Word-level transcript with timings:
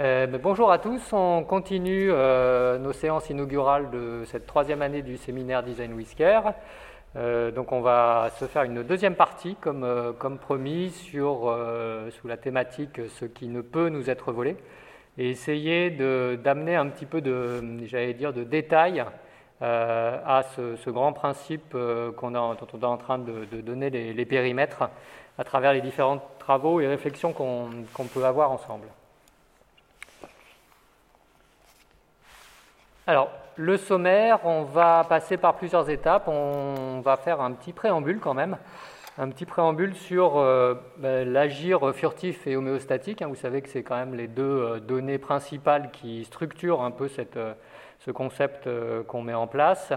Euh, 0.00 0.26
bonjour 0.42 0.72
à 0.72 0.78
tous, 0.78 1.12
on 1.12 1.44
continue 1.44 2.08
euh, 2.10 2.78
nos 2.78 2.94
séances 2.94 3.28
inaugurales 3.28 3.90
de 3.90 4.22
cette 4.24 4.46
troisième 4.46 4.80
année 4.80 5.02
du 5.02 5.18
séminaire 5.18 5.62
Design 5.62 5.92
Whisker. 5.92 6.40
Euh, 7.16 7.50
donc 7.50 7.70
on 7.70 7.82
va 7.82 8.30
se 8.38 8.46
faire 8.46 8.62
une 8.62 8.82
deuxième 8.82 9.14
partie 9.14 9.56
comme, 9.56 10.38
promis 10.40 10.88
sur, 10.88 11.54
sous 12.12 12.28
la 12.28 12.38
thématique 12.38 12.98
ce 13.08 13.26
qui 13.26 13.48
ne 13.48 13.60
peut 13.60 13.90
nous 13.90 14.08
être 14.08 14.32
volé 14.32 14.56
et 15.18 15.28
essayer 15.28 15.90
d'amener 15.90 16.76
un 16.76 16.86
petit 16.86 17.04
peu 17.04 17.20
de, 17.20 17.60
j'allais 17.84 18.14
dire, 18.14 18.32
de 18.32 18.42
détails 18.42 19.04
à 19.60 20.42
ce, 20.56 20.88
grand 20.88 21.12
principe 21.12 21.72
dont 21.74 22.14
on 22.22 22.34
est 22.34 22.84
en 22.84 22.96
train 22.96 23.18
de, 23.18 23.60
donner 23.60 23.90
les, 23.90 24.24
périmètres 24.24 24.88
à 25.36 25.44
travers 25.44 25.74
les 25.74 25.82
différents 25.82 26.22
travaux 26.38 26.80
et 26.80 26.86
réflexions 26.86 27.34
qu'on 27.34 28.06
peut 28.14 28.24
avoir 28.24 28.50
ensemble. 28.50 28.86
Alors, 33.06 33.30
le 33.56 33.76
sommaire, 33.76 34.40
on 34.44 34.62
va 34.62 35.04
passer 35.08 35.36
par 35.36 35.54
plusieurs 35.54 35.88
étapes. 35.90 36.28
On 36.28 37.00
va 37.00 37.16
faire 37.16 37.40
un 37.40 37.52
petit 37.52 37.72
préambule 37.72 38.20
quand 38.20 38.34
même. 38.34 38.56
Un 39.18 39.28
petit 39.28 39.44
préambule 39.44 39.94
sur 39.94 40.38
euh, 40.38 40.74
ben, 40.98 41.30
l'agir 41.30 41.92
furtif 41.94 42.46
et 42.46 42.56
homéostatique. 42.56 43.22
Hein. 43.22 43.28
Vous 43.28 43.34
savez 43.34 43.60
que 43.62 43.68
c'est 43.68 43.82
quand 43.82 43.96
même 43.96 44.14
les 44.14 44.28
deux 44.28 44.42
euh, 44.42 44.80
données 44.80 45.18
principales 45.18 45.90
qui 45.90 46.24
structurent 46.24 46.82
un 46.82 46.90
peu 46.90 47.08
cette, 47.08 47.36
euh, 47.36 47.54
ce 48.00 48.10
concept 48.10 48.68
qu'on 49.06 49.22
met 49.22 49.34
en 49.34 49.46
place. 49.46 49.92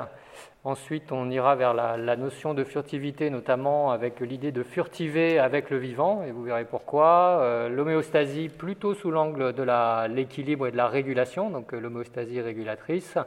Ensuite, 0.66 1.12
on 1.12 1.30
ira 1.30 1.56
vers 1.56 1.74
la, 1.74 2.16
notion 2.16 2.54
de 2.54 2.64
furtivité, 2.64 3.30
notamment 3.30 3.92
avec 3.92 4.22
l'idée 4.22 4.54
de 4.54 4.64
furtiver 4.64 5.38
avec 5.38 5.70
le 5.70 5.78
vivant, 5.78 6.24
et 6.24 6.32
vous 6.32 6.44
verrez 6.44 6.64
pourquoi. 6.64 7.40
Euh, 7.42 7.68
l'homéostasie 7.68 8.48
plutôt 8.48 8.94
sous 8.94 9.12
l'angle 9.12 9.52
de 9.52 10.08
l'équilibre 10.08 10.68
et 10.68 10.72
de 10.72 10.78
la 10.78 10.88
régulation, 10.88 11.50
donc 11.50 11.74
euh, 11.74 11.82
l'homéostasie 11.82 12.40
régulatrice. 12.40 13.18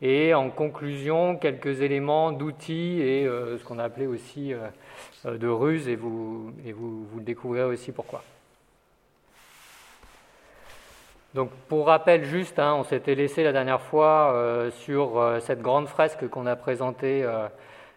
Et 0.00 0.32
en 0.32 0.48
conclusion, 0.48 1.36
quelques 1.36 1.82
éléments 1.82 2.32
d'outils 2.32 3.02
et 3.02 3.26
euh, 3.26 3.58
ce 3.58 3.64
qu'on 3.64 3.78
a 3.78 3.84
appelé 3.84 4.06
aussi 4.06 4.54
de 5.26 5.48
ruse, 5.48 5.88
et, 5.88 5.96
vous, 5.96 6.54
et 6.64 6.74
découvrirez 7.20 7.64
aussi 7.64 7.92
pourquoi. 7.92 8.22
Donc 11.34 11.50
pour 11.68 11.86
rappel 11.86 12.24
juste, 12.24 12.58
hein, 12.58 12.74
on 12.78 12.84
s'était 12.84 13.14
laissé 13.14 13.42
la 13.42 13.52
dernière 13.52 13.80
fois 13.80 14.34
euh, 14.34 14.70
sur 14.70 15.18
euh, 15.18 15.40
cette 15.40 15.62
grande 15.62 15.88
fresque 15.88 16.28
qu'on 16.28 16.44
a 16.44 16.56
présentée 16.56 17.24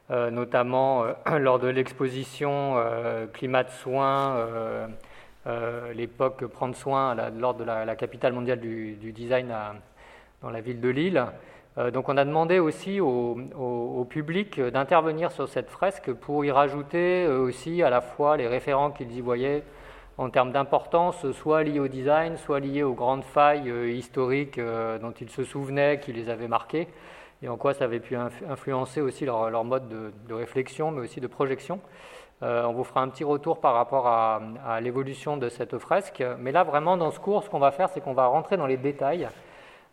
euh, 0.09 0.31
notamment 0.31 1.03
lors 1.39 1.59
de 1.59 1.67
l'exposition 1.67 2.75
Climat 3.33 3.63
de 3.63 3.71
soins, 3.71 4.47
l'époque 5.93 6.45
Prendre 6.45 6.75
soin 6.75 7.15
lors 7.37 7.55
de 7.55 7.65
la, 7.65 7.95
capitale 7.95 8.31
mondiale 8.31 8.59
du, 8.59 9.11
design 9.11 9.53
dans 10.41 10.49
la 10.49 10.61
ville 10.61 10.79
de 10.79 10.89
Lille. 10.89 11.25
donc 11.91 12.07
on 12.07 12.17
a 12.17 12.23
demandé 12.23 12.59
aussi 12.59 13.01
au, 13.01 13.37
au 13.55 14.05
public 14.05 14.61
d'intervenir 14.61 15.31
sur 15.31 15.49
cette 15.49 15.71
fresque 15.71 16.13
pour 16.13 16.45
y 16.45 16.51
rajouter 16.51 17.27
aussi 17.27 17.81
à 17.81 17.89
la 17.89 18.01
fois 18.01 18.37
les 18.37 18.47
référents 18.47 18.91
qu'ils 18.91 19.11
y 19.11 19.21
voyaient 19.21 19.63
en 20.17 20.29
termes 20.29 20.51
d'importance, 20.51 21.29
soit 21.31 21.63
liées 21.63 21.79
au 21.79 21.87
design, 21.87 22.37
soit 22.37 22.59
liées 22.59 22.83
aux 22.83 22.93
grandes 22.93 23.23
failles 23.23 23.69
euh, 23.69 23.89
historiques 23.89 24.57
euh, 24.57 24.97
dont 24.97 25.11
ils 25.11 25.29
se 25.29 25.43
souvenaient, 25.43 25.99
qui 25.99 26.13
les 26.13 26.29
avaient 26.29 26.47
marquées, 26.47 26.87
et 27.41 27.49
en 27.49 27.57
quoi 27.57 27.73
ça 27.73 27.83
avait 27.83 27.99
pu 27.99 28.15
influencer 28.15 29.01
aussi 29.01 29.25
leur, 29.25 29.63
mode 29.63 29.89
de, 30.27 30.33
réflexion, 30.33 30.91
mais 30.91 31.01
aussi 31.01 31.19
de 31.19 31.27
projection. 31.27 31.79
Euh, 32.43 32.65
on 32.65 32.73
vous 32.73 32.83
fera 32.83 33.01
un 33.01 33.09
petit 33.09 33.23
retour 33.23 33.59
par 33.59 33.73
rapport 33.73 34.07
à, 34.07 34.41
à 34.65 34.81
l'évolution 34.81 35.37
de 35.37 35.49
cette 35.49 35.77
fresque. 35.77 36.23
Mais 36.39 36.51
là, 36.51 36.63
vraiment, 36.63 36.97
dans 36.97 37.11
ce 37.11 37.19
cours, 37.19 37.43
ce 37.43 37.49
qu'on 37.49 37.59
va 37.59 37.71
faire, 37.71 37.89
c'est 37.89 38.01
qu'on 38.01 38.13
va 38.13 38.27
rentrer 38.27 38.57
dans 38.57 38.67
les 38.67 38.77
détails 38.77 39.27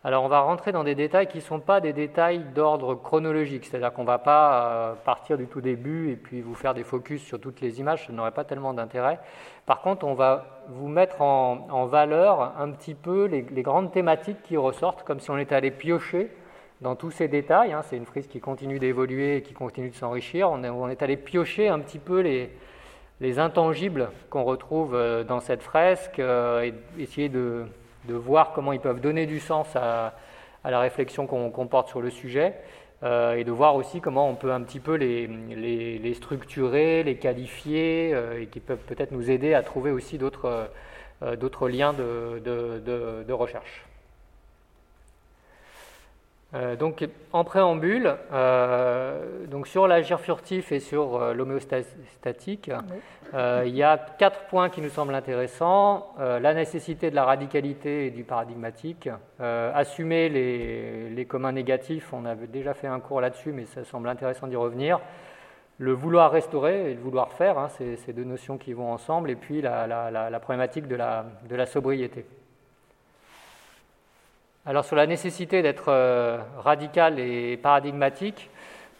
alors 0.05 0.25
on 0.25 0.27
va 0.27 0.41
rentrer 0.41 0.73
dans 0.73 0.83
des 0.83 0.95
détails 0.95 1.27
qui 1.27 1.37
ne 1.37 1.43
sont 1.43 1.61
pas 1.61 1.79
des 1.79 1.93
détails 1.93 2.39
d'ordre 2.53 2.93
chronologique, 2.95 3.65
c'est-à-dire 3.65 3.93
qu'on 3.93 4.01
ne 4.01 4.07
va 4.07 4.17
pas 4.17 4.65
euh, 4.65 4.93
partir 4.95 5.37
du 5.37 5.47
tout 5.47 5.61
début 5.61 6.11
et 6.11 6.17
puis 6.17 6.41
vous 6.41 6.55
faire 6.55 6.73
des 6.73 6.83
focus 6.83 7.23
sur 7.23 7.39
toutes 7.39 7.61
les 7.61 7.79
images, 7.79 8.07
ça 8.07 8.11
n'aurait 8.11 8.31
pas 8.31 8.43
tellement 8.43 8.73
d'intérêt. 8.73 9.19
Par 9.65 9.79
contre, 9.81 10.05
on 10.05 10.13
va 10.13 10.63
vous 10.67 10.89
mettre 10.89 11.21
en, 11.21 11.85
valeur 11.85 12.53
un 12.59 12.71
petit 12.71 12.95
peu 12.95 13.25
les, 13.25 13.43
grandes 13.63 13.93
thématiques 13.93 14.41
qui 14.43 14.57
ressortent, 14.57 15.03
comme 15.03 15.21
si 15.21 15.31
on 15.31 15.37
était 15.37 15.55
allé 15.55 15.71
piocher 15.71 16.29
dans 16.81 16.97
tous 16.97 17.11
ces 17.11 17.29
détails. 17.29 17.71
Hein. 17.71 17.81
C'est 17.83 17.95
une 17.95 18.05
frise 18.05 18.27
qui 18.27 18.41
continue 18.41 18.79
d'évoluer 18.79 19.37
et 19.37 19.41
qui 19.41 19.53
continue 19.53 19.89
de 19.89 19.95
s'enrichir. 19.95 20.49
On 20.51 20.89
est, 20.89 21.01
allé 21.01 21.15
piocher 21.15 21.69
un 21.69 21.79
petit 21.79 21.99
peu 21.99 22.19
les, 22.19 23.39
intangibles 23.39 24.09
qu'on 24.29 24.43
retrouve 24.43 24.95
euh, 24.95 25.23
dans 25.23 25.39
cette 25.39 25.63
fresque 25.63 26.19
euh, 26.19 26.63
et 26.63 26.73
essayer 27.01 27.29
de 27.29 27.65
de 28.05 28.13
voir 28.13 28.53
comment 28.53 28.73
ils 28.73 28.79
peuvent 28.79 29.01
donner 29.01 29.25
du 29.25 29.39
sens 29.39 29.67
à, 29.75 30.13
la 30.63 30.79
réflexion 30.79 31.27
qu'on 31.27 31.67
porte 31.67 31.89
sur 31.89 32.01
le 32.01 32.09
sujet, 32.09 32.53
euh, 33.03 33.35
et 33.35 33.43
de 33.43 33.51
voir 33.51 33.75
aussi 33.75 33.99
comment 33.99 34.29
on 34.29 34.35
peut 34.35 34.53
un 34.53 34.61
petit 34.61 34.79
peu 34.79 34.95
les, 34.95 36.13
structurer, 36.13 37.03
les 37.03 37.17
qualifier, 37.17 38.11
euh, 38.13 38.41
et 38.41 38.45
qui 38.47 38.61
peuvent 38.61 38.77
peut-être 38.87 39.11
nous 39.11 39.29
aider 39.29 39.53
à 39.53 39.61
trouver 39.61 39.91
aussi 39.91 40.17
d'autres 40.17 40.69
euh, 41.21 41.67
liens 41.67 41.93
de 41.93 43.33
recherche. 43.33 43.83
Euh, 46.55 46.75
donc 46.75 47.07
en 47.31 47.43
préambule, 47.43 48.15
euh, 48.31 49.45
donc 49.47 49.67
sur 49.67 49.87
l'agir 49.87 50.19
furtif 50.19 50.71
et 50.71 50.79
sur 50.79 51.15
euh, 51.15 51.33
l'homéostatique, 51.33 52.69
il 53.33 53.75
y 53.75 53.81
a 53.81 53.97
quatre 54.19 54.41
points 54.45 54.69
qui 54.69 54.81
nous 54.81 54.89
semblent 54.89 55.15
intéressants. 55.15 56.13
la 56.19 56.53
nécessité 56.53 57.09
de 57.09 57.15
la 57.15 57.25
radicalité 57.25 58.05
et 58.05 58.11
du 58.11 58.23
paradigmatique, 58.23 59.09
assumer 59.39 60.29
les, 60.29 61.09
les, 61.09 61.25
communs 61.25 61.51
négatifs, 61.51 62.13
on 62.13 62.25
avait 62.25 62.45
déjà 62.45 62.75
fait 62.75 62.85
un 62.85 62.99
cours 62.99 63.21
là-dessus, 63.21 63.51
mais 63.51 63.65
ça 63.65 63.83
semble 63.83 64.07
intéressant 64.07 64.45
d'y 64.45 64.55
revenir. 64.55 64.99
Le 65.79 65.93
vouloir 65.93 66.29
restaurer 66.31 66.91
et 66.91 66.93
le 66.93 67.01
vouloir 67.01 67.31
faire, 67.31 67.57
hein, 67.57 67.69
c'est 67.69 67.95
ces 67.95 68.13
deux 68.13 68.23
notions 68.23 68.59
qui 68.59 68.73
vont 68.73 68.91
ensemble, 68.91 69.31
et 69.31 69.35
puis 69.35 69.61
la, 69.61 69.87
la 69.87 70.39
problématique 70.39 70.87
de 70.87 70.95
la, 70.95 71.25
de 71.49 71.55
la 71.55 71.65
sobriété. 71.65 72.25
Alors 74.65 74.85
sur 74.85 74.95
la 74.95 75.07
nécessité 75.07 75.61
d'être 75.61 75.89
euh, 75.89 76.37
radical 76.57 77.19
et 77.19 77.57
paradigmatique, 77.57 78.49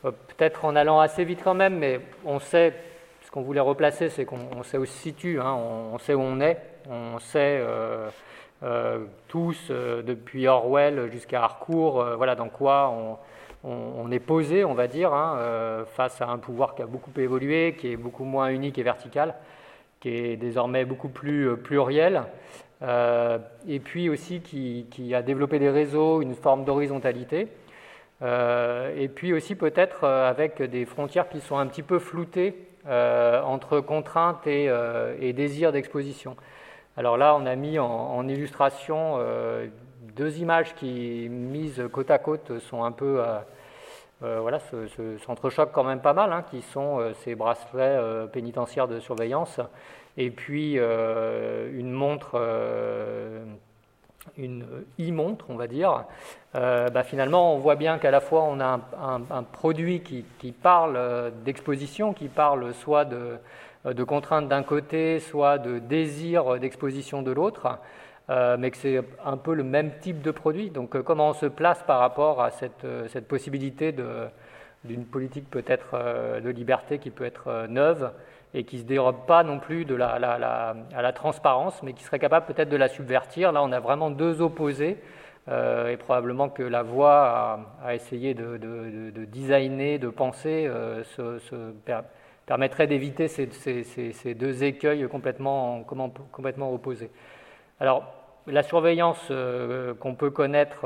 euh, 0.03 0.11
peut-être 0.11 0.65
en 0.65 0.75
allant 0.75 0.99
assez 0.99 1.23
vite 1.23 1.39
quand 1.41 1.53
même, 1.53 1.77
mais 1.77 2.01
on 2.25 2.39
sait, 2.39 2.73
ce 3.21 3.31
qu'on 3.31 3.43
voulait 3.43 3.61
replacer, 3.61 4.09
c'est 4.09 4.25
qu'on 4.25 4.61
sait 4.63 4.77
où 4.77 4.85
se 4.85 4.91
situe, 4.91 5.39
hein, 5.39 5.53
on, 5.53 5.97
sait 5.99 6.15
où 6.15 6.19
on 6.19 6.41
est, 6.41 6.57
on 6.89 7.17
sait 7.19 7.63
euh, 7.63 8.09
tous, 9.29 9.71
depuis 9.71 10.47
Orwell 10.47 11.09
jusqu'à 11.09 11.43
Harcourt, 11.43 12.03
voilà 12.17 12.35
dans 12.35 12.49
quoi 12.49 12.93
on, 13.63 14.11
est 14.11 14.19
posé, 14.19 14.65
on 14.65 14.73
va 14.73 14.87
dire, 14.87 15.13
hein, 15.13 15.85
face 15.95 16.21
à 16.21 16.27
un 16.27 16.39
pouvoir 16.39 16.75
qui 16.75 16.81
a 16.81 16.85
beaucoup 16.85 17.11
évolué, 17.17 17.75
qui 17.79 17.93
est 17.93 17.97
beaucoup 17.97 18.25
moins 18.25 18.49
unique 18.49 18.77
et 18.77 18.83
vertical, 18.83 19.35
qui 20.01 20.09
est 20.09 20.35
désormais 20.35 20.83
beaucoup 20.83 21.09
plus 21.09 21.55
pluriel. 21.55 22.23
Euh, 22.83 23.37
et 23.67 23.79
puis 23.79 24.09
aussi 24.09 24.41
qui, 24.41 25.15
a 25.15 25.21
développé 25.21 25.59
des 25.59 25.69
réseaux, 25.69 26.21
une 26.21 26.35
forme 26.35 26.65
d'horizontalité, 26.65 27.47
euh, 28.21 28.93
et 28.97 29.07
puis 29.07 29.33
aussi 29.33 29.55
peut-être 29.55 30.03
euh, 30.03 30.29
avec 30.29 30.61
des 30.61 30.85
frontières 30.85 31.29
qui 31.29 31.39
sont 31.39 31.57
un 31.57 31.67
petit 31.67 31.83
peu 31.83 31.99
floutées 31.99 32.55
entre 32.85 33.79
contraintes 33.79 34.45
et, 34.45 34.69
et 35.21 35.31
désir 35.31 35.71
d'exposition. 35.71 36.35
Alors 36.97 37.15
là, 37.15 37.33
on 37.33 37.45
a 37.45 37.55
mis 37.55 37.79
en, 37.79 38.27
illustration 38.27 39.19
deux 40.17 40.39
images 40.39 40.75
qui, 40.75 41.29
mises 41.29 41.81
côte 41.93 42.11
à 42.11 42.17
côte, 42.17 42.59
sont 42.59 42.83
un 42.83 42.91
peu... 42.91 43.23
voilà, 44.19 44.59
s'entrechoquent 45.25 45.71
quand 45.71 45.85
même 45.85 46.01
pas 46.01 46.11
mal, 46.11 46.33
hein, 46.33 46.43
qui 46.51 46.61
sont 46.61 47.13
ces 47.23 47.35
bracelets 47.35 48.27
pénitentiaires 48.33 48.89
de 48.89 48.99
surveillance 48.99 49.61
et 50.17 50.29
puis 50.29 50.75
euh, 50.77 51.69
une 51.73 51.91
montre, 51.91 52.33
euh, 52.35 53.43
une 54.37 54.65
e-montre, 54.99 55.45
on 55.49 55.55
va 55.55 55.67
dire, 55.67 56.05
euh, 56.55 56.89
bah, 56.89 57.03
finalement, 57.03 57.55
on 57.55 57.57
voit 57.57 57.75
bien 57.75 57.97
qu'à 57.97 58.11
la 58.11 58.19
fois, 58.19 58.43
on 58.43 58.59
a 58.59 58.79
un, 59.01 59.43
produit 59.43 60.01
qui, 60.01 60.51
parle 60.51 61.31
d'exposition, 61.43 62.13
qui 62.13 62.27
parle 62.27 62.73
soit 62.73 63.05
de, 63.05 63.37
de 63.85 64.03
contraintes 64.03 64.47
d'un 64.47 64.63
côté, 64.63 65.19
soit 65.19 65.57
de 65.57 65.79
désir 65.79 66.59
d'exposition 66.59 67.23
de 67.23 67.31
l'autre, 67.31 67.79
mais 68.29 68.71
que 68.71 68.77
c'est 68.77 69.01
un 69.25 69.37
peu 69.37 69.53
le 69.53 69.63
même 69.63 69.91
type 69.99 70.21
de 70.21 70.31
produit. 70.31 70.69
Donc, 70.69 71.01
comment 71.01 71.29
on 71.29 71.33
se 71.33 71.47
place 71.47 71.83
par 71.83 71.99
rapport 71.99 72.41
à 72.41 72.51
cette, 72.51 72.85
cette 73.09 73.27
possibilité 73.27 73.93
d'une 74.83 75.05
politique 75.05 75.49
peut-être 75.49 76.39
de 76.41 76.49
liberté 76.49 76.99
qui 76.99 77.09
peut 77.09 77.25
être 77.25 77.65
neuve 77.67 78.11
et 78.53 78.63
qui 78.65 78.77
ne 78.77 78.81
se 78.81 78.85
dérobe 78.85 79.25
pas 79.25 79.43
non 79.43 79.59
plus 79.59 79.85
de 79.85 79.95
la, 79.95 80.13
à 80.13 81.01
la 81.01 81.13
transparence, 81.13 81.81
mais 81.83 81.93
qui 81.93 82.03
serait 82.03 82.19
capable 82.19 82.45
peut-être 82.45 82.69
de 82.69 82.77
la 82.77 82.87
subvertir. 82.87 83.51
Là, 83.51 83.63
on 83.63 83.71
a 83.71 83.79
vraiment 83.79 84.11
deux 84.11 84.41
opposés, 84.41 84.97
euh, 85.49 85.89
et 85.89 85.97
probablement 85.97 86.47
que 86.47 86.63
la 86.63 86.83
voie 86.83 87.59
à, 87.83 87.95
essayer 87.95 88.33
de, 88.33 88.57
de, 88.57 89.25
designer, 89.25 89.97
de 89.97 90.07
penser, 90.07 90.65
euh, 90.67 91.03
se, 91.03 91.73
permettrait 92.45 92.87
d'éviter 92.87 93.27
ces, 93.27 93.49
ces, 93.51 93.83
ces, 93.83 94.33
deux 94.35 94.63
écueils 94.63 95.07
complètement, 95.09 95.83
complètement 96.31 96.73
opposés. 96.73 97.09
Alors, 97.79 98.05
la 98.47 98.63
surveillance 98.63 99.31
qu'on 99.99 100.15
peut 100.15 100.29
connaître, 100.29 100.85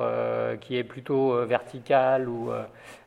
qui 0.62 0.78
est 0.78 0.84
plutôt 0.84 1.44
verticale 1.46 2.30
ou 2.30 2.52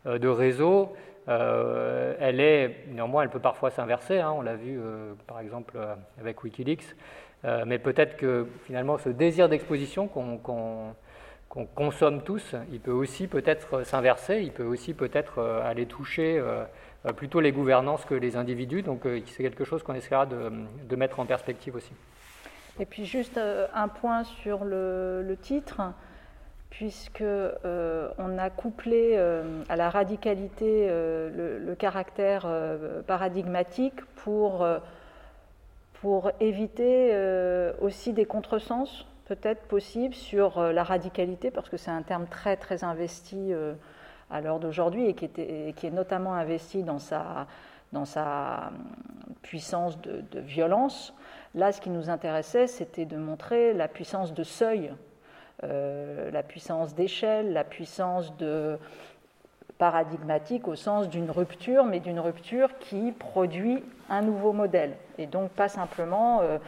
de 0.04 0.28
réseau, 0.28 0.92
elle 1.26 2.40
est, 2.40 2.84
néanmoins, 2.88 3.22
elle 3.22 3.30
peut 3.30 3.38
parfois 3.38 3.70
s'inverser. 3.70 4.20
Hein, 4.20 4.32
on 4.32 4.42
l'a 4.42 4.56
vu, 4.56 4.80
par 5.26 5.40
exemple, 5.40 5.78
avec 6.18 6.42
Wikileaks. 6.42 6.96
mais 7.44 7.78
peut-être 7.78 8.16
que 8.16 8.46
finalement, 8.64 8.98
ce 8.98 9.08
désir 9.10 9.48
d'exposition 9.48 10.08
qu'on 10.08 10.94
consomme 11.74 12.22
tous, 12.22 12.54
il 12.72 12.80
peut 12.80 12.92
aussi 12.92 13.26
peut-être 13.26 13.84
s'inverser, 13.84 14.40
il 14.42 14.52
peut 14.52 14.64
aussi 14.64 14.94
peut-être 14.94 15.38
euh, 15.38 15.68
aller 15.68 15.86
toucher 15.86 16.38
euh, 16.38 16.64
euh, 17.06 17.12
plutôt 17.12 17.40
les 17.40 17.50
gouvernances 17.50 18.04
que 18.04 18.14
les 18.14 18.36
individus. 18.36 18.82
Donc 18.82 19.02
c'est 19.26 19.42
quelque 19.42 19.64
chose 19.64 19.82
qu'on 19.82 19.94
essaiera 19.94 20.26
de, 20.26 20.96
mettre 20.96 21.18
en 21.18 21.26
perspective 21.26 21.74
aussi. 21.74 21.92
Et 22.78 22.86
puis 22.86 23.04
juste 23.04 23.38
un 23.38 23.88
point 23.88 24.24
sur 24.24 24.64
le, 24.64 25.36
titre, 25.42 25.80
puisque 26.70 27.24
on 27.24 28.38
a 28.38 28.50
couplé 28.50 29.18
à 29.68 29.76
la 29.76 29.90
radicalité 29.90 30.88
le, 30.88 31.74
caractère 31.78 32.48
paradigmatique 33.06 34.00
pour, 34.16 34.66
pour 36.00 36.30
éviter 36.40 37.12
aussi 37.80 38.12
des 38.12 38.24
contresens 38.24 39.04
peut-être 39.30 39.62
possible 39.68 40.12
sur 40.12 40.58
euh, 40.58 40.72
la 40.72 40.82
radicalité, 40.82 41.52
parce 41.52 41.68
que 41.68 41.76
c'est 41.76 41.92
un 41.92 42.02
terme 42.02 42.26
très 42.26 42.56
très 42.56 42.82
investi 42.82 43.52
euh, 43.52 43.74
à 44.28 44.40
l'heure 44.40 44.58
d'aujourd'hui 44.58 45.06
et 45.06 45.14
qui, 45.14 45.28
qui, 45.28 45.86
est 45.86 45.92
notamment 45.92 46.34
investi 46.34 46.82
dans 46.82 46.98
sa, 46.98 47.46
dans 47.92 48.04
sa 48.04 48.72
puissance 49.42 50.00
de, 50.00 50.40
violence. 50.40 51.14
Là, 51.54 51.70
ce 51.70 51.80
qui 51.80 51.90
nous 51.90 52.10
intéressait, 52.10 52.66
c'était 52.66 53.04
de 53.04 53.16
montrer 53.16 53.72
la 53.72 53.86
puissance 53.86 54.34
de 54.34 54.42
seuil, 54.42 54.88
euh, 54.88 54.94
la 55.62 56.42
puissance 56.42 56.94
d'échelle, 56.94 57.52
la 57.52 57.64
puissance 57.64 58.36
de, 58.38 58.78
paradigmatique 59.80 60.68
au 60.68 60.76
sens 60.76 61.08
d'une 61.08 61.30
rupture, 61.30 61.86
mais 61.86 62.00
d'une 62.00 62.20
rupture 62.20 62.68
qui 62.80 63.12
produit 63.12 63.82
un 64.10 64.20
nouveau 64.20 64.52
modèle. 64.52 64.92
Et 65.16 65.26
donc 65.26 65.50
pas 65.52 65.68
simplement 65.68 66.42
euh, 66.42 66.58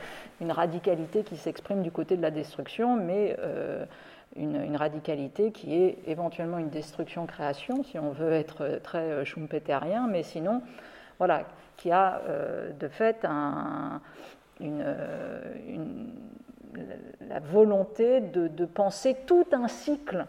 une 0.40 0.50
radicalité 0.50 1.22
qui 1.22 1.36
s'exprime 1.36 1.82
du 1.82 1.90
côté 1.92 2.16
de 2.16 2.22
la 2.22 2.30
destruction, 2.30 2.96
mais 2.96 3.36
euh, 3.38 3.84
une, 4.34 4.74
radicalité 4.76 5.52
qui 5.52 5.74
est 5.74 5.98
éventuellement 6.06 6.56
une 6.56 6.70
destruction-création, 6.70 7.84
si 7.84 7.98
on 7.98 8.12
veut 8.12 8.32
être 8.32 8.80
très 8.82 9.10
euh, 9.10 9.24
schumpeterien, 9.26 10.08
mais 10.10 10.22
sinon, 10.22 10.62
voilà, 11.18 11.42
qui 11.76 11.92
a 11.92 12.22
de 12.78 12.88
fait 12.88 13.26
une, 14.60 14.84
la 17.28 17.40
volonté 17.40 18.20
de, 18.20 18.48
de 18.48 18.64
penser 18.64 19.16
tout 19.26 19.46
un 19.52 19.68
cycle 19.68 20.26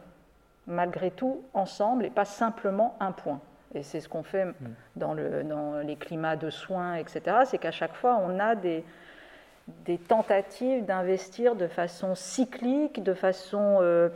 malgré 0.67 1.11
tout 1.11 1.43
ensemble 1.53 2.05
et 2.05 2.09
pas 2.09 2.25
simplement 2.25 2.95
un 2.99 3.11
point. 3.11 3.41
Et 3.75 3.83
c'est 3.83 3.99
ce 3.99 4.09
qu'on 4.09 4.23
fait 4.23 4.45
mm. 4.45 4.53
dans, 4.95 5.13
le, 5.13 5.43
dans, 5.43 5.79
les 5.79 5.95
climats 5.95 6.35
de 6.35 6.49
soins, 6.49 6.95
etc. 6.95 7.37
C'est 7.45 7.57
qu'à 7.57 7.71
chaque 7.71 7.95
fois, 7.95 8.19
on 8.23 8.39
a 8.39 8.55
des, 8.55 8.83
des 9.85 9.97
tentatives 9.97 10.85
d'investir 10.85 11.55
de 11.55 11.67
façon 11.67 12.15
cyclique, 12.15 13.03
de 13.03 13.13
façon 13.13 13.79
euh, 13.81 14.09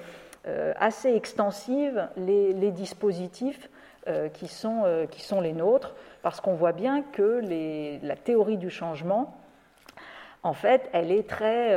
euh, 0.47 0.73
assez 0.80 1.13
extensive, 1.13 2.07
les, 2.18 2.53
les 2.53 2.71
dispositifs 2.71 3.69
euh, 4.07 4.30
qui, 4.30 4.47
sont, 4.47 4.83
qui 5.12 5.21
sont 5.21 5.41
les 5.41 5.53
nôtres, 5.53 5.95
parce 6.21 6.39
qu'on 6.39 6.53
voit 6.53 6.73
bien 6.73 7.01
que 7.01 7.39
les, 7.39 8.00
la 8.00 8.15
théorie 8.15 8.57
du 8.57 8.69
changement, 8.69 9.35
en 10.43 10.53
fait, 10.53 10.89
elle 10.93 11.11
est 11.11 11.27
très... 11.27 11.71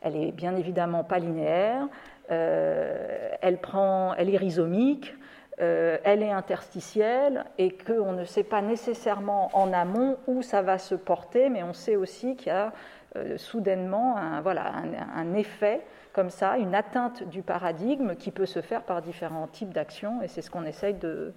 elle 0.00 0.16
est 0.16 0.32
bien 0.32 0.56
évidemment 0.56 1.04
pas 1.04 1.18
linéaire, 1.18 1.88
euh, 2.30 3.28
elle, 3.42 3.58
prend, 3.58 4.14
elle 4.14 4.32
est 4.32 4.36
rhizomique, 4.36 5.14
euh, 5.60 5.98
elle 6.04 6.22
est 6.22 6.30
interstitielle 6.30 7.44
et 7.58 7.70
qu'on 7.70 8.12
ne 8.12 8.24
sait 8.24 8.44
pas 8.44 8.62
nécessairement 8.62 9.50
en 9.52 9.72
amont 9.72 10.16
où 10.26 10.42
ça 10.42 10.62
va 10.62 10.78
se 10.78 10.94
porter, 10.94 11.50
mais 11.50 11.62
on 11.62 11.74
sait 11.74 11.96
aussi 11.96 12.34
qu'il 12.36 12.48
y 12.48 12.50
a 12.50 12.72
euh, 13.16 13.36
soudainement 13.36 14.16
un, 14.16 14.40
voilà, 14.40 14.72
un, 15.14 15.34
effet 15.34 15.82
comme 16.12 16.30
ça, 16.30 16.56
une 16.56 16.74
atteinte 16.74 17.28
du 17.28 17.42
paradigme 17.42 18.14
qui 18.16 18.30
peut 18.30 18.46
se 18.46 18.62
faire 18.62 18.82
par 18.82 19.02
différents 19.02 19.46
types 19.46 19.72
d'actions, 19.72 20.22
et 20.22 20.28
c'est 20.28 20.42
ce 20.42 20.50
qu'on 20.50 20.64
essaye 20.64 20.94
de, 20.94 21.32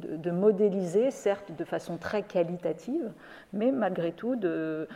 de, 0.00 0.30
modéliser, 0.30 1.10
certes 1.10 1.50
de 1.56 1.64
façon 1.64 1.96
très 1.96 2.22
qualitative, 2.22 3.10
mais 3.52 3.72
malgré 3.72 4.12
tout 4.12 4.36
de, 4.36 4.86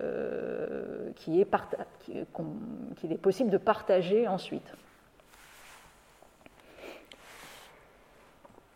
euh, 0.00 1.10
qu'il 1.16 1.38
est, 1.38 1.44
possible 3.20 3.50
de 3.50 3.58
partager 3.58 4.26
ensuite. 4.26 4.72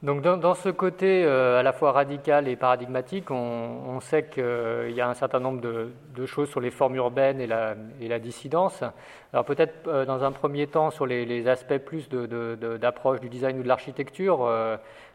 Donc 0.03 0.21
dans, 0.21 0.55
ce 0.55 0.69
côté 0.69 1.25
euh, 1.25 1.59
à 1.59 1.63
la 1.63 1.73
fois 1.73 1.93
radical 1.93 2.49
et 2.49 2.57
paradigmatique, 2.57 3.31
on, 3.31 3.99
sait 4.01 4.27
qu'il 4.27 4.93
y 4.93 5.01
a 5.01 5.09
un 5.09 5.15
certain 5.15 5.41
nombre 5.41 5.63
de, 5.63 6.27
choses 6.27 6.51
sur 6.51 6.61
les 6.61 6.71
formes 6.71 6.97
urbaines 6.97 7.41
et 7.41 7.47
la, 7.47 8.19
dissidence. 8.19 8.85
Alors 9.33 9.47
peut-être 9.47 9.89
euh, 9.89 10.05
dans 10.05 10.23
un 10.23 10.33
premier 10.33 10.67
temps 10.67 10.91
sur 10.91 11.07
les, 11.07 11.49
aspects 11.49 11.79
plus 11.79 12.11
d'approche 12.11 13.21
du 13.21 13.31
design 13.31 13.59
ou 13.59 13.63
de 13.63 13.69
l'architecture, 13.69 14.41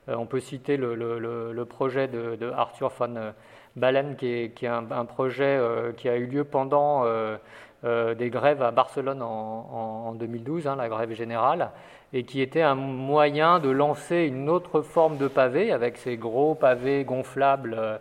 on 0.07 0.25
peut 0.25 0.39
citer 0.39 0.77
le, 0.77 1.63
projet 1.65 2.07
de, 2.07 2.51
Arthur 2.51 2.89
von 2.89 3.33
Balen, 3.76 4.16
qui 4.16 4.28
est, 4.28 4.64
un, 4.66 5.06
projet 5.06 5.44
euh, 5.46 5.92
qui 5.94 6.10
a 6.10 6.18
eu 6.18 6.26
lieu 6.26 6.44
pendant 6.44 7.06
euh, 7.06 7.38
euh, 7.86 8.14
des 8.14 8.30
grèves 8.30 8.62
à 8.62 8.72
Barcelone 8.72 9.22
en, 9.22 10.14
2012, 10.14 10.68
hein, 10.68 10.76
la 10.76 10.90
grève 10.90 11.14
générale, 11.14 11.70
et 12.12 12.24
qui 12.24 12.42
était 12.42 12.62
un 12.62 12.76
moyen 12.76 13.60
de 13.60 13.70
lancer 13.70 14.24
une 14.24 14.50
autre 14.50 14.82
forme 14.82 15.18
de 15.18 15.28
pavé, 15.28 15.72
avec 15.72 15.98
ces 15.98 16.18
gros 16.18 16.54
pavés 16.54 17.06
gonflables 17.06 18.00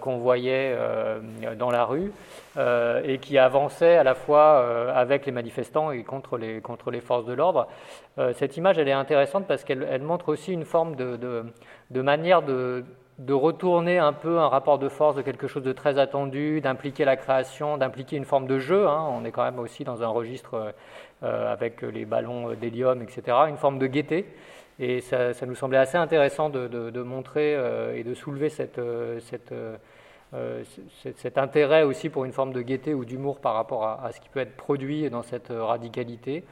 qu'on 0.00 0.16
voyait 0.16 0.76
dans 1.56 1.70
la 1.70 1.84
rue, 1.84 2.10
et 2.58 3.18
qui 3.18 3.38
avançait 3.38 3.96
à 3.96 4.02
la 4.02 4.16
fois 4.16 4.92
avec 4.92 5.24
les 5.24 5.32
manifestants 5.32 5.92
et 5.92 6.02
contre 6.02 6.36
les, 6.36 7.00
forces 7.00 7.26
de 7.26 7.32
l'ordre. 7.32 7.68
cette 8.34 8.56
image, 8.56 8.78
elle 8.78 8.88
est 8.88 8.92
intéressante 8.92 9.46
parce 9.46 9.62
qu'elle 9.62 10.02
montre 10.02 10.30
aussi 10.30 10.52
une 10.52 10.64
forme 10.64 10.96
de 10.96 12.02
manière 12.02 12.42
de 12.42 12.84
de 13.18 13.32
retourner 13.32 13.98
un 13.98 14.12
peu 14.12 14.38
un 14.38 14.48
rapport 14.48 14.78
de 14.78 14.88
force 14.88 15.16
de 15.16 15.22
quelque 15.22 15.48
chose 15.48 15.64
de 15.64 15.72
très 15.72 15.98
attendu, 15.98 16.60
d'impliquer 16.60 17.04
la 17.04 17.16
création, 17.16 17.76
d'impliquer 17.76 18.16
une 18.16 18.24
forme 18.24 18.46
de 18.46 18.58
jeu. 18.58 18.86
Hein. 18.86 19.08
On 19.12 19.24
est 19.24 19.32
quand 19.32 19.44
même 19.44 19.58
aussi 19.58 19.82
dans 19.82 20.02
un 20.04 20.08
registre 20.08 20.72
euh, 21.24 21.52
avec 21.52 21.82
les 21.82 22.04
ballons 22.04 22.54
d'hélium, 22.54 23.02
etc., 23.02 23.36
une 23.48 23.56
forme 23.56 23.78
de 23.78 23.88
gaieté. 23.88 24.26
Et 24.78 25.00
ça, 25.00 25.32
nous 25.44 25.56
semblait 25.56 25.78
assez 25.78 25.98
intéressant 25.98 26.48
de, 26.50 27.02
montrer 27.02 27.56
euh, 27.56 27.96
et 27.96 28.04
de 28.04 28.14
soulever 28.14 28.48
cette, 28.48 28.78
euh, 28.78 29.18
cet 31.16 31.38
intérêt 31.38 31.82
aussi 31.82 32.10
pour 32.10 32.24
une 32.24 32.32
forme 32.32 32.52
de 32.52 32.62
gaieté 32.62 32.94
ou 32.94 33.04
d'humour 33.04 33.40
par 33.40 33.54
rapport 33.54 33.84
à, 33.84 34.12
ce 34.12 34.20
qui 34.20 34.28
peut 34.28 34.38
être 34.38 34.56
produit 34.56 35.10
dans 35.10 35.22
cette 35.22 35.48
radicalité. 35.50 36.44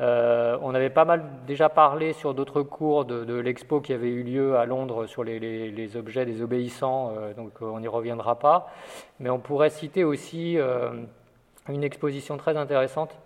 Euh, 0.00 0.56
on 0.62 0.74
avait 0.74 0.90
pas 0.90 1.04
mal 1.04 1.24
déjà 1.46 1.68
parlé 1.68 2.14
sur 2.14 2.32
d'autres 2.32 2.62
cours 2.62 3.04
de, 3.04 3.34
l'expo 3.34 3.80
qui 3.80 3.92
avait 3.92 4.08
eu 4.08 4.22
lieu 4.22 4.56
à 4.56 4.64
Londres 4.64 5.06
sur 5.06 5.24
les, 5.24 5.96
objets 5.96 6.24
désobéissants, 6.24 7.12
euh, 7.16 7.34
donc 7.34 7.52
euh, 7.60 7.66
on 7.66 7.80
n'y 7.80 7.88
reviendra 7.88 8.38
pas. 8.38 8.70
Mais 9.18 9.28
on 9.28 9.38
pourrait 9.38 9.70
citer 9.70 10.04
aussi 10.04 10.56
une 11.68 11.84
exposition 11.84 12.36
très 12.38 12.56
intéressante 12.56 13.18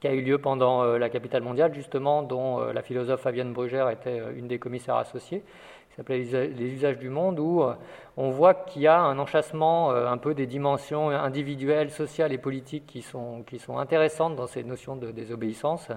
qui 0.00 0.08
a 0.08 0.12
eu 0.12 0.20
lieu 0.20 0.38
pendant 0.38 0.84
la 0.84 1.08
capitale 1.08 1.42
mondiale, 1.42 1.72
justement, 1.74 2.22
dont 2.22 2.58
la 2.58 2.82
philosophe 2.82 3.20
Fabienne 3.20 3.52
Brugère 3.52 3.88
était 3.88 4.20
une 4.36 4.48
des 4.48 4.58
commissaires 4.58 4.96
associées 4.96 5.44
qui 5.92 5.96
s'appelait 5.96 6.48
Les 6.56 6.72
usages 6.72 6.98
du 6.98 7.10
monde, 7.10 7.38
où 7.38 7.62
euh, 7.62 7.74
on 8.16 8.30
voit 8.30 8.54
qu'il 8.54 8.82
y 8.82 8.86
a 8.86 8.98
un 8.98 9.18
enchâssement 9.18 9.90
euh, 9.90 10.06
un 10.06 10.16
peu 10.16 10.32
des 10.32 10.46
dimensions 10.46 11.10
individuelles, 11.10 11.90
sociales 11.90 12.32
et 12.32 12.38
politiques 12.38 12.86
qui 12.86 13.02
sont, 13.02 13.42
qui 13.46 13.58
sont 13.58 13.76
intéressantes 13.76 14.34
dans 14.34 14.46
ces 14.46 14.64
notions 14.64 14.96
de 14.96 15.10
désobéissance. 15.10 15.88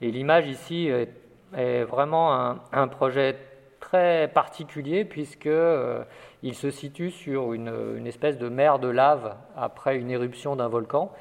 Et 0.00 0.12
l'image 0.12 0.46
ici 0.46 0.88
est, 0.88 1.08
vraiment 1.84 2.56
un, 2.72 2.88
projet 2.88 3.36
très 3.78 4.28
particulier 4.32 5.04
puisque 5.04 5.46
euh, 5.46 6.02
il 6.42 6.54
se 6.54 6.70
situe 6.70 7.12
sur 7.12 7.52
une, 7.52 7.72
une, 7.96 8.06
espèce 8.08 8.38
de 8.38 8.48
mer 8.48 8.80
de 8.80 8.88
lave 8.88 9.36
après 9.56 9.96
une 9.96 10.10
éruption 10.10 10.56
d'un 10.56 10.68
volcan. 10.68 11.12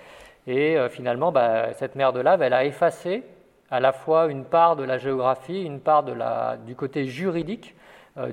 Et 0.47 0.75
finalement, 0.89 1.31
bah, 1.31 1.71
cette 1.73 1.95
mer 1.95 2.13
de 2.13 2.19
lave, 2.19 2.41
elle 2.41 2.53
a 2.53 2.65
effacé 2.65 3.23
à 3.69 3.79
la 3.79 3.93
fois 3.93 4.25
une 4.25 4.43
part 4.43 4.75
de 4.75 4.83
la 4.83 4.97
géographie, 4.97 5.63
une 5.63 5.79
part 5.79 6.03
de 6.03 6.13
la, 6.13 6.57
du 6.57 6.75
côté 6.75 7.05
juridique 7.05 7.75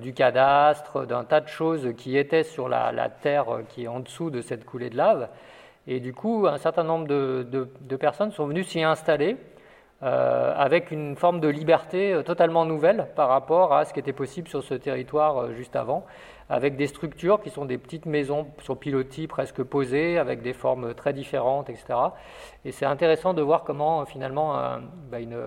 du 0.01 0.13
cadastre, 0.13 1.07
d'un 1.07 1.25
tas 1.25 1.41
de 1.41 1.49
choses 1.49 1.95
qui 1.97 2.19
étaient 2.19 2.43
sur 2.43 2.69
la, 2.69 3.09
terre 3.09 3.47
qui 3.69 3.85
est 3.85 3.89
en 3.89 4.01
dessous 4.01 4.31
de 4.31 4.43
cette 4.43 4.65
coulée 4.65 4.91
de 4.91 4.97
lave. 4.97 5.29
Et 5.87 6.01
du 6.01 6.13
coup, 6.13 6.47
un 6.47 6.59
certain 6.59 6.85
nombre 6.85 7.07
de, 7.07 7.97
personnes 7.97 8.31
sont 8.31 8.47
venues 8.47 8.65
s'y 8.65 8.83
installer 8.83 9.37
avec 10.03 10.91
une 10.91 11.17
forme 11.17 11.41
de 11.41 11.49
liberté 11.49 12.21
totalement 12.25 12.65
nouvelle 12.65 13.09
par 13.17 13.29
rapport 13.29 13.73
à 13.73 13.85
ce 13.85 13.93
qui 13.93 14.01
était 14.01 14.13
possible 14.13 14.49
sur 14.49 14.63
ce 14.63 14.75
territoire 14.75 15.53
juste 15.53 15.77
avant, 15.77 16.05
avec 16.51 16.77
des 16.77 16.87
structures 16.87 17.41
qui 17.41 17.49
sont 17.49 17.65
des 17.65 17.79
petites 17.79 18.07
maisons 18.07 18.49
sur 18.63 18.79
pilotis 18.79 19.29
presque 19.29 19.63
posées, 19.63 20.19
avec 20.19 20.43
des 20.43 20.53
formes 20.53 20.95
très 20.95 21.13
différentes, 21.15 21.71
etc. 21.71 21.87
Et 22.65 22.73
c'est 22.73 22.87
intéressant 22.87 23.33
de 23.33 23.43
voir 23.43 23.65
comment 23.65 24.05
finalement 24.05 24.79
bah, 25.11 25.21
une 25.21 25.39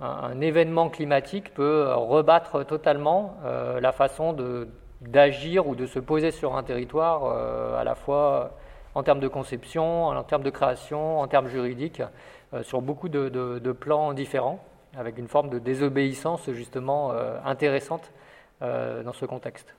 un, 0.00 0.40
événement 0.40 0.88
climatique 0.88 1.52
peut 1.54 1.92
rebattre 1.94 2.64
totalement 2.64 3.36
euh, 3.44 3.80
la 3.80 3.92
façon 3.92 4.34
d'agir 5.00 5.66
ou 5.66 5.74
de 5.74 5.86
se 5.86 5.98
poser 5.98 6.30
sur 6.30 6.56
un 6.56 6.62
territoire, 6.62 7.24
euh, 7.24 7.78
à 7.78 7.84
la 7.84 7.94
fois 7.94 8.52
en 8.94 9.02
termes 9.02 9.20
de 9.20 9.28
conception, 9.28 10.06
en 10.06 10.22
termes 10.24 10.42
de 10.42 10.50
création, 10.50 11.20
en 11.20 11.28
termes 11.28 11.48
juridiques, 11.48 12.02
euh, 12.54 12.62
sur 12.62 12.82
beaucoup 12.82 13.08
de, 13.08 13.72
plans 13.72 14.12
différents, 14.12 14.58
avec 14.96 15.18
une 15.18 15.28
forme 15.28 15.50
de 15.50 15.58
désobéissance 15.58 16.50
justement 16.50 17.12
intéressante 17.44 18.10
dans 18.60 19.12
ce 19.12 19.24
contexte. 19.24 19.74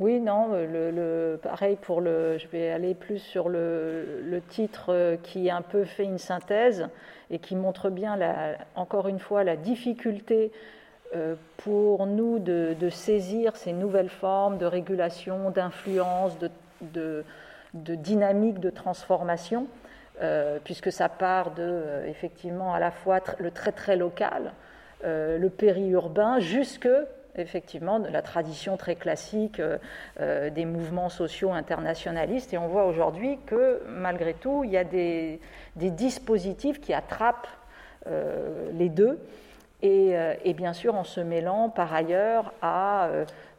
Oui, 0.00 0.20
non, 0.20 0.48
le, 0.52 1.38
pareil 1.42 1.76
pour 1.80 2.00
le. 2.00 2.38
Je 2.38 2.46
vais 2.48 2.70
aller 2.70 2.94
plus 2.94 3.18
sur 3.18 3.48
le, 3.48 4.20
le, 4.22 4.40
titre 4.40 5.16
qui 5.22 5.50
un 5.50 5.62
peu 5.62 5.84
fait 5.84 6.04
une 6.04 6.18
synthèse 6.18 6.88
et 7.30 7.38
qui 7.38 7.56
montre 7.56 7.90
bien, 7.90 8.18
encore 8.74 9.08
une 9.08 9.18
fois, 9.18 9.44
la 9.44 9.56
difficulté 9.56 10.52
euh, 11.14 11.36
pour 11.58 12.06
nous 12.06 12.38
de, 12.38 12.88
saisir 12.90 13.56
ces 13.56 13.72
nouvelles 13.72 14.10
formes 14.10 14.58
de 14.58 14.66
régulation, 14.66 15.50
d'influence, 15.50 16.36
de, 16.80 17.24
dynamique 17.72 18.60
de 18.60 18.70
transformation, 18.70 19.66
euh, 20.20 20.58
puisque 20.62 20.92
ça 20.92 21.08
part 21.08 21.52
de, 21.52 21.62
euh, 21.62 22.06
effectivement, 22.06 22.74
à 22.74 22.78
la 22.78 22.90
fois 22.90 23.20
le 23.38 23.50
très 23.50 23.72
très 23.72 23.96
local, 23.96 24.52
le 25.04 25.48
périurbain, 25.48 26.40
jusque 26.40 26.88
effectivement 27.38 28.00
de 28.00 28.08
la 28.08 28.22
tradition 28.22 28.76
très 28.76 28.96
classique 28.96 29.60
euh, 29.60 29.78
euh, 30.20 30.50
des 30.50 30.64
mouvements 30.64 31.08
sociaux 31.08 31.52
internationalistes. 31.52 32.52
Et 32.52 32.58
on 32.58 32.68
voit 32.68 32.86
aujourd'hui 32.86 33.38
que 33.46 33.82
malgré 33.88 34.34
tout, 34.34 34.64
il 34.64 34.70
y 34.70 34.76
a 34.76 34.84
des, 34.84 35.40
dispositifs 35.76 36.80
qui 36.80 36.92
attrapent 36.92 37.48
euh, 38.06 38.70
les 38.72 38.88
deux. 38.88 39.18
Et, 39.80 40.14
et, 40.44 40.54
bien 40.54 40.72
sûr 40.72 40.96
en 40.96 41.04
se 41.04 41.20
mêlant 41.20 41.68
par 41.68 41.94
ailleurs 41.94 42.52
à 42.62 43.08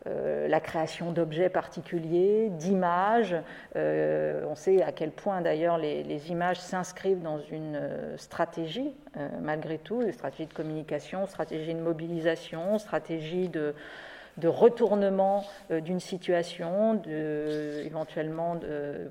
euh, 0.07 0.47
la 0.47 0.61
création 0.61 1.11
d'objets 1.11 1.49
particuliers, 1.49 2.49
d'images. 2.51 3.35
Euh, 3.75 4.45
on 4.49 4.55
sait 4.55 4.81
à 4.81 4.93
quel 4.93 5.11
point 5.11 5.41
d'ailleurs 5.41 5.77
les, 5.77 6.31
images 6.31 6.59
s'inscrivent 6.59 7.21
dans 7.21 7.39
une 7.39 7.75
euh, 7.75 8.17
stratégie, 8.17 8.93
malgré 9.41 9.77
tout, 9.77 10.01
une 10.01 10.13
stratégie 10.13 10.47
de 10.47 10.53
communication, 10.53 11.27
stratégie 11.27 11.73
de 11.73 11.81
mobilisation, 11.81 12.77
stratégie 12.77 13.49
de, 13.49 13.73
de 14.39 14.47
retournement 14.47 15.43
euh, 15.71 15.81
d'une 15.81 15.99
situation, 15.99 17.01
éventuellement 17.83 18.57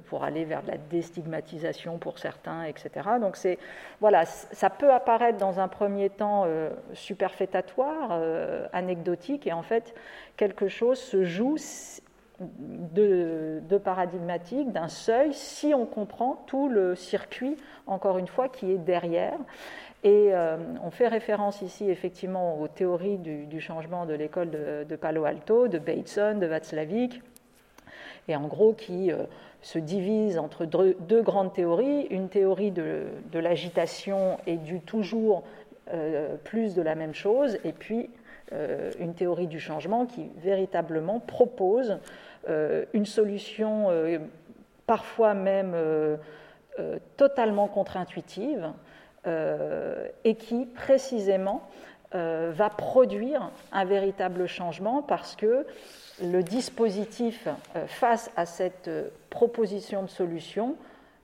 pour 0.07 0.25
aller 0.25 0.45
vers 0.45 0.63
de 0.63 0.69
la 0.69 0.77
déstigmatisation 0.77 1.99
pour 1.99 2.19
certains, 2.19 2.65
etc. 2.65 2.91
Donc 3.21 3.37
c'est 3.37 3.59
voilà, 4.01 4.25
ça 4.27 4.71
peut 4.71 4.93
apparaître 4.93 5.39
dans 5.39 5.61
un 5.61 5.69
premier 5.69 6.11
temps 6.11 6.45
euh, 6.47 6.71
superfétatoire, 6.93 8.11
euh, 8.13 8.67
anecdotique, 8.73 9.47
et 9.47 9.53
en 9.53 9.63
fait 9.63 9.95
quelque 10.37 10.69
chose 10.69 10.99
se 10.99 11.25
joue 11.25 11.57
de 12.41 13.79
paradigmatique, 13.79 14.71
d'un 14.73 14.89
seuil, 14.89 15.35
si 15.35 15.75
on 15.75 15.87
comprend 15.87 16.45
tout 16.47 16.69
le 16.69 16.95
circuit, 16.95 17.57
encore 17.87 18.19
une 18.19 18.29
fois, 18.29 18.49
qui 18.49 18.71
est 18.71 18.79
derrière. 18.79 19.39
Et 20.05 20.31
euh, 20.33 20.57
on 20.85 20.91
fait 20.91 21.09
référence 21.09 21.61
ici 21.63 21.91
effectivement 21.91 22.61
aux 22.61 22.69
théories 22.69 23.19
du, 23.19 23.61
changement 23.61 24.07
de 24.07 24.15
l'école 24.15 24.51
de, 24.51 24.97
Palo 24.97 25.25
Alto, 25.25 25.67
de 25.67 25.79
Bateson, 25.79 26.39
de 26.39 26.47
Václavic, 26.47 27.21
et 28.29 28.37
en 28.37 28.47
gros 28.47 28.75
qui 28.75 29.11
euh, 29.11 29.25
se 29.61 29.79
divise 29.79 30.39
entre 30.39 30.67
deux, 30.67 31.23
grandes 31.23 31.53
théories, 31.53 32.03
une 32.11 32.29
théorie 32.29 32.71
de, 32.71 33.09
l'agitation 33.35 34.39
et 34.47 34.57
du 34.57 34.81
toujours 34.81 35.43
euh, 35.93 36.37
plus 36.45 36.75
de 36.75 36.83
la 36.83 36.95
même 36.95 37.15
chose, 37.15 37.59
et 37.65 37.73
puis 37.73 38.11
une 38.99 39.13
théorie 39.13 39.47
du 39.47 39.61
changement 39.61 40.07
qui 40.07 40.31
véritablement 40.39 41.21
propose 41.21 41.99
une 42.95 43.05
solution 43.05 43.89
parfois 44.87 45.35
même 45.35 45.77
totalement 47.19 47.69
contre-intuitive 47.69 48.73
et 50.25 50.35
qui 50.35 50.67
précisément 50.67 51.69
euh, 52.15 52.53
va 52.55 52.71
produire 52.71 53.51
un 53.71 53.85
véritable 53.85 54.47
changement 54.47 55.03
parce 55.03 55.37
que 55.37 55.67
le 56.23 56.43
dispositif 56.43 57.49
euh, 57.77 57.87
face 57.87 58.31
à 58.35 58.47
cette 58.47 58.89
proposition 59.29 60.03
de 60.03 60.09
solution, 60.09 60.77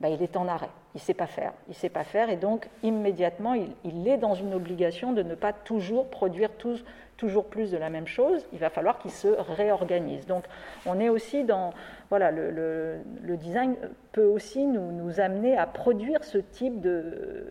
bah, 0.03 0.11
il 0.11 0.23
est 0.23 0.37
en 0.37 0.47
arrêt. 0.47 0.69
Il 0.95 0.99
ne 0.99 1.03
sait 1.03 1.15
pas 1.15 1.27
faire. 1.27 1.53
Il 1.69 1.75
sait 1.75 1.89
pas 1.89 2.05
faire 2.05 2.31
et 2.31 2.37
donc 2.37 2.69
immédiatement, 2.85 3.55
il, 3.55 4.09
est 4.09 4.17
dans 4.17 4.35
une 4.35 4.55
obligation 4.55 5.13
de 5.13 5.23
ne 5.23 5.35
pas 5.35 5.53
toujours 5.53 6.09
produire 6.09 6.51
toujours 7.17 7.47
plus 7.47 7.73
de 7.73 7.77
la 7.77 7.91
même 7.91 8.07
chose. 8.07 8.47
Il 8.53 8.61
va 8.61 8.71
falloir 8.71 8.99
qu'il 8.99 9.11
se 9.11 9.27
réorganise. 9.27 10.27
Donc 10.27 10.45
on 10.87 11.01
est 11.01 11.09
aussi 11.09 11.43
dans 11.43 11.73
voilà, 12.11 12.31
le, 12.31 13.03
design 13.37 13.75
peut 14.13 14.25
aussi 14.25 14.67
nous, 14.67 15.21
amener 15.21 15.59
à 15.59 15.67
produire 15.67 16.23
ce 16.23 16.39
type 16.39 16.81
de, 16.81 17.45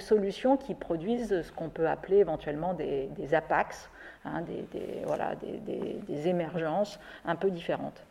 solutions 0.00 0.56
qui 0.56 0.74
produisent 0.74 1.42
ce 1.42 1.52
qu'on 1.52 1.68
peut 1.68 1.88
appeler 1.88 2.16
éventuellement 2.16 2.74
des, 2.74 3.06
des 3.16 3.32
apax, 3.32 3.88
hein, 4.24 4.42
des, 4.42 4.66
voilà, 5.06 5.34
des, 5.36 6.28
émergences 6.28 6.98
un 7.24 7.36
peu 7.36 7.50
différentes. 7.50 8.02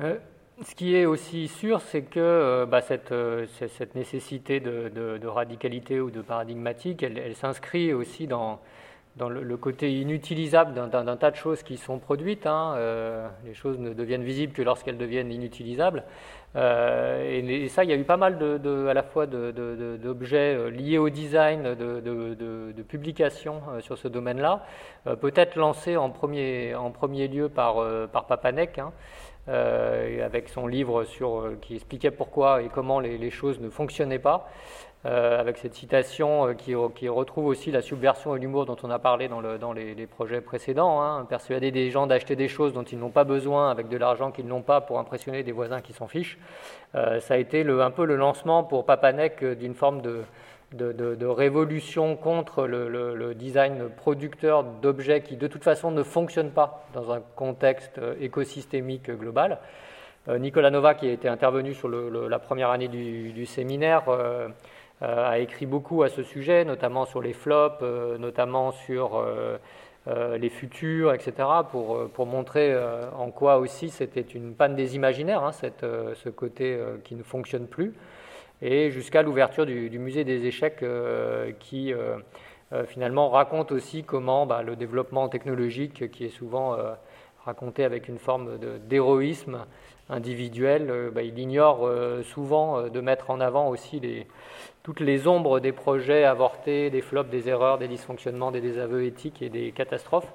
Euh, 0.00 0.18
ce 0.62 0.74
qui 0.74 0.96
est 0.96 1.06
aussi 1.06 1.48
sûr, 1.48 1.80
c'est 1.80 2.02
que 2.02 2.18
euh, 2.18 2.66
bah, 2.66 2.80
cette, 2.80 3.12
euh, 3.12 3.46
cette, 3.56 3.94
nécessité 3.94 4.60
de, 4.60 5.26
radicalité 5.26 6.00
ou 6.00 6.10
de 6.10 6.20
paradigmatique, 6.20 7.02
elle 7.02 7.34
s'inscrit 7.36 7.92
aussi 7.92 8.26
dans, 8.26 8.58
le, 9.20 9.56
côté 9.56 9.92
inutilisable 9.92 10.74
d'un 10.74 11.16
tas 11.16 11.30
de 11.30 11.36
choses 11.36 11.62
qui 11.62 11.76
sont 11.76 11.98
produites. 11.98 12.46
Hein, 12.46 12.74
euh, 12.76 13.28
les 13.44 13.54
choses 13.54 13.78
ne 13.78 13.92
deviennent 13.92 14.24
visibles 14.24 14.52
que 14.52 14.62
lorsqu'elles 14.62 14.98
deviennent 14.98 15.30
inutilisables. 15.30 16.02
Et, 16.56 17.68
ça, 17.68 17.84
il 17.84 17.90
y 17.90 17.92
a 17.92 17.96
eu 17.96 18.04
pas 18.04 18.16
mal 18.16 18.38
à 18.88 18.94
la 18.94 19.02
fois 19.02 19.26
d'objets 19.26 20.70
liés 20.70 20.98
au 20.98 21.08
design, 21.08 21.74
de, 21.74 22.82
publications 22.88 23.60
sur 23.80 23.96
ce 23.96 24.08
domaine-là, 24.08 24.64
peut-être 25.20 25.56
lancés 25.56 25.96
en 25.96 26.10
premier, 26.10 26.74
en 26.74 26.90
premier 26.90 27.28
lieu 27.28 27.48
par, 27.48 27.84
par 28.08 28.26
Papanek. 28.26 28.78
Hein, 28.78 28.92
avec 29.48 30.48
son 30.48 30.66
livre 30.66 31.04
sur, 31.04 31.52
qui 31.60 31.76
expliquait 31.76 32.10
pourquoi 32.10 32.62
et 32.62 32.68
comment 32.68 33.00
les, 33.00 33.30
choses 33.30 33.60
ne 33.60 33.70
fonctionnaient 33.70 34.18
pas. 34.18 34.48
Euh, 35.06 35.38
avec 35.38 35.58
cette 35.58 35.74
citation 35.74 36.48
euh, 36.48 36.54
qui, 36.54 36.74
retrouve 36.74 37.46
aussi 37.46 37.70
la 37.70 37.82
subversion 37.82 38.34
et 38.34 38.40
l'humour 38.40 38.66
dont 38.66 38.76
on 38.82 38.90
a 38.90 38.98
parlé 38.98 39.28
dans, 39.28 39.72
les, 39.72 40.06
projets 40.08 40.40
précédents, 40.40 41.00
hein, 41.00 41.24
persuader 41.24 41.70
des 41.70 41.88
gens 41.92 42.08
d'acheter 42.08 42.34
des 42.34 42.48
choses 42.48 42.72
dont 42.72 42.82
ils 42.82 42.98
n'ont 42.98 43.10
pas 43.10 43.22
besoin 43.22 43.70
avec 43.70 43.88
de 43.88 43.96
l'argent 43.96 44.32
qu'ils 44.32 44.48
n'ont 44.48 44.62
pas 44.62 44.80
pour 44.80 44.98
impressionner 44.98 45.44
des 45.44 45.52
voisins 45.52 45.80
qui 45.80 45.92
s'en 45.92 46.08
fichent. 46.08 46.36
Euh, 46.96 47.20
ça 47.20 47.34
a 47.34 47.36
été 47.36 47.64
un 47.64 47.90
peu 47.92 48.04
le 48.06 48.16
lancement 48.16 48.64
pour 48.64 48.86
Papanek 48.86 49.44
d'une 49.44 49.74
forme 49.74 50.02
de, 50.02 50.24
révolution 50.74 52.16
contre 52.16 52.66
le, 52.66 53.34
design 53.34 53.88
producteur 53.96 54.64
d'objets 54.64 55.22
qui 55.22 55.36
de 55.36 55.46
toute 55.46 55.64
façon 55.64 55.90
ne 55.90 56.02
fonctionnent 56.02 56.50
pas 56.50 56.86
dans 56.94 57.12
un 57.12 57.20
contexte 57.36 58.00
écosystémique 58.20 59.10
global. 59.10 59.58
Nicolas 60.28 60.70
Nova, 60.70 60.94
qui 60.94 61.08
a 61.08 61.12
été 61.12 61.26
intervenu 61.26 61.72
sur 61.72 61.88
la 61.88 62.38
première 62.38 62.68
année 62.70 62.88
du, 62.88 63.46
séminaire, 63.46 64.02
euh, 65.02 65.30
a 65.30 65.38
écrit 65.38 65.66
beaucoup 65.66 66.02
à 66.02 66.08
ce 66.08 66.24
sujet, 66.24 66.64
notamment 66.64 67.04
sur 67.04 67.22
les 67.22 67.32
flops, 67.32 67.78
euh, 67.82 68.18
notamment 68.18 68.72
sur 68.72 69.16
euh, 69.16 69.58
les 70.38 70.48
futurs, 70.48 71.12
etc., 71.14 71.32
pour, 71.70 72.26
montrer 72.26 72.74
en 73.18 73.30
quoi 73.30 73.58
aussi 73.58 73.90
c'était 73.90 74.22
une 74.22 74.54
panne 74.54 74.74
des 74.74 74.96
imaginaires, 74.96 75.44
hein, 75.44 75.52
ce 75.52 76.28
côté 76.30 76.78
qui 77.04 77.14
ne 77.14 77.22
fonctionne 77.22 77.66
plus, 77.66 77.92
et 78.62 78.90
jusqu'à 78.90 79.22
l'ouverture 79.22 79.66
du, 79.66 79.98
musée 79.98 80.24
des 80.24 80.46
échecs 80.46 80.84
qui 81.60 81.92
finalement 82.86 83.30
raconte 83.30 83.72
aussi 83.72 84.04
comment 84.04 84.46
bah, 84.46 84.62
le 84.62 84.76
développement 84.76 85.28
technologique, 85.28 86.10
qui 86.10 86.24
est 86.24 86.30
souvent 86.30 86.76
raconté 87.44 87.84
avec 87.84 88.08
une 88.08 88.18
forme 88.18 88.58
d'héroïsme, 88.88 89.64
individuel, 90.10 91.10
bah, 91.14 91.22
il 91.22 91.38
ignore 91.38 91.88
souvent 92.24 92.88
de 92.88 93.00
mettre 93.00 93.30
en 93.30 93.40
avant 93.40 93.68
aussi 93.68 94.00
toutes 94.88 95.00
les 95.00 95.28
ombres 95.28 95.60
des 95.60 95.72
projets 95.72 96.24
avortés, 96.24 96.88
des 96.88 97.02
flops, 97.02 97.28
des 97.28 97.50
erreurs, 97.50 97.76
des 97.76 97.88
dysfonctionnements, 97.88 98.50
des 98.50 98.62
désaveux 98.62 99.04
éthiques 99.04 99.42
et 99.42 99.50
des 99.50 99.70
catastrophes. 99.70 100.32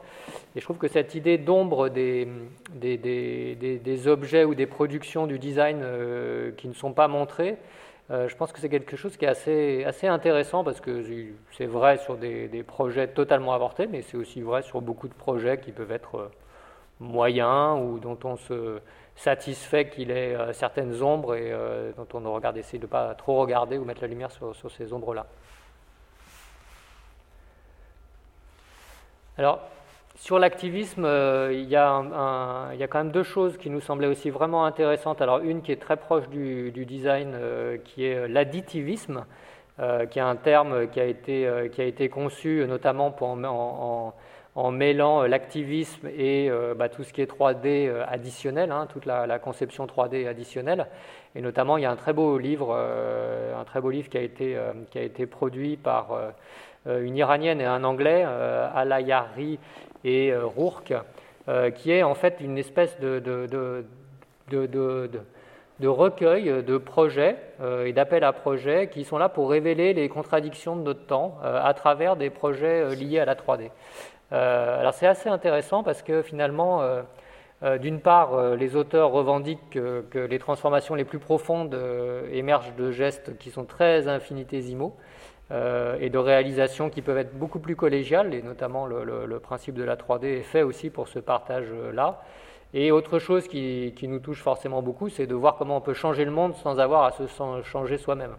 Et 0.55 0.59
je 0.59 0.63
trouve 0.63 0.77
que 0.77 0.87
cette 0.87 1.15
idée 1.15 1.39
d'ombre 1.39 1.89
des, 1.89 2.27
des, 2.75 4.07
objets 4.07 4.43
ou 4.43 4.53
des 4.53 4.67
productions 4.67 5.25
du 5.25 5.39
design 5.39 5.79
euh, 5.81 6.51
qui 6.51 6.67
ne 6.67 6.73
sont 6.73 6.93
pas 6.93 7.07
montrés, 7.07 7.57
euh, 8.11 8.27
je 8.27 8.35
pense 8.35 8.51
que 8.51 8.59
c'est 8.59 8.69
quelque 8.69 8.97
chose 8.97 9.15
qui 9.15 9.25
est 9.25 9.85
assez, 9.85 10.07
intéressant 10.07 10.63
parce 10.63 10.81
que 10.81 11.03
c'est 11.51 11.65
vrai 11.65 11.97
sur 11.97 12.17
des, 12.17 12.63
projets 12.67 13.07
totalement 13.07 13.53
avortés, 13.53 13.87
mais 13.87 14.01
c'est 14.01 14.17
aussi 14.17 14.41
vrai 14.41 14.61
sur 14.61 14.81
beaucoup 14.81 15.07
de 15.07 15.13
projets 15.13 15.59
qui 15.59 15.71
peuvent 15.71 15.91
être 15.91 16.15
euh, 16.15 16.31
moyens 16.99 17.79
ou 17.81 17.99
dont 17.99 18.17
on 18.25 18.35
se 18.35 18.81
satisfait 19.15 19.89
qu'il 19.89 20.11
ait 20.11 20.35
euh, 20.35 20.53
certaines 20.53 21.01
ombres 21.01 21.35
et 21.35 21.53
dont 21.95 22.07
on 22.13 22.33
regarde, 22.33 22.57
essayer 22.57 22.79
de 22.79 22.85
ne 22.85 22.89
pas 22.89 23.15
trop 23.15 23.39
regarder 23.39 23.77
ou 23.77 23.85
mettre 23.85 24.01
la 24.01 24.07
lumière 24.07 24.31
sur, 24.31 24.53
ces 24.71 24.91
ombres-là. 24.91 25.25
Alors, 29.37 29.61
sur 30.15 30.39
l'activisme, 30.39 31.05
euh, 31.05 31.51
il, 31.53 31.67
y 31.69 31.75
a 31.75 32.87
quand 32.89 32.99
même 32.99 33.11
deux 33.11 33.23
choses 33.23 33.57
qui 33.57 33.69
nous 33.69 33.81
semblaient 33.81 34.07
aussi 34.07 34.29
vraiment 34.29 34.65
intéressantes. 34.65 35.21
Alors, 35.21 35.39
une 35.39 35.61
qui 35.61 35.71
est 35.71 35.81
très 35.81 35.97
proche 35.97 36.27
du, 36.29 36.71
design, 36.85 37.35
qui 37.83 38.05
est 38.05 38.27
l'additivisme, 38.27 39.25
qui 39.77 40.19
est 40.19 40.21
un 40.21 40.35
terme 40.35 40.87
qui 40.89 40.99
a 40.99 41.05
été, 41.05 42.09
conçu 42.09 42.65
notamment 42.67 43.11
pour 43.11 43.29
en 43.29 44.13
en 44.55 44.71
mêlant 44.71 45.23
euh, 45.23 45.27
l'activisme 45.27 46.07
et 46.07 46.49
euh, 46.49 46.73
bah, 46.75 46.89
tout 46.89 47.03
ce 47.03 47.13
qui 47.13 47.21
est 47.21 47.31
3D 47.31 47.87
euh, 47.87 48.05
additionnel, 48.07 48.71
hein, 48.71 48.87
toute 48.91 49.05
la, 49.05 49.39
conception 49.39 49.85
3D 49.85 50.27
additionnelle. 50.27 50.87
Et 51.35 51.41
notamment, 51.41 51.77
il 51.77 51.83
y 51.83 51.85
a 51.85 51.91
un 51.91 51.95
très 51.95 52.13
beau 52.13 52.37
livre, 52.37 52.75
un 52.75 53.63
très 53.63 53.81
beau 53.81 53.89
livre 53.89 54.07
qui 54.07 54.17
a 54.17 54.21
été, 54.21 54.55
qui 54.91 54.99
a 54.99 55.01
été 55.01 55.25
produit 55.25 55.77
par 55.77 56.11
une 56.85 57.17
Iranienne 57.17 57.59
et 57.59 57.65
un 57.65 57.83
Anglais, 57.83 58.23
Alayari 58.23 59.57
et 60.03 60.35
Rourke, 60.35 60.93
qui 61.75 61.91
est 61.91 62.03
en 62.03 62.15
fait 62.15 62.37
une 62.39 62.57
espèce 62.57 62.99
de, 62.99 63.19
de, 63.19 63.85
de, 64.49 65.09
de 65.79 65.87
recueil 65.87 66.63
de 66.63 66.77
projets 66.77 67.35
et 67.85 67.91
d'appels 67.93 68.23
à 68.23 68.31
projets 68.31 68.89
qui 68.89 69.03
sont 69.03 69.17
là 69.17 69.29
pour 69.29 69.49
révéler 69.49 69.93
les 69.93 70.07
contradictions 70.09 70.75
de 70.75 70.81
notre 70.83 71.05
temps 71.05 71.37
à 71.43 71.73
travers 71.73 72.15
des 72.15 72.29
projets 72.29 72.95
liés 72.95 73.19
à 73.19 73.25
la 73.25 73.35
3D. 73.35 73.71
Euh, 74.33 74.79
alors 74.79 74.93
c'est 74.93 75.07
assez 75.07 75.29
intéressant 75.29 75.83
parce 75.83 76.01
que 76.01 76.21
finalement, 76.21 76.81
euh, 76.81 77.03
euh, 77.63 77.77
d'une 77.77 77.99
part, 77.99 78.55
les 78.55 78.75
auteurs 78.75 79.11
revendiquent 79.11 79.69
que, 79.69 80.19
les 80.19 80.39
transformations 80.39 80.95
les 80.95 81.05
plus 81.05 81.19
profondes 81.19 81.77
émergent 82.31 82.73
de 82.75 82.91
gestes 82.91 83.37
qui 83.37 83.51
sont 83.51 83.65
très 83.65 84.07
infinitésimaux 84.07 84.95
et 85.51 86.09
de 86.09 86.17
réalisations 86.17 86.89
qui 86.89 87.01
peuvent 87.01 87.17
être 87.17 87.37
beaucoup 87.37 87.59
plus 87.59 87.75
collégiales, 87.75 88.33
et 88.33 88.41
notamment 88.41 88.87
le, 88.87 89.39
principe 89.39 89.75
de 89.75 89.83
la 89.83 89.95
3D 89.95 90.25
est 90.25 90.41
fait 90.41 90.63
aussi 90.63 90.89
pour 90.89 91.07
ce 91.07 91.19
partage-là. 91.19 92.21
Et 92.73 92.91
autre 92.91 93.19
chose 93.19 93.47
qui, 93.47 93.93
nous 94.03 94.19
touche 94.19 94.41
forcément 94.41 94.81
beaucoup, 94.81 95.09
c'est 95.09 95.27
de 95.27 95.35
voir 95.35 95.55
comment 95.57 95.77
on 95.77 95.81
peut 95.81 95.93
changer 95.93 96.25
le 96.25 96.31
monde 96.31 96.55
sans 96.55 96.79
avoir 96.79 97.03
à 97.03 97.11
se 97.11 97.27
changer 97.63 97.97
soi-même. 97.97 98.35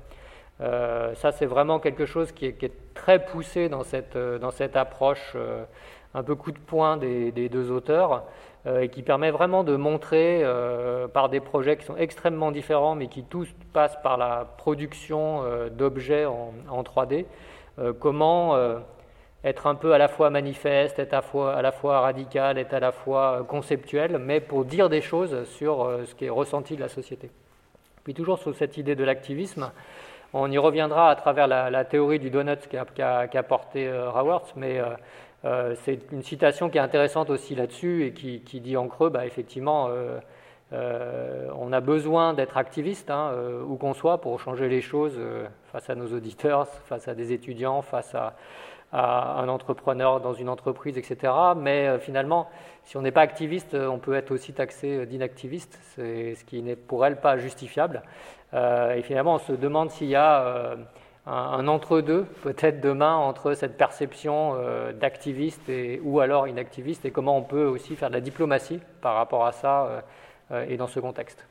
Euh, 0.61 1.15
ça, 1.15 1.33
c'est 1.33 1.47
vraiment 1.47 1.79
quelque 1.79 2.07
chose 2.07 2.33
qui 2.33 2.47
est, 2.47 2.73
très 2.95 3.25
poussé 3.25 3.69
dans 3.69 3.83
cette, 3.83 4.17
euh, 4.17 4.39
dans 4.39 4.51
cette 4.51 4.77
approche 4.77 5.33
euh, 5.35 5.65
un 6.15 6.23
peu 6.23 6.35
coup 6.37 6.53
de 6.53 6.59
poing 6.59 6.97
des, 6.97 7.49
deux 7.49 7.71
auteurs 7.71 8.25
et 8.67 8.89
qui 8.89 9.03
permet 9.03 9.31
vraiment 9.31 9.63
de 9.63 9.77
montrer 9.77 10.43
par 11.13 11.29
des 11.29 11.41
projets 11.41 11.77
qui 11.77 11.85
sont 11.85 11.97
extrêmement 11.97 12.51
différents 12.51 12.95
mais 12.95 13.09
qui 13.09 13.23
tous 13.23 13.49
passent 13.75 13.99
par 14.03 14.17
la 14.17 14.47
production 14.57 15.43
d'objets 15.71 16.25
en, 16.25 16.55
en, 16.71 16.83
3D, 16.83 17.27
comment 18.01 18.57
être 19.45 19.67
un 19.67 19.75
peu 19.75 19.93
à 19.93 19.99
la 19.99 20.09
fois 20.09 20.31
manifeste, 20.31 20.99
être 20.99 21.13
à 21.13 21.61
la 21.61 21.73
fois, 21.73 22.01
radical, 22.01 22.57
être 22.57 22.73
à 22.73 22.81
la 22.81 22.93
fois 22.93 23.45
conceptuel, 23.47 24.17
mais 24.19 24.41
pour 24.41 24.65
dire 24.65 24.89
des 24.89 25.03
choses 25.03 25.45
sur 25.45 26.01
ce 26.07 26.15
qui 26.15 26.25
est 26.25 26.31
ressenti 26.31 26.75
de 26.75 26.81
la 26.81 26.89
société. 26.89 27.31
Puis 28.05 28.13
toujours 28.13 28.39
sur 28.39 28.55
cette 28.55 28.77
idée 28.77 28.95
de 28.95 29.03
l'activisme, 29.03 29.73
on 30.35 30.51
y 30.51 30.59
reviendra 30.59 31.11
à 31.11 31.17
travers 31.17 31.47
la, 31.47 31.85
théorie 31.85 32.19
du 32.19 32.29
donut 32.29 32.69
qu'a 32.69 33.29
qu 33.29 33.43
porté 33.45 33.89
euh, 33.89 34.11
Raworth, 34.11 34.53
mais 34.57 34.79
euh, 35.45 35.49
euh, 35.49 35.75
c'est 35.85 36.01
une 36.13 36.23
citation 36.23 36.71
qui 36.71 36.79
est 36.79 36.81
intéressante 36.81 37.31
aussi 37.31 37.55
là-dessus 37.55 38.07
et 38.07 38.13
qui, 38.13 38.61
dit 38.61 38.77
en 38.77 38.89
creux, 38.89 39.11
bah, 39.11 39.27
effectivement, 39.27 39.89
on 40.73 41.73
a 41.73 41.81
besoin 41.81 42.35
d'être 42.35 42.57
activiste, 42.57 43.11
hein, 43.11 43.33
où 43.67 43.77
qu'on 43.77 43.95
soit, 43.95 44.21
pour 44.21 44.41
changer 44.41 44.69
les 44.69 44.81
choses 44.81 45.19
face 45.73 45.89
à 45.91 45.95
nos 45.95 46.09
auditeurs, 46.13 46.67
face 46.67 47.09
à 47.09 47.15
des 47.15 47.33
étudiants, 47.33 47.83
face 47.83 48.15
à, 48.15 48.35
un 48.93 49.49
entrepreneur 49.49 50.21
dans 50.21 50.35
une 50.35 50.49
entreprise, 50.49 50.97
etc. 50.97 51.33
Mais 51.57 51.99
finalement, 51.99 52.49
si 52.85 52.97
on 52.97 53.03
n'est 53.03 53.11
pas 53.11 53.23
activiste, 53.23 53.75
on 53.75 53.99
peut 53.99 54.15
être 54.15 54.31
aussi 54.31 54.53
taxé 54.53 55.05
d'inactiviste, 55.07 55.81
ce 55.97 56.45
qui 56.45 56.63
n'est 56.63 56.77
pour 56.77 57.05
elle 57.05 57.21
pas 57.21 57.37
justifiable. 57.37 58.03
Euh, 58.55 58.95
et 58.95 59.03
finalement, 59.03 59.35
on 59.35 59.39
se 59.39 59.53
demande 59.53 59.91
s'il 59.91 60.09
y 60.09 60.15
a 60.15 60.77
euh, 61.27 61.31
un, 61.31 61.67
entre-deux, 61.69 62.25
peut-être 62.43 62.81
demain, 62.81 63.15
entre 63.15 63.55
cette 63.55 63.77
perception 63.77 64.55
euh, 64.57 64.93
d'activiste 64.93 65.71
ou 66.03 66.21
alors 66.21 66.49
inactiviste, 66.49 67.05
et 67.05 67.11
comment 67.11 67.37
on 67.39 67.43
peut 67.43 67.65
aussi 67.65 67.97
faire 67.97 68.09
de 68.09 68.15
la 68.15 68.21
diplomatie 68.21 68.81
par 69.01 69.15
rapport 69.15 69.47
à 69.47 69.53
ça 69.53 70.05
et 70.69 70.77
dans 70.77 70.87
ce 70.87 71.01
contexte. 71.01 71.47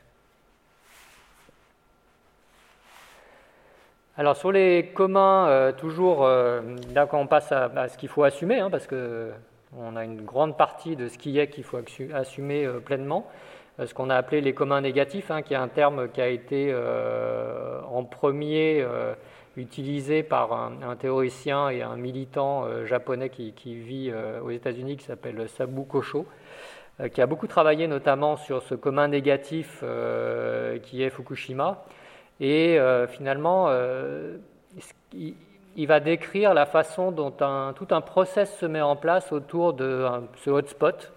Alors 4.16 4.36
sur 4.36 4.52
les 4.52 4.92
communs, 4.94 5.72
toujours, 5.76 6.24
là 6.24 7.06
quand 7.06 7.18
on 7.18 7.26
passe 7.26 7.50
à, 7.50 7.88
ce 7.88 7.98
qu'il 7.98 8.08
faut 8.08 8.22
assumer, 8.22 8.60
hein, 8.60 8.70
parce 8.70 8.86
qu'on 8.86 9.96
a 9.96 10.04
une 10.04 10.22
grande 10.22 10.56
partie 10.56 10.94
de 10.94 11.08
ce 11.08 11.18
qui 11.18 11.38
est 11.38 11.48
qu'il 11.48 11.64
faut 11.64 11.80
assumer 12.12 12.68
pleinement. 12.84 13.26
Euh, 13.80 13.86
ce 13.86 13.94
qu'on 13.94 14.10
a 14.10 14.16
appelé 14.16 14.40
les 14.40 14.54
communs 14.54 14.80
négatifs, 14.80 15.30
hein, 15.30 15.42
qui 15.42 15.54
est 15.54 15.58
un 15.58 15.68
terme 15.68 16.08
qui 16.08 16.20
a 16.20 16.28
été 16.28 16.70
euh, 16.70 17.80
en 17.90 18.04
premier 18.04 18.80
euh, 18.82 19.14
utilisé 19.56 20.22
par 20.22 20.52
un, 20.52 20.96
théoricien 20.96 21.68
et 21.68 21.82
un 21.82 21.96
militant 21.96 22.66
japonais 22.84 23.28
qui, 23.28 23.74
vit 23.74 24.12
aux 24.42 24.50
États-Unis, 24.50 24.96
qui 24.96 25.04
s'appelle 25.04 25.48
Sabu 25.48 25.84
Kosho, 25.84 26.26
qui 27.12 27.20
a 27.20 27.26
beaucoup 27.26 27.46
travaillé 27.46 27.86
notamment 27.86 28.36
sur 28.36 28.62
ce 28.62 28.74
commun 28.74 29.08
négatif 29.08 29.84
qui 30.82 31.02
est 31.02 31.10
Fukushima. 31.10 31.84
Et 32.40 32.78
finalement, 33.08 33.70
il, 35.12 35.86
va 35.86 36.00
décrire 36.00 36.54
la 36.54 36.66
façon 36.66 37.12
dont 37.12 37.30
tout 37.30 37.88
un 37.90 38.00
process 38.00 38.56
se 38.58 38.66
met 38.66 38.82
en 38.82 38.96
place 38.96 39.32
autour 39.32 39.72
de 39.72 40.06
ce 40.36 40.50
hotspot 40.50 41.12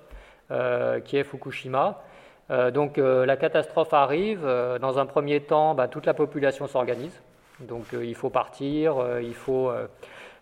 qui 1.06 1.17
est 1.17 1.23
Fukushima. 1.23 2.04
Euh, 2.50 2.71
donc 2.71 2.97
euh, 2.97 3.26
la 3.26 3.38
catastrophe 3.38 3.93
arrive. 3.93 4.45
Euh, 4.45 4.80
dans 4.80 5.00
un 5.00 5.06
premier 5.06 5.41
temps, 5.41 5.76
bah, 5.76 5.88
toute 5.88 6.06
la 6.06 6.13
population 6.13 6.67
s'organise. 6.67 7.21
Donc 7.62 7.86
il 7.93 8.15
faut 8.15 8.30
partir, 8.30 8.96
il 9.22 9.34
faut 9.34 9.72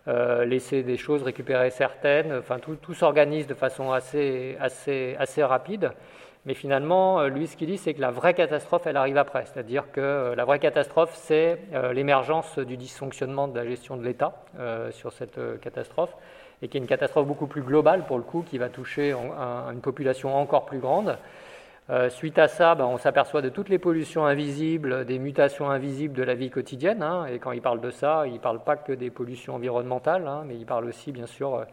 laisser 0.06 0.82
des 0.82 0.96
choses, 0.96 1.22
récupérer 1.22 1.70
certaines. 1.70 2.32
Enfin, 2.38 2.58
tout, 2.58 2.94
s'organise 2.94 3.46
de 3.46 3.54
façon 3.54 3.92
assez, 3.92 4.56
assez, 4.60 5.16
assez 5.18 5.42
rapide. 5.42 5.92
Mais 6.44 6.54
finalement, 6.54 7.26
lui, 7.26 7.48
ce 7.48 7.56
qu'il 7.56 7.66
dit, 7.66 7.78
c'est 7.78 7.92
que 7.92 8.00
la 8.00 8.12
vraie 8.12 8.34
catastrophe, 8.34 8.86
elle 8.86 8.96
arrive 8.96 9.16
après. 9.16 9.46
C'est-à-dire 9.46 9.90
que 9.90 10.32
la 10.36 10.44
vraie 10.44 10.60
catastrophe, 10.60 11.12
c'est 11.14 11.58
l'émergence 11.92 12.58
du 12.58 12.76
dysfonctionnement 12.76 13.48
de 13.48 13.58
la 13.58 13.66
gestion 13.66 13.96
de 13.96 14.04
l'État 14.04 14.44
sur 14.92 15.12
cette 15.12 15.40
catastrophe, 15.60 16.14
et 16.62 16.68
qui 16.68 16.76
est 16.76 16.80
une 16.80 16.86
catastrophe 16.86 17.26
beaucoup 17.26 17.48
plus 17.48 17.62
globale, 17.62 18.04
pour 18.06 18.16
le 18.16 18.22
coup, 18.22 18.44
qui 18.48 18.58
va 18.58 18.68
toucher 18.68 19.12
une 19.12 19.80
population 19.80 20.36
encore 20.36 20.66
plus 20.66 20.78
grande. 20.78 21.18
Euh, 21.88 22.10
suite 22.10 22.36
à 22.38 22.48
ça, 22.48 22.74
ben, 22.74 22.84
on 22.84 22.98
s'aperçoit 22.98 23.42
de 23.42 23.48
toutes 23.48 23.68
les 23.68 23.78
pollutions 23.78 24.26
invisibles, 24.26 25.04
des 25.04 25.20
mutations 25.20 25.70
invisibles 25.70 26.14
de 26.14 26.24
la 26.24 26.34
vie 26.34 26.50
quotidienne. 26.50 27.00
Hein. 27.02 27.26
et 27.26 27.38
quand 27.38 27.52
il 27.52 27.62
parle 27.62 27.80
de 27.80 27.90
ça, 27.90 28.26
il 28.26 28.34
ne 28.34 28.38
parle 28.38 28.58
pas 28.58 28.76
que 28.76 28.92
des 28.92 29.10
pollutions 29.10 29.54
environnementales, 29.54 30.26
hein, 30.26 30.42
mais 30.46 30.56
il 30.56 30.66
parle 30.66 30.86
aussi, 30.86 31.12
bien 31.12 31.26
sûr, 31.26 31.64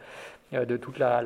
euh, 0.53 0.65
de 0.65 0.77
toute 0.77 0.99
la, 0.99 1.23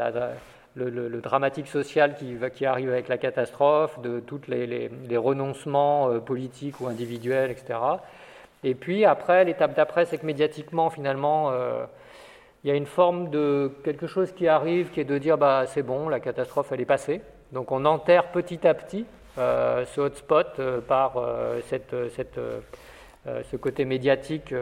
le, 0.75 1.21
dramatique 1.21 1.67
social 1.67 2.15
qui, 2.15 2.65
arrive 2.65 2.89
avec 2.89 3.09
la 3.09 3.17
catastrophe, 3.17 3.99
de 3.99 4.21
tous 4.21 4.47
les, 4.47 4.89
renoncements 5.17 6.09
euh, 6.09 6.19
politiques 6.19 6.79
ou 6.79 6.87
individuels, 6.87 7.51
etc. 7.51 7.79
Et 8.63 8.73
puis 8.73 9.03
après, 9.03 9.43
l'étape 9.43 9.75
d'après, 9.75 10.05
c'est 10.05 10.17
que 10.17 10.25
médiatiquement, 10.25 10.89
finalement, 10.89 11.51
il 12.63 12.69
y 12.69 12.71
a 12.71 12.75
une 12.75 12.87
forme 12.87 13.29
de 13.29 13.71
quelque 13.83 14.07
chose 14.07 14.31
qui 14.31 14.47
arrive, 14.47 14.89
qui 14.89 14.99
est 14.99 15.05
de 15.05 15.17
dire, 15.17 15.37
bah, 15.37 15.65
c'est 15.67 15.83
bon, 15.83 16.09
la 16.09 16.19
catastrophe, 16.19 16.71
elle 16.71 16.81
est 16.81 16.85
passée. 16.85 17.21
Donc 17.51 17.71
on 17.71 17.85
enterre 17.85 18.31
petit 18.31 18.67
à 18.67 18.73
petit 18.73 19.05
euh, 19.37 19.85
ce 19.85 20.01
hotspot 20.01 20.47
euh, 20.57 20.81
par 20.81 21.17
euh, 21.17 21.61
ce 23.43 23.55
côté 23.57 23.85
médiatique. 23.85 24.53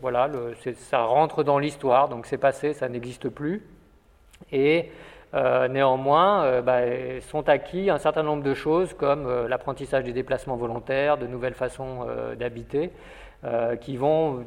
voilà, 0.00 0.30
ça 0.76 1.02
rentre 1.02 1.44
dans 1.44 1.58
l'histoire, 1.58 2.08
donc 2.08 2.24
c'est 2.26 2.38
passé, 2.38 2.72
ça 2.72 2.88
n'existe 2.88 3.28
plus. 3.28 3.62
Et 4.50 4.90
néanmoins, 5.34 6.62
bah, 6.62 6.80
sont 7.20 7.50
acquis 7.50 7.90
un 7.90 7.98
certain 7.98 8.22
nombre 8.22 8.42
de 8.42 8.54
choses 8.54 8.94
comme 8.94 9.46
l'apprentissage 9.46 10.04
des 10.04 10.14
déplacements 10.14 10.56
volontaires, 10.56 11.18
de 11.18 11.26
nouvelles 11.26 11.52
façons 11.52 12.06
d'habiter, 12.38 12.92
qui 13.82 13.98
vont 13.98 14.46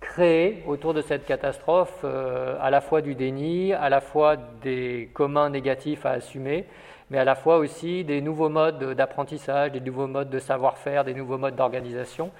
créer 0.00 0.64
autour 0.66 0.92
de 0.92 1.00
cette 1.00 1.26
catastrophe 1.26 2.04
à 2.04 2.70
la 2.70 2.80
fois 2.80 3.02
du 3.02 3.14
déni, 3.14 3.72
à 3.72 3.88
la 3.88 4.00
fois 4.00 4.34
des 4.62 5.10
communs 5.14 5.48
négatifs 5.48 6.04
à 6.04 6.10
assumer, 6.10 6.66
mais 7.10 7.18
à 7.18 7.24
la 7.24 7.34
fois 7.34 7.58
aussi 7.58 8.04
des 8.04 8.20
nouveaux 8.20 8.48
modes 8.48 8.94
d'apprentissage, 8.94 9.72
des 9.72 9.80
nouveaux 9.80 10.06
modes 10.06 10.30
de 10.30 10.38
savoir-faire, 10.38 11.04
des 11.04 11.14
nouveaux 11.14 11.38
modes 11.38 11.56
d'organisation. 11.56 12.30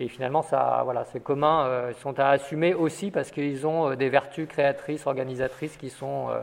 Et 0.00 0.08
finalement, 0.08 0.42
ça, 0.42 0.82
voilà, 0.84 1.04
ces 1.04 1.20
communs 1.20 1.66
euh, 1.66 1.92
sont 1.94 2.18
à 2.20 2.28
assumer 2.28 2.72
aussi 2.72 3.10
parce 3.10 3.32
qu'ils 3.32 3.66
ont 3.66 3.90
euh, 3.90 3.96
des 3.96 4.08
vertus 4.08 4.46
créatrices, 4.48 5.06
organisatrices 5.06 5.76
qui 5.76 5.90
sont, 5.90 6.28
euh, 6.30 6.40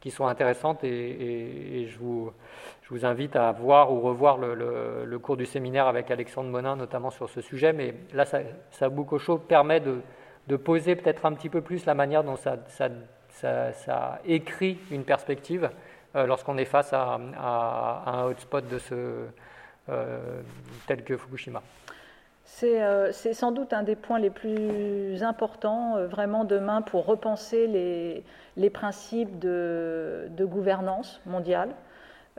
qui 0.00 0.10
sont 0.10 0.26
intéressantes. 0.26 0.82
Et, 0.82 1.86
je, 1.88 1.98
vous, 1.98 2.32
je, 2.82 2.88
vous, 2.90 3.06
invite 3.06 3.36
à 3.36 3.52
voir 3.52 3.92
ou 3.92 4.00
revoir 4.00 4.38
le, 4.38 5.18
cours 5.22 5.36
du 5.36 5.46
séminaire 5.46 5.86
avec 5.86 6.10
Alexandre 6.10 6.50
Monin, 6.50 6.74
notamment 6.74 7.10
sur 7.10 7.28
ce 7.28 7.40
sujet. 7.40 7.72
Mais 7.72 7.94
là, 8.12 8.24
ça, 8.24 8.40
Chaud 9.18 9.38
permet 9.38 9.78
de, 9.78 10.00
de 10.48 10.56
poser 10.56 10.96
peut-être 10.96 11.26
un 11.26 11.32
petit 11.32 11.48
peu 11.48 11.60
plus 11.60 11.86
la 11.86 11.94
manière 11.94 12.24
dont 12.24 12.36
ça, 12.36 12.56
ça, 12.66 13.72
ça 13.72 14.18
écrit 14.26 14.78
une 14.90 15.04
perspective 15.04 15.70
lorsqu'on 16.16 16.56
est 16.56 16.64
face 16.64 16.92
à, 16.92 17.18
un 18.06 18.24
hotspot 18.24 18.66
de 18.68 18.78
ce, 18.78 19.26
tel 20.86 21.04
que 21.04 21.16
Fukushima. 21.16 21.62
Euh, 22.62 23.10
c'est 23.12 23.34
sans 23.34 23.52
doute 23.52 23.72
un 23.72 23.82
des 23.82 23.96
points 23.96 24.18
les 24.18 24.30
plus 24.30 25.22
importants 25.22 25.96
euh, 25.96 26.06
vraiment 26.06 26.44
demain 26.44 26.80
pour 26.80 27.06
repenser 27.06 27.66
les, 27.66 28.24
les 28.56 28.70
principes 28.70 29.38
de, 29.38 30.28
de, 30.30 30.44
gouvernance 30.44 31.20
mondiale, 31.26 31.70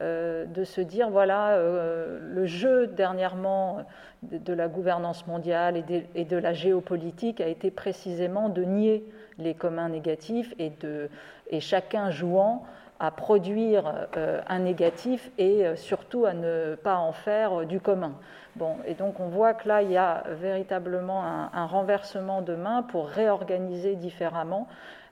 euh, 0.01 0.45
de 0.45 0.63
se 0.63 0.81
dire 0.81 1.09
voilà, 1.09 1.59
le 1.59 2.45
jeu 2.45 2.87
dernièrement 2.87 3.85
de, 4.23 4.53
la 4.53 4.67
gouvernance 4.67 5.27
mondiale 5.27 5.77
et 5.77 5.83
de, 5.83 6.01
et 6.15 6.25
de, 6.25 6.37
la 6.37 6.53
géopolitique 6.53 7.41
a 7.41 7.47
été 7.47 7.69
précisément 7.69 8.49
de 8.49 8.63
nier 8.63 9.05
les 9.37 9.53
communs 9.53 9.89
négatifs 9.89 10.53
et, 10.57 10.71
de, 10.81 11.09
et 11.51 11.59
chacun 11.59 12.09
jouant 12.09 12.65
à 12.99 13.11
produire 13.11 14.07
un 14.15 14.59
négatif 14.59 15.31
et 15.37 15.75
surtout 15.75 16.25
à 16.25 16.33
ne 16.33 16.75
pas 16.75 16.97
en 16.97 17.11
faire 17.11 17.65
du 17.65 17.79
commun. 17.79 18.13
Bon, 18.57 18.77
et 18.87 18.95
donc 18.95 19.19
on 19.19 19.27
voit 19.27 19.53
que 19.53 19.67
là, 19.67 19.83
il 19.83 19.91
y 19.91 19.97
a 19.97 20.23
véritablement 20.31 21.23
un, 21.23 21.65
renversement 21.67 22.41
de 22.41 22.55
main 22.55 22.81
pour 22.81 23.07
réorganiser 23.07 23.95
différemment, 23.95 24.67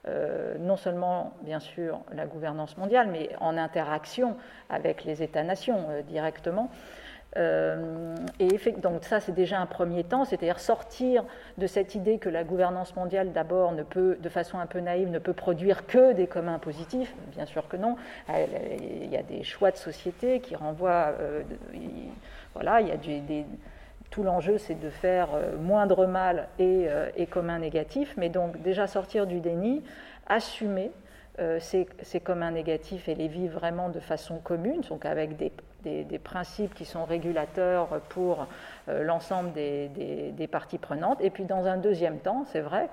euh, 0.08 0.56
non 0.58 0.76
seulement, 0.76 1.32
bien 1.42 1.60
sûr, 1.60 2.00
la 2.12 2.26
gouvernance 2.26 2.76
mondiale, 2.76 3.08
mais 3.08 3.30
en 3.40 3.56
interaction 3.56 4.36
avec 4.68 5.04
les 5.04 5.22
États-nations 5.22 5.86
euh, 5.90 6.02
directement. 6.02 6.70
Euh, 7.36 8.14
et 8.40 8.48
donc 8.78 9.04
ça, 9.04 9.20
c'est 9.20 9.32
déjà 9.32 9.60
un 9.60 9.66
premier 9.66 10.04
temps, 10.04 10.24
c'est-à-dire 10.24 10.58
sortir 10.58 11.24
de 11.58 11.66
cette 11.66 11.94
idée 11.94 12.18
que 12.18 12.28
la 12.28 12.44
gouvernance 12.44 12.96
mondiale, 12.96 13.32
d'abord, 13.32 13.72
ne 13.72 13.82
peut, 13.82 14.16
de 14.20 14.28
façon 14.28 14.58
un 14.58 14.66
peu 14.66 14.80
naïve, 14.80 15.10
ne 15.10 15.18
peut 15.18 15.34
produire 15.34 15.86
que 15.86 16.12
des 16.12 16.26
communs 16.26 16.58
positifs. 16.58 17.14
Bien 17.32 17.46
sûr 17.46 17.68
que 17.68 17.76
non. 17.76 17.96
Il 18.28 19.10
y 19.10 19.16
a 19.16 19.22
des 19.22 19.42
choix 19.42 19.70
de 19.70 19.76
société 19.76 20.40
qui 20.40 20.56
renvoient 20.56 21.12
voilà, 22.56 22.80
il 22.80 22.88
y 22.88 22.90
a 22.90 22.96
des, 22.96 23.44
tout 24.10 24.22
l'enjeu, 24.22 24.56
c'est 24.56 24.80
de 24.80 24.88
faire 24.88 25.28
euh, 25.34 25.58
moindre 25.58 26.06
mal 26.06 26.48
et, 26.58 26.86
euh, 26.88 27.10
et, 27.16 27.26
commun 27.26 27.58
négatif, 27.58 28.14
mais 28.16 28.30
donc 28.30 28.62
déjà 28.62 28.86
sortir 28.86 29.26
du 29.26 29.40
déni, 29.40 29.82
assumer 30.26 30.90
euh, 31.38 31.58
ces, 31.60 32.20
communs 32.20 32.50
négatifs 32.50 33.08
et 33.08 33.14
les 33.14 33.28
vivre 33.28 33.58
vraiment 33.58 33.88
de 33.88 34.00
façon 34.00 34.38
commune, 34.38 34.80
donc 34.82 35.04
avec 35.04 35.36
des, 35.36 35.52
principes 36.18 36.74
qui 36.74 36.84
sont 36.84 37.04
régulateurs 37.04 38.00
pour 38.08 38.48
l'ensemble 38.88 39.52
des, 39.52 40.48
parties 40.50 40.78
prenantes. 40.78 41.20
Et 41.20 41.30
puis 41.30 41.44
dans 41.44 41.66
un 41.66 41.76
deuxième 41.76 42.18
temps, 42.18 42.44
c'est 42.50 42.60
vrai, 42.60 42.88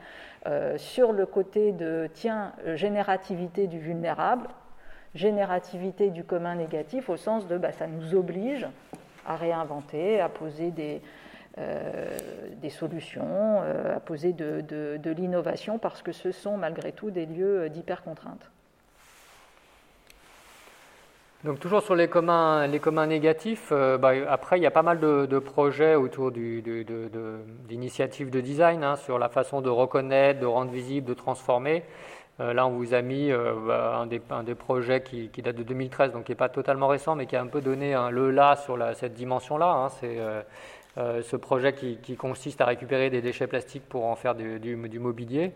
sur 0.78 1.12
le 1.12 1.26
côté 1.26 1.72
de, 1.72 2.08
tiens, 2.14 2.54
générativité 2.76 3.66
du 3.66 3.80
vulnérable, 3.80 4.48
générativité 5.16 6.10
du 6.10 6.24
commun 6.24 6.56
négatif, 6.56 7.10
au 7.10 7.18
sens 7.18 7.48
de, 7.48 7.58
bah, 7.58 7.72
ça 7.72 7.88
nous 7.88 8.16
oblige 8.16 8.68
à 9.26 9.36
réinventer, 9.36 10.20
à 10.20 10.30
poser 10.30 10.72
des, 10.72 11.02
euh, 11.02 11.23
des 11.58 12.70
solutions, 12.70 13.62
euh, 13.63 13.98
à 13.98 14.00
poser 14.00 14.34
de, 14.34 15.12
l'innovation, 15.12 15.78
parce 15.78 16.02
que 16.02 16.12
ce 16.12 16.32
sont 16.32 16.58
malgré 16.58 16.94
tout 16.94 17.12
des 17.12 17.26
lieux 17.26 17.70
d'hyper-contrainte. 17.70 18.50
Donc 21.44 21.60
toujours 21.60 21.82
sur 21.82 21.94
les 21.94 22.08
communs, 22.08 22.68
les 22.68 22.80
communs 22.80 23.06
négatifs, 23.06 23.74
euh, 23.74 23.98
bah, 23.98 24.13
après 24.30 24.58
il 24.58 24.63
y 24.63 24.66
a 24.66 24.72
pas 24.72 24.82
mal 24.82 25.02
de, 25.02 25.39
projets 25.39 25.96
autour 25.96 26.32
d'initiatives 26.32 28.30
de, 28.30 28.39
de, 28.39 28.42
design 28.42 28.82
hein, 28.82 28.96
sur 28.96 29.20
la 29.20 29.28
façon 29.28 29.60
de 29.60 29.70
reconnaître, 29.70 30.39
de 30.39 30.46
rendre 30.46 30.72
visible, 30.72 31.06
de 31.06 31.13
transformer. 31.13 31.84
Euh, 32.39 32.54
là, 32.54 32.66
on 32.66 32.72
vous 32.72 32.94
a 32.96 33.02
mis 33.02 33.32
euh, 33.32 33.54
bah, 33.68 34.08
un, 34.32 34.44
des, 34.44 34.56
projets 34.56 35.04
qui, 35.04 35.30
date 35.42 35.56
de 35.56 35.63
2013, 35.63 36.13
donc 36.13 36.24
qui 36.24 36.32
n'est 36.32 36.36
pas 36.36 36.50
totalement 36.50 36.88
récent, 36.88 37.16
mais 37.16 37.28
qui 37.28 37.36
a 37.36 37.42
un 37.42 37.48
peu 37.48 37.62
donné 37.62 37.94
un 37.94 38.10
le 38.10 38.32
là 38.32 38.56
sur 38.56 38.78
cette 38.96 39.13
dimension-là. 39.13 39.68
Hein. 39.68 39.89
Euh, 40.98 41.22
ce 41.24 41.36
projet 41.36 41.74
qui, 41.74 42.16
consiste 42.16 42.62
à 42.62 42.66
récupérer 42.66 43.10
des 43.10 43.22
déchets 43.22 43.48
plastiques 43.48 43.88
pour 43.90 44.06
en 44.06 44.16
faire 44.16 44.36
du, 44.36 44.76
mobilier. 45.00 45.52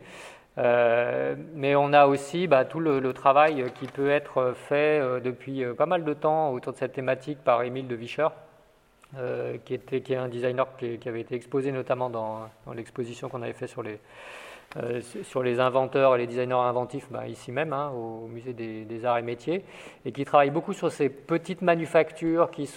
mais 0.57 1.75
on 1.75 1.93
a 1.93 2.07
aussi 2.07 2.47
bah, 2.47 2.65
tout 2.65 2.79
le, 2.79 3.13
travail 3.13 3.63
qui 3.79 3.87
peut 3.87 4.09
être 4.09 4.53
fait 4.55 4.99
depuis 5.21 5.63
pas 5.77 5.85
mal 5.85 6.03
de 6.03 6.13
temps 6.13 6.51
autour 6.51 6.73
de 6.73 6.77
cette 6.77 6.93
thématique 6.93 7.39
par 7.43 7.61
Émile 7.61 7.87
de 7.87 7.95
Vicher, 7.95 8.29
qui, 9.65 9.73
était, 9.75 9.97
est 10.13 10.15
un 10.15 10.27
designer 10.27 10.67
qui, 10.77 11.07
avait 11.07 11.21
été 11.21 11.35
exposé 11.35 11.71
notamment 11.71 12.09
dans, 12.09 12.49
dans 12.65 12.73
l'exposition 12.73 13.29
qu'on 13.29 13.43
avait 13.43 13.53
fait 13.53 13.67
sur 13.67 13.83
les, 13.83 13.99
euh, 14.75 14.99
sur 15.23 15.43
les 15.43 15.61
inventeurs 15.61 16.13
et 16.15 16.17
les 16.17 16.27
designers 16.27 16.53
inventifs, 16.53 17.07
bah, 17.09 17.25
ici 17.27 17.53
même, 17.53 17.71
hein, 17.71 17.89
au 17.95 18.27
musée 18.27 18.51
des, 18.51 19.05
arts 19.05 19.17
et 19.17 19.21
métiers, 19.21 19.63
et 20.05 20.11
qui 20.11 20.25
travaillent 20.25 20.51
beaucoup 20.51 20.73
sur 20.73 20.91
ces 20.91 21.07
petites 21.07 21.61
manufactures 21.61 22.51
qui, 22.51 22.67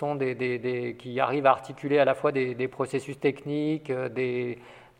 arrivent 1.20 1.46
à 1.46 1.50
articuler 1.50 1.98
à 1.98 2.04
la 2.04 2.14
fois 2.14 2.30
des, 2.30 2.68
processus 2.68 3.18
techniques, 3.18 3.90
euh, 3.90 4.08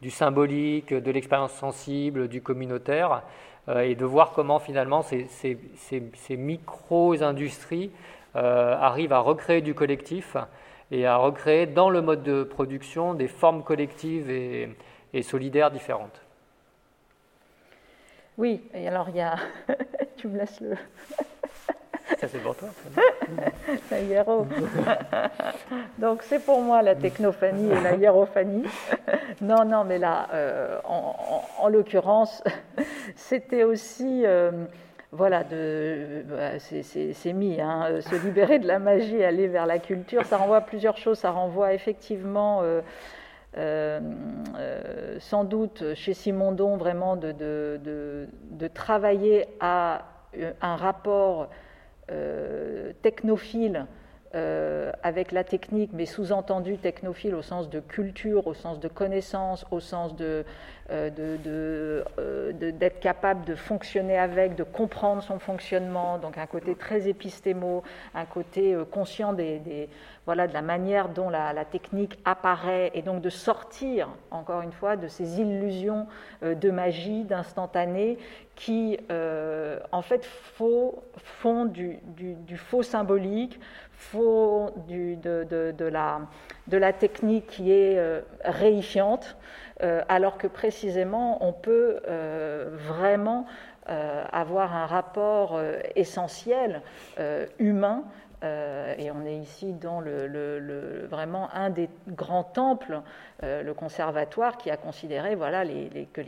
du 0.02 0.10
symbolique, 0.10 0.92
de 0.92 1.10
l'expérience 1.12 1.52
sensible, 1.52 2.26
du 2.26 2.42
communautaire, 2.42 3.22
euh, 3.68 3.82
et 3.82 3.94
de 3.94 4.04
voir 4.04 4.32
comment 4.32 4.58
finalement 4.58 5.02
ces, 5.02 5.26
ces, 5.28 6.36
micro-industries 6.36 7.92
arrivent 8.34 9.12
à 9.12 9.20
recréer 9.20 9.60
du 9.60 9.74
collectif 9.74 10.36
et 10.90 11.06
à 11.06 11.16
recréer 11.16 11.66
dans 11.66 11.88
le 11.88 12.02
mode 12.02 12.24
de 12.24 12.42
production 12.42 13.14
des 13.14 13.28
formes 13.28 13.62
collectives 13.62 14.28
et 14.28 15.22
solidaires 15.22 15.70
différentes. 15.70 16.20
Oui, 18.40 18.62
et 18.72 18.88
alors 18.88 19.10
il 19.10 19.16
y 19.16 19.20
a. 19.20 19.36
tu 20.16 20.26
me 20.26 20.38
laisses 20.38 20.62
le. 20.62 20.70
Ça 22.18 22.26
c'est 22.26 22.38
pour 22.38 22.56
toi. 22.56 22.68
la 23.90 24.00
hiéro. 24.00 24.46
Donc 25.98 26.22
c'est 26.22 26.42
pour 26.42 26.62
moi 26.62 26.80
la 26.80 26.94
technophanie 26.94 27.70
et 27.70 27.80
la 27.82 27.96
hiérophanie. 27.96 28.64
non, 29.42 29.66
non, 29.66 29.84
mais 29.84 29.98
là, 29.98 30.28
euh, 30.32 30.80
en, 30.84 31.68
l'occurrence, 31.68 32.42
c'était 33.14 33.64
aussi. 33.64 34.22
Euh, 34.24 34.64
voilà, 35.12 35.42
bah, 35.42 36.58
c'est 36.60 37.32
mis, 37.32 37.60
hein, 37.60 38.00
se 38.00 38.14
libérer 38.24 38.58
de 38.58 38.66
la 38.66 38.78
magie, 38.78 39.22
aller 39.22 39.48
vers 39.48 39.66
la 39.66 39.80
culture, 39.80 40.24
ça 40.24 40.36
renvoie 40.36 40.58
à 40.58 40.60
plusieurs 40.60 40.96
choses. 40.96 41.18
Ça 41.18 41.32
renvoie 41.32 41.74
effectivement 41.74 42.60
euh, 42.62 42.64
euh, 42.64 42.80
euh, 42.80 42.80
sans 43.54 45.44
doute 45.44 45.94
chez 45.94 46.14
Simondon 46.14 46.76
vraiment 46.76 47.16
de, 47.16 48.28
travailler 48.74 49.46
à 49.60 50.04
un 50.60 50.76
rapport 50.76 51.50
euh, 52.10 52.92
technophile 53.02 53.86
avec 54.32 55.32
la 55.32 55.42
technique, 55.42 55.90
mais 55.92 56.06
sous-entendu 56.06 56.78
technophile 56.78 57.34
au 57.34 57.42
sens 57.42 57.68
de 57.68 57.80
culture, 57.80 58.46
au 58.46 58.54
sens 58.54 58.78
de 58.78 58.86
connaissance, 58.86 59.66
au 59.72 59.80
sens 59.80 60.14
de, 60.14 60.44
d'être 60.90 63.00
capable 63.00 63.44
de 63.44 63.54
fonctionner 63.54 64.18
avec, 64.18 64.56
de 64.56 64.64
comprendre 64.64 65.22
son 65.22 65.38
fonctionnement, 65.38 66.18
donc 66.18 66.38
un 66.38 66.46
côté 66.46 66.74
très 66.74 67.08
épistémo, 67.08 67.82
un 68.14 68.24
côté 68.24 68.76
conscient 68.90 69.32
des, 69.32 69.88
voilà, 70.26 70.46
de 70.46 70.52
la 70.52 70.62
manière 70.62 71.08
dont 71.08 71.28
la, 71.28 71.64
technique 71.64 72.18
apparaît 72.24 72.90
et 72.94 73.02
donc 73.02 73.20
de 73.20 73.30
sortir, 73.30 74.08
encore 74.30 74.62
une 74.62 74.72
fois, 74.72 74.96
de 74.96 75.08
ces 75.08 75.40
illusions 75.40 76.06
euh, 76.42 76.54
de 76.54 76.70
magie, 76.70 77.24
d'instantané, 77.24 78.18
qui, 78.54 78.98
euh, 79.10 79.78
en 79.90 80.02
fait, 80.02 80.24
font 80.24 81.64
du, 81.64 81.98
faux 82.56 82.82
symbolique, 82.82 83.58
font 83.92 84.72
de, 84.88 86.76
la, 86.76 86.92
technique 86.92 87.46
qui 87.46 87.72
est 87.72 87.98
euh, 87.98 88.20
réifiante, 88.44 89.36
alors 90.08 90.38
que 90.38 90.46
précisément, 90.46 91.44
on 91.44 91.52
peut 91.52 92.00
vraiment 92.88 93.46
avoir 93.86 94.74
un 94.74 94.86
rapport 94.86 95.60
essentiel 95.96 96.82
humain 97.58 98.04
euh, 98.42 98.94
et 98.96 99.10
on 99.10 99.24
est 99.26 99.36
ici 99.36 99.72
dans 99.74 100.00
le, 100.00 101.06
vraiment 101.10 101.52
un 101.52 101.70
des 101.70 101.90
grands 102.08 102.44
temples, 102.44 103.02
euh, 103.42 103.62
le 103.62 103.74
conservatoire, 103.74 104.56
qui 104.56 104.70
a 104.70 104.76
considéré 104.76 105.34
voilà, 105.34 105.64
que, 105.64 106.20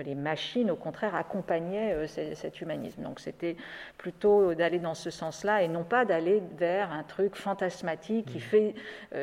les, 0.00 0.14
machines, 0.14 0.70
au 0.70 0.76
contraire, 0.76 1.14
accompagnaient 1.14 1.94
euh, 1.94 2.06
cet 2.06 2.60
humanisme. 2.60 3.02
Donc 3.02 3.20
c'était 3.20 3.56
plutôt 3.98 4.54
d'aller 4.54 4.78
dans 4.78 4.94
ce 4.94 5.10
sens-là 5.10 5.62
et 5.62 5.68
non 5.68 5.82
pas 5.82 6.04
d'aller 6.04 6.42
vers 6.56 6.92
un 6.92 7.02
truc 7.02 7.34
fantasmatique 7.34 8.26
qui 8.26 8.38
mmh. 8.38 8.40
fait 8.40 8.74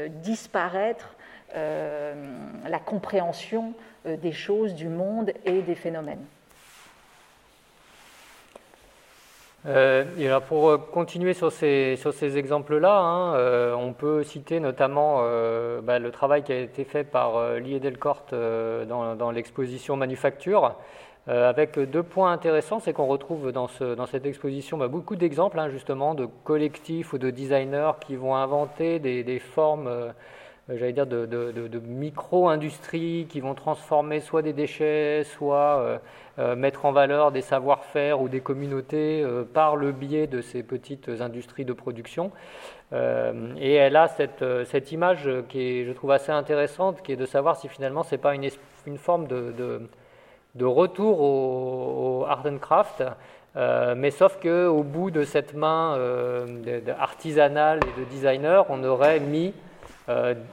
disparaître 0.09 1.15
la 1.53 2.79
compréhension 2.79 3.73
des 4.05 4.31
choses, 4.31 4.73
du 4.75 4.87
monde 4.87 5.31
et 5.45 5.61
des 5.61 5.75
phénomènes. 5.75 6.25
Euh, 9.65 10.05
et 10.17 10.29
pour 10.47 10.69
euh, 10.69 10.77
continuer 10.77 11.33
sur 11.33 11.51
ces, 11.51 11.97
sur 11.97 12.13
ces 12.13 12.37
exemples-là, 12.37 12.99
hein, 12.99 13.35
euh, 13.35 13.73
on 13.73 13.91
peut 13.91 14.23
citer 14.23 14.59
notamment 14.59 15.21
bah, 15.83 15.99
le 15.99 16.11
travail 16.11 16.43
qui 16.43 16.53
a 16.53 16.59
été 16.59 16.83
fait 16.83 17.03
par 17.03 17.55
Lee 17.55 17.79
Delcourt 17.79 18.25
dans, 18.31 19.31
l'exposition 19.31 19.95
Manufacture, 19.95 20.75
avec 21.27 21.77
deux 21.77 22.03
points 22.03 22.31
intéressants, 22.31 22.79
c'est 22.79 22.93
qu'on 22.93 23.07
retrouve 23.07 23.51
dans, 23.51 23.67
ce, 23.67 23.95
dans, 23.95 24.05
cette 24.05 24.25
exposition 24.25 24.77
bah, 24.77 24.87
beaucoup 24.87 25.17
d'exemples 25.17 25.59
hein, 25.59 25.69
justement 25.69 26.15
de 26.15 26.25
collectifs 26.45 27.11
ou 27.11 27.17
de 27.17 27.29
designers 27.29 27.91
qui 27.99 28.15
vont 28.15 28.35
inventer 28.35 28.99
des, 28.99 29.39
formes 29.39 29.87
euh, 29.87 30.11
j'allais 30.69 30.93
dire, 30.93 31.07
de, 31.07 31.79
micro-industries 31.79 33.27
qui 33.29 33.39
vont 33.39 33.53
transformer 33.53 34.19
soit 34.19 34.41
des 34.41 34.53
déchets, 34.53 35.23
soit 35.23 35.79
euh, 35.79 35.97
euh, 36.39 36.55
mettre 36.55 36.85
en 36.85 36.91
valeur 36.91 37.31
des 37.31 37.41
savoir-faire 37.41 38.21
ou 38.21 38.27
des 38.27 38.41
communautés 38.41 39.25
par 39.53 39.75
le 39.75 39.91
biais 39.91 40.27
de 40.27 40.41
ces 40.41 40.63
petites 40.63 41.09
industries 41.21 41.65
de 41.65 41.73
production. 41.73 42.31
et 42.91 43.73
elle 43.73 43.95
a 43.95 44.07
cette, 44.07 44.43
cette, 44.65 44.91
image 44.91 45.29
qui 45.49 45.61
est, 45.61 45.85
je 45.85 45.91
trouve, 45.91 46.11
assez 46.11 46.31
intéressante, 46.31 47.01
qui 47.01 47.11
est 47.13 47.17
de 47.17 47.25
savoir 47.25 47.55
si 47.55 47.67
finalement 47.67 48.03
ce 48.03 48.15
n'est 48.15 48.21
pas 48.21 48.35
une, 48.35 48.47
une, 48.85 48.97
forme 48.97 49.27
de, 49.27 49.53
de, 50.55 50.65
retour 50.65 51.21
au, 51.21 52.25
art 52.27 52.45
and 52.45 52.59
craft, 52.59 53.03
mais 53.95 54.11
sauf 54.11 54.37
qu'au 54.41 54.83
bout 54.83 55.11
de 55.11 55.23
cette 55.23 55.53
main 55.53 55.97
artisanale 56.99 57.79
et 57.83 57.99
de 57.99 58.05
designer, 58.05 58.65
on 58.69 58.83
aurait 58.83 59.19
mis 59.19 59.53
euh, 59.53 59.66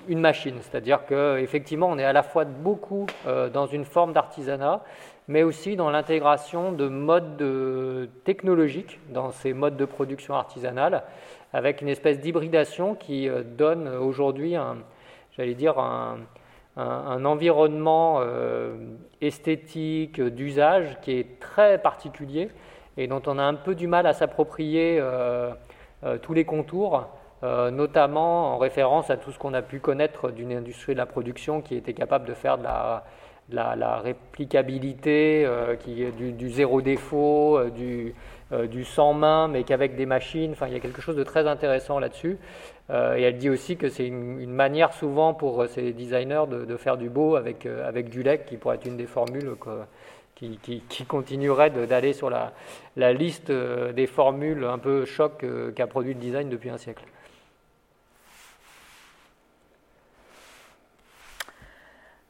une 0.08 0.20
machine. 0.20 0.56
C'est-à-dire 0.60 1.06
qu'effectivement, 1.06 1.88
on 1.88 1.98
est 1.98 2.04
à 2.04 2.12
la 2.12 2.22
fois 2.22 2.44
beaucoup 2.44 3.06
euh, 3.26 3.48
dans 3.48 3.66
une 3.66 3.84
forme 3.84 4.12
d'artisanat, 4.12 4.82
mais 5.28 5.42
aussi 5.42 5.76
dans 5.76 5.90
l'intégration 5.90 6.72
de 6.72 6.88
modes 6.88 8.10
technologiques 8.24 8.98
dans 9.10 9.30
ces 9.30 9.52
modes 9.52 9.76
de 9.76 9.84
production 9.84 10.34
artisanale, 10.34 11.04
avec 11.52 11.82
une 11.82 11.88
espèce 11.88 12.18
d'hybridation 12.20 12.94
qui 12.96 13.28
euh, 13.28 13.42
donne 13.44 13.88
aujourd'hui, 13.88 14.56
j'allais 15.36 15.54
dire, 15.54 15.78
un, 15.78 16.18
environnement 16.76 18.20
esthétique, 19.20 20.20
d'usage 20.20 20.98
qui 21.02 21.12
est 21.12 21.38
très 21.38 21.78
particulier 21.78 22.50
et 22.96 23.06
dont 23.06 23.22
on 23.26 23.38
a 23.38 23.44
un 23.44 23.54
peu 23.54 23.76
du 23.76 23.86
mal 23.86 24.08
à 24.08 24.12
s'approprier 24.12 25.00
tous 26.22 26.32
les 26.34 26.44
contours. 26.44 27.06
Euh, 27.44 27.70
notamment 27.70 28.54
en 28.54 28.58
référence 28.58 29.10
à 29.10 29.18
tout 29.18 29.30
ce 29.30 29.38
qu'on 29.38 29.52
a 29.52 29.60
pu 29.60 29.78
connaître 29.78 30.30
d'une 30.30 30.50
industrie 30.50 30.94
de 30.94 30.98
la 30.98 31.04
production 31.04 31.60
qui 31.60 31.74
était 31.74 31.92
capable 31.92 32.26
de 32.26 32.32
faire 32.32 32.56
de 32.56 32.64
la, 32.64 33.98
réplicabilité, 33.98 35.44
euh, 35.44 35.76
du, 35.76 36.50
zéro 36.50 36.80
défaut, 36.80 37.58
euh, 37.58 37.68
du, 37.68 38.14
du, 38.68 38.84
sans 38.84 39.12
main, 39.12 39.48
mais 39.48 39.64
qu'avec 39.64 39.94
des 39.94 40.06
machines. 40.06 40.52
Enfin, 40.52 40.68
il 40.68 40.72
y 40.72 40.76
a 40.76 40.80
quelque 40.80 41.02
chose 41.02 41.16
de 41.16 41.22
très 41.24 41.46
intéressant 41.46 41.98
là-dessus. 41.98 42.38
et 42.90 43.22
elle 43.22 43.36
dit 43.36 43.50
aussi 43.50 43.76
que 43.76 43.90
c'est 43.90 44.06
une, 44.06 44.46
manière 44.46 44.94
souvent 44.94 45.34
pour 45.34 45.66
ces 45.66 45.92
designers 45.92 46.44
de, 46.48 46.76
faire 46.78 46.96
du 46.96 47.10
beau 47.10 47.36
avec, 47.36 47.66
avec 47.66 48.08
du 48.08 48.22
lait, 48.22 48.42
qui 48.46 48.56
pourrait 48.56 48.76
être 48.76 48.86
une 48.86 48.96
des 48.96 49.06
formules 49.06 49.54
qui, 50.34 50.58
qui, 50.62 51.04
continuerait 51.04 51.70
d'aller 51.70 52.14
sur 52.14 52.30
la, 52.30 52.52
la, 52.96 53.12
liste 53.12 53.52
des 53.52 54.06
formules 54.06 54.64
un 54.64 54.78
peu 54.78 55.04
choc 55.04 55.44
qu'a 55.74 55.86
produit 55.86 56.14
le 56.14 56.20
design 56.20 56.48
depuis 56.48 56.70
un 56.70 56.78
siècle. 56.78 57.04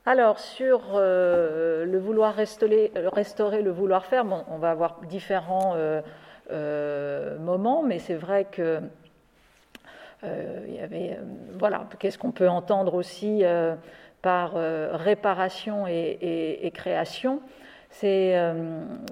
Alors, 0.06 0.38
sur 0.38 0.82
euh, 0.96 1.86
le 1.86 1.98
vouloir 1.98 2.34
restaurer, 2.34 2.92
le 2.94 3.70
vouloir 3.70 4.04
faire, 4.04 4.26
on 4.50 4.58
va 4.58 4.70
avoir 4.70 5.00
différents 5.08 5.72
euh, 5.76 6.02
euh, 6.50 7.38
moments, 7.38 7.82
mais 7.82 7.98
c'est 7.98 8.14
vrai 8.14 8.46
que 8.50 8.80
il 10.66 10.74
y 10.74 10.80
avait, 10.80 11.18
voilà, 11.58 11.86
qu'est-ce 11.98 12.16
qu'on 12.16 12.30
peut 12.30 12.48
entendre 12.48 12.94
aussi 12.94 13.42
par 14.22 14.54
réparation 14.54 15.86
et, 15.86 16.72
création. 16.72 17.42
C'est, 17.90 18.34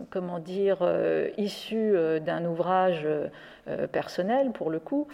comment 0.08 0.38
dire, 0.38 0.78
issu 1.36 1.94
d'un 2.24 2.46
ouvrage 2.46 3.06
personnel 3.92 4.52
pour 4.52 4.70
le 4.70 4.78
coup, 4.78 5.06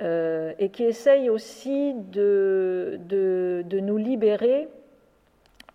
et 0.00 0.70
qui 0.72 0.84
essaye 0.84 1.28
aussi 1.28 1.92
de, 1.94 2.98
nous 3.70 3.98
libérer 3.98 4.66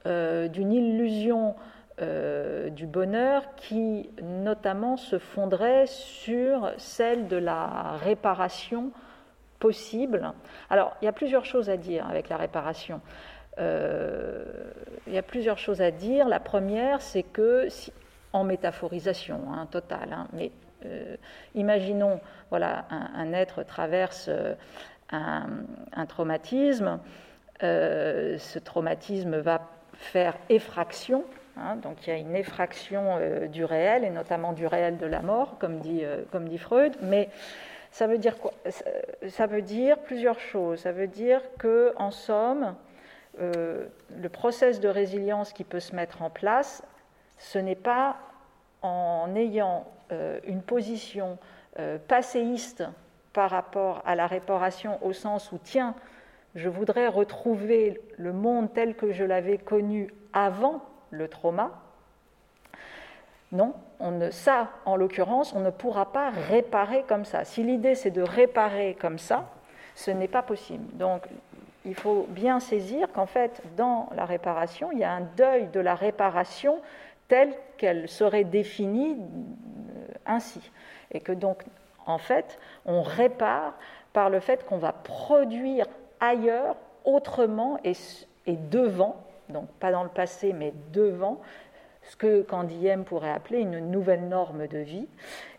d'une 0.06 0.72
illusion 0.72 1.56
euh, 2.02 2.70
du 2.70 2.88
bonheur 2.88 3.44
qui 3.58 4.10
notamment 4.22 4.96
se 4.96 5.20
fonderait 5.20 5.86
sur 5.86 6.72
celle 6.78 7.28
de 7.28 7.36
la 7.36 7.98
réparation 8.02 8.92
possible. 9.60 10.32
Alors, 10.70 10.96
il 11.02 11.06
y 11.06 11.08
a 11.10 11.12
plusieurs 11.12 11.44
choses 11.44 11.70
à 11.70 11.76
dire 11.76 12.08
avec 12.08 12.30
la 12.30 12.38
réparation. 12.38 13.02
Euh, 13.58 14.46
il 15.08 15.14
y 15.14 15.18
a 15.18 15.22
plusieurs 15.22 15.58
choses 15.58 15.82
à 15.82 15.92
dire. 15.92 16.30
La 16.30 16.40
première, 16.40 17.02
c'est 17.02 17.24
que, 17.24 17.68
en 18.32 18.46
métaphorisation 18.46 19.42
hein, 19.52 19.68
totale, 19.70 20.14
hein, 20.14 20.28
mais 20.32 20.52
imaginons, 21.54 22.22
voilà, 22.50 22.86
un, 22.90 23.34
être 23.34 23.64
traverse 23.64 24.30
un, 25.12 25.48
un 25.92 26.06
traumatisme. 26.06 27.00
ce 27.60 28.60
traumatisme 28.60 29.36
va 29.40 29.60
faire 30.00 30.38
effraction. 30.50 31.24
Hein, 31.58 31.76
donc 31.76 32.08
il 32.08 32.10
y 32.10 32.14
a 32.14 32.18
une 32.18 32.36
effraction 32.36 33.18
euh, 33.18 33.48
du 33.48 33.66
réel, 33.66 34.04
et 34.04 34.10
notamment 34.10 34.54
du 34.54 34.66
réel 34.66 34.98
de 34.98 35.06
la 35.06 35.22
mort, 35.22 35.58
comme 35.60 35.80
dit, 35.80 36.04
euh, 36.04 36.24
comme 36.32 36.48
dit 36.48 36.58
Freud. 36.58 36.96
Mais 37.02 37.30
ça 37.92 38.08
veut 38.08 38.18
dire 38.18 38.38
quoi? 38.38 38.54
Ça 39.28 39.46
veut 39.46 39.62
dire 39.62 40.00
plusieurs 40.00 40.40
choses. 40.40 40.80
Ça 40.80 40.92
veut 40.92 41.08
dire 41.08 41.42
que, 41.58 41.94
en 41.98 42.12
somme, 42.12 42.76
euh, 43.42 43.88
le 44.18 44.30
process 44.30 44.80
de 44.80 44.88
résilience 44.88 45.54
qui 45.54 45.64
peut 45.64 45.80
se 45.80 45.96
mettre 45.96 46.22
en 46.22 46.30
place, 46.30 46.84
ce 47.38 47.60
n'est 47.60 47.76
pas 47.76 48.18
en 48.82 49.34
ayant 49.36 49.86
une 50.46 50.62
position 50.62 51.38
passéiste 52.08 52.84
par 53.34 53.52
rapport 53.52 54.02
à 54.06 54.16
la 54.16 54.26
réparation 54.26 54.98
au 55.06 55.14
sens 55.14 55.52
où, 55.52 55.60
tiens, 55.62 55.96
je 56.56 56.70
voudrais 56.70 57.08
retrouver 57.08 58.02
le 58.18 58.34
monde 58.34 58.74
tel 58.74 58.96
que 58.96 59.12
je 59.12 59.24
l'avais 59.24 59.58
connu 59.58 60.14
avant 60.34 60.82
le 61.12 61.28
trauma. 61.28 61.72
Non, 63.52 63.74
on 64.00 64.12
ne, 64.12 64.30
ça, 64.30 64.70
en 64.86 64.96
l'occurrence, 64.96 65.54
on 65.54 65.60
ne 65.60 65.70
pourra 65.72 66.12
pas 66.12 66.30
réparer 66.30 67.04
comme 67.08 67.26
ça. 67.26 67.44
Si 67.46 67.64
l'idée 67.64 67.96
c'est 67.96 68.12
de 68.12 68.22
réparer 68.22 68.96
comme 69.00 69.18
ça, 69.18 69.50
ce 69.96 70.12
n'est 70.12 70.28
pas 70.28 70.44
possible. 70.44 70.86
Donc, 70.98 71.28
il 71.86 71.96
faut 71.96 72.28
bien 72.30 72.60
saisir 72.60 73.12
qu'en 73.12 73.26
fait, 73.26 73.62
dans 73.76 74.10
la 74.16 74.26
réparation, 74.26 74.92
il 74.92 75.00
y 75.00 75.04
a 75.04 75.12
un 75.12 75.22
deuil 75.22 75.68
de 75.68 75.80
la 75.80 75.96
réparation 75.96 76.80
telle 77.28 77.54
qu'elle 77.78 78.08
serait 78.08 78.44
définie 78.44 79.18
euh, 79.18 80.08
ainsi. 80.26 80.62
Et 81.12 81.20
que 81.20 81.32
donc, 81.32 81.64
en 82.06 82.18
fait, 82.18 82.60
on 82.86 83.02
répare 83.02 83.74
par 84.14 84.30
le 84.30 84.40
fait 84.40 84.66
qu'on 84.66 84.78
va 84.78 84.92
produire 84.92 85.86
ailleurs, 86.20 86.76
autrement 87.06 87.80
et, 87.84 87.94
devant, 88.48 89.16
donc 89.50 89.68
pas 89.80 89.92
dans 89.92 90.04
le 90.04 90.10
passé, 90.10 90.54
mais 90.54 90.74
devant, 90.92 91.40
ce 92.04 92.16
que 92.16 92.42
Candiem 92.42 93.04
pourrait 93.04 93.32
appeler 93.32 93.60
une 93.60 93.92
nouvelle 93.92 94.28
norme 94.28 94.68
de 94.68 94.80
vie. 94.80 95.08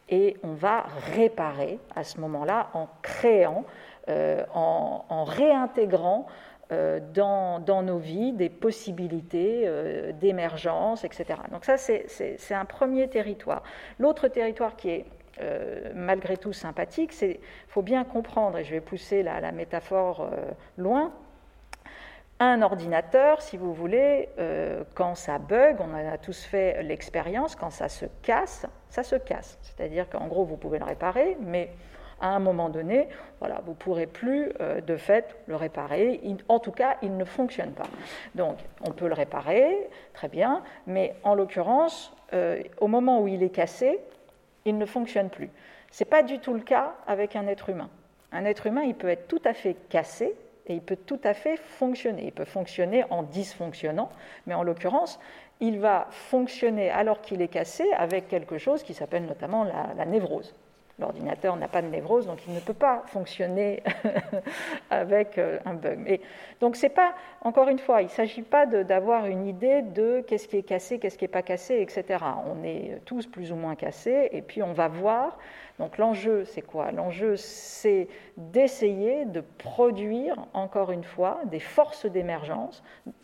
Et 0.09 0.37
on 0.42 0.55
va 0.55 0.87
réparer 1.14 1.79
à 1.94 2.03
ce 2.03 2.20
moment-là 2.20 2.70
en 2.75 2.88
créant, 3.03 3.64
euh, 4.09 4.44
en, 4.53 5.25
réintégrant 5.25 6.27
euh, 6.73 6.99
dans, 7.14 7.83
nos 7.83 7.99
vies 7.99 8.33
des 8.33 8.49
possibilités 8.49 9.62
euh, 9.66 10.11
d'émergence, 10.12 11.05
etc. 11.05 11.27
Donc 11.53 11.64
ça, 11.64 11.77
c'est 11.79 12.55
un 12.55 12.64
premier 12.64 13.09
territoire. 13.09 13.62
L'autre 14.01 14.27
territoire 14.27 14.75
qui 14.75 14.90
est 14.90 15.05
euh, 15.40 15.92
malgré 15.94 16.37
tout 16.37 16.53
sympathique, 16.53 17.14
il 17.22 17.38
faut 17.68 17.83
bien 17.83 18.05
comprendre, 18.05 18.59
et 18.59 18.64
je 18.64 18.70
vais 18.70 18.81
pousser 18.81 19.22
la, 19.22 19.53
métaphore 19.53 20.22
euh, 20.22 20.50
loin, 20.76 21.12
Un 22.40 22.62
ordinateur, 22.62 23.40
si 23.40 23.57
vous 23.57 23.72
voulez, 23.72 24.29
euh, 24.38 24.83
quand 24.94 25.14
ça 25.14 25.38
bug, 25.38 25.76
on 25.81 25.94
a 25.94 26.18
tous 26.18 26.44
fait 26.44 26.83
l'expérience, 26.83 27.55
quand 27.57 27.70
ça 27.70 27.88
se 27.88 28.07
casse, 28.22 28.66
ça 28.88 29.03
se 29.03 29.16
casse. 29.16 29.59
C'est-à-dire 29.62 30.09
qu'en 30.11 30.26
gros, 30.26 30.44
vous 30.44 30.57
pouvez 30.57 30.79
le 30.79 30.85
réparer, 30.85 31.37
mais 31.40 31.70
à 32.20 32.29
un 32.29 32.38
moment 32.38 32.68
donné, 32.68 33.09
voilà, 33.38 33.62
vous 33.64 33.72
ne 33.72 33.76
pourrez 33.76 34.07
plus 34.07 34.53
de 34.87 34.96
fait 34.98 35.37
le 35.46 35.57
réparer. 35.57 36.20
en 36.48 36.59
tout 36.59 36.72
cas, 36.72 36.98
il 37.00 37.16
ne 37.16 37.24
fonctionne 37.24 37.72
pas. 37.72 37.88
Donc, 38.35 38.59
on 38.87 38.90
peut 38.90 39.09
le 39.09 39.14
réparer, 39.14 39.88
très 40.12 40.29
bien, 40.29 40.62
mais 40.87 41.14
en 41.24 41.35
l'occurrence, 41.35 42.14
au 42.79 42.88
moment 42.88 43.22
où 43.22 43.29
il 43.29 43.42
est 43.42 43.48
cassé, 43.48 44.00
il 44.64 44.79
ne 44.79 44.87
fonctionne 44.87 45.31
plus. 45.31 45.51
Ce 45.90 46.05
n'est 46.05 46.11
pas 46.11 46.23
du 46.23 46.38
tout 46.38 46.55
le 46.55 46.61
cas 46.61 46.94
avec 47.07 47.37
un 47.37 47.46
être 47.46 47.68
humain. 47.68 47.90
Un 48.33 48.44
être 48.44 48.66
humain, 48.66 48.83
il 48.83 48.94
peut 48.94 49.09
être 49.09 49.27
tout 49.29 49.42
à 49.44 49.55
fait 49.55 49.75
cassé, 49.88 50.35
et 50.66 50.75
il 50.75 50.83
peut 50.83 50.96
tout 50.96 51.20
à 51.25 51.35
fait 51.35 51.57
fonctionner. 51.57 52.27
Il 52.27 52.33
peut 52.33 52.44
fonctionner 52.44 53.05
en 53.11 53.25
dysfonctionnant, 53.25 54.09
mais 54.46 54.55
en 54.55 54.62
l'occurrence, 54.62 55.18
il 55.59 55.81
va 55.81 56.07
fonctionner 56.11 56.90
alors 56.90 57.20
qu'il 57.20 57.42
est 57.42 57.49
cassé 57.49 57.85
avec 57.96 58.29
quelque 58.29 58.57
chose 58.57 58.83
qui 58.85 58.94
s'appelle 58.94 59.27
notamment 59.27 59.64
la, 59.64 60.07
névrose. 60.07 60.55
L'ordinateur 61.01 61.57
n'a 61.57 61.69
pas 61.69 61.83
de 61.83 61.89
névrose, 61.89 62.27
donc 62.27 62.47
il 62.47 62.55
ne 62.55 62.61
peut 62.61 62.75
pas 62.75 63.03
fonctionner 63.07 63.83
avec 64.91 65.39
euh, 65.39 65.59
un 65.65 65.75
bug. 65.75 66.03
Et 66.07 66.21
donc 66.61 66.77
c'est 66.77 66.91
pas, 66.91 67.15
encore 67.43 67.69
une 67.69 67.79
fois, 67.79 68.03
il 68.03 68.07
ne 68.07 68.11
s'agit 68.11 68.43
pas 68.43 68.67
d'avoir 68.67 69.27
une 69.27 69.47
idée 69.47 69.83
de 69.83 70.23
qu'est-ce 70.27 70.47
qui 70.47 70.59
est 70.59 70.63
cassé, 70.63 70.99
qu'est-ce 70.99 71.19
qui 71.19 71.25
n'est 71.25 71.29
pas 71.29 71.43
cassé, 71.43 71.81
etc. 71.81 72.25
On 72.47 72.63
est 72.63 73.01
tous 73.05 73.27
plus 73.27 73.53
ou 73.53 73.57
moins 73.57 73.75
cassés, 73.75 74.29
et 74.33 74.43
puis 74.43 74.63
on 74.63 74.73
va 74.73 74.89
voir 74.89 75.39
donc 75.81 75.97
l'enjeu, 75.97 76.45
c'est 76.45 76.61
quoi? 76.61 76.93
L'enjeu, 76.93 77.37
c'est 77.37 78.07
d'essayer 78.37 79.25
de 79.25 79.41
produire, 79.41 80.37
encore 80.53 80.91
une 80.91 81.05
fois, 81.05 81.41
des 81.47 81.59
forces 81.59 82.05
d'émergence, 82.05 82.83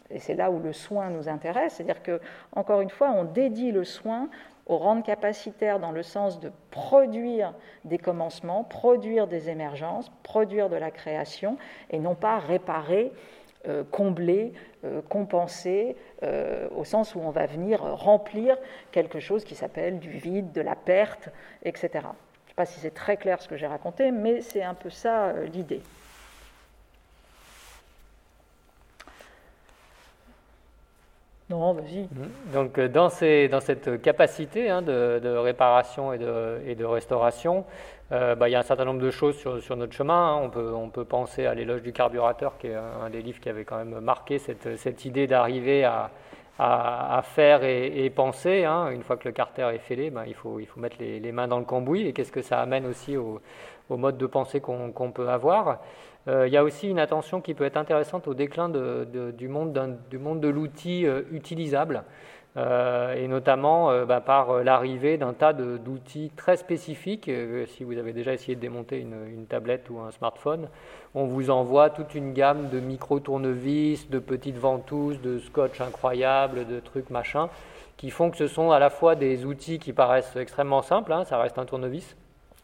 et 0.09 0.19
c'est 0.19 0.35
là 0.35 0.51
où 0.51 0.59
le 0.59 0.73
soin 0.73 1.11
nous 1.11 1.29
intéresse, 1.29 1.75
c'est-à-dire 1.75 2.03
que, 2.03 2.19
encore 2.53 2.81
une 2.81 2.89
fois, 2.89 3.11
on 3.11 3.25
dédie 3.25 3.73
le 3.73 3.85
soin 3.85 4.31
au 4.67 4.79
rang 4.79 5.03
capacitaire 5.03 5.79
dans 5.79 5.93
le 5.93 6.03
sens 6.03 6.41
de 6.41 6.51
produire 6.71 7.55
des 7.85 7.99
commencements, 7.99 8.65
produire 8.65 9.27
des 9.27 9.49
émergences, 9.49 10.11
produire 10.23 10.69
de 10.69 10.77
la 10.77 10.91
création, 10.91 11.57
et 11.91 11.99
non 11.99 12.15
pas 12.15 12.39
réparer 12.39 13.13
euh, 13.69 13.85
combler, 13.91 14.53
euh, 14.85 15.01
compenser, 15.09 15.97
euh, 16.23 16.69
au 16.77 16.85
sens 16.85 17.15
où 17.15 17.21
on 17.21 17.31
va 17.31 17.47
venir 17.47 17.81
remplir 17.83 18.57
quelque 18.93 19.21
chose 19.21 19.45
qui 19.45 19.55
s'appelle 19.55 19.99
du 19.99 20.11
vide, 20.11 20.53
de 20.53 20.61
la 20.61 20.77
perte, 20.77 21.31
etc 21.65 22.07
sais 22.57 22.65
pas 22.65 22.73
si 22.73 22.81
c'est 22.81 22.95
très 22.95 23.19
clair 23.19 23.43
ce 23.43 23.49
que 23.49 23.57
j'ai 23.57 23.67
raconté, 23.67 24.11
mais 24.11 24.41
c'est 24.41 24.63
un 24.63 24.73
peu 24.73 24.89
ça 24.89 25.35
l'idée. 25.53 25.83
Non, 31.49 31.75
vas-y. 31.75 32.03
Mmh. 32.03 32.53
Donc, 32.53 32.79
euh, 32.79 32.89
dans, 32.89 33.09
dans 33.09 33.61
cette 33.61 34.03
capacité 34.03 34.69
hein, 34.69 34.83
de, 34.83 35.37
réparation 35.37 36.13
et 36.13 36.19
de, 36.19 36.59
et 36.67 36.75
de 36.75 36.85
restauration, 36.85 37.65
euh, 38.13 38.35
bah, 38.35 38.49
il 38.49 38.53
y 38.53 38.55
a 38.55 38.59
un 38.59 38.63
certain 38.63 38.85
nombre 38.85 39.01
de 39.01 39.11
choses 39.11 39.37
sur, 39.37 39.77
notre 39.77 39.93
chemin. 39.93 40.37
Hein. 40.37 40.51
On, 40.75 40.89
peut, 40.89 41.05
penser 41.05 41.47
à 41.47 41.55
l'éloge 41.55 41.83
du 41.83 41.93
carburateur, 41.93 42.59
qui 42.59 42.69
est 42.69 42.75
un 42.75 43.11
des 43.11 43.23
livres 43.23 43.41
qui 43.41 43.49
avait 43.49 43.65
quand 43.65 43.77
même 43.77 44.01
marqué 44.01 44.39
cette, 44.39 45.05
idée 45.05 45.27
d'arriver 45.27 45.85
à, 45.85 46.11
faire 47.23 47.63
et, 47.65 48.11
penser. 48.11 48.65
Hein. 48.65 48.91
Une 48.91 49.03
fois 49.03 49.17
que 49.17 49.29
le 49.29 49.33
carter 49.33 49.71
est 49.75 49.79
fêlé, 49.79 50.13
il, 50.27 50.35
faut, 50.35 50.59
il 50.61 50.67
faut 50.67 50.81
mettre 50.81 50.97
les, 50.99 51.33
mains 51.33 51.49
dans 51.49 51.59
le 51.59 51.65
cambouis 51.65 52.07
et 52.07 52.13
qu'est-ce 52.13 52.33
que 52.33 52.43
ça 52.43 52.61
amène 52.61 52.87
aussi 52.87 53.17
au, 53.17 53.41
mode 53.89 54.19
de 54.19 54.27
pensée 54.27 54.61
qu'on 54.61 55.13
peut 55.13 55.29
avoir? 55.29 55.79
Euh, 56.29 56.47
il 56.47 56.53
y 56.53 56.57
a 56.57 56.65
aussi 56.65 56.89
une 56.89 56.99
attention 56.99 57.41
qui 57.41 57.55
peut 57.55 57.65
être 57.65 57.77
intéressante 57.77 58.27
au 58.27 58.35
déclin 58.35 58.69
du, 58.69 59.49
monde 59.49 59.73
de 59.73 60.49
l'outil 60.49 61.07
euh, 61.07 61.23
utilisable. 61.31 62.05
Euh, 62.57 63.15
et 63.15 63.29
notamment 63.29 64.07
bah, 64.07 64.23
par 64.23 64.65
l'arrivée 64.65 65.19
d'un 65.19 65.35
tas 65.35 65.53
d'outils 65.53 66.33
très 66.37 66.57
spécifiques. 66.57 67.31
si 67.67 67.85
vous 67.85 67.99
avez 67.99 68.15
déjà 68.15 68.33
essayé 68.33 68.55
de 68.55 68.61
démonter 68.61 68.99
une, 68.99 69.45
tablette 69.47 69.91
ou 69.91 69.99
un 69.99 70.11
smartphone, 70.11 70.69
on 71.15 71.27
vous 71.27 71.51
envoie 71.51 71.91
toute 71.91 72.15
une 72.15 72.33
gamme 72.33 72.71
de 72.71 72.81
micro-tournevis, 72.81 74.09
de 74.09 74.19
petites 74.19 74.57
ventouses, 74.57 75.21
de 75.21 75.39
scotch 75.39 75.83
incroyables, 75.83 76.67
de 76.67 76.81
trucs 76.81 77.11
machin, 77.11 77.51
qui 77.99 78.09
font 78.09 78.31
que 78.31 78.39
ce 78.39 78.47
sont 78.47 78.71
à 78.71 78.79
la 78.79 78.89
fois 78.89 79.17
des 79.17 79.45
outils 79.45 79.79
qui 79.79 79.93
paraissent 79.93 80.35
extrêmement 80.37 80.81
simples, 80.81 81.13
hein, 81.13 81.25
ça 81.25 81.37
reste 81.37 81.59
un 81.59 81.67
tournevis, 81.67 82.17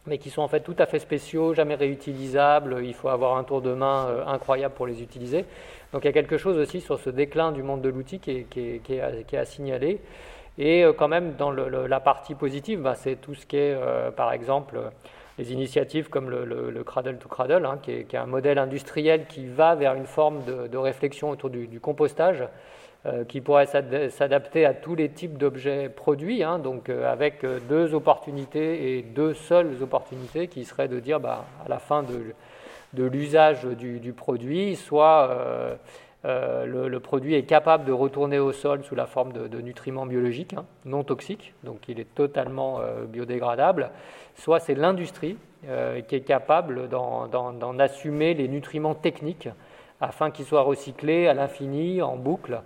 mais 0.05 0.17
qui 0.17 0.29
sont 0.29 0.41
en 0.41 0.47
fait 0.47 0.61
tout 0.61 0.75
à 0.79 0.85
fait 0.85 0.99
spéciaux, 0.99 1.53
jamais 1.53 1.75
réutilisables, 1.75 2.81
il 2.83 2.93
faut 2.93 3.09
avoir 3.09 3.37
un 3.37 3.43
tour 3.43 3.61
de 3.61 3.73
main 3.73 4.23
incroyable 4.27 4.73
pour 4.75 4.87
les 4.87 5.01
utiliser. 5.01 5.45
Donc 5.93 6.03
il 6.03 6.07
y 6.07 6.09
a 6.09 6.13
quelque 6.13 6.37
chose 6.37 6.57
aussi 6.57 6.81
sur 6.81 6.99
ce 6.99 7.11
déclin 7.11 7.51
du 7.51 7.61
monde 7.61 7.81
de 7.81 7.89
l'outil 7.89 8.19
qui, 8.19 8.45
est, 8.57 9.37
à, 9.37 9.45
signaler. 9.45 10.01
Et 10.57 10.83
euh, 10.83 10.93
quand 10.93 11.07
même, 11.07 11.35
dans 11.35 11.51
la 11.51 11.99
partie 11.99 12.35
positive, 12.35 12.81
bah, 12.81 12.95
c'est 12.95 13.15
tout 13.15 13.35
ce 13.35 13.45
qui 13.45 13.57
est, 13.57 13.73
euh, 13.75 14.11
par 14.11 14.33
exemple, 14.33 14.79
les 15.37 15.51
initiatives 15.51 16.09
comme 16.09 16.29
le, 16.29 16.83
Cradle 16.83 17.17
to 17.17 17.27
Cradle, 17.27 17.65
hein, 17.65 17.79
qui, 17.81 17.91
est, 17.91 18.15
un 18.15 18.25
modèle 18.25 18.57
industriel 18.57 19.25
qui 19.27 19.45
va 19.45 19.75
vers 19.75 19.95
une 19.95 20.05
forme 20.05 20.43
de, 20.43 20.77
réflexion 20.77 21.29
autour 21.29 21.49
du, 21.49 21.79
compostage, 21.79 22.43
euh, 23.05 23.25
qui 23.25 23.41
pourrait 23.41 23.65
s'adapter 23.65 24.65
à 24.65 24.73
tous 24.73 24.95
les 24.95 25.09
types 25.09 25.37
d'objets 25.37 25.89
produits, 25.89 26.43
hein, 26.43 26.59
donc 26.59 26.89
avec 26.89 27.45
deux 27.67 27.93
opportunités 27.93 28.97
et 28.97 29.01
deux 29.01 29.33
seules 29.33 29.81
opportunités, 29.81 30.47
qui 30.47 30.65
seraient 30.65 30.87
de 30.87 30.99
dire 30.99 31.19
bah, 31.19 31.45
à 31.65 31.69
la 31.69 31.79
fin 31.79 32.03
de 32.03 33.03
l'usage 33.03 33.65
du, 33.65 34.13
produit, 34.13 34.75
soit 34.75 35.77
euh, 36.25 36.65
euh, 36.65 36.87
le, 36.87 36.99
produit 36.99 37.35
est 37.35 37.43
capable 37.43 37.85
de 37.85 37.91
retourner 37.91 38.39
au 38.39 38.53
sol 38.53 38.83
sous 38.83 38.95
la 38.95 39.05
forme 39.05 39.33
de, 39.33 39.61
nutriments 39.61 40.05
biologiques 40.05 40.53
hein, 40.53 40.65
non 40.85 41.03
toxiques, 41.03 41.53
donc 41.63 41.89
il 41.89 41.99
est 41.99 42.15
totalement 42.15 42.79
euh, 42.79 43.05
biodégradable, 43.05 43.91
soit 44.35 44.59
c'est 44.59 44.75
l'industrie 44.75 45.37
qui 46.09 46.15
est 46.15 46.27
capable 46.27 46.89
d'en 46.89 47.79
assumer 47.79 48.33
les 48.33 48.49
nutriments 48.49 48.95
techniques 48.95 49.47
afin 50.01 50.29
qu'ils 50.29 50.43
soient 50.43 50.63
recyclés 50.63 51.29
à 51.29 51.33
l'infini, 51.33 52.01
en 52.01 52.17
boucle, 52.17 52.61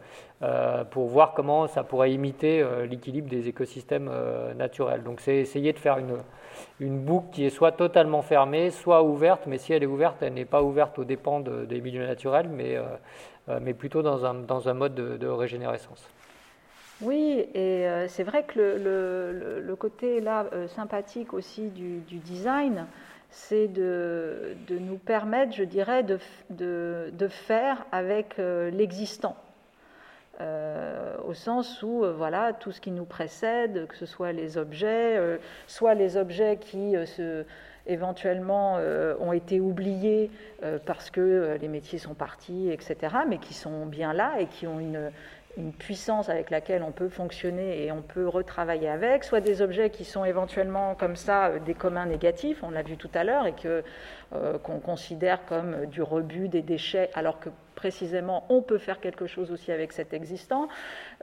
pour 0.90 1.06
voir 1.06 1.34
comment 1.36 1.68
ça 1.68 1.84
pourrait 1.84 2.12
imiter 2.12 2.66
l'équilibre 2.90 3.30
des 3.30 3.50
écosystèmes 3.50 4.10
naturels. 4.58 5.04
Donc 5.04 5.20
c'est 5.22 5.36
essayer 5.36 5.74
de 5.74 5.78
faire 5.78 6.00
une, 6.00 6.98
boucle 6.98 7.28
qui 7.32 7.46
est 7.46 7.50
soit 7.50 7.72
totalement 7.72 8.22
fermée, 8.22 8.72
soit 8.72 9.04
ouverte, 9.04 9.44
mais 9.48 9.58
si 9.58 9.74
elle 9.74 9.84
est 9.84 9.88
ouverte, 9.88 10.18
elle 10.22 10.34
n'est 10.34 10.46
pas 10.46 10.64
ouverte 10.64 10.98
aux 11.00 11.04
dépens 11.04 11.40
des 11.42 11.82
milieux 11.82 12.08
naturels, 12.08 12.50
mais, 12.50 12.76
euh, 12.76 12.82
euh, 12.82 12.96
mais 13.62 13.74
plutôt 13.74 14.02
dans 14.02 14.26
un, 14.26 14.34
dans 14.34 14.70
un 14.70 14.74
mode 14.74 14.96
de, 14.96 15.28
régénérescence. 15.28 16.10
Oui, 17.02 17.48
et 17.54 17.88
euh, 17.88 18.08
c'est 18.08 18.24
vrai 18.24 18.44
que 18.44 18.60
le, 18.60 19.62
le, 19.62 19.76
côté 19.76 20.20
là 20.20 20.46
sympathique 20.68 21.34
aussi 21.34 21.68
du, 21.70 22.00
design, 22.20 22.88
c'est 23.30 23.68
de, 23.68 24.56
de, 24.68 24.80
nous 24.80 24.98
permettre, 24.98 25.54
je 25.54 25.64
dirais, 25.64 26.04
de, 26.04 26.20
de, 26.50 27.12
de 27.14 27.28
faire 27.28 27.86
avec 27.92 28.38
l'existant. 28.38 29.38
Euh, 30.40 31.18
au 31.26 31.34
sens 31.34 31.82
où 31.82 32.04
euh, 32.04 32.14
voilà 32.14 32.54
tout 32.54 32.72
ce 32.72 32.80
qui 32.80 32.92
nous 32.92 33.06
précède, 33.06 33.88
que 33.88 33.96
ce 33.96 34.06
soit 34.06 34.34
les 34.34 34.60
objets, 34.60 35.18
euh, 35.18 35.38
soit 35.66 35.96
les 35.96 36.16
objets 36.16 36.58
qui 36.58 36.96
éventuellement 37.88 38.80
ont 39.20 39.34
été 39.34 39.60
oubliés 39.60 40.30
parce 40.86 41.10
que 41.10 41.58
les 41.60 41.68
métiers 41.68 42.00
sont 42.00 42.14
partis, 42.14 42.70
etc., 42.70 42.96
mais 43.28 43.38
qui 43.38 43.54
sont 43.54 43.86
bien 43.86 44.14
là 44.14 44.36
et 44.40 44.48
qui 44.48 44.68
ont 44.68 44.80
une, 44.80 45.12
une 45.58 45.74
puissance 45.74 46.30
avec 46.30 46.50
laquelle 46.50 46.84
on 46.84 46.92
peut 46.92 47.10
fonctionner 47.10 47.84
et 47.86 47.92
on 47.92 48.02
peut 48.02 48.28
retravailler 48.28 48.90
avec, 48.90 49.24
soit 49.24 49.42
des 49.42 49.62
objets 49.62 49.90
qui 49.90 50.06
sont 50.06 50.26
éventuellement 50.26 50.96
comme 50.96 51.16
ça 51.16 51.60
des 51.60 51.74
communs 51.74 52.06
négatifs, 52.06 52.64
on 52.64 52.70
l'a 52.70 52.84
vu 52.84 52.98
tout 52.98 53.12
à 53.14 53.24
l'heure, 53.24 53.48
et 53.48 53.54
que 53.54 53.84
qu'on 54.64 54.80
considère 54.80 55.46
comme 55.46 55.86
du 55.86 56.02
rebut, 56.02 56.50
des 56.50 56.62
déchets, 56.62 57.10
alors 57.14 57.40
que 57.40 57.50
précisément, 57.78 58.44
on 58.50 58.62
peut 58.62 58.80
faire 58.80 59.00
quelque 59.00 59.28
chose 59.28 59.52
aussi 59.52 59.72
avec 59.72 59.94
cet 59.94 60.12
existant, 60.12 60.68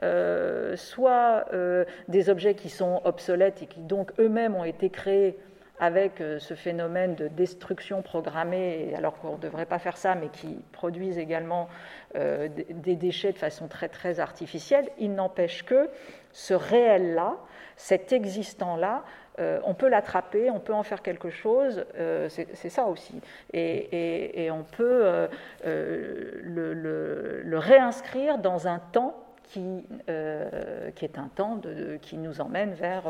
euh, 0.01 0.75
soit 0.75 1.45
euh, 1.53 1.83
des 2.07 2.29
objets 2.29 2.55
qui 2.55 2.69
sont 2.69 3.01
obsolètes 3.03 3.61
et 3.61 3.67
qui 3.67 3.81
donc 3.81 4.11
eux-mêmes 4.19 4.55
ont 4.55 4.63
été 4.63 4.89
créés 4.89 5.37
avec 5.79 6.21
euh, 6.21 6.39
ce 6.39 6.53
phénomène 6.53 7.15
de 7.15 7.27
destruction 7.27 8.01
programmée, 8.01 8.93
alors 8.95 9.17
qu'on 9.19 9.33
ne 9.33 9.41
devrait 9.41 9.65
pas 9.65 9.79
faire 9.79 9.97
ça, 9.97 10.15
mais 10.15 10.29
qui 10.29 10.63
produisent 10.71 11.17
également 11.17 11.67
des 12.15 12.95
déchets 12.95 13.33
de 13.33 13.37
façon 13.37 13.67
très 13.67 13.89
très 13.89 14.21
artificielle, 14.21 14.87
il 14.97 15.15
n'empêche 15.15 15.65
que 15.65 15.89
ce 16.31 16.53
réel-là, 16.53 17.35
cet 17.75 18.13
existant-là, 18.13 19.03
euh, 19.39 19.59
on 19.65 19.73
peut 19.73 19.89
l'attraper, 19.89 20.49
on 20.49 20.59
peut 20.59 20.73
en 20.73 20.83
faire 20.83 21.01
quelque 21.01 21.29
chose, 21.29 21.85
euh, 21.97 22.29
c'est 22.29 22.69
ça 22.69 22.85
aussi. 22.85 23.21
Et, 23.53 24.49
on 24.51 24.63
peut 24.63 25.27
euh, 25.65 27.41
le, 27.43 27.57
réinscrire 27.57 28.37
dans 28.37 28.67
un 28.67 28.79
temps 28.79 29.24
qui, 29.47 29.83
est 30.07 31.17
un 31.17 31.29
temps 31.35 31.61
qui 32.01 32.17
nous 32.17 32.41
emmène 32.41 32.73
vers 32.73 33.03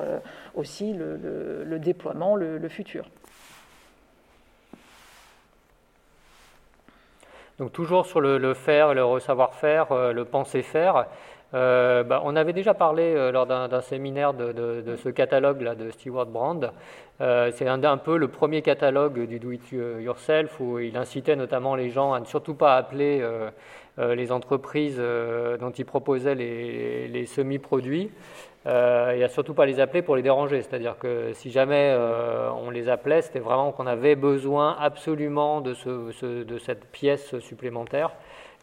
aussi 0.56 0.94
le, 0.94 1.80
déploiement, 1.80 2.36
le, 2.36 2.70
futur. 2.70 3.06
Donc 7.60 7.72
toujours 7.72 8.06
sur 8.06 8.22
le, 8.22 8.54
faire, 8.54 8.94
le 8.94 9.20
savoir-faire, 9.20 10.14
le 10.14 10.26
penser-faire. 10.26 11.08
Bah, 11.54 12.22
on 12.26 12.36
avait 12.36 12.54
déjà 12.54 12.74
parlé 12.74 13.32
lors 13.32 13.46
d'un 13.46 13.82
séminaire 13.82 14.34
de, 14.34 14.96
ce 14.98 15.10
catalogue 15.10 15.62
là, 15.62 15.76
de 15.76 15.90
Stewart 15.92 16.26
Brand. 16.26 16.72
c'est 17.20 17.68
un, 17.68 17.98
peu 17.98 18.18
le 18.18 18.28
premier 18.28 18.62
catalogue 18.62 19.26
du 19.26 19.40
do-it-yourself 19.40 20.60
où 20.60 20.80
il 20.80 20.98
incitait 20.98 21.36
notamment 21.36 21.76
les 21.76 21.92
gens 21.92 22.14
à 22.14 22.20
ne 22.20 22.26
surtout 22.26 22.56
pas 22.56 22.76
appeler 22.76 23.26
les 23.98 24.32
entreprises 24.32 24.98
dont 24.98 25.72
il 25.72 25.86
proposait 25.86 26.36
les 26.36 27.26
semi-produits 27.26 28.12
euh, 28.68 29.12
et 29.12 29.24
à 29.24 29.30
surtout 29.30 29.54
pas 29.54 29.68
les 29.68 29.80
appeler 29.80 30.02
pour 30.02 30.16
les 30.16 30.24
déranger. 30.24 30.62
C'est-à-dire 30.64 30.98
que 30.98 31.34
si 31.34 31.52
jamais 31.52 31.92
euh, 31.94 32.50
on 32.52 32.72
les 32.72 32.90
appelait, 32.90 33.22
c'était 33.22 33.40
vraiment 33.40 33.72
qu'on 33.72 33.86
avait 33.86 34.16
besoin 34.16 34.76
absolument 34.80 35.62
de, 35.62 35.76
ce, 35.76 36.44
de, 36.44 36.58
cette 36.58 36.86
pièce 36.86 37.38
supplémentaire 37.40 38.12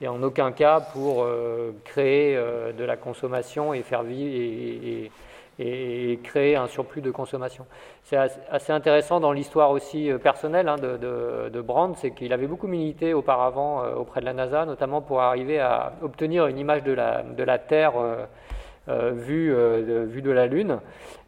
et 0.01 0.09
en 0.09 0.21
aucun 0.25 0.51
cas 0.51 0.81
pour 0.81 1.23
euh, 1.23 1.71
créer 1.85 2.37
de 2.37 2.85
la 2.85 2.97
consommation 2.97 3.73
et 3.75 3.83
faire 3.83 4.03
vivre 4.03 5.11
créer 5.59 6.57
un 6.57 6.67
surplus 6.67 7.03
de 7.03 7.11
consommation. 7.11 7.67
C'est 8.03 8.17
assez 8.17 8.73
intéressant 8.73 9.21
dans 9.21 9.33
l'histoire 9.33 9.71
aussi 9.71 10.11
personnelle 10.23 10.69
hein, 10.69 10.77
de, 10.77 10.97
de, 11.49 11.61
Brand, 11.61 11.95
c'est 11.97 12.11
qu'il 12.11 12.33
avait 12.33 12.47
beaucoup 12.47 12.67
milité 12.67 13.15
auparavant 13.15 13.85
auprès 13.95 14.21
de 14.21 14.27
la 14.27 14.33
NASA, 14.33 14.65
notamment 14.65 15.01
pour 15.01 15.21
arriver 15.21 15.61
à 15.61 15.93
obtenir 16.03 16.47
une 16.47 16.59
image 16.59 16.83
de 16.83 16.93
la, 16.93 17.59
Terre 17.59 17.93
euh, 18.89 19.13
vue, 19.15 19.55
euh, 19.55 20.09
de, 20.11 20.31
la 20.33 20.49
Lune, 20.49 20.81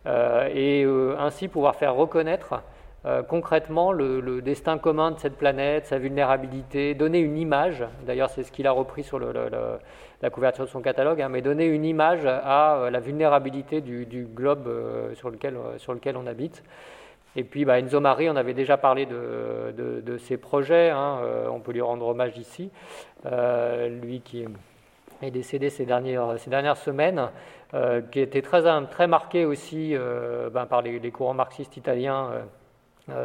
euh, 0.07 0.49
et 0.53 0.85
ainsi 1.18 1.47
pouvoir 1.47 1.77
faire 1.77 1.95
reconnaître 1.95 2.62
concrètement 3.29 3.93
le, 3.93 4.41
destin 4.41 4.79
commun 4.79 5.11
de 5.11 5.18
cette 5.18 5.37
planète, 5.37 5.87
sa 5.87 5.99
vulnérabilité, 5.99 6.95
donner 6.95 7.18
une 7.18 7.37
image, 7.37 7.85
d'ailleurs 8.07 8.31
c'est 8.31 8.43
ce 8.43 8.51
qu'il 8.51 8.66
a 8.66 8.72
repris 8.72 9.05
sur 9.05 9.18
la 10.25 10.31
couverture 10.31 10.64
de 10.64 10.70
son 10.70 10.81
catalogue, 10.81 11.20
hein, 11.20 11.29
mais 11.29 11.43
donner 11.43 11.66
une 11.66 11.85
image 11.85 12.27
à 12.27 12.89
la 12.91 12.99
vulnérabilité 12.99 13.81
du, 13.81 14.27
globe 14.35 14.68
sur, 15.14 15.31
lequel, 15.31 15.57
sur 15.77 15.95
lequel 15.95 16.16
on 16.16 16.27
habite. 16.27 16.64
Et 17.37 17.45
puis 17.45 17.64
bah, 17.64 17.79
Enzo 17.79 18.01
Mari, 18.01 18.29
on 18.31 18.37
avait 18.37 18.55
déjà 18.55 18.77
parlé 18.77 19.07
de, 19.07 20.16
ses 20.18 20.37
projets, 20.37 20.91
hein, 20.91 21.18
on 21.53 21.61
peut 21.61 21.72
lui 21.72 21.83
rendre 21.83 22.07
hommage 22.07 22.39
ici, 22.39 22.70
lui 23.25 24.20
qui 24.20 24.47
est 25.22 25.31
décédé 25.31 25.70
ces 25.70 25.87
dernières, 25.87 26.77
semaines, 26.77 27.29
euh, 27.75 28.03
qui 28.11 28.20
était 28.20 28.43
très, 28.43 29.07
marqué 29.07 29.45
aussi 29.45 29.95
euh, 29.95 30.51
ben, 30.51 30.66
par 30.66 30.83
les, 30.83 31.11
courants 31.11 31.35
marxistes 31.35 31.77
italiens, 31.77 32.31
euh, 32.33 32.43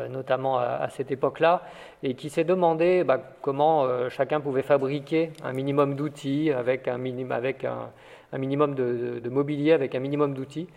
notamment 0.09 0.57
à, 0.59 0.89
cette 0.89 1.09
époque-là, 1.09 1.63
et 2.03 2.13
qui 2.13 2.29
s'est 2.29 2.43
demandé 2.43 3.03
ben, 3.05 3.21
comment 3.41 3.87
chacun 4.09 4.41
pouvait 4.41 4.61
fabriquer 4.61 5.31
un 5.43 5.53
minimum 5.53 5.95
d'outils 5.95 6.51
avec 6.51 6.89
un, 6.89 6.97
minimum 6.97 8.75
de, 8.75 9.29
mobilier, 9.29 9.71
avec 9.71 9.95
un 9.95 9.99
minimum 9.99 10.33
d'outils. 10.33 10.67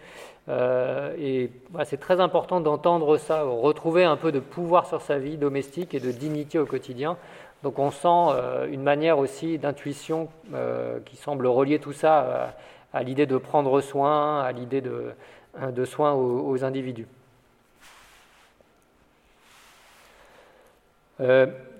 et 0.48 1.50
ben, 1.70 1.84
c'est 1.84 1.98
très 1.98 2.20
important 2.20 2.60
d'entendre 2.60 3.16
ça, 3.16 3.42
retrouver 3.42 4.04
un 4.04 4.16
peu 4.16 4.30
de 4.30 4.38
pouvoir 4.38 4.86
sur 4.86 5.00
sa 5.02 5.18
vie 5.18 5.36
domestique 5.36 5.94
et 5.94 6.00
de 6.00 6.12
dignité 6.12 6.60
au 6.60 6.66
quotidien. 6.66 7.16
Donc 7.62 7.78
on 7.78 7.90
sent 7.90 8.08
euh, 8.08 8.66
une 8.70 8.82
manière 8.82 9.18
aussi 9.18 9.58
d'intuition 9.58 10.28
euh, 10.52 10.98
qui 11.04 11.16
semble 11.16 11.46
relier 11.46 11.78
tout 11.78 11.92
ça 11.92 12.24
euh, 12.24 12.46
à, 12.92 13.02
l'idée 13.02 13.26
de 13.26 13.36
prendre 13.36 13.80
soin, 13.80 14.40
à 14.40 14.52
l'idée 14.52 14.80
de, 14.80 15.12
de 15.60 15.84
soin 15.84 16.12
aux, 16.12 16.64
individus. 16.64 17.06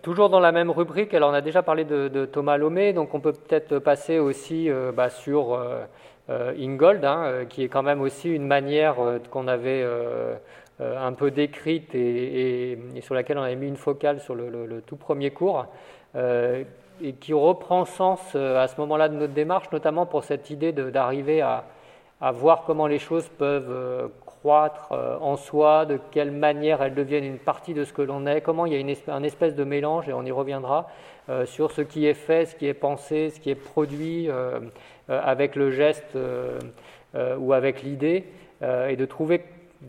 Toujours 0.03 0.31
dans 0.31 0.41
la 0.41 0.53
même 0.53 0.71
rubrique, 0.71 1.15
alors 1.15 1.31
on 1.31 1.35
a 1.35 1.41
déjà 1.41 1.63
parlé 1.63 1.85
de, 1.85 2.25
Thomas 2.27 2.57
Lomé, 2.57 2.93
donc 2.93 3.15
on 3.15 3.21
peut 3.21 3.33
peut-être 3.33 3.79
passer 3.79 4.19
aussi 4.19 4.69
bah, 4.95 5.11
sur 5.11 5.59
Ingold, 6.29 7.05
hein, 7.05 7.45
qui 7.49 7.65
est 7.65 7.69
quand 7.69 7.83
même 7.83 8.01
aussi 8.01 8.31
une 8.31 8.47
manière 8.47 8.97
qu'on 9.31 9.49
avait 9.49 9.85
euh, 10.83 11.07
un 11.07 11.13
peu 11.13 11.31
décrite 11.31 11.95
et, 11.95 12.79
sur 13.03 13.15
laquelle 13.15 13.37
on 13.37 13.43
avait 13.43 13.57
mis 13.57 13.69
une 13.69 13.77
focale 13.77 14.21
sur 14.21 14.35
le, 14.35 14.83
tout 14.87 14.97
premier 14.97 15.31
cours, 15.31 15.67
euh, 16.17 16.65
et 17.03 17.13
qui 17.13 17.35
reprend 17.35 17.85
sens 17.85 18.21
euh, 18.35 18.63
à 18.63 18.69
ce 18.69 18.81
moment-là 18.81 19.09
de 19.09 19.15
notre 19.15 19.35
démarche, 19.35 19.71
notamment 19.71 20.07
pour 20.07 20.25
cette 20.25 20.51
idée 20.51 20.73
d'arriver 20.73 21.43
à, 21.43 21.65
voir 22.33 22.65
comment 22.65 22.87
les 22.87 22.99
choses 22.99 23.29
peuvent 23.29 24.11
croître 24.43 24.93
en 25.21 25.37
soi, 25.37 25.87
de 25.87 25.99
quelle 26.11 26.33
manière 26.33 26.83
elles 26.83 26.95
deviennent 26.95 27.25
une 27.25 27.39
partie 27.39 27.75
de 27.75 27.85
ce 27.85 27.93
que 27.93 28.03
l'on 28.03 28.27
est, 28.27 28.41
comment 28.41 28.67
il 28.67 28.73
y 28.73 28.77
a 28.77 28.79
une 28.79 28.93
un 29.09 29.23
espèce 29.23 29.55
de 29.55 29.65
mélange, 29.65 30.09
et 30.09 30.13
on 30.13 30.25
y 30.25 30.33
reviendra, 30.33 30.89
sur 31.45 31.71
ce 31.71 31.83
qui 31.83 32.07
est 32.07 32.15
fait, 32.15 32.47
ce 32.47 32.57
qui 32.57 32.67
est 32.67 32.75
pensé, 32.75 33.31
ce 33.31 33.39
qui 33.39 33.51
est 33.51 33.55
produit 33.55 34.29
avec 35.09 35.55
le 35.55 35.71
geste 35.71 36.19
ou 37.15 37.53
avec 37.53 37.83
l'idée, 37.83 38.25
et 38.63 38.97
de 38.97 39.05
trouver 39.05 39.45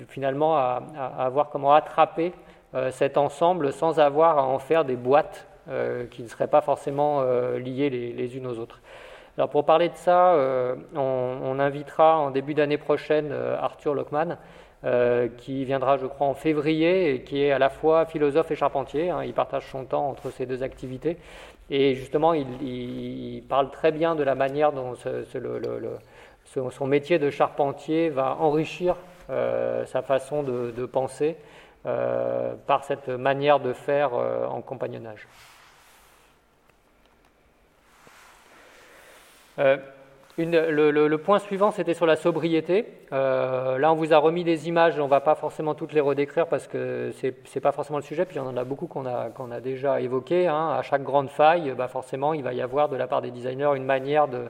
finalement 0.07 0.57
à, 0.57 1.29
voir 1.31 1.49
comment 1.49 1.73
attraper 1.73 2.33
euh, 2.75 2.91
cet 2.91 3.17
ensemble 3.17 3.71
sans 3.71 3.99
avoir 3.99 4.37
à 4.37 4.43
en 4.43 4.59
faire 4.59 4.85
des 4.85 4.95
boîtes 4.95 5.47
euh, 5.69 6.05
qui 6.07 6.23
ne 6.23 6.27
seraient 6.27 6.47
pas 6.47 6.61
forcément 6.61 7.21
euh, 7.21 7.59
liées 7.59 7.89
les, 7.89 8.37
unes 8.37 8.47
aux 8.47 8.57
autres. 8.57 8.81
Alors 9.37 9.49
pour 9.49 9.65
parler 9.65 9.89
de 9.89 9.95
ça, 9.95 10.37
on, 10.95 11.59
invitera 11.59 12.19
en 12.19 12.29
début 12.29 12.53
d'année 12.53 12.77
prochaine 12.77 13.31
Arthur 13.31 13.95
Lockman, 13.95 14.37
qui 15.37 15.65
viendra, 15.65 15.97
je 15.97 16.05
crois, 16.05 16.27
en 16.27 16.35
février 16.35 17.15
et 17.15 17.23
qui 17.23 17.41
est 17.41 17.51
à 17.51 17.57
la 17.57 17.69
fois 17.69 18.05
philosophe 18.05 18.51
et 18.51 18.55
charpentier. 18.55 19.09
Hein. 19.09 19.23
il 19.23 19.33
partage 19.33 19.65
son 19.71 19.85
temps 19.85 20.07
entre 20.07 20.29
ces 20.29 20.45
deux 20.45 20.61
activités. 20.61 21.17
Et 21.69 21.95
justement, 21.95 22.33
il, 22.33 23.43
parle 23.47 23.71
très 23.71 23.91
bien 23.91 24.15
de 24.15 24.23
la 24.23 24.35
manière 24.35 24.71
dont 24.71 24.93
son 26.69 26.87
métier 26.87 27.19
de 27.19 27.29
charpentier 27.29 28.09
va 28.09 28.37
enrichir 28.39 28.95
euh, 29.29 29.85
sa 29.85 30.01
façon 30.01 30.43
de, 30.43 30.85
penser 30.85 31.37
euh, 31.85 32.53
par 32.67 32.83
cette 32.83 33.07
manière 33.07 33.59
de 33.59 33.73
faire 33.73 34.13
euh, 34.13 34.45
en 34.47 34.61
compagnonnage. 34.61 35.27
Le, 39.57 41.15
point 41.17 41.39
suivant, 41.39 41.71
c'était 41.71 41.93
sur 41.93 42.05
la 42.05 42.15
sobriété. 42.15 42.85
là, 43.11 43.91
on 43.91 43.95
vous 43.95 44.13
a 44.13 44.17
remis 44.17 44.43
des 44.43 44.67
images, 44.67 44.99
on 44.99 45.05
ne 45.05 45.09
va 45.09 45.21
pas 45.21 45.35
forcément 45.35 45.75
toutes 45.75 45.93
les 45.93 46.01
redécrire 46.01 46.47
parce 46.47 46.67
que 46.67 47.11
ce 47.21 47.27
n'est 47.27 47.61
pas 47.61 47.71
forcément 47.71 47.99
le 47.99 48.03
sujet, 48.03 48.25
puis 48.25 48.39
on 48.39 48.47
en 48.47 48.57
a 48.57 48.63
beaucoup 48.63 48.87
qu'on 48.87 49.05
a, 49.05 49.59
déjà 49.61 50.01
évoqué. 50.01 50.47
Hein. 50.47 50.75
À 50.77 50.81
chaque 50.81 51.03
grande 51.03 51.29
faille, 51.29 51.73
bah, 51.77 51.87
forcément, 51.87 52.33
il 52.33 52.43
va 52.43 52.53
y 52.53 52.61
avoir 52.61 52.89
de 52.89 52.95
la 52.95 53.07
part 53.07 53.21
des 53.21 53.31
designers 53.31 53.71
une 53.75 53.85
manière 53.85 54.27
de, 54.27 54.47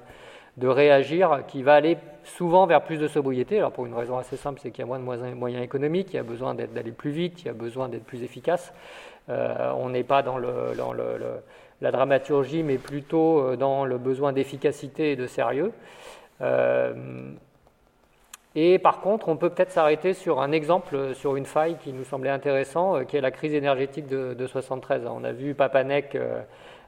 de 0.58 0.68
réagir 0.68 1.43
qui 1.47 1.64
va 1.64 1.74
aller 1.74 1.97
souvent 2.24 2.68
vers 2.68 2.84
plus 2.84 2.97
de 2.97 3.08
sobriété. 3.08 3.58
Alors 3.58 3.72
pour 3.72 3.86
une 3.86 3.95
raison 3.95 4.18
assez 4.18 4.38
simple, 4.38 4.60
c'est 4.62 4.72
qu'il 4.72 4.82
y 4.82 4.84
a 4.84 4.86
moins 4.86 4.99
de 4.99 5.34
moyens 5.34 5.64
économiques, 5.64 6.10
il 6.14 6.18
y 6.18 6.20
a 6.20 6.24
besoin 6.24 6.54
d'aller 6.54 6.91
plus 6.91 7.12
vite, 7.12 7.41
il 7.41 7.47
y 7.47 7.49
a 7.49 7.54
besoin 7.54 7.89
d'être 7.89 8.06
plus 8.06 8.24
efficace. 8.24 8.74
Euh, 9.30 9.72
on 9.78 9.89
n'est 9.89 10.04
pas 10.04 10.22
dans, 10.22 10.38
le, 10.38 10.74
la 11.84 11.91
dramaturgie, 11.91 12.63
mais 12.63 12.77
plutôt 12.77 13.39
euh, 13.39 13.55
dans 13.55 13.86
le 13.86 13.97
besoin 13.97 14.34
d'efficacité 14.34 15.11
et 15.11 15.15
de 15.15 15.27
sérieux. 15.27 15.71
Euh, 16.41 17.31
et 18.55 18.79
par 18.79 19.01
contre, 19.01 19.29
on 19.29 19.38
peut 19.38 19.49
peut-être 19.49 19.71
s'arrêter 19.71 20.13
sur 20.13 20.41
un 20.41 20.51
exemple, 20.51 21.13
sur 21.13 21.36
une 21.36 21.45
faille 21.45 21.77
qui 21.77 21.93
nous 21.93 22.03
semblait 22.03 22.29
intéressant, 22.29 23.03
qui 23.05 23.17
est 23.17 23.21
la 23.21 23.31
crise 23.31 23.53
énergétique 23.53 24.07
de, 24.07 24.34
de 24.34 24.47
73. 24.47 25.03
On 25.07 25.23
a 25.23 25.31
vu 25.31 25.55
Papanek 25.55 26.17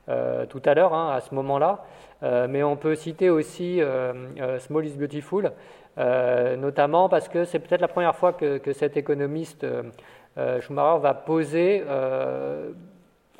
tout 0.08 0.62
à 0.64 0.74
l'heure, 0.76 0.94
hein, 0.94 1.12
à 1.12 1.22
ce 1.22 1.34
moment-là. 1.34 1.84
Euh, 2.24 2.48
mais 2.50 2.64
on 2.64 2.76
peut 2.76 2.96
citer 2.96 3.30
aussi 3.30 3.82
euh, 3.82 4.14
euh, 4.40 4.60
Small 4.60 4.86
is 4.86 4.98
Beautiful, 4.98 5.52
notamment 5.98 7.08
parce 7.08 7.30
que 7.30 7.46
c'est 7.46 7.60
peut-être 7.60 7.82
la 7.82 7.88
première 7.88 8.16
fois 8.16 8.34
que, 8.34 8.74
cet 8.74 8.98
économiste 8.98 9.66
Schumacher 10.60 11.00
va 11.02 11.14
poser 11.14 11.84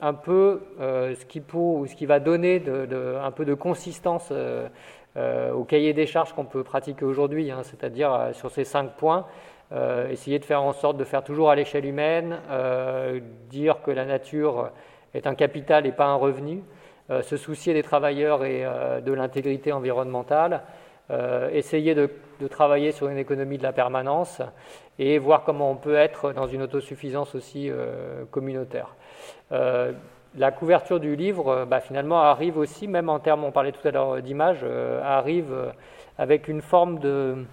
un 0.02 0.14
peu 0.14 0.62
ce, 0.80 1.26
qui 1.26 1.42
ou 1.54 1.86
ce 1.88 1.96
qui 1.96 2.06
va 2.06 2.20
donner 2.20 2.62
un 3.22 3.32
peu 3.32 3.46
de 3.46 3.54
consistance 3.54 4.32
au 5.18 5.64
cahier 5.64 5.94
des 5.94 6.06
charges 6.06 6.34
qu'on 6.34 6.46
peut 6.46 6.64
pratiquer 6.64 7.06
aujourd'hui, 7.06 7.52
hein, 7.52 7.62
c'est-à-dire 7.64 8.30
sur 8.34 8.52
ces 8.52 8.64
cinq 8.64 8.96
points. 8.98 9.26
essayer 10.10 10.40
de 10.40 10.46
faire 10.46 10.62
en 10.62 10.74
sorte 10.74 10.98
de 10.98 11.04
faire 11.06 11.24
toujours 11.24 11.50
à 11.50 11.56
l'échelle 11.56 11.86
humaine, 11.86 12.38
dire 13.50 13.82
que 13.82 13.92
la 13.92 14.06
nature 14.06 14.72
est 15.16 15.28
un 15.28 15.36
capital 15.36 15.86
et 15.86 15.92
pas 15.92 16.06
un 16.06 16.16
revenu, 16.16 16.62
euh, 17.10 17.22
se 17.22 17.38
soucier 17.38 17.74
des 17.74 17.84
travailleurs 17.84 18.44
et 18.44 18.66
euh, 18.66 19.00
de 19.00 19.14
l'intégrité 19.14 19.72
environnementale, 19.72 20.62
euh, 21.12 21.50
essayer 21.52 21.94
de, 21.94 22.10
travailler 22.50 22.92
sur 22.92 23.08
une 23.10 23.18
économie 23.18 23.58
de 23.58 23.64
la 23.64 23.74
permanence 23.74 24.42
et 25.00 25.20
voir 25.20 25.44
comment 25.44 25.72
on 25.72 25.76
peut 25.76 25.96
être 25.96 26.34
dans 26.34 26.48
une 26.48 26.64
autosuffisance 26.64 27.34
aussi 27.34 27.72
communautaire. 28.30 28.94
La 29.52 30.52
couverture 30.52 31.00
du 31.00 31.16
livre, 31.16 31.66
bah, 31.66 31.80
finalement, 31.80 32.22
arrive 32.22 32.58
aussi, 32.58 32.88
même 32.88 33.10
en 33.10 33.20
termes, 33.20 33.44
on 33.44 33.52
parlait 33.52 33.72
tout 33.72 33.88
à 33.88 33.92
l'heure 33.92 34.22
d'image, 34.22 34.66
arrive 35.04 35.54
avec 36.18 36.48
une 36.48 36.62
forme 36.62 37.00
de, 37.00 37.46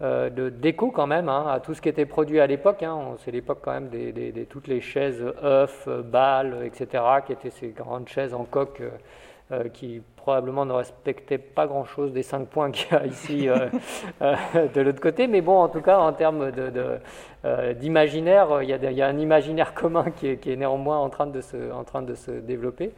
de 0.00 0.48
déco 0.48 0.90
quand 0.90 1.06
même 1.06 1.28
hein, 1.28 1.46
à 1.48 1.60
tout 1.60 1.74
ce 1.74 1.82
qui 1.82 1.88
était 1.88 2.06
produit 2.06 2.40
à 2.40 2.46
l'époque. 2.46 2.82
Hein. 2.82 3.16
C'est 3.18 3.30
l'époque 3.30 3.58
quand 3.62 3.72
même 3.72 3.88
des, 3.88 4.46
toutes 4.48 4.66
les 4.66 4.80
chaises 4.80 5.22
œufs, 5.42 5.88
balles, 6.04 6.62
etc., 6.64 7.02
qui 7.26 7.32
étaient 7.32 7.50
ces 7.50 7.68
grandes 7.68 8.08
chaises 8.08 8.32
en 8.34 8.44
coque 8.44 8.82
qui 9.72 10.02
probablement 10.16 10.64
ne 10.64 10.72
respectaient 10.72 11.38
pas 11.38 11.68
grand-chose 11.68 12.12
des 12.12 12.24
cinq 12.24 12.48
points 12.48 12.72
qu'il 12.72 12.92
y 12.92 12.94
a 12.96 13.06
ici 13.06 13.46
de 14.20 14.80
l'autre 14.80 15.00
côté. 15.00 15.28
Mais 15.28 15.40
bon, 15.40 15.60
en 15.60 15.68
tout 15.68 15.82
cas, 15.82 15.98
en 15.98 16.12
termes 16.12 16.50
d'imaginaire, 17.78 18.62
il, 18.62 18.68
y 18.68 19.02
a 19.02 19.06
un 19.06 19.18
imaginaire 19.18 19.72
commun 19.72 20.06
qui 20.10 20.28
est, 20.28 20.36
qui 20.38 20.50
est, 20.50 20.56
néanmoins 20.56 20.98
en 20.98 21.10
train 21.10 21.28
de 21.28 21.40
se, 21.40 21.72
en 21.72 21.84
train 21.84 22.02
de 22.02 22.14
se 22.14 22.32
développer. 22.32 22.92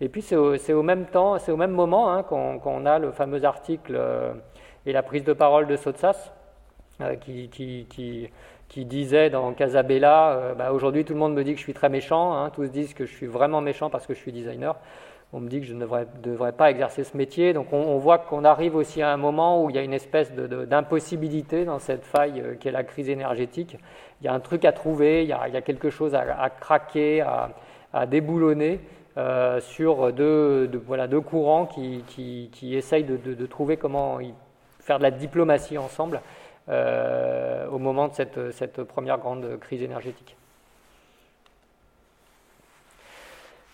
Et 0.00 0.08
puis 0.08 0.22
c'est 0.22 0.36
au, 0.36 0.82
même 0.82 1.06
temps, 1.06 1.38
c'est 1.38 1.52
au 1.52 1.56
même 1.56 1.70
moment 1.70 2.12
hein, 2.12 2.22
qu'on 2.24 2.86
a 2.86 2.98
le 2.98 3.12
fameux 3.12 3.44
article 3.44 3.94
euh, 3.94 4.32
et 4.86 4.92
la 4.92 5.02
prise 5.02 5.22
de 5.24 5.32
parole 5.32 5.66
de 5.66 5.76
Sotsas 5.76 6.32
euh, 7.00 7.14
qui, 7.14 7.48
qui, 7.48 7.86
qui, 8.68 8.84
disait 8.84 9.30
dans 9.30 9.52
Casabella 9.52 10.32
euh, 10.32 10.54
bah, 10.54 10.72
Aujourd'hui 10.72 11.04
tout 11.04 11.12
le 11.12 11.20
monde 11.20 11.34
me 11.34 11.44
dit 11.44 11.52
que 11.52 11.58
je 11.58 11.62
suis 11.62 11.74
très 11.74 11.88
méchant, 11.88 12.34
hein, 12.34 12.50
tous 12.50 12.66
disent 12.72 12.92
que 12.92 13.06
je 13.06 13.14
suis 13.14 13.26
vraiment 13.26 13.60
méchant 13.60 13.88
parce 13.88 14.06
que 14.06 14.14
je 14.14 14.18
suis 14.18 14.32
designer. 14.32 14.76
On 15.36 15.40
me 15.40 15.48
dit 15.48 15.60
que 15.60 15.66
je 15.66 15.74
ne 15.74 15.84
devrais, 16.22 16.52
pas 16.52 16.70
exercer 16.70 17.02
ce 17.02 17.16
métier. 17.16 17.52
Donc 17.52 17.72
on, 17.72 17.98
voit 17.98 18.18
qu'on 18.18 18.44
arrive 18.44 18.76
aussi 18.76 19.02
à 19.02 19.12
un 19.12 19.16
moment 19.16 19.64
où 19.64 19.68
il 19.68 19.74
y 19.74 19.78
a 19.80 19.82
une 19.82 19.92
espèce 19.92 20.32
d'impossibilité 20.32 21.64
dans 21.64 21.80
cette 21.80 22.04
faille 22.04 22.56
qui 22.60 22.68
est 22.68 22.70
la 22.70 22.84
crise 22.84 23.10
énergétique. 23.10 23.76
Il 24.20 24.26
y 24.26 24.28
a 24.28 24.32
un 24.32 24.38
truc 24.38 24.64
à 24.64 24.70
trouver, 24.70 25.24
il 25.24 25.28
y 25.28 25.32
a, 25.32 25.60
quelque 25.60 25.90
chose 25.90 26.14
à, 26.14 26.50
craquer, 26.50 27.20
à, 27.92 28.06
déboulonner. 28.06 28.80
Euh, 29.16 29.60
sur 29.60 30.12
deux, 30.12 30.68
courants 31.24 31.66
qui, 31.66 32.50
essayent 32.62 33.04
de, 33.04 33.46
trouver 33.46 33.76
comment 33.76 34.18
faire 34.78 34.98
de 34.98 35.02
la 35.04 35.10
diplomatie 35.10 35.78
ensemble 35.78 36.20
euh, 36.68 37.68
au 37.68 37.78
moment 37.78 38.08
de 38.08 38.14
cette, 38.52 38.82
première 38.84 39.18
grande 39.18 39.58
crise 39.60 39.82
énergétique. 39.82 40.36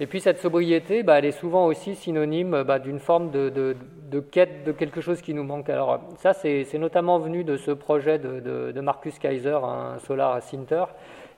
Et 0.02 0.06
puis 0.06 0.20
cette 0.20 0.38
sobriété, 0.38 1.02
bah, 1.02 1.18
elle 1.18 1.26
est 1.26 1.30
souvent 1.30 1.66
aussi 1.66 1.94
synonyme 1.94 2.62
bah, 2.62 2.78
d'une 2.78 2.98
forme 2.98 3.30
de, 3.30 3.50
de, 3.50 4.20
quête 4.20 4.64
de 4.64 4.72
quelque 4.72 5.02
chose 5.02 5.20
qui 5.20 5.34
nous 5.34 5.44
manque. 5.44 5.68
Alors 5.68 6.00
ça, 6.16 6.32
c'est 6.32 6.78
notamment 6.78 7.18
venu 7.18 7.44
de 7.44 7.58
ce 7.58 7.70
projet 7.70 8.18
de, 8.18 8.80
Marcus 8.80 9.18
Kaiser, 9.18 9.58
un 9.62 9.98
Solar 9.98 10.42
Center, 10.42 10.84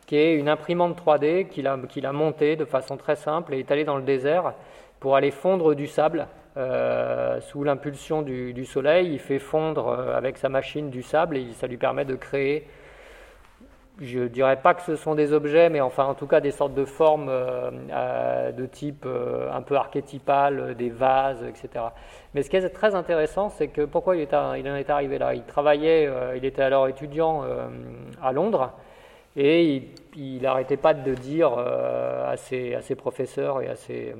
qui 0.06 0.16
est 0.16 0.34
une 0.34 0.48
imprimante 0.48 0.96
3D 0.96 1.48
qu'il 1.48 1.66
a, 1.66 1.76
qu'il 1.88 2.06
a 2.06 2.12
montée 2.12 2.54
de 2.54 2.64
façon 2.64 2.96
très 2.96 3.16
simple 3.16 3.52
et 3.52 3.58
est 3.58 3.70
allé 3.72 3.84
dans 3.84 3.96
le 3.96 4.04
désert 4.04 4.54
pour 5.00 5.16
aller 5.16 5.32
fondre 5.32 5.74
du 5.74 5.88
sable 5.88 6.28
euh, 6.56 7.40
sous 7.40 7.64
l'impulsion 7.64 8.22
du, 8.22 8.64
soleil. 8.64 9.12
Il 9.12 9.18
fait 9.18 9.40
fondre 9.40 9.88
euh, 9.88 10.16
avec 10.16 10.38
sa 10.38 10.48
machine 10.48 10.88
du 10.88 11.02
sable 11.02 11.36
et 11.36 11.52
ça 11.54 11.66
lui 11.66 11.78
permet 11.78 12.04
de 12.04 12.14
créer, 12.14 12.68
je 14.00 14.20
ne 14.20 14.28
dirais 14.28 14.56
pas 14.56 14.74
que 14.74 14.82
ce 14.82 14.96
sont 14.96 15.14
des 15.14 15.32
objets, 15.32 15.68
mais 15.68 15.80
enfin 15.80 16.04
en 16.04 16.14
tout 16.14 16.26
cas 16.26 16.40
des 16.40 16.50
sortes 16.50 16.74
de 16.74 16.84
formes 16.84 17.28
euh, 17.28 18.52
de 18.52 18.66
type 18.66 19.06
un 19.06 19.62
peu 19.62 19.76
archétypal, 19.76 20.74
des 20.76 20.90
vases, 20.90 21.42
etc. 21.44 21.84
Mais 22.34 22.42
ce 22.42 22.50
qui 22.50 22.56
est 22.56 22.68
très 22.70 22.94
intéressant, 22.94 23.48
c'est 23.48 23.68
que 23.68 23.82
pourquoi 23.82 24.16
il, 24.16 24.26
en 24.34 24.54
est 24.54 24.90
arrivé 24.90 25.18
là? 25.18 25.34
Il 25.34 25.44
travaillait, 25.44 26.08
il 26.36 26.44
était 26.44 26.62
alors 26.62 26.88
étudiant 26.88 27.44
à 28.22 28.32
Londres. 28.32 28.72
Et 29.36 29.88
il 30.14 30.42
n'arrêtait 30.42 30.76
pas 30.76 30.92
de 30.92 31.14
dire 31.14 31.54
euh, 31.56 32.30
à, 32.30 32.36
ses, 32.36 32.94
professeurs 32.96 33.62
et 33.62 33.68
à 33.68 33.76
ses, 33.76 34.14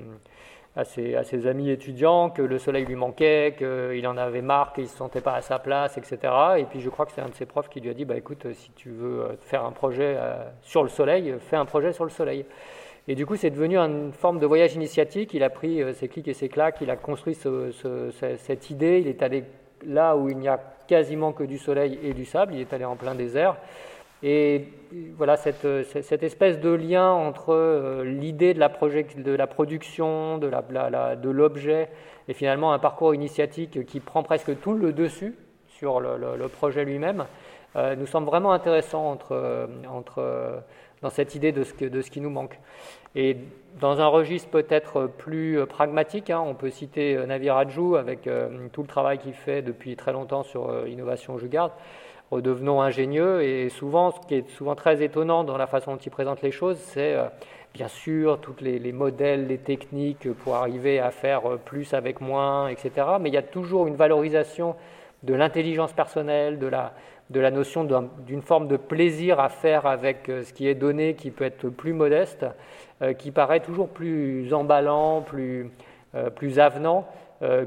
à, 0.75 0.85
ses, 0.85 1.47
amis 1.47 1.71
étudiants 1.71 2.31
que 2.31 2.41
le 2.41 2.59
soleil 2.59 2.87
lui 2.87 2.95
manquait, 2.95 3.55
qu'il 3.59 4.07
en 4.07 4.17
avait 4.17 4.41
marre, 4.41 4.73
qu'il 4.73 4.85
ne 4.85 4.89
se 4.89 4.97
sentait 4.97 5.21
pas 5.21 5.35
à 5.35 5.43
sa 5.43 5.59
place, 5.59 5.99
etc. 5.99 6.19
Et 6.59 6.65
puis 6.65 6.81
je 6.81 6.89
crois 6.89 7.05
que 7.05 7.13
c'est 7.13 7.21
un 7.21 7.29
de 7.29 7.35
ses 7.35 7.45
profs 7.47 7.69
qui 7.69 7.81
lui 7.81 7.91
a 7.91 7.95
dit 7.95 8.05
bah, 8.05 8.17
écoute, 8.17 8.47
si 8.55 8.71
tu 8.73 8.91
veux 8.91 9.21
euh, 9.21 9.37
faire 9.41 9.65
un 9.65 9.73
projet 9.73 10.17
euh, 10.17 10.45
sur 10.63 10.83
le 10.83 10.89
soleil, 10.89 11.35
fais 11.41 11.57
un 11.57 11.67
projet 11.67 11.93
sur 11.93 12.05
le 12.05 12.11
soleil. 12.11 12.47
Et 13.09 13.15
du 13.15 13.27
coup, 13.27 13.37
c'est 13.37 13.51
devenu 13.51 13.77
une 13.77 14.13
forme 14.13 14.39
de 14.39 14.47
voyage 14.47 14.75
initiatique. 14.75 15.35
Il 15.35 15.43
a 15.43 15.51
pris 15.51 15.83
ses 15.95 16.07
clics 16.09 16.29
et 16.29 16.35
ses 16.35 16.49
claques, 16.49 16.77
il 16.81 16.89
a 16.89 16.97
construit 16.97 17.35
ce, 17.35 17.73
cette 18.39 18.71
idée. 18.71 19.01
Il 19.01 19.09
est 19.09 19.23
allé 19.25 19.43
là 19.85 20.17
où 20.17 20.29
il 20.29 20.39
n'y 20.39 20.47
a 20.47 20.61
quasiment 20.87 21.33
que 21.33 21.43
du 21.43 21.59
soleil 21.59 21.99
et 22.05 22.15
du 22.15 22.25
sable. 22.25 22.55
Il 22.55 22.61
est 22.61 22.73
allé 22.73 22.85
en 22.85 22.95
plein 22.95 23.17
désert. 23.17 23.57
Et 24.23 24.67
voilà 25.17 25.37
cette, 25.37 25.67
cette, 25.85 26.23
espèce 26.23 26.61
de 26.61 26.71
lien 26.71 27.11
entre 27.11 27.53
euh, 27.55 28.05
l'idée 28.05 28.55
de, 28.55 28.61
la 28.61 28.69
de 28.69 29.33
la 29.33 29.47
production, 29.47 30.39
de 30.39 31.29
l'objet, 31.31 31.89
et 32.29 32.35
finalement 32.35 32.73
un 32.73 32.79
parcours 32.79 33.15
initiatique 33.15 33.85
qui 33.85 34.01
prend 34.01 34.23
presque 34.23 34.61
tout 34.61 34.75
le 34.75 34.93
dessus 34.93 35.35
sur 35.67 35.99
le, 36.01 36.47
projet 36.49 36.85
lui-même, 36.85 37.25
euh, 37.75 37.97
nous 37.97 38.07
semble 38.07 38.27
vraiment 38.27 38.53
intéressant 38.53 39.11
entre, 39.11 39.69
entre, 39.91 40.63
dans 41.01 41.11
cette 41.11 41.35
idée 41.35 41.51
de 41.51 41.65
ce, 41.65 41.85
de 41.85 42.01
ce 42.03 42.11
qui 42.11 42.21
nous 42.21 42.31
manque. 42.31 42.61
Et 43.17 43.37
dans 43.81 44.01
un 44.01 44.07
registre 44.07 44.49
peut-être 44.51 45.07
plus 45.07 45.67
pragmatique, 45.67 46.31
hein, 46.31 46.41
on 46.47 46.55
peut 46.55 46.71
citer 46.71 47.17
Navi 47.27 47.51
Raju 47.51 47.97
avec 47.97 48.27
euh, 48.27 48.69
tout 48.73 48.83
le 48.83 48.89
travail 48.89 49.19
qu'il 49.19 49.35
fait 49.35 49.63
depuis 49.63 49.97
très 49.97 50.13
longtemps 50.13 50.45
sur 50.45 50.87
Innovation 50.87 51.39
Jugarde 51.39 51.73
redevenons 52.33 52.81
ingénieux. 52.81 53.43
Et 53.43 53.69
souvent, 53.69 54.11
ce 54.11 54.27
qui 54.27 54.35
est 54.37 54.49
souvent 54.51 54.75
très 54.75 55.03
étonnant 55.03 55.45
dans 55.45 55.59
la 55.59 55.67
façon 55.67 55.93
dont 55.93 55.99
il 55.99 56.11
présente 56.11 56.43
les 56.43 56.51
choses, 56.51 56.79
c'est 56.79 57.15
euh, 57.15 57.27
bien 57.75 57.89
sûr 57.89 58.41
tous 58.41 58.57
les, 58.61 58.93
modèles, 58.93 59.47
les 59.47 59.59
techniques 59.59 60.33
pour 60.33 60.57
arriver 60.57 60.99
à 60.99 61.11
faire 61.11 61.47
euh, 61.47 61.57
plus 61.63 61.93
avec 61.95 62.21
moins, 62.21 62.69
etc. 62.69 62.91
Mais 63.21 63.29
il 63.29 63.35
y 63.35 63.39
a 63.39 63.43
toujours 63.43 63.87
une 63.87 63.97
valorisation 63.97 64.75
de 65.23 65.35
l'intelligence 65.35 65.93
personnelle, 65.93 66.59
de 66.59 66.67
la, 66.67 67.51
notion 67.51 67.87
d'une 68.27 68.43
forme 68.43 68.67
de 68.67 68.77
plaisir 68.77 69.39
à 69.39 69.49
faire 69.49 69.87
avec 69.87 70.29
euh, 70.29 70.43
ce 70.43 70.53
qui 70.53 70.67
est 70.67 70.75
donné, 70.75 71.15
qui 71.15 71.31
peut 71.31 71.45
être 71.45 71.69
plus 71.69 71.93
modeste, 71.93 72.47
qui 73.19 73.33
paraît 73.33 73.59
toujours 73.59 73.89
plus 73.89 74.55
emballant, 74.55 75.23
plus, 75.23 75.73
avenant 76.59 77.05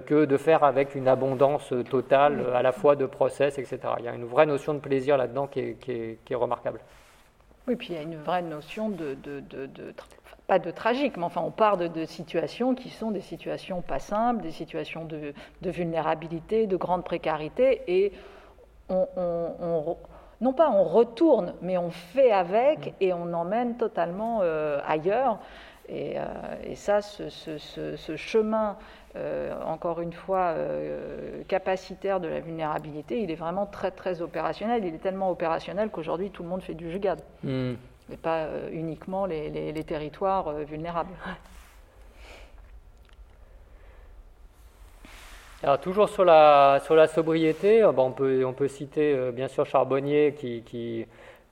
que 0.06 0.24
de 0.26 0.38
faire 0.38 0.64
avec 0.64 0.96
une 0.96 1.08
abondance 1.08 1.74
totale 1.90 2.46
à 2.54 2.62
la 2.62 2.72
fois 2.72 2.96
de 2.96 3.06
process, 3.06 3.58
etc. 3.58 3.80
Il 4.00 4.06
y 4.06 4.08
a 4.08 4.14
une 4.14 4.24
vraie 4.24 4.46
notion 4.46 4.74
de 4.74 4.80
plaisir 4.80 5.18
là-dedans 5.18 5.48
qui 5.48 5.60
est, 5.60 6.36
remarquable. 6.36 6.80
Oui, 7.68 7.76
puis 7.76 7.90
il 7.90 7.96
y 7.96 8.00
a 8.00 8.02
une 8.02 8.16
vraie 8.16 8.42
notion 8.42 8.90
de, 8.90 9.18
pas 10.48 10.60
de 10.60 10.72
tragique, 10.72 11.18
mais 11.18 11.24
enfin 11.24 11.42
on 11.42 11.52
part 11.52 11.78
de, 11.78 12.06
situations 12.06 12.76
qui 12.76 12.90
sont 12.90 13.12
des 13.12 13.22
situations 13.22 13.82
pas 13.82 14.00
simples, 14.00 14.44
des 14.44 14.52
situations 14.52 15.04
de, 15.06 15.34
vulnérabilité, 15.62 16.68
de 16.68 16.78
grande 16.78 17.04
précarité, 17.04 17.82
et 17.88 18.14
on, 18.90 19.98
non 20.42 20.54
pas 20.54 20.70
on 20.70 20.84
retourne, 20.84 21.54
mais 21.62 21.78
on 21.78 21.90
fait 21.90 22.32
avec 22.32 22.94
et 23.02 23.14
on 23.14 23.34
emmène 23.34 23.78
totalement 23.78 24.40
euh, 24.42 24.80
ailleurs. 24.86 25.40
Et, 25.90 26.18
euh, 26.18 26.76
ça, 26.76 27.02
ce 27.02 28.16
chemin 28.16 28.78
euh, 29.16 29.54
encore 29.64 30.02
une 30.02 30.12
fois, 30.12 30.54
euh, 30.56 31.42
capacitaire 31.48 32.20
de 32.20 32.28
la 32.28 32.42
vulnérabilité, 32.42 33.22
il 33.22 33.32
est 33.32 33.36
vraiment 33.36 33.66
très 33.66 33.92
très 33.92 34.22
opérationnel. 34.22 34.84
Il 34.84 34.94
est 34.94 35.02
tellement 35.02 35.32
opérationnel 35.32 35.90
qu'aujourd'hui 35.90 36.32
tout 36.32 36.44
le 36.44 36.50
monde 36.50 36.62
fait 36.62 36.74
du 36.74 36.92
jugade, 36.92 37.22
hmm. 37.44 37.76
et 38.12 38.18
pas 38.18 38.48
uniquement 38.74 39.26
les, 39.26 39.84
territoires 39.88 40.52
vulnérables. 40.66 41.14
Alors 45.64 45.80
toujours 45.80 46.10
sur 46.10 46.26
la, 46.26 46.82
sur 46.84 46.96
la 46.96 47.08
sobriété, 47.08 47.86
on, 47.86 48.12
peut, 48.12 48.44
on 48.46 48.52
peut 48.52 48.68
citer 48.68 49.32
bien 49.32 49.48
sûr 49.48 49.66
Charbonnier 49.66 50.36
qui, 50.38 50.62
qui 50.64 51.06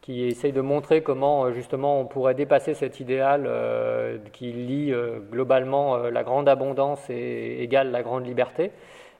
qui 0.04 0.26
essaye 0.26 0.52
de 0.52 0.60
montrer 0.60 1.02
comment 1.02 1.46
euh, 1.46 1.54
justement 1.54 2.00
on 2.00 2.06
pourrait 2.06 2.36
dépasser 2.36 2.74
cet 2.74 3.00
idéal 3.00 3.46
euh, 3.48 4.18
qui 4.34 4.52
lie 4.52 4.92
euh, 4.92 5.20
globalement 5.32 5.98
la 5.98 6.24
grande 6.24 6.50
abondance 6.50 7.10
et 7.10 7.64
égale 7.64 7.90
la 7.90 8.04
grande 8.04 8.26
liberté. 8.28 8.72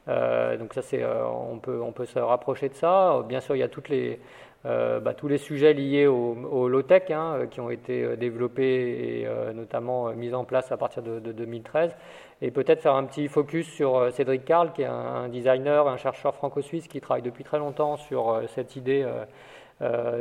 donc 0.08 0.74
ça 0.74 0.82
c'est, 0.82 1.02
on 1.06 1.60
peut 1.60 1.80
on 1.82 1.94
peut 1.94 2.06
se 2.06 2.20
rapprocher 2.20 2.68
de 2.68 2.76
ça. 2.76 3.24
Bien 3.28 3.40
sûr 3.40 3.56
il 3.56 3.60
y 3.60 3.64
a 3.64 3.70
toutes 3.70 3.90
les 3.90 4.20
bah, 4.66 5.14
tous 5.16 5.28
les 5.28 5.38
sujets 5.38 5.74
liés 5.74 6.08
au, 6.08 6.68
low-tech 6.70 7.12
hein, 7.12 7.48
qui 7.52 7.60
ont 7.60 7.70
été 7.70 8.16
développés 8.18 9.22
et 9.22 9.28
notamment 9.54 10.12
mis 10.14 10.34
en 10.34 10.44
place 10.44 10.72
à 10.72 10.78
partir 10.78 11.04
de, 11.04 11.20
2013. 11.20 11.96
Et 12.42 12.52
peut-être 12.52 12.82
faire 12.82 12.96
un 12.96 13.06
petit 13.06 13.30
focus 13.30 13.68
sur 13.70 14.12
Cédric 14.12 14.44
Carl, 14.44 14.74
qui 14.74 14.82
est 14.82 14.86
un, 14.86 15.24
un 15.26 15.30
designer, 15.30 15.88
un 15.88 15.98
chercheur 15.98 16.36
franco-suisse 16.36 16.88
qui 16.90 17.00
travaille 17.00 17.22
depuis 17.24 17.46
très 17.46 17.60
longtemps 17.60 17.96
sur 17.96 18.42
cette 18.48 18.76
idée 18.76 19.04
euh, 19.04 19.24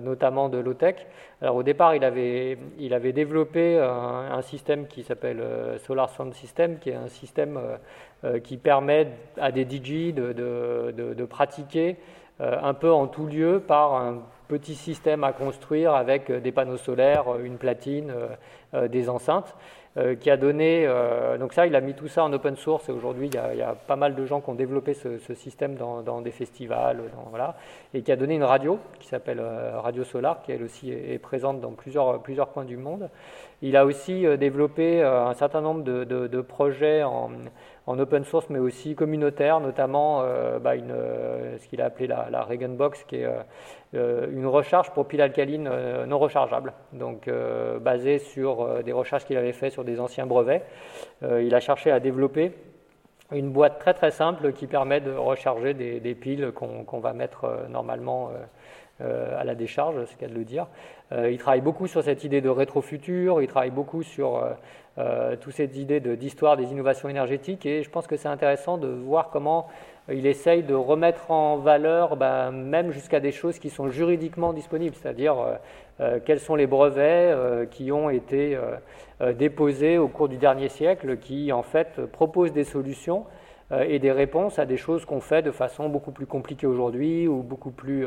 notamment 0.02 0.48
de 0.48 0.58
low-tech. 0.58 0.96
Alors 1.40 1.56
au 1.56 1.62
départ, 1.62 1.94
il 1.94 2.04
avait, 2.04 2.58
il 2.78 2.94
avait 2.94 3.12
développé 3.12 3.78
un, 3.78 4.42
système 4.42 4.86
qui 4.86 5.02
s'appelle 5.02 5.40
euh, 5.40 5.78
Solar 5.78 6.10
Sound 6.10 6.34
System, 6.34 6.78
qui 6.78 6.90
est 6.90 6.94
un 6.94 7.08
système 7.08 7.60
euh, 8.24 8.40
qui 8.40 8.56
permet 8.56 9.08
à 9.40 9.52
des 9.52 9.62
DJ 9.62 10.12
de, 10.14 10.32
de, 10.32 11.24
pratiquer 11.24 11.96
un 12.40 12.74
peu 12.74 12.90
en 12.92 13.06
tout 13.06 13.26
lieu 13.26 13.62
par 13.64 13.94
un 13.94 14.22
petit 14.48 14.74
système 14.74 15.22
à 15.22 15.32
construire 15.32 15.94
avec 15.94 16.30
des 16.30 16.52
panneaux 16.52 16.76
solaires, 16.76 17.24
une 17.42 17.56
platine, 17.56 18.12
des 18.88 19.08
enceintes. 19.08 19.54
Euh, 19.98 20.14
qui 20.14 20.30
a 20.30 20.38
donné, 20.38 20.84
euh, 20.86 21.36
donc 21.36 21.52
ça, 21.52 21.66
il 21.66 21.76
a 21.76 21.80
mis 21.82 21.92
tout 21.92 22.08
ça 22.08 22.24
en 22.24 22.32
open 22.32 22.56
source 22.56 22.88
et 22.88 22.92
aujourd'hui, 22.92 23.28
il, 23.28 23.58
y 23.58 23.62
a 23.62 23.74
pas 23.74 23.96
mal 23.96 24.14
de 24.14 24.24
gens 24.24 24.40
qui 24.40 24.48
ont 24.48 24.54
développé 24.54 24.94
ce, 24.94 25.34
système 25.34 25.74
dans, 25.74 26.20
des 26.22 26.30
festivals, 26.30 27.02
voilà, 27.28 27.56
et 27.92 28.02
qui 28.02 28.10
a 28.10 28.16
donné 28.16 28.36
une 28.36 28.44
radio 28.44 28.78
qui 29.00 29.08
s'appelle 29.08 29.40
euh, 29.40 29.78
Radio 29.80 30.04
Solar, 30.04 30.40
qui 30.42 30.52
elle 30.52 30.62
aussi 30.62 30.90
est, 30.90 31.18
présente 31.18 31.60
dans 31.60 31.72
plusieurs, 31.72 32.22
plusieurs 32.22 32.52
coins 32.52 32.64
du 32.64 32.78
monde. 32.78 33.10
Il 33.60 33.76
a 33.76 33.84
aussi 33.84 34.26
développé 34.38 35.02
un 35.02 35.34
certain 35.34 35.60
nombre 35.60 35.84
de 35.84 36.40
projets 36.40 37.04
en 37.04 37.30
en 37.86 37.98
open 37.98 38.24
source, 38.24 38.48
mais 38.48 38.58
aussi 38.58 38.94
communautaire, 38.94 39.60
notamment 39.60 40.22
euh, 40.22 40.58
bah, 40.58 40.76
une, 40.76 40.92
euh, 40.92 41.58
ce 41.58 41.66
qu'il 41.66 41.80
a 41.80 41.86
appelé 41.86 42.06
la, 42.06 42.28
la 42.30 42.46
Box, 42.68 43.04
qui 43.04 43.16
est 43.16 43.24
euh, 43.24 43.42
une 43.94 44.46
recharge 44.46 44.90
pour 44.92 45.06
piles 45.06 45.20
alcalines 45.20 45.70
non 46.06 46.18
rechargeables, 46.18 46.72
donc 46.92 47.28
basée 47.80 48.18
sur 48.18 48.82
des 48.82 48.92
recherches 48.92 49.26
qu'il 49.26 49.36
avait 49.36 49.52
fait 49.52 49.70
sur 49.70 49.84
des 49.84 50.00
anciens 50.00 50.26
brevets. 50.26 50.64
il 51.22 51.54
a 51.54 51.60
cherché 51.60 51.90
à 51.90 52.00
développer 52.00 52.52
une 53.32 53.50
boîte 53.50 53.78
très 53.78 53.92
très 53.92 54.10
simple 54.10 54.52
qui 54.52 54.66
permet 54.66 55.00
de 55.00 55.12
recharger 55.12 55.74
des, 55.74 56.14
piles 56.14 56.52
qu'on 56.52 57.00
va 57.00 57.12
mettre 57.12 57.66
normalement 57.68 58.30
à 59.00 59.44
la 59.44 59.54
décharge, 59.54 59.96
c'est 60.06 60.20
le 60.20 60.26
cas 60.26 60.32
de 60.32 60.38
le 60.38 60.44
dire. 60.44 60.66
il 61.12 61.36
travaille 61.36 61.60
beaucoup 61.60 61.86
sur 61.86 62.02
cette 62.02 62.24
idée 62.24 62.40
de 62.40 62.48
rétro-futur, 62.48 63.42
il 63.42 63.48
travaille 63.48 63.70
beaucoup 63.70 64.02
sur 64.02 64.42
euh, 64.98 65.36
toutes 65.36 65.54
ces 65.54 65.80
idées 65.80 66.00
d'histoire 66.00 66.58
des 66.58 66.70
innovations 66.70 67.08
énergétiques 67.08 67.64
et 67.64 67.82
je 67.82 67.88
pense 67.88 68.06
que 68.06 68.18
c'est 68.18 68.28
intéressant 68.28 68.76
de 68.76 68.88
voir 68.88 69.30
comment 69.30 69.68
il 70.10 70.26
essaye 70.26 70.62
de 70.62 70.74
remettre 70.74 71.30
en 71.30 71.56
valeur 71.56 72.16
ben, 72.16 72.50
même 72.50 72.90
jusqu'à 72.90 73.20
des 73.20 73.32
choses 73.32 73.58
qui 73.58 73.70
sont 73.70 73.88
juridiquement 73.88 74.52
disponibles, 74.52 74.96
c'est-à-dire 74.96 75.38
euh, 75.38 75.54
euh, 76.00 76.18
quels 76.24 76.40
sont 76.40 76.54
les 76.54 76.66
brevets 76.66 77.68
qui 77.70 77.92
ont 77.92 78.10
été 78.10 78.58
déposés 79.38 79.98
au 79.98 80.08
cours 80.08 80.28
du 80.28 80.36
dernier 80.36 80.68
siècle, 80.68 81.18
qui 81.18 81.52
en 81.52 81.62
fait 81.62 82.04
proposent 82.06 82.52
des 82.52 82.64
solutions 82.64 83.24
et 83.70 83.98
des 83.98 84.12
réponses 84.12 84.58
à 84.58 84.66
des 84.66 84.76
choses 84.76 85.04
qu'on 85.04 85.20
fait 85.20 85.42
de 85.42 85.50
façon 85.50 85.88
beaucoup 85.88 86.10
plus 86.10 86.26
compliquée 86.26 86.66
aujourd'hui 86.66 87.28
ou 87.28 87.42
beaucoup 87.42 87.70
plus 87.70 88.06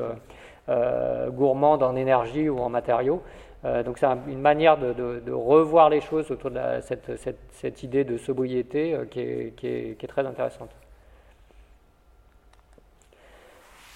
gourmande 1.30 1.84
en 1.84 1.96
énergie 1.96 2.50
ou 2.50 2.60
en 2.60 2.70
matériaux. 2.70 3.22
Euh, 3.66 3.82
donc 3.82 3.98
c'est 3.98 4.06
une 4.28 4.42
manière 4.42 4.78
de, 4.78 5.32
revoir 5.32 5.90
les 5.90 6.02
choses 6.02 6.30
autour 6.30 6.52
de 6.52 6.60
cette, 6.82 7.84
idée 7.84 8.04
de 8.04 8.18
sobriété 8.18 8.94
euh, 8.94 9.06
qui, 9.06 9.20
est, 9.20 10.08
très 10.08 10.26
intéressante. 10.26 10.70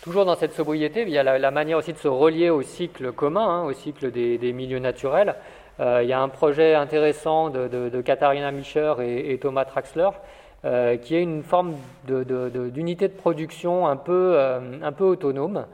Toujours 0.04 0.26
dans 0.26 0.36
cette 0.36 0.54
sobriété, 0.54 1.02
il 1.02 1.10
y 1.10 1.18
a 1.18 1.24
la, 1.24 1.52
manière 1.52 1.78
aussi 1.78 1.93
de 1.93 1.97
se 1.97 2.08
relier 2.08 2.50
au 2.50 2.62
cycle 2.62 3.12
commun, 3.12 3.47
hein, 3.47 3.64
au 3.64 3.74
cycle 3.74 4.12
des, 4.12 4.54
milieux 4.54 4.80
naturels. 4.80 5.36
Euh, 5.80 6.02
il 6.04 6.10
y 6.10 6.14
a 6.14 6.22
un 6.22 6.30
projet 6.30 6.76
intéressant 6.76 7.50
de, 7.50 8.02
Katharina 8.02 8.52
Mischer 8.52 8.93
et, 9.02 9.38
Thomas 9.39 9.66
Traxler, 9.66 10.10
qui 11.02 11.16
est 11.16 11.22
une 11.22 11.43
forme 11.43 11.76
d'unité 12.06 13.08
de, 13.08 13.14
production 13.14 13.88
un 13.88 13.97
peu 13.97 14.38
autonome, 15.00 15.66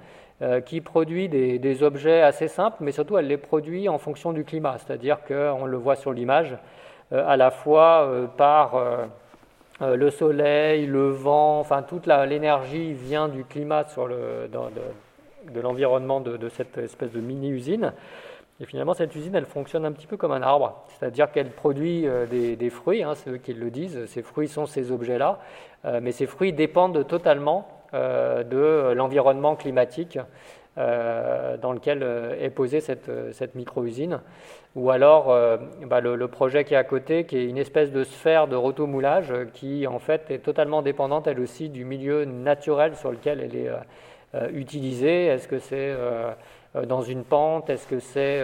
euh, 0.41 0.59
qui 0.59 0.81
produit 0.81 1.29
des, 1.29 1.81
objets 1.81 2.21
assez 2.21 2.49
simples, 2.49 2.75
mais 2.81 2.91
surtout 2.91 3.17
elle 3.17 3.27
les 3.27 3.37
produit 3.37 3.87
en 3.87 3.97
fonction 3.97 4.33
du 4.33 4.43
climat, 4.43 4.75
c'est-à-dire 4.79 5.19
qu'on 5.25 5.65
le 5.65 5.77
voit 5.77 5.95
sur 5.95 6.11
l'image, 6.11 6.57
euh, 7.13 7.23
à 7.25 7.37
la 7.37 7.51
fois 7.51 8.05
euh, 9.81 9.95
le 9.95 10.09
soleil, 10.09 10.85
le 10.85 11.09
vent, 11.09 11.59
enfin 11.59 11.83
toute 11.83 12.07
l'énergie 12.07 12.93
vient 12.93 13.27
du 13.27 13.43
climat 13.43 13.85
le, 14.07 14.49
de, 15.51 15.59
l'environnement 15.59 16.21
de, 16.21 16.49
cette 16.49 16.77
espèce 16.77 17.11
de 17.11 17.19
mini-usine. 17.19 17.93
Et 18.61 18.65
finalement, 18.65 18.93
cette 18.93 19.13
usine, 19.13 19.35
elle 19.35 19.45
fonctionne 19.45 19.85
un 19.85 19.91
petit 19.91 20.07
peu 20.07 20.15
comme 20.15 20.31
un 20.31 20.41
arbre, 20.41 20.85
c'est-à-dire 20.87 21.29
qu'elle 21.29 21.49
produit 21.49 22.07
des, 22.29 22.69
fruits, 22.69 23.03
hein, 23.03 23.13
c'est 23.15 23.29
eux 23.31 23.37
qui 23.37 23.53
le 23.53 23.69
disent, 23.69 24.05
ces 24.05 24.21
fruits 24.21 24.47
sont 24.47 24.65
ces 24.65 24.93
objets-là, 24.93 25.39
mais 26.01 26.13
ces 26.13 26.25
fruits 26.25 26.53
dépendent 26.53 27.05
totalement 27.05 27.67
euh, 27.95 28.43
de 28.43 28.93
l'environnement 28.93 29.55
climatique 29.55 30.19
euh, 30.77 31.55
dans 31.55 31.71
lequel 31.71 32.03
euh, 32.03 32.35
est 32.37 32.49
posée 32.49 32.81
cette, 32.81 33.09
cette 33.31 33.55
micro-usine. 33.55 34.19
Ou 34.75 34.89
alors 34.89 35.33
bah, 35.85 36.01
le, 36.01 36.27
projet 36.27 36.65
qui 36.65 36.73
est 36.73 36.77
à 36.77 36.83
côté, 36.83 37.23
qui 37.23 37.37
est 37.37 37.45
une 37.45 37.57
espèce 37.57 37.93
de 37.93 38.03
sphère 38.03 38.49
de 38.49 38.57
rotomoulage 38.57 39.33
qui 39.53 39.87
en 39.87 39.99
fait 39.99 40.29
est 40.29 40.39
totalement 40.39 40.81
dépendante 40.81 41.27
elle 41.27 41.39
aussi 41.39 41.69
du 41.69 41.85
milieu 41.85 42.25
naturel 42.25 42.97
sur 42.97 43.09
lequel 43.09 43.39
elle 43.39 43.55
est 43.55 43.71
utilisée. 44.51 45.27
Est-ce 45.27 45.47
que 45.47 45.59
c'est 45.59 45.95
dans 46.87 47.01
une 47.01 47.23
pente? 47.23 47.69
Est-ce 47.69 47.87
que 47.87 47.99
c'est 47.99 48.43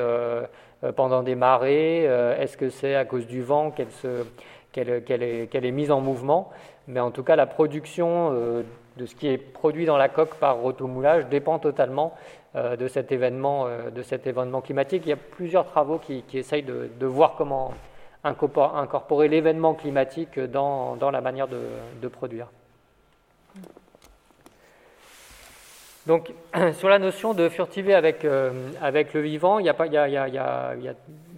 pendant 0.95 1.21
des 1.21 1.35
marées? 1.35 2.05
Est-ce 2.05 2.55
que 2.55 2.69
c'est 2.69 2.95
à 2.95 3.03
cause 3.03 3.27
du 3.27 3.41
vent 3.41 3.69
qu'elle 4.71 4.89
est, 4.89 5.71
mise 5.71 5.91
en 5.91 5.99
mouvement? 5.99 6.49
Mais 6.87 7.01
en 7.01 7.11
tout 7.11 7.23
cas, 7.23 7.35
la 7.35 7.45
production 7.45 8.63
de 8.97 9.05
ce 9.05 9.15
qui 9.15 9.27
est 9.27 9.37
produit 9.37 9.85
dans 9.85 9.97
la 9.97 10.09
coque 10.09 10.35
par 10.35 10.57
rotomoulage 10.57 11.27
dépend 11.27 11.59
totalement 11.59 12.13
euh, 12.55 12.75
de, 12.75 12.87
cet 12.87 13.11
événement, 13.11 13.65
euh, 13.65 13.89
de 13.89 14.01
cet 14.01 14.27
événement 14.27 14.61
climatique. 14.61 15.03
Il 15.05 15.09
y 15.09 15.13
a 15.13 15.17
plusieurs 15.17 15.65
travaux 15.65 15.99
qui, 15.99 16.23
essayent 16.33 16.63
de, 16.63 17.05
voir 17.05 17.35
comment 17.37 17.73
incorporer 18.23 19.27
l'événement 19.29 19.73
climatique 19.73 20.37
dans, 20.39 20.97
la 21.11 21.21
manière 21.21 21.47
de, 21.47 22.07
produire. 22.09 22.47
Donc, 26.07 26.33
sur 26.73 26.89
la 26.89 26.99
notion 26.99 27.33
de 27.33 27.47
furtiver 27.47 27.93
avec, 27.93 28.25
euh, 28.25 28.51
le 28.81 29.19
vivant, 29.21 29.59
il 29.59 29.65
y, 29.65 29.69
a, 29.69 30.75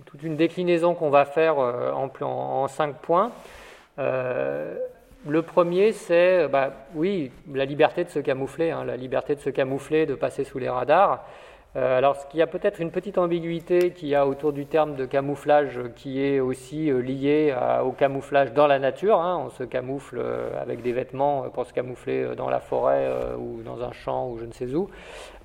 toute 0.06 0.24
une 0.24 0.36
déclinaison 0.36 0.95
qu'on 0.95 1.12
va 1.12 1.26
faire 1.26 1.58
en, 1.60 2.68
cinq 2.68 2.95
points. 2.95 3.32
Le 5.26 5.41
premier, 5.41 5.93
c'est, 5.93 6.49
bah, 6.49 6.74
oui, 6.95 7.32
la 7.53 7.63
liberté 7.63 8.03
de 8.03 8.09
se 8.09 8.19
camoufler, 8.19 8.71
hein, 8.71 8.84
la 8.84 8.97
liberté 8.97 9.36
de 9.36 9.39
se 9.39 9.49
camoufler, 9.49 10.05
de 10.05 10.15
passer 10.15 10.43
sous 10.43 10.59
les 10.59 10.67
radars. 10.67 11.24
Euh, 11.76 11.97
alors, 11.97 12.17
ce 12.17 12.28
qui 12.28 12.41
a 12.41 12.45
peut-être 12.45 12.82
une 12.82 12.91
petite 12.91 13.17
ambiguïté 13.17 13.91
qu'il 13.91 14.09
y 14.09 14.15
a 14.15 14.28
autour 14.28 14.53
du 14.53 14.67
terme 14.67 14.95
de 14.95 15.05
camouflage, 15.05 15.80
qui 15.95 16.24
est 16.24 16.39
aussi 16.39 16.91
euh, 16.91 16.99
lié 16.99 17.55
au 17.84 17.91
camouflage 17.93 18.53
dans 18.53 18.67
la 18.67 18.78
nature. 18.80 19.19
Hein. 19.21 19.41
on 19.45 19.49
se 19.49 19.63
camoufle 19.63 20.19
euh, 20.19 20.61
avec 20.61 20.82
des 20.82 20.91
vêtements 20.91 21.49
pour 21.49 21.65
se 21.65 21.74
camoufler 21.74 22.36
dans 22.36 22.49
la 22.49 22.59
forêt 22.59 23.09
ou 23.39 23.63
dans 23.63 23.82
un 23.82 23.91
champ 23.91 24.30
ou 24.30 24.38
je 24.38 24.45
ne 24.45 24.51
sais 24.51 24.76
où. 24.76 24.89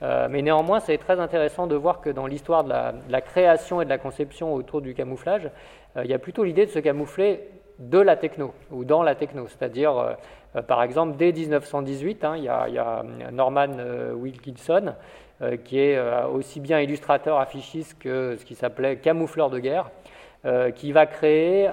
mais 0.03 0.43
néanmoins, 0.43 0.81
c'est 0.81 0.99
très 0.99 1.19
intéressant 1.21 1.67
de 1.67 1.77
voir 1.77 2.01
que 2.01 2.11
dans 2.11 2.27
l'histoire 2.27 2.65
de 2.65 2.71
la, 3.09 3.21
création 3.21 3.81
et 3.81 3.85
de 3.85 3.91
la 3.91 3.99
conception 3.99 4.53
autour 4.55 4.81
du 4.81 4.95
camouflage, 4.95 5.51
il 5.97 6.11
y 6.11 6.15
a 6.15 6.19
plutôt 6.19 6.45
l'idée 6.45 6.67
de 6.67 6.71
se 6.71 6.79
camoufler 6.79 7.41
de 7.79 7.99
la 7.99 8.17
techno 8.17 8.53
ou 8.71 8.85
dans 8.85 9.03
la 9.03 9.15
techno. 9.15 9.47
C'est-à-dire, 9.49 9.97
euh, 9.97 10.13
euh, 10.57 10.63
par 10.63 10.83
exemple, 10.83 11.17
dès 11.17 11.33
1918, 11.33 12.25
hein, 12.25 12.37
il, 12.37 12.45
y 12.45 12.49
a, 12.49 13.03
Norman 13.33 13.69
euh, 13.79 14.13
Wilkinson 14.13 14.95
qui 15.65 15.79
est 15.79 15.97
aussi 16.35 16.59
bien 16.59 16.81
illustrateur 16.81 17.39
affichiste 17.39 17.97
que 18.01 18.35
ce 18.37 18.45
qui 18.45 18.57
s'appelait 18.57 18.97
camoufleur 18.97 19.51
de 19.51 19.61
guerre, 19.61 19.89
qui 20.75 20.91
va 20.91 21.07
créer 21.07 21.71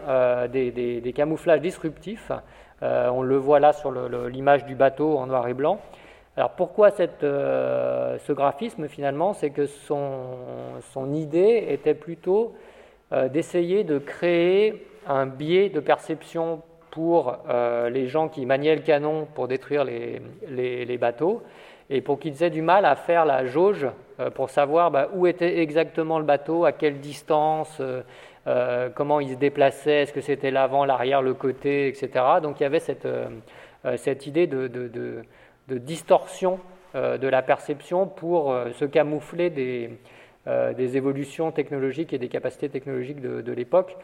des, 0.51 1.13
camouflages 1.15 1.61
disruptifs. 1.61 2.31
on 2.83 3.23
le 3.23 3.37
voit 3.37 3.59
là 3.59 3.73
sur 3.73 3.91
l'image 3.91 4.65
du 4.65 4.75
bateau 4.75 5.17
en 5.17 5.25
noir 5.25 5.47
et 5.47 5.55
blanc. 5.55 5.79
Alors 6.37 6.51
pourquoi 6.51 6.91
ce 6.91 8.31
graphisme 8.33 8.87
finalement? 8.87 9.33
C'est 9.33 9.49
que 9.49 9.65
son, 9.65 11.11
idée 11.15 11.65
était 11.69 11.95
plutôt 11.95 12.53
d'essayer 13.31 13.83
de 13.83 13.97
créer 13.97 14.85
un 15.07 15.25
biais 15.25 15.69
de 15.69 15.79
perception 15.79 16.61
pour 16.95 17.39
euh, 17.49 17.89
les 17.89 18.07
gens 18.07 18.29
qui 18.29 18.45
maniaient 18.45 18.75
le 18.75 18.81
canon 18.81 19.27
pour 19.35 19.49
détruire 19.49 19.83
les, 19.83 20.97
bateaux 20.97 21.43
et 21.89 21.99
pour 21.99 22.19
qu'ils 22.19 22.41
aient 22.41 22.49
du 22.49 22.61
mal 22.61 22.85
à 22.85 22.95
faire 22.95 23.25
la 23.25 23.45
jauge 23.45 23.85
euh, 24.21 24.29
pour 24.29 24.49
savoir 24.49 24.91
bah, 24.91 25.09
où 25.13 25.27
était 25.27 25.59
exactement 25.59 26.19
le 26.19 26.25
bateau, 26.25 26.63
à 26.63 26.71
quelle 26.71 27.01
distance, 27.01 27.81
euh, 28.47 28.89
comment 28.95 29.19
il 29.19 29.31
se 29.31 29.35
déplaçait, 29.35 30.03
est-ce 30.03 30.13
que 30.13 30.21
c'était 30.21 30.51
l'avant, 30.51 30.85
l'arrière, 30.85 31.21
le 31.21 31.33
côté, 31.33 31.89
etc. 31.89 32.09
Donc 32.41 32.61
il 32.61 32.63
y 32.63 32.65
avait 32.65 32.79
cette, 32.79 33.07
cette 33.97 34.25
idée 34.25 34.47
de, 34.47 34.67
de, 34.67 34.87
de, 35.67 35.77
distorsion 35.77 36.59
de 36.93 37.27
la 37.27 37.41
perception 37.41 38.07
pour 38.07 38.55
se 38.73 38.85
camoufler 38.85 39.49
des, 39.49 39.89
des 40.45 40.95
évolutions 40.95 41.51
technologiques 41.51 42.13
et 42.13 42.19
des 42.19 42.29
capacités 42.29 42.69
technologiques 42.69 43.19
de 43.19 43.51
l'époque. 43.51 43.97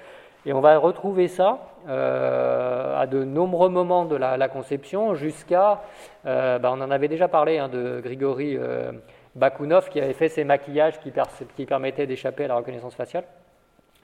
Et 0.46 0.54
on 0.54 0.62
va 0.62 0.78
retrouver 0.78 1.28
ça 1.28 1.60
euh, 1.88 3.00
à 3.00 3.06
de 3.06 3.24
nombreux 3.24 3.70
moments 3.70 4.06
de 4.06 4.16
la, 4.16 4.48
conception 4.50 5.14
jusqu'à, 5.14 5.82
euh, 6.26 6.58
bah, 6.58 6.72
on 6.74 6.82
en 6.82 6.92
avait 6.92 7.08
déjà 7.08 7.28
parlé 7.28 7.60
hein, 7.60 7.70
de 7.70 8.02
Grigory 8.04 8.58
euh, 8.58 8.92
Bakounov 9.36 9.90
qui 9.90 10.00
avait 10.00 10.14
fait 10.14 10.30
ces 10.30 10.44
maquillages 10.44 11.00
qui, 11.00 11.12
qui 11.56 11.66
permettaient 11.66 12.08
d'échapper 12.08 12.46
à 12.46 12.48
la 12.48 12.56
reconnaissance 12.56 12.96
faciale. 12.96 13.24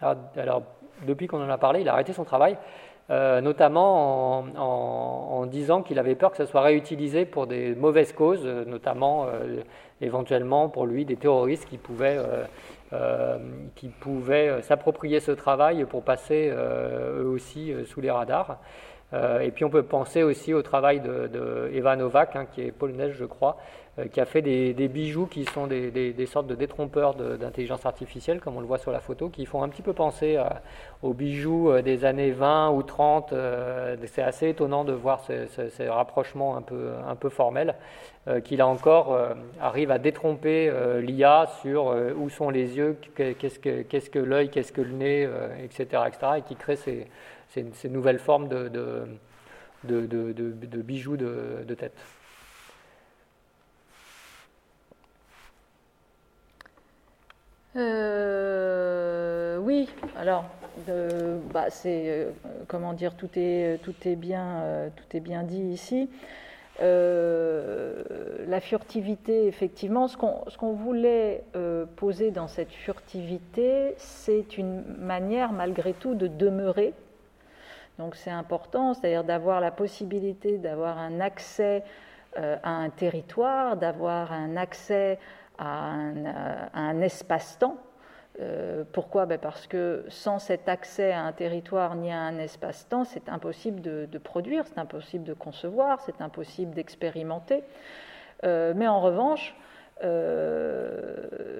Alors, 0.02 0.62
depuis 1.08 1.26
qu'on 1.26 1.44
en 1.44 1.50
a 1.50 1.58
parlé, 1.58 1.82
il 1.82 1.90
a 1.90 1.94
arrêté 1.94 2.14
son 2.14 2.24
travail 2.24 2.58
notamment 3.10 4.44
en, 4.58 5.46
disant 5.46 5.82
qu'il 5.82 5.98
avait 5.98 6.16
peur 6.16 6.30
que 6.30 6.36
ça 6.36 6.46
soit 6.46 6.60
réutilisé 6.60 7.24
pour 7.24 7.48
des 7.48 7.74
mauvaises 7.74 8.12
causes, 8.12 8.46
notamment 8.46 9.28
éventuellement 10.02 10.70
pour 10.70 10.86
lui 10.86 11.06
des 11.06 11.16
terroristes 11.16 11.68
qui 11.70 11.78
pouvaient, 11.78 12.20
qui 13.76 13.90
pouvaient 13.90 14.62
s'approprier 14.62 15.20
ce 15.20 15.32
travail 15.32 15.86
pour 15.86 16.04
passer 16.04 16.52
eux 16.52 17.28
aussi 17.28 17.74
sous 17.86 18.02
les 18.02 18.12
radars. 18.12 18.60
Euh, 19.14 19.40
et 19.40 19.52
puis 19.52 19.64
on 19.64 19.70
peut 19.70 19.84
penser 19.84 20.24
aussi 20.24 20.54
au 20.54 20.62
travail 20.62 21.00
de, 21.00 21.70
Eva 21.74 21.96
Novak, 21.96 22.36
hein, 22.36 22.46
qui 22.52 22.62
est 22.62 22.72
polonaise, 22.72 23.14
je 23.18 23.26
crois, 23.26 23.58
euh, 23.58 23.62
qui 24.12 24.22
a 24.22 24.26
fait 24.26 24.44
des, 24.44 24.88
bijoux 24.88 25.26
qui 25.26 25.46
sont 25.46 25.66
des, 25.66 26.26
sortes 26.28 26.46
de 26.46 26.54
détrompeurs 26.54 27.16
d'intelligence 27.16 27.86
artificielle, 27.86 28.40
comme 28.40 28.56
on 28.56 28.60
le 28.60 28.68
voit 28.68 28.78
sur 28.78 28.92
la 28.92 29.00
photo, 29.00 29.30
qui 29.30 29.46
font 29.46 29.64
un 29.64 29.70
petit 29.70 29.82
peu 29.82 29.94
penser 29.94 30.38
aux 31.02 31.14
bijoux 31.14 31.72
euh, 31.72 31.82
des 31.82 32.06
années 32.06 32.32
20 32.32 32.72
ou 32.72 32.84
30. 32.84 33.34
C'est 34.06 34.22
assez 34.22 34.50
étonnant 34.50 34.84
de 34.84 34.94
voir 34.94 35.22
ces, 35.22 35.90
rapprochements 35.90 36.56
un 36.56 36.62
peu, 36.62 36.92
un 37.08 37.16
peu 37.16 37.30
formels, 37.30 37.76
qui 38.44 38.56
là 38.56 38.68
encore 38.68 39.18
arrive 39.60 39.90
à 39.90 40.00
détromper 40.00 40.72
l'IA 41.02 41.48
sur 41.62 41.96
où 42.18 42.30
sont 42.30 42.50
les 42.50 42.78
yeux, 42.78 42.98
qu'est-ce 43.16 43.60
que, 44.10 44.20
l'œil, 44.20 44.50
qu'est-ce 44.50 44.72
que 44.72 44.82
le 44.82 44.92
nez, 44.92 45.28
etc., 45.64 46.04
etc., 46.08 46.32
et 46.38 46.42
qui 46.42 46.56
crée 46.56 46.76
ces 46.76 47.90
nouvelles 47.90 48.20
formes 48.20 48.48
de, 48.48 49.08
bijoux 50.84 51.18
de, 51.18 51.74
tête. 51.74 51.94
Euh, 57.78 59.58
oui, 59.60 59.88
alors 60.18 60.46
bah, 61.54 61.70
c'est 61.70 62.04
euh, 62.08 62.32
comment 62.68 62.94
dire, 62.94 63.16
tout 63.16 63.30
est, 63.36 63.80
tout 63.84 63.94
est, 64.06 64.16
bien, 64.16 64.62
euh, 64.62 64.90
tout 64.96 65.16
est 65.16 65.20
bien 65.20 65.44
dit 65.44 65.62
ici. 65.62 66.10
la 66.80 68.60
furtivité, 68.60 69.46
effectivement, 69.48 70.08
ce 70.08 70.18
qu'on 70.18 70.74
voulait 70.74 71.44
poser 71.98 72.32
dans 72.32 72.48
cette 72.48 72.72
furtivité, 72.72 73.94
c'est 73.98 74.58
une 74.58 74.84
manière 74.98 75.52
malgré 75.52 75.94
tout 75.94 76.16
de 76.16 76.28
demeurer 76.28 76.94
donc 78.00 78.16
c'est 78.16 78.30
important, 78.30 78.94
c'est-à-dire 78.94 79.24
d'avoir 79.24 79.60
la 79.60 79.72
possibilité 79.72 80.60
d'avoir 80.60 81.00
un 81.00 81.20
accès 81.20 81.84
à 82.36 82.70
un 82.70 82.92
territoire, 82.92 83.76
d'avoir 83.76 84.32
un 84.32 84.56
accès 84.56 85.18
à 85.58 85.92
un, 86.74 87.02
espace-temps. 87.02 87.78
Euh, 88.40 88.84
pourquoi? 88.92 89.26
Ben 89.26 89.40
Parce 89.40 89.66
que 89.68 90.06
sans 90.10 90.40
cet 90.40 90.70
accès 90.70 91.12
à 91.12 91.24
un 91.24 91.32
territoire 91.32 91.96
ni 91.96 92.12
à 92.12 92.20
un 92.20 92.38
espace-temps, 92.38 93.04
c'est 93.04 93.30
impossible 93.30 93.82
de, 93.82 94.18
produire, 94.18 94.66
c'est 94.68 94.80
impossible 94.80 95.24
de 95.24 95.34
concevoir, 95.34 96.02
c'est 96.02 96.22
impossible 96.22 96.74
d'expérimenter. 96.74 97.64
Euh, 98.44 98.74
mais 98.76 98.88
en 98.88 99.02
revanche, 99.02 99.56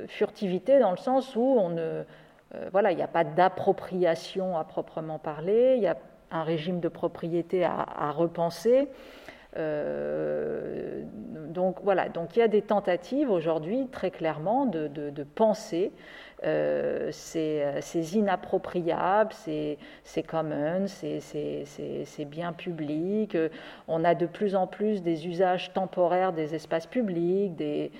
furtivité 0.08 0.80
dans 0.80 0.92
le 0.92 0.98
sens 0.98 1.36
où 1.36 1.42
on 1.42 1.70
ne, 1.70 2.04
voilà, 2.72 2.92
il 2.92 2.96
n'y 2.96 3.02
a 3.02 3.08
pas 3.08 3.24
d'appropriation 3.24 4.58
à 4.58 4.64
proprement 4.64 5.18
parler, 5.18 5.74
il 5.76 5.80
n'y 5.80 5.88
a 5.88 5.98
un 6.32 6.44
régime 6.44 6.80
de 6.80 6.90
propriété 6.90 7.64
à, 7.64 8.12
repenser. 8.12 8.88
Euh, 9.56 11.04
donc 11.50 11.78
voilà, 11.84 12.10
donc 12.10 12.36
il 12.36 12.40
y 12.40 12.42
a 12.42 12.48
des 12.48 12.62
tentatives 12.62 13.30
aujourd'hui 13.32 13.88
très 13.92 14.12
clairement 14.12 14.66
de, 14.66 14.88
de 14.88 15.24
penser 15.24 15.92
euh, 16.44 17.12
euh, 17.36 17.78
c'est 17.82 18.02
inappropriable, 18.14 19.34
c'est 19.34 20.24
common, 20.28 20.86
c'est 20.88 22.26
bien 22.26 22.54
public. 22.54 23.34
Euh, 23.36 23.50
on 23.88 24.04
a 24.04 24.14
de 24.14 24.28
plus 24.28 24.56
en 24.56 24.68
plus 24.68 25.02
des 25.02 25.28
usages 25.28 25.74
temporaires 25.74 26.34
des 26.34 26.54
espaces 26.54 26.86
publics, 26.86 27.56
des, 27.56 27.92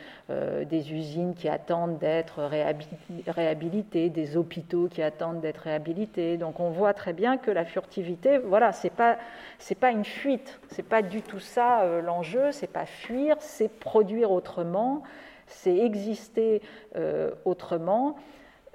usines 0.92 1.34
qui 1.34 1.50
attendent 1.50 1.98
d'être 1.98 2.48
réhabilitées, 3.28 4.10
des 4.10 4.38
hôpitaux 4.38 4.88
qui 4.88 5.02
attendent 5.02 5.42
d'être 5.42 5.62
réhabilités. 5.62 6.38
Donc 6.38 6.60
on 6.60 6.70
voit 6.70 6.94
très 6.94 7.14
bien 7.14 7.38
que 7.38 7.50
la 7.50 7.66
furtivité, 7.66 8.38
voilà, 8.38 8.72
c'est 8.72 8.94
pas 8.94 9.92
une 9.92 10.06
fuite, 10.06 10.60
c'est 10.70 10.88
pas 10.88 11.02
du 11.02 11.22
tout 11.24 11.40
ça 11.40 11.86
l'enjeu, 12.02 12.52
c'est 12.52 12.72
pas 12.72 12.86
fuir, 12.86 13.36
c'est 13.40 13.70
produire 13.80 14.32
autrement 14.32 15.02
c'est 15.48 15.78
exister 15.78 16.62
euh, 16.96 17.32
autrement. 17.46 18.16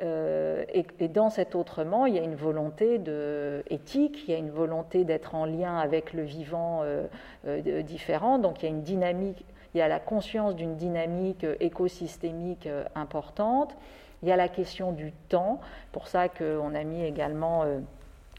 Euh, 0.02 0.64
et, 0.72 1.08
dans 1.08 1.30
cet 1.30 1.54
autrement, 1.54 2.06
il 2.06 2.14
y 2.16 2.18
a 2.18 2.22
une 2.22 2.34
volonté 2.34 2.98
de, 2.98 3.62
éthique, 3.70 4.24
il 4.26 4.32
y 4.32 4.34
a 4.34 4.38
une 4.38 4.50
volonté 4.50 5.04
d'être 5.04 5.34
en 5.34 5.44
lien 5.44 5.78
avec 5.78 6.12
le 6.12 6.22
vivant 6.22 6.80
euh, 6.82 7.82
différent. 7.82 8.38
Donc 8.38 8.62
il 8.62 8.64
y 8.64 8.68
a 8.68 8.70
une 8.70 8.82
dynamique, 8.82 9.44
il 9.74 9.78
y 9.78 9.80
a 9.80 9.88
la 9.88 10.00
conscience 10.00 10.56
d'une 10.56 10.76
dynamique 10.76 11.46
écosystémique 11.60 12.68
importante. 12.96 13.76
Il 14.22 14.28
y 14.28 14.32
a 14.32 14.36
la 14.36 14.48
question 14.48 14.92
du 14.92 15.12
temps, 15.28 15.60
pour 15.92 16.08
ça 16.08 16.28
qu'on 16.28 16.74
a 16.74 16.84
mis 16.84 17.04
également 17.04 17.64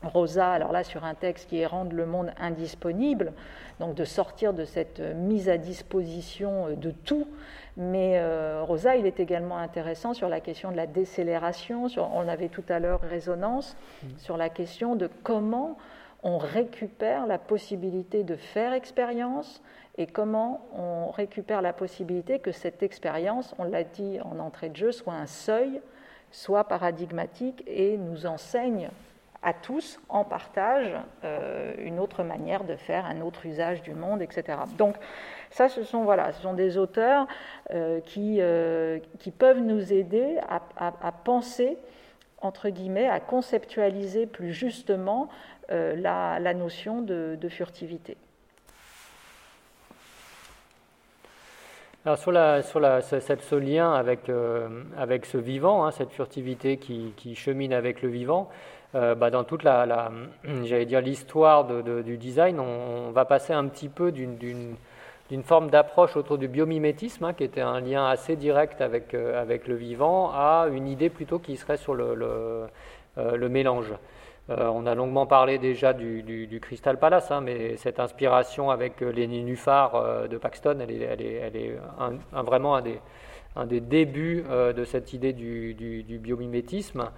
Rosa, 0.03 0.51
alors 0.51 0.71
là 0.71 0.83
sur 0.83 1.03
un 1.03 1.13
texte 1.13 1.49
qui 1.49 1.59
est 1.59 1.65
rendre 1.65 1.93
le 1.93 2.05
monde 2.05 2.31
indisponible, 2.39 3.33
donc 3.79 3.95
de 3.95 4.05
sortir 4.05 4.53
de 4.53 4.65
cette 4.65 4.99
mise 4.99 5.49
à 5.49 5.57
disposition 5.57 6.75
de 6.75 6.91
tout. 6.91 7.27
Mais 7.75 8.19
euh, 8.19 8.63
Rosa, 8.63 8.95
il 8.95 9.05
est 9.05 9.19
également 9.19 9.57
intéressant 9.57 10.13
sur 10.13 10.29
la 10.29 10.39
question 10.39 10.71
de 10.71 10.77
la 10.77 10.85
décélération, 10.85 11.87
on 11.97 12.27
avait 12.27 12.49
tout 12.49 12.63
à 12.69 12.79
l'heure 12.79 13.01
résonance, 13.01 13.75
mm. 14.03 14.07
sur 14.17 14.37
la 14.37 14.49
question 14.49 14.95
de 14.95 15.09
comment 15.23 15.77
on 16.21 16.37
récupère 16.37 17.27
la 17.27 17.37
possibilité 17.37 18.23
de 18.23 18.35
faire 18.35 18.73
expérience 18.73 19.61
et 19.97 20.07
comment 20.07 20.65
on 20.73 21.11
récupère 21.11 21.61
la 21.61 21.73
possibilité 21.73 22.39
que 22.39 22.51
cette 22.51 22.81
expérience, 22.81 23.53
on 23.59 23.65
l'a 23.65 23.83
dit 23.83 24.19
en 24.21 24.39
entrée 24.39 24.69
de 24.69 24.75
jeu, 24.75 24.91
soit 24.91 25.13
un 25.13 25.27
seuil, 25.27 25.81
soit 26.31 26.63
paradigmatique 26.63 27.63
et 27.67 27.97
nous 27.97 28.25
enseigne 28.25 28.89
à 29.43 29.53
tous 29.53 29.99
en 30.09 30.23
partage 30.23 30.95
euh, 31.23 31.73
une 31.77 31.99
autre 31.99 32.23
manière 32.23 32.63
de 32.63 32.75
faire, 32.75 33.05
un 33.05 33.21
autre 33.21 33.45
usage 33.45 33.81
du 33.81 33.93
monde, 33.93 34.21
etc. 34.21 34.57
Donc 34.77 34.95
ça, 35.51 35.67
ce 35.67 35.83
sont, 35.83 36.03
voilà, 36.03 36.31
ce 36.31 36.41
sont 36.41 36.53
des 36.53 36.77
auteurs 36.77 37.27
euh, 37.71 37.99
qui, 38.01 38.37
euh, 38.39 38.99
qui 39.19 39.31
peuvent 39.31 39.59
nous 39.59 39.91
aider 39.93 40.37
à, 40.47 41.11
penser, 41.11 41.77
entre 42.41 42.69
guillemets, 42.69 43.09
à 43.09 43.19
conceptualiser 43.19 44.25
plus 44.25 44.53
justement 44.53 45.29
la, 45.69 46.53
notion 46.53 47.01
de, 47.01 47.49
furtivité. 47.49 48.17
Alors 52.05 52.17
sur, 52.17 52.33
la, 52.33 52.61
sur 52.61 52.81
la, 52.81 53.01
ce 53.01 53.55
lien 53.55 53.93
avec, 53.93 54.29
avec 54.97 55.25
ce 55.25 55.37
vivant, 55.37 55.85
hein, 55.85 55.91
cette 55.91 56.11
furtivité 56.11 56.77
qui, 56.77 57.35
chemine 57.35 57.73
avec 57.73 58.01
le 58.01 58.09
vivant, 58.09 58.49
euh, 58.95 59.15
bah, 59.15 59.31
dans 59.31 59.43
toute 59.43 59.63
la, 59.63 60.11
j'allais 60.63 60.85
dire 60.85 61.01
l'histoire 61.01 61.65
du 61.65 62.17
design, 62.17 62.59
on, 62.59 63.11
va 63.11 63.25
passer 63.25 63.53
un 63.53 63.67
petit 63.67 63.89
peu 63.89 64.11
d'une 64.11 64.75
forme 65.43 65.69
d'approche 65.69 66.15
autour 66.15 66.37
du 66.37 66.47
biomimétisme, 66.47 67.25
hein, 67.25 67.33
qui 67.33 67.43
était 67.43 67.61
un 67.61 67.79
lien 67.79 68.07
assez 68.07 68.35
direct 68.35 68.81
avec, 68.81 69.13
euh, 69.13 69.41
avec 69.41 69.67
le 69.67 69.75
vivant, 69.75 70.31
à 70.31 70.67
une 70.71 70.87
idée 70.87 71.09
plutôt 71.09 71.39
qui 71.39 71.57
serait 71.57 71.77
sur 71.77 71.95
le, 71.95 72.67
euh, 73.17 73.49
mélange. 73.49 73.93
on 74.49 74.85
a 74.85 74.93
longuement 74.93 75.25
parlé 75.25 75.57
déjà 75.57 75.93
du, 75.93 76.59
Crystal 76.61 76.99
Palace, 76.99 77.31
hein, 77.31 77.41
mais 77.41 77.77
cette 77.77 77.99
inspiration 77.99 78.69
avec 78.69 79.01
les 79.01 79.25
nénuphars 79.27 80.27
de 80.27 80.37
Paxton, 80.37 80.79
elle 80.81 80.91
est, 80.91 81.77
vraiment 82.31 82.75
un 82.75 82.81
des, 82.81 82.99
un 83.55 83.65
des 83.65 83.79
débuts 83.79 84.43
euh, 84.49 84.73
de 84.73 84.83
cette 84.83 85.13
idée 85.13 85.33
du, 85.33 86.19
biomimétisme. 86.21 87.09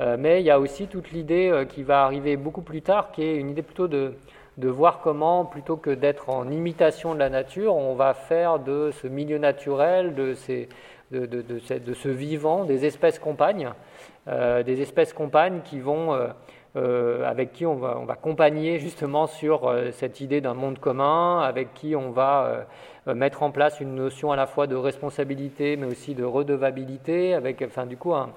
Euh, 0.00 0.16
mais 0.18 0.40
il 0.40 0.46
y 0.46 0.50
a 0.50 0.58
aussi 0.58 0.86
toute 0.86 1.10
l'idée 1.12 1.48
euh, 1.48 1.64
qui 1.64 1.82
va 1.82 2.04
arriver 2.04 2.36
beaucoup 2.36 2.62
plus 2.62 2.82
tard, 2.82 3.12
qui 3.12 3.22
est 3.22 3.36
une 3.36 3.50
idée 3.50 3.62
plutôt 3.62 3.88
de, 3.88 4.14
voir 4.58 5.00
comment, 5.00 5.44
plutôt 5.44 5.76
que 5.76 5.90
d'être 5.90 6.28
en 6.30 6.50
imitation 6.50 7.14
de 7.14 7.18
la 7.18 7.30
nature, 7.30 7.74
on 7.74 7.94
va 7.94 8.14
faire 8.14 8.58
de 8.58 8.90
ce 8.90 9.06
milieu 9.06 9.38
naturel, 9.38 10.14
de, 10.14 10.34
ces, 10.34 10.68
de 11.10 11.94
ce 11.94 12.08
vivant, 12.08 12.64
des 12.64 12.84
espèces 12.86 13.18
compagnes, 13.18 13.70
des 14.26 14.80
espèces 14.80 15.12
compagnes 15.12 15.60
qui 15.64 15.80
vont... 15.80 16.16
avec 16.74 17.52
qui 17.52 17.66
on 17.66 17.74
va, 17.74 17.98
on 18.00 18.04
va 18.04 18.14
compagner 18.14 18.78
justement 18.78 19.26
sur 19.26 19.72
cette 19.92 20.20
idée 20.20 20.40
d'un 20.40 20.54
monde 20.54 20.78
commun, 20.78 21.40
avec 21.40 21.74
qui 21.74 21.94
on 21.94 22.10
va 22.10 22.66
euh, 23.08 23.14
mettre 23.16 23.42
en 23.42 23.50
place 23.50 23.80
une 23.80 23.96
notion 23.96 24.30
à 24.30 24.36
la 24.36 24.46
fois 24.46 24.68
de 24.68 24.76
responsabilité 24.76 25.76
mais 25.76 25.86
aussi 25.86 26.14
de 26.14 26.22
redevabilité, 26.22 27.34
avec 27.34 27.64
du 27.88 27.96
coup 27.96 28.14
un, 28.14 28.32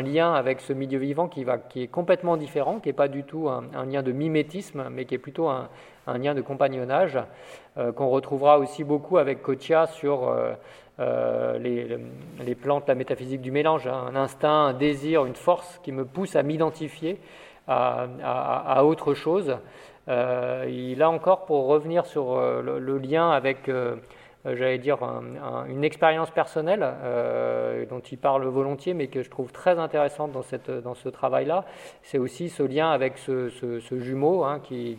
lien 0.00 0.32
avec 0.32 0.60
ce 0.60 0.72
milieu 0.72 0.98
vivant 0.98 1.28
qui, 1.28 1.44
est 1.76 1.86
complètement 1.86 2.38
différent, 2.38 2.80
qui 2.80 2.88
n'est 2.88 2.94
pas 2.94 3.08
du 3.08 3.24
tout 3.24 3.48
un, 3.48 3.84
lien 3.84 4.02
de 4.02 4.12
mimétisme, 4.12 4.88
mais 4.90 5.04
qui 5.04 5.14
est 5.14 5.18
plutôt 5.18 5.48
un, 5.48 5.68
lien 6.06 6.34
de 6.34 6.40
compagnonnage, 6.40 7.18
euh, 7.76 7.92
qu'on 7.92 8.08
retrouvera 8.08 8.58
aussi 8.58 8.84
beaucoup 8.84 9.18
avec 9.18 9.42
Kotia 9.42 9.86
sur 9.86 10.34
euh, 10.98 11.58
les, 11.58 11.98
les, 12.42 12.54
plantes, 12.54 12.88
la 12.88 12.94
métaphysique 12.94 13.42
du 13.42 13.50
mélange, 13.50 13.86
hein. 13.86 14.06
un 14.08 14.16
instinct, 14.16 14.66
un 14.68 14.72
désir, 14.72 15.26
une 15.26 15.34
force 15.34 15.78
qui 15.82 15.92
me 15.92 16.06
pousse 16.06 16.36
à 16.36 16.42
m'identifier 16.42 17.18
à, 17.68 18.84
autre 18.84 19.14
chose. 19.14 19.56
Euh, 20.08 20.94
là 20.96 21.10
encore, 21.10 21.46
pour 21.46 21.66
revenir 21.66 22.06
sur 22.06 22.32
euh, 22.32 22.62
le, 22.78 22.98
lien 22.98 23.30
avec, 23.30 23.68
euh, 23.68 23.96
j'allais 24.44 24.78
dire, 24.78 24.98
une 25.68 25.84
expérience 25.84 26.30
personnelle 26.30 26.86
dont 27.90 28.00
il 28.00 28.18
parle 28.18 28.44
volontiers, 28.46 28.94
mais 28.94 29.08
que 29.08 29.22
je 29.22 29.30
trouve 29.30 29.50
très 29.52 29.78
intéressante 29.78 30.32
dans, 30.32 30.94
ce 30.94 31.08
travail-là, 31.08 31.64
c'est 32.02 32.18
aussi 32.18 32.48
ce 32.48 32.62
lien 32.62 32.90
avec 32.90 33.18
ce, 33.18 33.80
jumeau 33.90 34.44
hein, 34.44 34.60
qui, 34.62 34.96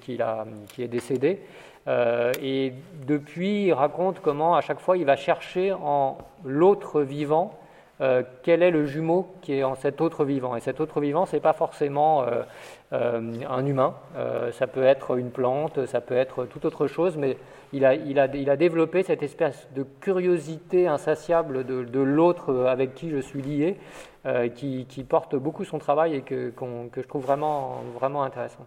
est 0.77 0.87
décédé. 0.87 1.39
et 1.87 2.73
depuis, 3.05 3.67
il 3.67 3.73
raconte 3.73 4.19
comment 4.19 4.55
à 4.55 4.61
chaque 4.61 4.81
fois 4.81 4.97
il 4.97 5.05
va 5.05 5.15
chercher 5.15 5.71
en 5.71 6.17
l'autre 6.43 7.01
vivant 7.01 7.57
euh, 7.99 8.21
quel 8.43 8.61
est 8.61 8.69
le 8.69 8.85
jumeau 8.85 9.27
qui 9.41 9.53
est 9.53 9.63
en 9.63 9.73
cet 9.73 10.01
autre 10.01 10.23
vivant? 10.23 10.55
Et 10.55 10.59
cet 10.59 10.79
autre 10.79 11.01
vivant, 11.01 11.25
ce 11.25 11.35
n'est 11.35 11.41
pas 11.41 11.53
forcément 11.53 12.23
euh, 12.23 12.43
euh, 12.93 13.33
un 13.49 13.65
humain, 13.65 13.95
ça 14.51 14.67
peut 14.67 14.83
être 14.83 15.17
une 15.17 15.31
plante, 15.31 15.85
ça 15.87 15.99
peut 15.99 16.15
être 16.15 16.45
toute 16.45 16.65
autre 16.65 16.87
chose, 16.87 17.17
mais 17.17 17.37
il 17.73 17.85
a, 17.85 18.27
développé 18.55 19.03
cette 19.03 19.23
espèce 19.23 19.67
de 19.75 19.85
curiosité 19.99 20.87
insatiable 20.87 21.65
de, 21.65 21.99
l'autre 21.99 22.65
avec 22.67 22.93
qui 22.93 23.09
je 23.09 23.17
suis 23.17 23.41
lié, 23.41 23.77
qui, 24.55 25.05
porte 25.09 25.35
beaucoup 25.35 25.65
son 25.65 25.79
travail 25.79 26.15
et 26.15 26.21
que, 26.21 26.53
je 26.95 27.07
trouve 27.07 27.23
vraiment, 27.23 27.81
vraiment 27.95 28.23
intéressant. 28.23 28.65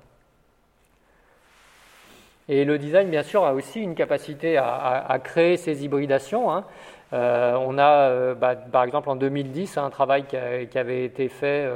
Et 2.48 2.64
le 2.64 2.78
design, 2.78 3.08
bien 3.10 3.22
sûr, 3.22 3.44
a 3.44 3.54
aussi 3.54 3.80
une 3.80 3.94
capacité 3.94 4.56
à, 4.56 5.06
à, 5.08 5.18
créer 5.20 5.56
ces 5.56 5.84
hybridations. 5.84 6.52
Hein. 6.52 6.64
Euh, 7.12 7.56
on 7.60 7.78
a, 7.78 8.08
euh, 8.08 8.34
bah, 8.34 8.54
par 8.54 8.84
exemple, 8.84 9.08
en 9.10 9.16
2010, 9.16 9.78
un 9.78 9.90
travail 9.90 10.24
qui, 10.24 10.36
avait 10.36 11.04
été 11.04 11.28
fait 11.28 11.68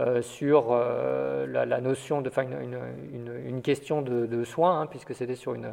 euh, 0.00 0.22
sur 0.22 0.76
la, 1.46 1.80
notion 1.80 2.20
de, 2.20 2.30
une, 3.46 3.62
question 3.62 4.02
de, 4.02 4.44
soins, 4.44 4.80
hein, 4.80 4.86
puisque 4.86 5.14
c'était 5.14 5.36
sur 5.36 5.54
une, 5.54 5.70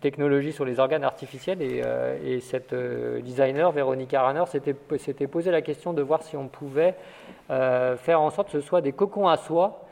technologie 0.00 0.52
sur 0.52 0.64
les 0.64 0.80
organes 0.80 1.04
artificiels. 1.04 1.62
Et, 1.62 2.40
cette 2.40 2.74
designer, 2.74 3.70
Véronica 3.70 4.22
Ranner, 4.22 4.44
s'était 4.46 5.26
posé 5.26 5.50
la 5.50 5.62
question 5.62 5.92
de 5.92 6.02
voir 6.02 6.22
si 6.22 6.36
on 6.36 6.48
pouvait 6.48 6.94
faire 7.48 8.20
en 8.20 8.30
sorte 8.30 8.50
que 8.50 8.60
ce 8.60 8.66
soit 8.66 8.80
des 8.80 8.92
cocons 8.92 9.28
à 9.28 9.36
soie 9.36 9.84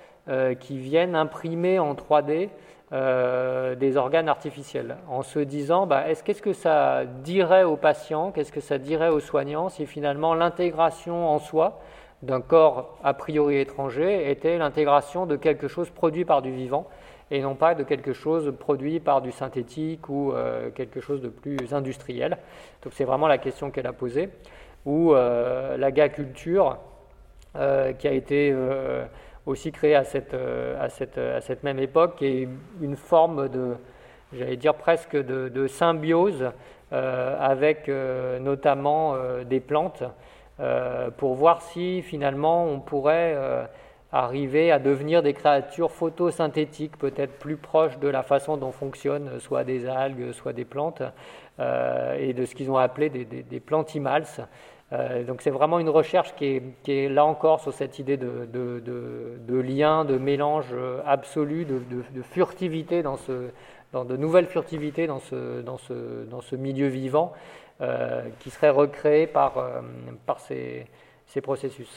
qui 0.58 0.78
viennent 0.78 1.14
imprimer 1.14 1.78
en 1.78 1.94
3D 1.94 2.50
euh, 2.92 3.76
des 3.76 3.96
organes 3.96 4.28
artificiels, 4.28 4.96
en 5.08 5.22
se 5.22 5.38
disant 5.38 5.86
bah, 5.86 6.08
est-ce 6.08 6.24
qu'est-ce 6.24 6.42
que 6.42 6.52
ça 6.52 7.04
dirait 7.04 7.62
aux 7.62 7.76
patients, 7.76 8.32
qu'est-ce 8.32 8.50
que 8.50 8.60
ça 8.60 8.78
dirait 8.78 9.10
aux 9.10 9.20
soignants 9.20 9.68
si 9.68 9.86
finalement 9.86 10.34
l'intégration 10.34 11.28
en 11.28 11.38
soi 11.38 11.78
d'un 12.22 12.40
corps 12.40 12.98
a 13.04 13.14
priori 13.14 13.58
étranger 13.58 14.28
était 14.28 14.58
l'intégration 14.58 15.24
de 15.24 15.36
quelque 15.36 15.68
chose 15.68 15.88
produit 15.88 16.24
par 16.24 16.42
du 16.42 16.50
vivant 16.50 16.88
et 17.30 17.42
non 17.42 17.54
pas 17.54 17.76
de 17.76 17.84
quelque 17.84 18.12
chose 18.12 18.52
produit 18.58 18.98
par 18.98 19.22
du 19.22 19.30
synthétique 19.30 20.08
ou 20.08 20.32
euh, 20.32 20.70
quelque 20.70 21.00
chose 21.00 21.22
de 21.22 21.28
plus 21.28 21.72
industriel. 21.72 22.38
Donc 22.82 22.92
c'est 22.96 23.04
vraiment 23.04 23.28
la 23.28 23.38
question 23.38 23.70
qu'elle 23.70 23.86
a 23.86 23.92
posée. 23.92 24.30
Ou 24.84 25.14
euh, 25.14 25.76
la 25.76 25.92
gaculture 25.92 26.78
qui 27.54 28.08
a 28.08 28.12
été 28.12 28.54
aussi 29.46 29.72
créé 29.72 29.94
à 29.94 30.04
cette, 30.04 30.34
euh, 30.34 30.88
cette 31.40 31.62
même 31.62 31.78
époque, 31.78 32.22
et 32.22 32.48
une 32.80 32.96
forme 32.96 33.48
de, 33.48 33.76
j'allais 34.32 34.56
dire 34.56 34.74
presque 34.74 35.16
de, 35.16 35.66
symbiose 35.66 36.50
euh, 36.92 37.36
avec 37.40 37.88
euh, 37.88 38.38
notamment 38.38 39.16
des 39.44 39.60
plantes, 39.60 40.02
pour 41.16 41.36
voir 41.36 41.62
si 41.62 42.02
finalement 42.02 42.66
on 42.66 42.80
pourrait 42.80 43.34
arriver 44.12 44.70
à 44.70 44.78
devenir 44.78 45.22
des 45.22 45.32
créatures 45.32 45.90
photosynthétiques, 45.90 46.98
peut-être 46.98 47.38
plus 47.38 47.56
proches 47.56 47.98
de 47.98 48.08
la 48.08 48.22
façon 48.22 48.58
dont 48.58 48.70
fonctionnent 48.70 49.40
soit 49.40 49.64
des 49.64 49.86
algues, 49.86 50.32
soit 50.32 50.52
des 50.52 50.66
plantes, 50.66 51.00
et 51.58 52.34
de 52.34 52.44
ce 52.44 52.54
qu'ils 52.54 52.70
ont 52.70 52.76
appelé 52.76 53.08
des, 53.08 53.24
des 53.24 53.60
plantimals. 53.60 54.26
Euh, 54.92 55.22
donc 55.22 55.40
c'est 55.42 55.50
vraiment 55.50 55.78
une 55.78 55.88
recherche 55.88 56.34
qui 56.34 56.60
est, 56.88 57.08
là 57.08 57.24
encore 57.24 57.60
sur 57.60 57.72
cette 57.72 57.98
idée 57.98 58.16
de, 58.16 59.60
lien, 59.60 60.04
de 60.04 60.18
mélange 60.18 60.66
euh, 60.72 61.00
absolu, 61.06 61.64
de, 61.64 62.22
furtivité 62.22 63.02
dans 63.02 63.16
de 64.04 64.16
nouvelles 64.16 64.46
furtivités 64.46 65.06
dans 65.06 65.20
ce, 65.20 66.56
milieu 66.56 66.88
vivant 66.88 67.32
euh, 67.80 68.22
qui 68.40 68.50
serait 68.50 68.70
recréé 68.70 69.26
par, 69.26 69.54
ces, 70.38 70.86
ces, 71.26 71.40
processus. 71.40 71.88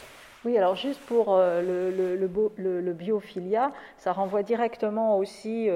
Oui, 0.45 0.57
alors 0.57 0.75
juste 0.75 0.99
pour 1.05 1.37
le, 1.37 1.89
le, 1.89 2.15
le, 2.57 2.93
biophilia, 2.93 3.71
ça 3.97 4.11
renvoie 4.11 4.43
directement 4.43 5.17
aussi, 5.17 5.69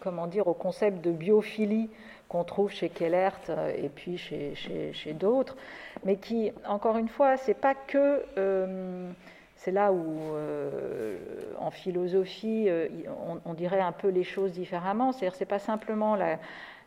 comment 0.00 0.28
dire, 0.28 0.46
au 0.46 0.54
concept 0.54 1.04
de 1.04 1.10
biophilie 1.10 1.90
qu'on 2.28 2.44
trouve 2.44 2.70
chez 2.70 2.88
Kellert 2.88 3.40
euh, 3.48 3.72
et 3.76 3.88
puis 3.88 4.18
chez, 4.18 5.12
d'autres, 5.14 5.56
mais 6.04 6.16
qui, 6.16 6.52
encore 6.66 6.98
une 6.98 7.08
fois, 7.08 7.36
c'est 7.36 7.54
pas 7.54 7.74
que. 7.74 8.22
Euh, 8.36 9.10
c'est 9.56 9.72
là 9.72 9.92
où, 9.92 10.36
euh, 10.36 11.16
en 11.58 11.72
philosophie, 11.72 12.68
on, 13.44 13.54
dirait 13.54 13.80
un 13.80 13.90
peu 13.90 14.06
les 14.06 14.22
choses 14.22 14.52
différemment. 14.52 15.10
C'est-à-dire, 15.10 15.34
c'est 15.34 15.46
pas 15.46 15.58
simplement 15.58 16.14
la, 16.14 16.38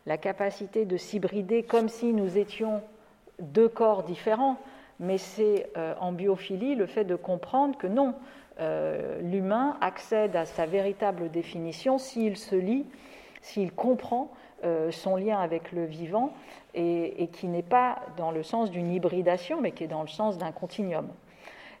la 0.06 0.16
capacité 0.16 0.86
de 0.86 0.96
s'hybrider 0.96 1.64
comme 1.64 1.90
si 1.90 2.14
nous 2.14 2.38
étions 2.38 2.80
deux 3.40 3.68
corps 3.68 4.04
différents, 4.04 4.56
mais 5.00 5.18
c'est 5.18 5.68
en 6.00 6.12
biophilie 6.12 6.74
le 6.74 6.86
fait 6.86 7.04
de 7.04 7.14
comprendre 7.14 7.76
que 7.76 7.86
non, 7.86 8.14
l'humain 9.20 9.76
accède 9.82 10.34
à 10.34 10.46
sa 10.46 10.64
véritable 10.64 11.30
définition 11.30 11.98
s'il 11.98 12.38
se 12.38 12.56
lit, 12.56 12.86
s'il 13.42 13.70
comprend 13.70 14.32
son 14.90 15.16
lien 15.16 15.38
avec 15.38 15.72
le 15.72 15.84
vivant 15.84 16.32
et, 16.74 17.28
qui 17.32 17.48
n'est 17.48 17.62
pas 17.62 17.98
dans 18.16 18.30
le 18.30 18.42
sens 18.42 18.70
d'une 18.70 18.90
hybridation, 18.90 19.60
mais 19.60 19.72
qui 19.72 19.84
est 19.84 19.88
dans 19.88 20.02
le 20.02 20.08
sens 20.08 20.38
d'un 20.38 20.52
continuum. 20.52 21.08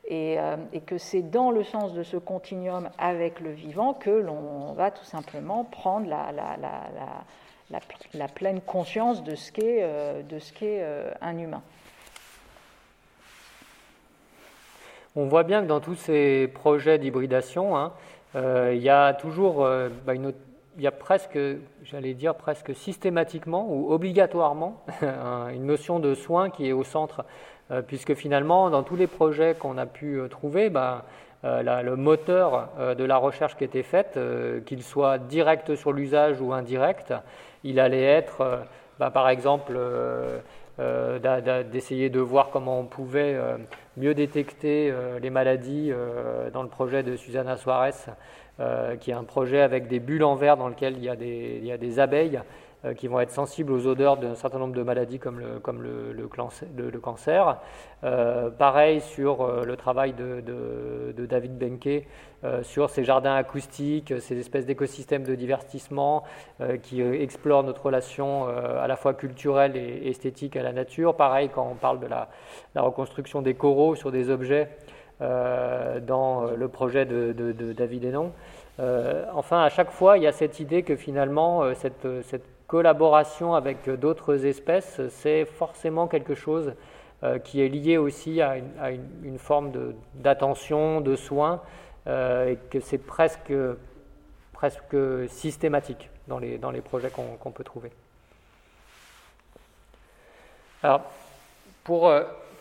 Et, 0.08 0.36
euh, 0.38 0.56
que 0.84 0.98
c'est 0.98 1.22
dans 1.22 1.50
le 1.50 1.62
sens 1.64 1.94
de 1.94 2.02
ce 2.02 2.16
continuum 2.16 2.90
avec 2.98 3.40
le 3.40 3.50
vivant 3.50 3.94
que 3.94 4.10
l'on 4.10 4.72
va 4.72 4.90
tout 4.90 5.04
simplement 5.04 5.64
prendre 5.64 6.08
la, 6.08 6.32
la, 7.70 8.28
pleine 8.28 8.60
conscience 8.60 9.22
de 9.22 9.34
ce 9.36 9.52
qu'est 9.52 9.78
euh, 9.82 11.12
un 11.20 11.38
humain. 11.38 11.62
On 15.14 15.26
voit 15.26 15.44
bien 15.44 15.62
que 15.62 15.66
dans 15.66 15.80
tous 15.80 15.94
ces 15.94 16.48
projets 16.48 16.98
d'hybridation, 16.98 17.76
hein, 17.76 17.92
il 18.34 18.78
y 18.78 18.88
a 18.88 19.12
toujours 19.12 19.68
bah, 20.06 20.14
une 20.14 20.26
autre 20.26 20.38
il 20.76 20.82
y 20.82 20.86
a 20.86 20.92
presque, 20.92 21.38
j'allais 21.82 22.14
dire 22.14 22.34
presque 22.34 22.74
systématiquement 22.74 23.66
ou 23.68 23.92
obligatoirement 23.92 24.84
une 25.02 25.66
notion 25.66 25.98
de 25.98 26.14
soin 26.14 26.50
qui 26.50 26.68
est 26.68 26.72
au 26.72 26.84
centre, 26.84 27.24
euh, 27.70 27.82
puisque 27.82 28.14
finalement, 28.14 28.70
dans 28.70 28.82
tous 28.82 28.96
les 28.96 29.06
projets 29.06 29.54
qu'on 29.58 29.78
a 29.78 29.86
pu 29.86 30.18
euh, 30.18 30.28
trouver, 30.28 30.70
ben, 30.70 31.02
euh, 31.44 31.82
le 31.82 31.96
moteur 31.96 32.68
de 32.96 33.04
la 33.04 33.16
recherche 33.16 33.56
qui 33.56 33.64
était 33.64 33.82
faite, 33.82 34.16
qu'il 34.64 34.82
soit 34.82 35.18
direct 35.18 35.74
sur 35.74 35.92
l'usage 35.92 36.40
ou 36.40 36.52
indirect, 36.52 37.12
il 37.64 37.80
allait 37.80 38.04
être, 38.04 38.60
ben, 39.00 39.10
par 39.10 39.28
exemple, 39.28 39.76
d'essayer 40.78 42.10
de 42.10 42.20
voir 42.20 42.50
comment 42.50 42.78
on 42.78 42.84
pouvait 42.84 43.36
mieux 43.96 44.14
détecter 44.14 44.94
les 45.20 45.30
maladies 45.30 45.92
dans 46.52 46.62
le 46.62 46.68
projet 46.68 47.02
de 47.02 47.16
Susanna 47.16 47.56
Suarez 47.56 47.90
euh, 48.60 48.96
qui 48.96 49.10
est 49.10 49.14
un 49.14 49.24
projet 49.24 49.62
avec 49.62 49.88
des 49.88 49.98
bulles 49.98 50.24
en 50.24 50.34
verre 50.34 50.58
dans 50.58 50.68
lequel 50.68 50.98
il 50.98 51.04
y 51.04 51.08
a 51.08 51.16
des, 51.16 51.98
abeilles 51.98 52.38
euh, 52.84 52.92
qui 52.92 53.08
vont 53.08 53.18
être 53.18 53.30
sensibles 53.30 53.72
aux 53.72 53.86
odeurs 53.86 54.18
d'un 54.18 54.34
certain 54.34 54.58
nombre 54.58 54.74
de 54.74 54.82
maladies 54.82 55.18
comme 55.18 55.40
le, 55.40 56.28
cancer. 56.98 57.56
Euh, 58.04 58.50
pareil 58.50 59.00
sur 59.00 59.64
le 59.64 59.74
travail 59.74 60.12
de, 60.12 61.14
David 61.16 61.56
Benke 61.56 62.06
sur 62.62 62.90
ces 62.90 63.04
jardins 63.04 63.36
acoustiques, 63.36 64.12
ces 64.20 64.38
espèces 64.38 64.66
d'écosystèmes 64.66 65.24
de 65.24 65.34
divertissement 65.34 66.24
qui 66.82 67.00
explorent 67.00 67.64
notre 67.64 67.86
relation 67.86 68.48
à 68.48 68.86
la 68.86 68.96
fois 68.96 69.14
culturelle 69.14 69.78
et 69.78 70.10
esthétique 70.10 70.56
à 70.56 70.62
la 70.62 70.72
nature. 70.72 71.16
Pareil 71.16 71.48
quand 71.54 71.66
on 71.72 71.76
parle 71.76 72.00
de 72.00 72.06
la 72.06 72.28
reconstruction 72.82 73.40
des 73.40 73.54
coraux 73.54 73.94
sur 73.94 74.12
des 74.12 74.28
objets. 74.28 74.68
Euh, 75.22 76.00
dans 76.00 76.46
le 76.46 76.66
projet 76.66 77.04
de, 77.04 77.32
David 77.72 78.04
Hénon. 78.04 78.32
Euh, 78.80 79.24
enfin, 79.34 79.62
à 79.62 79.68
chaque 79.68 79.90
fois, 79.92 80.18
il 80.18 80.24
y 80.24 80.26
a 80.26 80.32
cette 80.32 80.58
idée 80.58 80.82
que 80.82 80.96
finalement, 80.96 81.62
euh, 81.62 81.74
cette, 81.74 82.44
collaboration 82.66 83.54
avec 83.54 83.88
d'autres 83.88 84.46
espèces, 84.46 85.00
c'est 85.10 85.44
forcément 85.44 86.06
quelque 86.06 86.34
chose 86.34 86.72
qui 87.44 87.60
est 87.60 87.68
lié 87.68 87.98
aussi 87.98 88.40
à 88.40 88.56
une, 89.22 89.38
forme 89.38 89.72
d'attention, 90.14 91.02
de, 91.02 91.14
soin, 91.14 91.60
et 92.06 92.56
que 92.70 92.80
c'est 92.80 92.96
presque, 92.96 93.52
presque 94.54 94.96
systématique 95.28 96.08
dans 96.28 96.38
les, 96.38 96.56
dans 96.56 96.70
les 96.70 96.80
projets 96.80 97.10
qu'on 97.10 97.50
peut 97.50 97.62
trouver. 97.62 97.90
Alors, 100.82 101.02
pour 101.84 102.10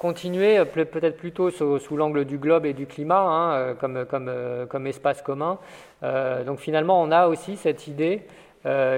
continuer 0.02 0.66
peut-être 0.66 1.16
plutôt 1.16 1.52
sous, 1.52 1.96
l'angle 1.96 2.26
du 2.26 2.40
globe 2.40 2.66
et 2.66 2.74
du 2.74 2.88
climat, 2.88 3.22
hein, 3.22 3.76
comme, 3.80 4.04
comme, 4.06 4.32
comme, 4.68 4.88
espace 4.88 5.22
commun. 5.22 5.60
donc 6.02 6.58
finalement, 6.58 7.00
on 7.00 7.12
a 7.12 7.28
aussi 7.28 7.56
cette 7.56 7.86
idée 7.86 8.24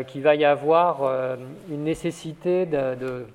qu'il 0.08 0.24
va 0.24 0.36
y 0.36 0.46
avoir 0.46 1.02
une 1.70 1.84
nécessité 1.84 2.66
de, 2.66 3.26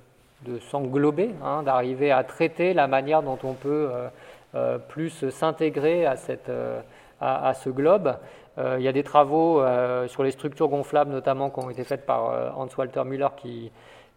s'englober, 0.71 1.29
hein, 1.43 1.61
d'arriver 1.61 2.11
à 2.11 2.23
traiter 2.23 2.73
la 2.73 2.87
manière 2.87 3.21
dont 3.21 3.37
on 3.43 3.53
peut 3.53 3.87
plus 4.87 5.29
s'intégrer 5.29 6.07
à, 6.07 6.15
à, 7.21 7.53
ce 7.53 7.69
globe. 7.69 8.15
il 8.57 8.81
y 8.81 8.87
a 8.87 8.93
des 8.93 9.03
travaux 9.03 9.61
sur 10.07 10.23
les 10.23 10.31
structures 10.31 10.69
gonflables, 10.69 11.11
notamment, 11.11 11.51
qui 11.51 11.59
ont 11.59 11.69
été 11.69 11.83
faits 11.83 12.07
par 12.07 12.57
Hans 12.57 12.69
Walter 12.75 13.03
Müller, 13.03 13.29
qui, 13.37 13.71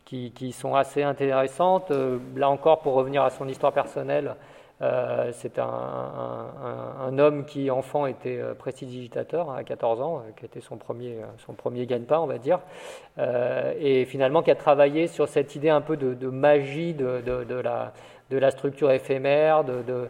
qui, 0.05 0.53
sont 0.53 0.75
assez 0.75 1.03
intéressantes. 1.03 1.91
Euh, 1.91 2.19
là 2.37 2.51
encore, 2.51 2.81
pour 2.81 2.95
revenir 2.95 3.23
à 3.23 3.31
son 3.31 3.49
histoire 3.49 3.73
personnelle, 3.73 4.35
euh, 4.81 5.31
c'est 5.33 5.59
un, 5.59 7.19
homme 7.19 7.45
qui, 7.45 7.71
enfant, 7.71 8.07
était 8.07 8.39
euh, 8.39 8.55
prestidigitateur 8.55 9.51
hein, 9.51 9.57
à 9.59 9.65
14 9.65 10.01
ans, 10.01 10.23
qui 10.37 10.45
était 10.45 10.61
son 10.61 10.77
premier, 10.77 11.19
son 11.47 11.53
premier 11.53 11.87
gagne-pain, 11.87 12.19
on 12.19 12.27
va 12.27 12.39
dire, 12.39 12.61
et 13.79 14.05
finalement 14.07 14.43
qui 14.43 14.51
a 14.51 14.57
travaillé 14.57 15.07
sur 15.07 15.29
cette 15.29 15.55
idée 15.55 15.69
un 15.69 15.81
peu 15.81 15.97
de, 15.97 16.29
magie 16.29 16.95
de, 16.95 17.23
la, 17.63 17.93
de 18.31 18.39
la 18.39 18.51
structure 18.51 18.91
éphémère, 18.91 19.63
de, 19.65 20.09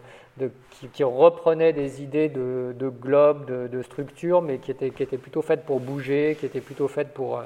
qui, 0.95 1.05
reprenait 1.05 1.75
des 1.75 2.03
idées 2.03 2.31
de, 2.31 2.89
globe, 2.89 3.69
de, 3.69 3.83
structure, 3.83 4.41
mais 4.41 4.59
qui 4.59 4.71
étaient, 4.71 4.91
qui 4.91 5.03
étaient 5.03 5.19
plutôt 5.19 5.43
faites 5.43 5.65
pour 5.65 5.81
bouger, 5.81 6.37
qui 6.41 6.47
étaient 6.47 6.61
plutôt 6.61 6.89
faites 6.89 7.13
pour 7.13 7.43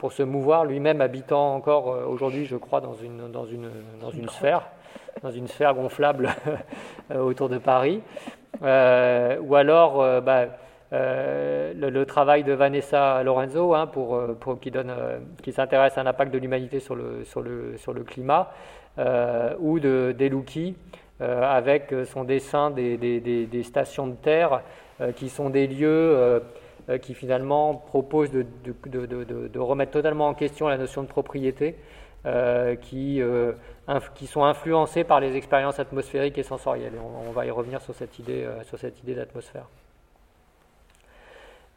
pour 0.00 0.12
se 0.12 0.22
mouvoir, 0.22 0.64
lui-même 0.64 1.02
habitant 1.02 1.54
encore 1.54 1.92
euh, 1.92 2.06
aujourd'hui, 2.06 2.46
je 2.46 2.56
crois, 2.56 2.80
dans 2.80 2.94
une, 2.94 3.30
dans 3.30 3.44
une, 3.44 3.70
dans 4.00 4.10
une 4.10 4.30
sphère, 4.30 4.62
dans 5.22 5.30
une 5.30 5.46
sphère 5.46 5.74
gonflable 5.74 6.30
euh, 7.10 7.18
autour 7.18 7.50
de 7.50 7.58
Paris. 7.58 8.00
Euh, 8.62 9.38
ou 9.42 9.54
alors, 9.56 10.22
bah, 10.22 10.46
le, 10.90 12.04
travail 12.04 12.44
de 12.44 12.54
Vanessa 12.54 13.22
Lorenzo, 13.22 13.74
hein, 13.74 13.86
pour, 13.86 14.18
qui, 14.60 14.70
donne, 14.70 14.92
qui 15.42 15.52
s'intéresse 15.52 15.98
à 15.98 16.02
l'impact 16.02 16.32
de 16.32 16.38
l'humanité 16.38 16.80
sur 16.80 16.94
le, 16.94 17.22
sur, 17.24 17.42
le, 17.42 17.76
sur 17.76 17.92
le 17.92 18.02
climat, 18.02 18.50
ou 19.60 19.78
de 19.78 20.14
Delucchi, 20.18 20.76
avec 21.20 21.94
son 22.06 22.24
dessin 22.24 22.70
des, 22.70 22.96
des, 22.96 23.62
stations 23.62 24.08
de 24.08 24.16
terre, 24.16 24.62
qui 25.16 25.28
sont 25.28 25.48
des 25.48 25.66
lieux 25.66 26.42
qui 26.98 27.14
finalement 27.14 27.74
propose 27.74 28.30
de, 28.30 29.58
remettre 29.58 29.92
totalement 29.92 30.28
en 30.28 30.34
question 30.34 30.68
la 30.68 30.78
notion 30.78 31.02
de 31.02 31.08
propriété, 31.08 31.76
euh, 32.26 32.76
qui, 32.76 33.22
euh, 33.22 33.52
qui, 34.14 34.26
sont 34.26 34.44
influencés 34.44 35.04
par 35.04 35.20
les 35.20 35.36
expériences 35.36 35.78
atmosphériques 35.78 36.36
et 36.36 36.42
sensorielles. 36.42 36.92
on, 37.26 37.30
va 37.30 37.46
y 37.46 37.50
revenir 37.50 37.80
sur 37.80 37.94
cette 37.94 38.18
idée, 38.18 38.46
sur 38.64 38.78
cette 38.78 39.00
idée 39.00 39.14
d'atmosphère. 39.14 39.64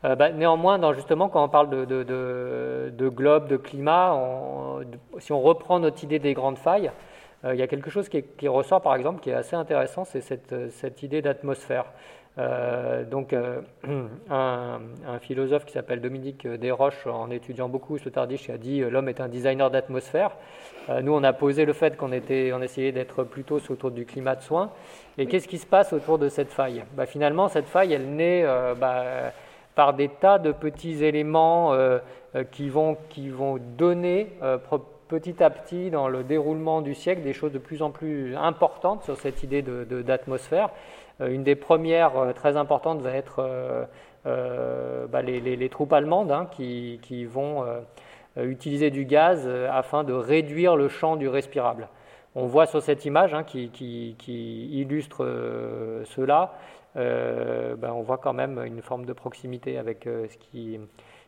Bah, 0.03 0.31
néanmoins, 0.33 0.79
dans, 0.79 0.91
justement, 0.93 1.29
quand 1.29 1.41
on 1.41 1.47
parle 1.47 1.69
de, 1.69 3.09
globe, 3.09 3.47
de 3.47 3.55
climat, 3.55 4.19
si 5.19 5.31
on 5.31 5.39
reprend 5.41 5.79
notre 5.79 6.03
idée 6.03 6.19
des 6.19 6.33
grandes 6.33 6.57
failles, 6.57 6.91
il 7.45 7.55
y 7.55 7.61
a 7.61 7.67
quelque 7.67 7.89
chose 7.89 8.09
qui, 8.09 8.47
ressort, 8.49 8.81
par 8.81 8.95
exemple, 8.95 9.21
qui 9.21 9.29
est 9.29 9.33
assez 9.33 9.55
intéressant, 9.55 10.03
c'est 10.03 10.19
cette, 10.19 11.03
idée 11.03 11.21
d'atmosphère. 11.21 11.85
Euh, 12.39 13.03
donc, 13.03 13.33
euh, 13.33 13.61
un, 14.29 14.79
philosophe 15.21 15.65
qui 15.65 15.73
s'appelle 15.73 16.01
Dominique 16.01 16.47
Desroches, 16.47 17.05
en 17.07 17.29
étudiant 17.29 17.69
beaucoup 17.69 17.97
ce 17.97 18.09
Tardich, 18.09 18.49
a 18.49 18.57
dit 18.57 18.81
l'homme 18.81 19.09
est 19.09 19.21
un 19.21 19.27
designer 19.27 19.69
d'atmosphère. 19.69 20.31
Euh, 20.89 21.01
nous, 21.01 21.13
on 21.13 21.23
a 21.23 21.33
posé 21.33 21.65
le 21.65 21.73
fait 21.73 21.95
qu'on 21.95 22.11
était, 22.11 22.51
on 22.53 22.61
essayait 22.61 22.91
d'être 22.91 23.23
plutôt 23.23 23.59
autour 23.69 23.91
du 23.91 24.05
climat 24.05 24.35
de 24.35 24.41
soins. 24.41 24.71
Et 25.17 25.27
qu'est-ce 25.27 25.47
qui 25.47 25.59
se 25.59 25.67
passe 25.67 25.93
autour 25.93 26.17
de 26.17 26.29
cette 26.29 26.51
faille? 26.51 26.83
Bah, 26.95 27.05
Finalement, 27.05 27.47
cette 27.47 27.67
faille, 27.67 27.93
elle 27.93 28.15
naît 28.15 28.45
bah, 28.79 29.31
par 29.75 29.93
des 29.93 30.09
tas 30.09 30.39
de 30.39 30.51
petits 30.51 31.03
éléments 31.03 31.75
qui, 32.51 32.69
vont, 32.69 32.97
qui 33.09 33.29
vont 33.29 33.59
donner 33.77 34.29
petit 35.07 35.43
à 35.43 35.49
petit 35.51 35.91
dans 35.91 36.07
le 36.07 36.23
déroulement 36.23 36.81
du 36.81 36.95
siècle 36.95 37.21
des 37.21 37.33
choses 37.33 37.51
de 37.51 37.59
plus 37.59 37.83
en 37.83 37.91
plus 37.91 38.35
importantes 38.35 39.03
sur 39.03 39.15
cette 39.17 39.43
idée 39.43 39.61
d'atmosphère. 39.61 40.67
De, 40.67 40.71
euh, 40.71 41.02
une 41.19 41.43
des 41.43 41.55
premières 41.55 42.17
euh, 42.17 42.33
très 42.33 42.57
importantes 42.57 43.01
va 43.01 43.11
être 43.11 43.45
euh, 44.25 45.07
bah, 45.07 45.21
les, 45.21 45.69
troupes 45.69 45.93
allemandes 45.93 46.31
hein, 46.31 46.47
qui, 46.51 47.25
vont 47.25 47.65
utiliser 48.37 48.89
du 48.89 49.05
gaz 49.05 49.47
afin 49.69 50.03
de 50.03 50.13
réduire 50.13 50.75
le 50.75 50.87
champ 50.87 51.15
du 51.17 51.27
respirable. 51.27 51.87
On 52.35 52.47
voit 52.47 52.65
sur 52.65 52.81
cette 52.81 53.05
image 53.05 53.33
hein, 53.33 53.43
qui, 53.43 54.15
illustre 54.71 55.25
cela, 56.05 56.53
bah, 56.95 57.93
on 57.93 58.01
voit 58.01 58.17
quand 58.17 58.33
même 58.33 58.63
une 58.65 58.81
forme 58.81 59.05
de 59.05 59.13
proximité 59.13 59.77
avec 59.77 60.05
ce 60.05 60.37
qui, 60.37 60.79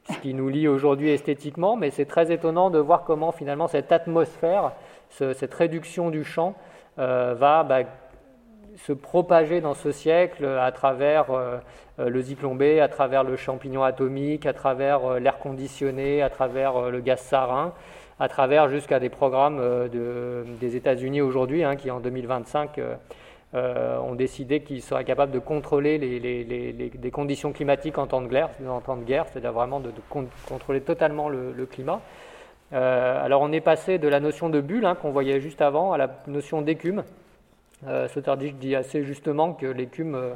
ce 0.10 0.18
qui 0.20 0.34
nous 0.34 0.48
lie 0.48 0.70
aujourd'hui 0.70 1.10
esthétiquement, 1.10 1.76
mais 1.76 1.92
c'est 1.92 2.06
très 2.06 2.32
étonnant 2.32 2.70
de 2.70 2.80
voir 2.80 3.04
comment 3.04 3.34
finalement 3.34 3.68
cette 3.68 3.92
atmosphère, 3.92 4.72
cette 5.10 5.54
réduction 5.54 6.10
du 6.10 6.24
champ, 6.24 6.56
va 6.98 7.64
bah, 7.64 7.82
se 8.78 8.94
propager 8.94 9.62
dans 9.62 9.74
ce 9.74 9.92
siècle 9.92 10.46
à 10.46 10.72
travers 10.72 11.32
euh, 11.32 11.58
euh, 12.00 12.10
le 12.10 12.22
ziplombé, 12.22 12.82
à 12.82 12.88
travers 12.88 13.24
le 13.24 13.36
champignon 13.36 13.84
atomique, 13.84 14.46
à 14.46 14.54
travers 14.54 15.06
euh, 15.06 15.20
l'air 15.20 15.40
conditionné, 15.40 16.22
à 16.22 16.30
travers 16.30 16.90
le 16.90 17.00
gaz 17.00 17.20
sarin, 17.20 17.74
à 18.20 18.28
travers 18.28 18.70
jusqu'à 18.70 19.00
des 19.00 19.10
programmes 19.10 19.62
des 19.90 20.76
États-Unis 20.78 21.20
aujourd'hui 21.20 21.64
qui 21.78 21.92
en 21.92 22.00
2025 22.00 22.80
ont 23.54 24.16
décidé 24.16 24.62
qu'ils 24.62 24.82
seraient 24.82 25.04
capables 25.04 25.34
de 25.34 25.40
contrôler 25.40 25.98
les, 25.98 27.12
conditions 27.12 27.52
climatiques 27.52 27.98
en 27.98 28.08
temps 28.08 28.22
de 28.22 28.28
guerre, 28.28 28.52
guerre 29.06 29.26
c'est-à-dire 29.28 29.52
vraiment 29.52 29.82
de, 29.82 29.92
contrôler 30.48 30.80
totalement 30.80 31.28
le, 31.28 31.66
climat. 31.70 32.00
alors 32.72 33.42
on 33.42 33.52
est 33.52 33.60
passé 33.60 33.98
de 33.98 34.08
la 34.08 34.22
notion 34.22 34.48
de 34.48 34.62
bulle 34.62 34.86
hein, 34.86 34.96
qu'on 34.96 35.12
voyait 35.12 35.42
juste 35.42 35.62
avant 35.62 35.92
à 35.92 35.98
la 35.98 36.10
notion 36.28 36.62
d'écume. 36.62 37.04
Euh, 37.88 38.08
dit 38.60 38.76
assez 38.76 39.04
justement 39.04 39.54
que 39.54 39.66
l'écume, 39.66 40.16
euh, 40.16 40.34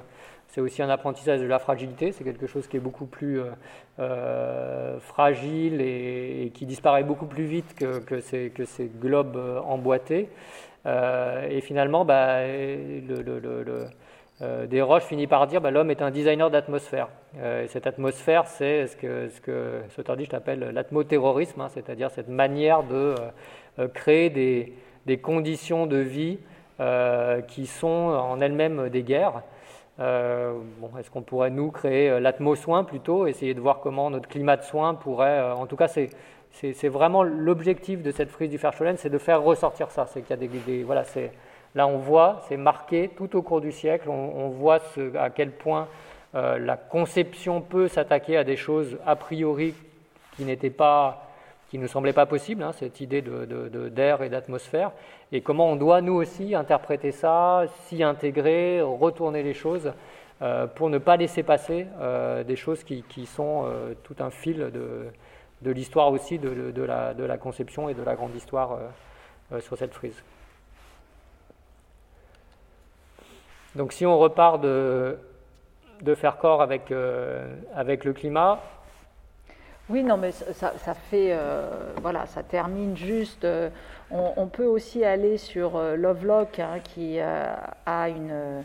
c'est 0.48 0.62
aussi 0.62 0.82
un 0.82 0.90
apprentissage 0.90 1.40
de 1.40 1.46
la 1.46 1.60
fragilité, 1.60 2.12
c'est 2.12 2.24
quelque 2.24 2.48
chose 2.48 2.68
qui 2.68 2.78
est 2.78 2.82
beaucoup 2.82 3.06
plus 3.06 3.40
euh, 3.40 3.52
euh, 4.00 5.00
fragile 5.00 5.80
et, 5.82 6.52
qui 6.54 6.66
disparaît 6.66 7.04
beaucoup 7.04 7.28
plus 7.28 7.46
vite 7.46 7.76
que, 7.76 8.20
ces, 8.20 8.52
globes 9.00 9.38
emboîtés. 9.66 10.30
et 10.86 11.62
finalement, 11.62 12.04
bah, 12.04 12.42
des 14.68 14.82
Roches 14.82 15.04
finit 15.04 15.28
par 15.28 15.48
dire 15.48 15.62
bah, 15.62 15.72
l'homme 15.72 15.92
est 15.92 16.02
un 16.02 16.12
designer 16.12 16.50
d'atmosphère. 16.50 17.10
cette 17.68 17.88
atmosphère, 17.88 18.48
c'est 18.48 18.88
ce 18.88 18.96
que, 18.98 19.30
ce 19.30 19.40
que 19.42 20.36
appelle 20.36 20.72
l'atmoterrorisme, 20.74 21.62
hein, 21.62 21.70
c'est-à-dire 21.70 22.10
cette 22.12 22.30
manière 22.30 22.84
de 22.84 23.16
créer 23.94 24.30
des, 24.30 25.18
conditions 25.18 25.86
de 25.86 25.98
vie 25.98 26.38
euh, 26.38 26.58
qui 27.48 27.66
sont 27.66 27.88
en 27.88 28.40
elles-mêmes 28.40 28.90
des 28.90 29.04
guerres. 29.04 29.42
Euh, 30.00 30.54
bon, 30.78 30.90
Est-ce 30.98 31.12
qu'on 31.12 31.22
pourrait, 31.22 31.50
nous, 31.50 31.72
créer 31.72 32.10
euh, 32.10 32.20
l'atmo-soin 32.20 32.86
plutôt, 32.86 33.28
essayer 33.28 33.54
de 33.54 33.60
voir 33.60 33.82
comment 33.82 34.10
notre 34.10 34.30
climat 34.30 34.56
de 34.56 34.64
soins 34.64 34.94
pourrait. 34.94 35.42
en 35.42 35.66
tout 35.66 35.76
cas, 35.76 35.88
c'est, 35.88 36.88
vraiment 36.88 37.24
l'objectif 37.24 38.02
de 38.02 38.12
cette 38.12 38.30
frise 38.30 38.50
du 38.50 38.58
Verschollen, 38.58 38.96
c'est 38.98 39.10
de 39.10 39.18
faire 39.18 39.42
ressortir 39.42 39.92
ça. 39.92 40.06
C'est 40.06 40.22
qu'il 40.22 40.30
y 40.30 40.34
a 40.34 40.48
des, 40.66 40.84
voilà, 40.84 41.04
c'est, 41.04 41.32
là, 41.76 41.86
on 41.86 41.98
voit, 41.98 42.42
c'est 42.48 42.58
marqué 42.58 43.10
tout 43.10 43.36
au 43.36 43.42
cours 43.42 43.60
du 43.60 43.72
siècle, 43.72 44.10
on, 44.10 44.48
voit 44.50 44.80
à 45.18 45.30
quel 45.30 45.52
point 45.52 45.88
la 46.34 46.78
conception 46.78 47.62
peut 47.62 47.88
s'attaquer 47.88 48.38
à 48.38 48.44
des 48.44 48.56
choses 48.56 48.98
a 49.06 49.16
priori 49.16 49.74
qui 50.36 50.46
n'étaient 50.46 50.70
pas 50.70 51.29
qui 51.70 51.78
ne 51.78 51.88
semblait 51.88 52.14
pas 52.14 52.26
possible, 52.26 52.64
hein, 52.64 52.72
cette 52.72 53.00
idée 53.00 53.22
d'air 53.22 54.18
de, 54.20 54.24
et 54.24 54.30
d'atmosphère, 54.30 54.92
et 55.32 55.42
comment 55.42 55.68
on 55.68 55.76
doit 55.76 56.02
nous 56.02 56.14
aussi 56.14 56.56
interpréter 56.56 57.12
ça, 57.12 57.66
s'y 57.86 58.02
intégrer, 58.02 58.82
retourner 58.82 59.44
les 59.44 59.54
choses, 59.54 59.94
euh, 60.42 60.68
pour 60.68 60.90
ne 60.90 60.98
pas 60.98 61.18
laisser 61.18 61.44
passer 61.44 61.88
euh, 62.00 62.44
des 62.46 62.56
choses 62.56 62.84
qui, 62.84 63.26
sont 63.26 63.66
euh, 63.66 63.94
tout 64.04 64.16
un 64.20 64.30
fil 64.30 64.72
de, 64.72 65.12
l'histoire 65.70 66.12
aussi, 66.12 66.40
de, 66.40 66.50
la, 66.82 67.14
de, 67.14 67.24
la, 67.24 67.38
conception 67.38 67.90
et 67.90 67.94
de 67.94 68.02
la 68.02 68.16
grande 68.16 68.34
histoire 68.34 68.80
sur 69.60 69.78
cette 69.78 69.94
frise. 69.94 70.24
Donc 73.76 73.92
si 73.92 74.06
on 74.06 74.18
repart 74.18 74.62
de, 74.62 75.18
faire 76.16 76.38
corps 76.38 76.62
avec, 76.62 76.94
avec 77.76 78.06
le 78.06 78.14
climat, 78.14 78.60
oui, 79.90 80.04
non, 80.04 80.18
mais 80.18 80.32
ça, 80.32 80.94
fait, 80.94 81.30
euh, 81.32 81.94
voilà, 82.00 82.28
ça 82.28 82.44
termine 82.44 82.96
juste. 82.96 83.44
Euh, 83.44 83.72
on, 84.12 84.46
peut 84.48 84.66
aussi 84.66 85.04
aller 85.04 85.38
sur 85.38 85.78
euh, 85.78 85.96
Lovelock, 85.96 86.60
hein, 86.60 86.80
qui 86.84 87.20
a 87.20 88.10
une, 88.10 88.64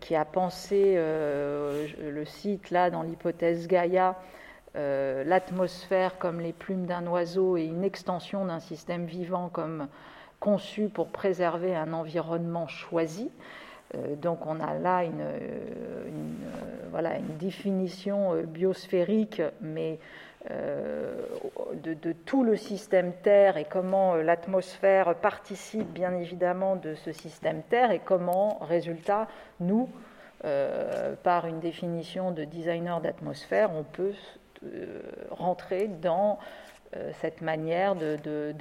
qui 0.00 0.16
a 0.16 0.24
pensé 0.24 0.96
le 0.96 2.24
site 2.24 2.70
là 2.70 2.90
dans 2.90 3.02
l'hypothèse 3.02 3.68
Gaïa, 3.68 4.16
l'atmosphère 4.74 6.18
comme 6.18 6.40
les 6.40 6.52
plumes 6.52 6.86
d'un 6.86 7.06
oiseau 7.06 7.56
et 7.56 7.64
une 7.64 7.84
extension 7.84 8.44
d'un 8.44 8.60
système 8.60 9.06
vivant 9.06 9.48
comme 9.48 9.88
conçu 10.40 10.88
pour 10.88 11.08
préserver 11.08 11.74
un 11.74 11.92
environnement 11.92 12.68
choisi. 12.68 13.30
Donc 14.20 14.46
on 14.46 14.60
a 14.60 14.74
là 14.74 15.04
une, 15.04 15.24
voilà, 16.90 17.18
une 17.18 17.36
définition 17.36 18.42
biosphérique, 18.42 19.42
mais 19.60 19.98
de, 20.50 22.12
tout 22.12 22.44
le 22.44 22.56
système 22.56 23.12
Terre 23.22 23.56
et 23.56 23.64
comment 23.64 24.14
l'atmosphère 24.14 25.14
participe 25.16 25.90
bien 25.92 26.14
évidemment 26.14 26.76
de 26.76 26.94
ce 26.94 27.12
système 27.12 27.62
Terre 27.62 27.90
et 27.90 28.00
comment, 28.00 28.58
résultat, 28.60 29.28
nous, 29.60 29.88
euh, 30.44 31.14
par 31.22 31.46
une 31.46 31.60
définition 31.60 32.30
de 32.30 32.44
designer 32.44 33.00
d'atmosphère, 33.00 33.70
on 33.72 33.82
peut 33.82 34.12
euh, 34.64 35.00
rentrer 35.30 35.88
dans 35.88 36.32
euh, 36.32 36.63
cette 37.20 37.40
manière 37.40 37.94
de, 37.94 38.16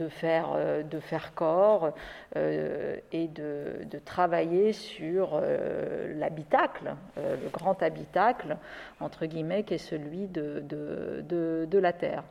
faire, 0.10 0.48
de 0.90 1.00
faire, 1.00 1.34
corps 1.34 1.94
et 2.36 3.28
de, 3.28 4.00
travailler 4.06 4.74
sur 4.74 5.42
l'habitacle, 6.16 6.96
le 7.18 7.50
grand 7.50 7.82
habitacle, 7.84 8.58
entre 9.00 9.26
guillemets, 9.26 9.64
qui 9.64 9.76
est 9.76 9.78
celui 9.78 10.28
de, 10.28 11.78
la 11.78 11.94
Terre. 11.94 12.24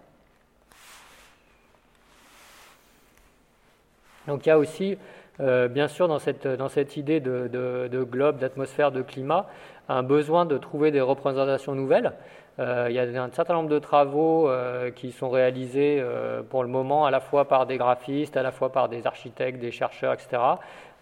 Donc 4.26 4.46
il 4.46 4.50
y 4.50 4.52
a 4.52 4.58
aussi 4.58 4.96
euh, 5.40 5.66
bien 5.68 5.88
sûr, 5.88 6.08
dans 6.08 6.18
cette 6.18 6.96
idée 6.96 7.20
de, 7.20 8.04
globe, 8.04 8.38
d'atmosphère, 8.38 8.92
de 8.92 9.02
climat, 9.02 9.48
un 9.88 10.02
besoin 10.02 10.44
de 10.44 10.58
trouver 10.58 10.90
des 10.90 11.00
représentations 11.00 11.74
nouvelles. 11.74 12.12
Euh, 12.58 12.86
il 12.90 12.94
y 12.94 12.98
a 12.98 13.22
un 13.22 13.30
certain 13.30 13.54
nombre 13.54 13.70
de 13.70 13.78
travaux 13.78 14.48
euh, 14.48 14.90
qui 14.90 15.10
sont 15.10 15.30
réalisés 15.30 16.02
pour 16.50 16.62
le 16.62 16.68
moment 16.68 17.06
à 17.06 17.10
la 17.10 17.20
fois 17.20 17.46
par 17.46 17.66
des 17.66 17.76
graphistes, 17.76 18.36
à 18.36 18.42
la 18.42 18.52
fois 18.52 18.70
par 18.70 18.88
des 18.88 19.06
architectes, 19.06 19.58
des 19.58 19.70
chercheurs, 19.70 20.12
etc. 20.12 20.42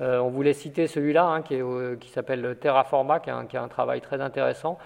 on 0.01 0.29
voulait 0.29 0.55
citer 0.55 0.87
celui-là 0.87 1.25
hein, 1.25 1.43
qui, 1.43 2.09
s'appelle 2.09 2.57
Terraforma, 2.61 3.21
qui 3.21 3.31
est, 3.31 3.59
un, 3.59 3.69
travail 3.69 4.01
très 4.01 4.21
intéressant, 4.21 4.79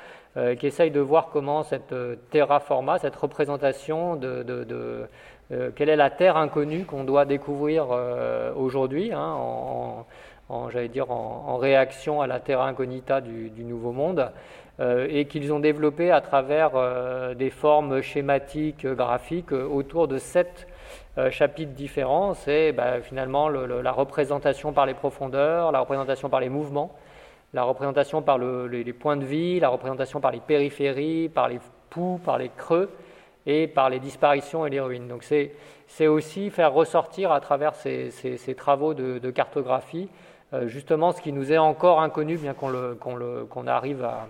qui 0.58 0.66
essaye 0.66 0.90
de 0.90 1.00
voir 1.00 1.28
comment 1.32 1.62
cette 1.62 1.94
Terraforma, 2.30 2.98
cette 2.98 3.14
représentation 3.14 4.16
de, 4.16 4.42
euh, 5.52 5.70
quelle 5.74 5.88
est 5.88 5.96
la 5.96 6.10
terre 6.10 6.36
inconnue 6.36 6.84
qu'on 6.84 7.04
doit 7.04 7.26
découvrir 7.26 7.88
euh, 7.90 8.52
aujourd'hui, 8.54 9.12
hein, 9.12 9.34
en, 10.48 10.70
j'allais 10.70 10.88
dire, 10.88 11.10
en, 11.10 11.56
réaction 11.56 12.20
à 12.22 12.26
la 12.26 12.40
terra 12.40 12.66
incognita 12.66 13.20
du, 13.20 13.50
Nouveau 13.58 13.92
Monde, 13.92 14.20
euh, 14.20 14.28
et 14.81 15.27
qu'ils 15.27 15.53
ont 15.53 15.61
développé 15.61 16.11
à 16.11 16.20
travers 16.20 16.72
des 17.37 17.51
formes 17.51 18.01
schématiques, 18.01 18.87
graphiques, 18.87 19.53
autour 19.53 20.09
de 20.09 20.18
sept 20.18 20.66
chapitres 21.31 21.75
différents. 21.75 22.35
C'est 22.35 22.72
bah, 22.72 23.01
finalement 23.01 23.49
la 23.49 23.93
représentation 23.93 24.72
par 24.72 24.87
les 24.87 24.95
profondeurs, 24.95 25.70
la 25.70 25.81
représentation 25.81 26.29
par 26.29 26.41
les 26.41 26.49
mouvements, 26.49 26.93
la 27.55 27.62
représentation 27.62 28.20
par 28.20 28.37
les, 28.39 28.93
points 28.93 29.16
de 29.16 29.25
vie, 29.25 29.61
la 29.61 29.68
représentation 29.68 30.20
par 30.20 30.33
les 30.33 30.41
périphéries, 30.41 31.29
par 31.29 31.49
les 31.49 31.61
poux, 31.89 32.20
par 32.25 32.37
les 32.37 32.49
creux, 32.49 32.91
et 33.47 33.66
par 33.66 33.91
les 33.91 34.01
disparitions 34.01 34.66
et 34.66 34.70
les 34.70 34.81
ruines. 34.81 35.09
Donc 35.09 35.22
c'est 35.22 36.07
aussi 36.07 36.51
faire 36.51 36.72
ressortir 36.72 37.33
à 37.33 37.41
travers 37.41 37.75
ces, 37.75 38.11
travaux 38.57 38.95
de, 38.95 39.31
cartographie 39.31 40.09
euh, 40.09 40.24
justement 40.66 41.12
ce 41.12 41.20
qui 41.20 41.32
nous 41.32 41.53
est 41.53 41.59
encore 41.59 42.01
inconnu, 42.01 42.36
bien 42.36 42.55
qu'on 42.55 43.66
arrive 43.66 44.05
à 44.05 44.28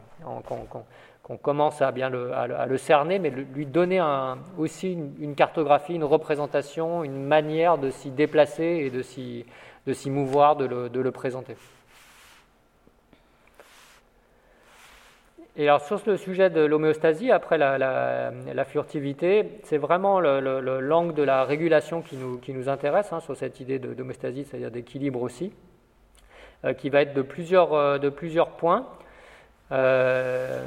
qu'on 1.25 1.39
commence 1.39 1.81
à 1.81 1.91
bien 1.91 2.11
le, 2.11 2.77
cerner, 2.77 3.19
mais 3.19 3.31
lui 3.31 3.67
donner 3.67 4.03
aussi 4.59 4.93
une, 4.93 5.35
cartographie, 5.35 5.95
une 5.95 6.05
représentation, 6.05 7.03
une 7.03 7.25
manière 7.25 7.79
de 7.79 7.91
s'y 7.91 8.11
déplacer 8.11 8.65
et 8.65 8.91
de 8.91 9.03
s'y 9.93 10.11
mouvoir, 10.11 10.57
de 10.57 10.67
le, 10.67 10.89
de 10.91 11.01
le 11.01 11.11
présenter. 11.11 11.57
Et 15.57 15.69
alors 15.69 15.81
sur 15.83 16.01
le 16.07 16.17
sujet 16.17 16.51
de 16.51 16.61
l'homéostasie, 16.63 17.31
après 17.31 17.59
la, 17.59 18.65
furtivité, 18.65 19.61
c'est 19.63 19.79
vraiment 19.79 20.21
l'angle 20.21 21.15
de 21.15 21.23
la 21.23 21.45
régulation 21.45 22.03
qui 22.03 22.53
nous, 22.53 22.69
intéresse, 22.69 23.13
hein, 23.13 23.21
sur 23.21 23.37
cette 23.37 23.61
idée 23.61 23.79
d'homéostasie, 23.79 24.45
c'est-à-dire 24.45 24.73
d'équilibre 24.73 25.23
aussi, 25.23 25.53
euh, 25.53 25.74
qui 26.73 26.89
va 26.89 27.03
être 27.03 27.15
de 27.15 27.23
plusieurs, 27.23 27.75
euh, 27.75 27.99
de 27.99 28.09
plusieurs 28.09 28.51
points. 28.51 28.87
Euh, 29.73 30.67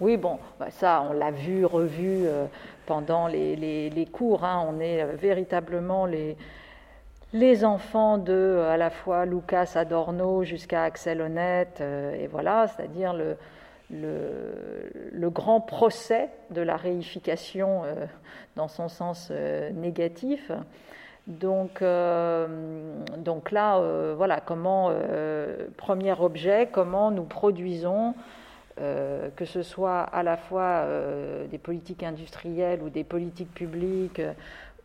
oui, 0.00 0.16
bon, 0.16 0.38
bah, 0.60 0.70
ça, 0.70 1.04
on 1.10 1.12
l'a 1.12 1.30
vu, 1.30 1.64
revu 1.64 2.26
pendant 2.86 3.26
les, 3.26 3.56
les, 3.56 4.06
cours. 4.06 4.44
Hein. 4.44 4.66
on 4.68 4.80
est 4.80 5.02
véritablement 5.16 6.04
les, 6.04 6.36
les 7.32 7.64
enfants 7.64 8.18
de 8.18 8.62
à 8.68 8.76
la 8.76 8.90
fois 8.90 9.24
Lucas 9.24 9.72
Adorno 9.74 10.44
jusqu'à 10.44 10.84
Axel 10.84 11.20
Honnête, 11.20 11.78
euh, 11.80 12.14
et 12.14 12.26
voilà, 12.26 12.66
c'est-à-dire 12.68 13.14
le, 13.14 13.36
le, 13.90 15.30
grand 15.30 15.60
procès 15.60 16.28
de 16.50 16.60
la 16.60 16.76
réification 16.76 17.84
euh, 17.84 18.06
dans 18.56 18.68
son 18.68 18.88
sens 18.88 19.28
euh, 19.30 19.70
négatif. 19.70 20.50
Donc, 21.26 21.84
donc 23.18 23.50
là, 23.52 23.80
voilà, 24.14 24.40
comment, 24.40 24.92
premier 25.76 26.12
objet, 26.20 26.68
comment 26.72 27.12
nous 27.12 27.22
produisons, 27.22 28.14
que 28.76 29.44
ce 29.44 29.62
soit 29.62 30.00
à 30.00 30.24
la 30.24 30.36
fois 30.36 30.84
des 31.48 31.58
politiques 31.58 32.02
industrielles 32.02 32.82
ou 32.82 32.90
des 32.90 33.04
politiques 33.04 33.54
publiques 33.54 34.20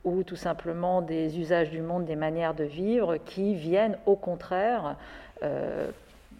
ou 0.07 0.23
tout 0.23 0.37
simplement 0.37 1.01
des 1.01 1.37
usages 1.37 1.69
du 1.69 1.81
monde, 1.81 2.05
des 2.05 2.15
manières 2.15 2.53
de 2.53 2.63
vivre 2.63 3.17
qui 3.17 3.55
viennent 3.55 3.97
au 4.05 4.15
contraire 4.15 4.95
euh, 5.43 5.91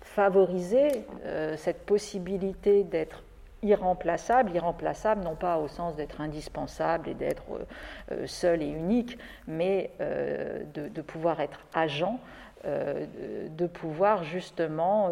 favoriser 0.01 1.03
euh, 1.25 1.55
cette 1.57 1.85
possibilité 1.85 2.83
d'être 2.83 3.23
irremplaçable, 3.63 4.55
irremplaçable 4.55 5.23
non 5.23 5.35
pas 5.35 5.57
au 5.57 5.67
sens 5.67 5.95
d'être 5.95 6.21
indispensable 6.21 7.09
et 7.09 7.13
d'être 7.13 7.43
euh, 8.11 8.27
seul 8.27 8.61
et 8.61 8.67
unique, 8.67 9.17
mais 9.47 9.91
de, 9.99 11.01
pouvoir 11.01 11.39
être 11.39 11.59
agent, 11.73 12.19
de 12.63 13.67
pouvoir 13.67 14.23
justement 14.23 15.11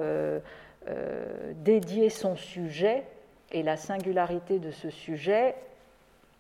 dédier 1.64 2.10
son 2.10 2.36
sujet 2.36 3.04
et 3.52 3.64
la 3.64 3.78
singularité 3.78 4.60
de 4.60 4.72
ce 4.72 4.90
sujet 4.90 5.56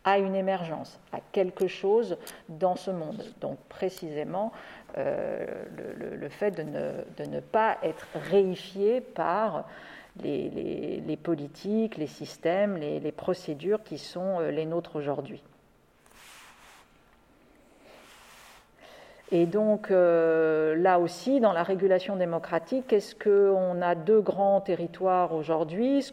à 0.05 0.19
une 0.19 0.35
émergence, 0.35 0.99
à 1.11 1.17
quelque 1.31 1.67
chose 1.67 2.17
dans 2.47 2.75
ce 2.75 2.91
monde. 2.91 3.23
Donc 3.41 3.57
précisément 3.67 4.51
euh, 4.97 5.45
le, 6.17 6.29
fait 6.29 6.51
de 6.51 6.63
ne, 7.25 7.39
pas 7.39 7.77
être 7.83 8.07
réifié 8.13 9.01
par 9.01 9.65
les, 10.24 11.20
politiques, 11.22 11.97
les 11.97 12.07
systèmes, 12.07 12.78
les, 12.78 13.11
procédures 13.11 13.84
qui 13.84 13.97
sont 13.97 14.39
euh, 14.39 14.51
les 14.51 14.66
nôtres 14.66 14.95
aujourd'hui. 14.95 15.43
Et 19.32 19.45
donc 19.45 19.89
euh, 19.89 20.76
là 20.76 20.99
aussi, 20.99 21.39
dans 21.39 21.51
la 21.51 21.63
régulation 21.63 22.16
démocratique, 22.16 22.93
est-ce 22.93 23.16
qu'on 23.16 23.82
a 23.82 23.95
deux 23.95 24.22
grands 24.22 24.61
territoires 24.61 25.34
aujourd'hui? 25.34 26.05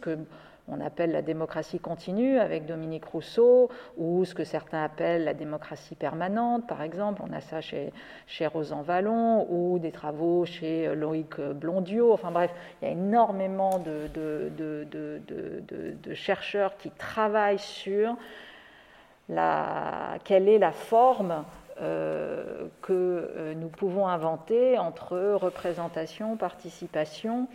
On 0.67 0.79
appelle 0.79 1.11
la 1.11 1.21
démocratie 1.21 1.79
continue 1.79 2.39
avec 2.39 2.65
Dominique 2.65 3.05
Rousseau, 3.05 3.69
ou 3.97 4.23
ce 4.23 4.33
que 4.33 4.43
certains 4.43 4.83
appellent 4.83 5.25
la 5.25 5.33
démocratie 5.33 5.95
permanente, 5.95 6.67
par 6.67 6.81
exemple. 6.81 7.21
On 7.27 7.33
a 7.33 7.41
ça 7.41 7.59
chez, 7.59 7.91
chez 8.27 8.47
Rosan 8.47 8.81
Vallon, 8.81 9.45
ou 9.49 9.77
des 9.79 9.91
travaux 9.91 10.45
chez 10.45 10.95
Loïc 10.95 11.39
Blondiot. 11.39 12.13
Enfin 12.13 12.31
bref, 12.31 12.51
il 12.81 12.85
y 12.85 12.87
a 12.87 12.91
énormément 12.93 13.79
de, 13.79 14.09
chercheurs 16.13 16.77
qui 16.77 16.91
travaillent 16.91 17.59
sur 17.59 18.15
quelle 19.27 20.47
est 20.47 20.59
la 20.59 20.71
forme 20.71 21.43
euh, 21.81 22.67
que 22.81 22.93
euh, 22.93 23.53
nous 23.55 23.67
pouvons 23.67 24.07
inventer 24.07 24.77
entre 24.77 25.17
représentation, 25.33 26.37
participation, 26.37 27.47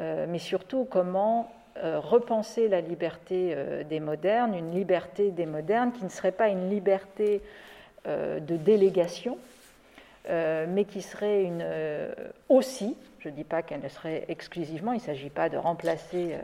euh, 0.00 0.26
mais 0.28 0.38
surtout 0.38 0.86
comment 0.88 1.50
euh, 1.50 1.63
repenser 1.82 2.68
la 2.68 2.80
liberté 2.80 3.52
euh, 3.54 3.84
des 3.84 4.00
modernes, 4.00 4.54
une 4.54 4.72
liberté 4.72 5.30
des 5.30 5.46
modernes 5.46 5.92
qui 5.92 6.04
ne 6.04 6.08
serait 6.08 6.32
pas 6.32 6.48
une 6.48 6.70
liberté 6.70 7.42
euh, 8.06 8.40
de 8.40 8.56
délégation, 8.56 9.38
mais 10.26 10.86
qui 10.86 11.02
serait 11.02 11.52
aussi, 12.48 12.96
Je 13.18 13.28
ne 13.28 13.34
dis 13.34 13.44
pas 13.44 13.60
qu'elle 13.60 13.82
ne 13.82 13.88
serait 13.88 14.24
exclusivement, 14.28 14.92
il 14.92 14.96
ne 14.96 15.02
s'agit 15.02 15.28
pas 15.28 15.50
de 15.50 15.58
remplacer 15.58 16.38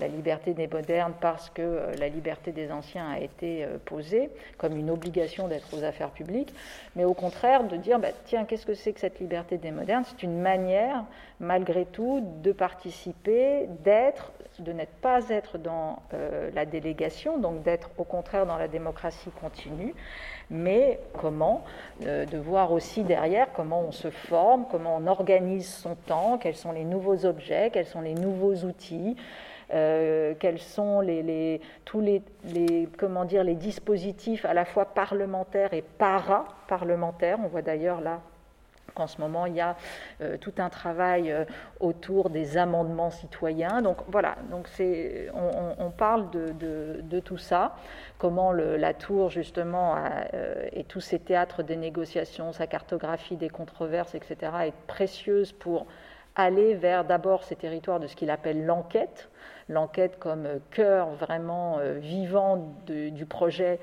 la 0.00 0.08
liberté 0.08 0.54
des 0.54 0.66
modernes 0.66 1.14
parce 1.20 1.50
que 1.50 1.96
la 1.98 2.08
liberté 2.08 2.52
des 2.52 2.70
anciens 2.70 3.10
a 3.10 3.18
été 3.18 3.66
posée 3.84 4.30
comme 4.56 4.76
une 4.76 4.90
obligation 4.90 5.48
d'être 5.48 5.76
aux 5.76 5.84
affaires 5.84 6.10
publiques, 6.10 6.54
mais 6.96 7.04
au 7.04 7.14
contraire 7.14 7.64
de 7.64 7.76
dire, 7.76 7.98
bah, 7.98 8.08
tiens, 8.24 8.44
qu'est-ce 8.44 8.66
que 8.66 8.74
c'est 8.74 8.92
que 8.92 9.00
cette 9.00 9.18
liberté 9.18 9.58
des 9.58 9.70
modernes? 9.70 10.04
C'est 10.06 10.22
une 10.22 10.40
manière, 10.40 11.04
malgré 11.40 11.84
tout, 11.84 12.24
de 12.42 12.52
participer, 12.52 13.66
d'être 13.84 14.32
de 14.58 14.72
n'être 14.72 14.94
pas 15.00 15.28
être 15.28 15.58
dans 15.58 16.02
euh, 16.14 16.50
la 16.54 16.66
délégation, 16.66 17.38
donc 17.38 17.62
d'être 17.62 17.90
au 17.98 18.04
contraire 18.04 18.46
dans 18.46 18.56
la 18.56 18.68
démocratie 18.68 19.30
continue, 19.40 19.94
mais 20.50 20.98
comment, 21.20 21.64
euh, 22.04 22.26
de 22.26 22.38
voir 22.38 22.72
aussi 22.72 23.02
derrière 23.02 23.52
comment 23.52 23.80
on 23.80 23.92
se 23.92 24.10
forme, 24.10 24.66
comment 24.70 24.96
on 24.96 25.06
organise 25.06 25.68
son 25.68 25.94
temps, 25.94 26.38
quels 26.38 26.56
sont 26.56 26.72
les 26.72 26.84
nouveaux 26.84 27.24
objets, 27.24 27.70
quels 27.72 27.86
sont 27.86 28.00
les 28.00 28.14
nouveaux 28.14 28.54
outils, 28.64 29.16
euh, 29.72 30.34
quels 30.38 30.60
sont 30.60 31.04
tous 31.84 32.00
les, 32.00 32.88
comment 32.96 33.24
dire, 33.24 33.44
les 33.44 33.54
dispositifs 33.54 34.44
à 34.44 34.54
la 34.54 34.64
fois 34.64 34.86
parlementaires 34.86 35.74
et 35.74 35.82
para-parlementaires. 35.82 37.38
On 37.42 37.48
voit 37.48 37.62
d'ailleurs 37.62 38.00
là 38.00 38.20
en 38.94 39.06
ce 39.06 39.20
moment, 39.20 39.46
il 39.46 39.54
y 39.54 39.60
a 39.60 39.76
euh, 40.22 40.38
tout 40.38 40.54
un 40.58 40.70
travail 40.70 41.30
euh, 41.30 41.44
autour 41.78 42.30
des 42.30 42.56
amendements 42.56 43.10
citoyens. 43.10 43.80
Donc 43.80 43.98
voilà, 44.08 44.36
donc 44.50 44.66
on, 45.78 45.90
parle 45.90 46.30
de, 46.30 47.20
tout 47.20 47.38
ça, 47.38 47.76
comment 48.18 48.50
la 48.52 48.94
Tour, 48.94 49.30
justement, 49.30 49.96
et 50.72 50.82
tous 50.82 51.00
ces 51.00 51.20
théâtres 51.20 51.62
des 51.62 51.76
négociations, 51.76 52.52
sa 52.52 52.66
cartographie 52.66 53.36
des 53.36 53.50
controverses, 53.50 54.16
etc., 54.16 54.52
est 54.64 54.74
précieuse 54.88 55.52
pour 55.52 55.86
aller 56.38 56.74
vers 56.74 57.04
d'abord 57.04 57.42
ces 57.44 57.56
territoires 57.56 58.00
de 58.00 58.06
ce 58.06 58.16
qu'il 58.16 58.30
appelle 58.30 58.64
l'enquête, 58.64 59.28
l'enquête 59.68 60.18
comme 60.18 60.46
cœur 60.70 61.10
vraiment 61.10 61.78
vivant 62.00 62.74
du 62.86 63.26
projet 63.26 63.78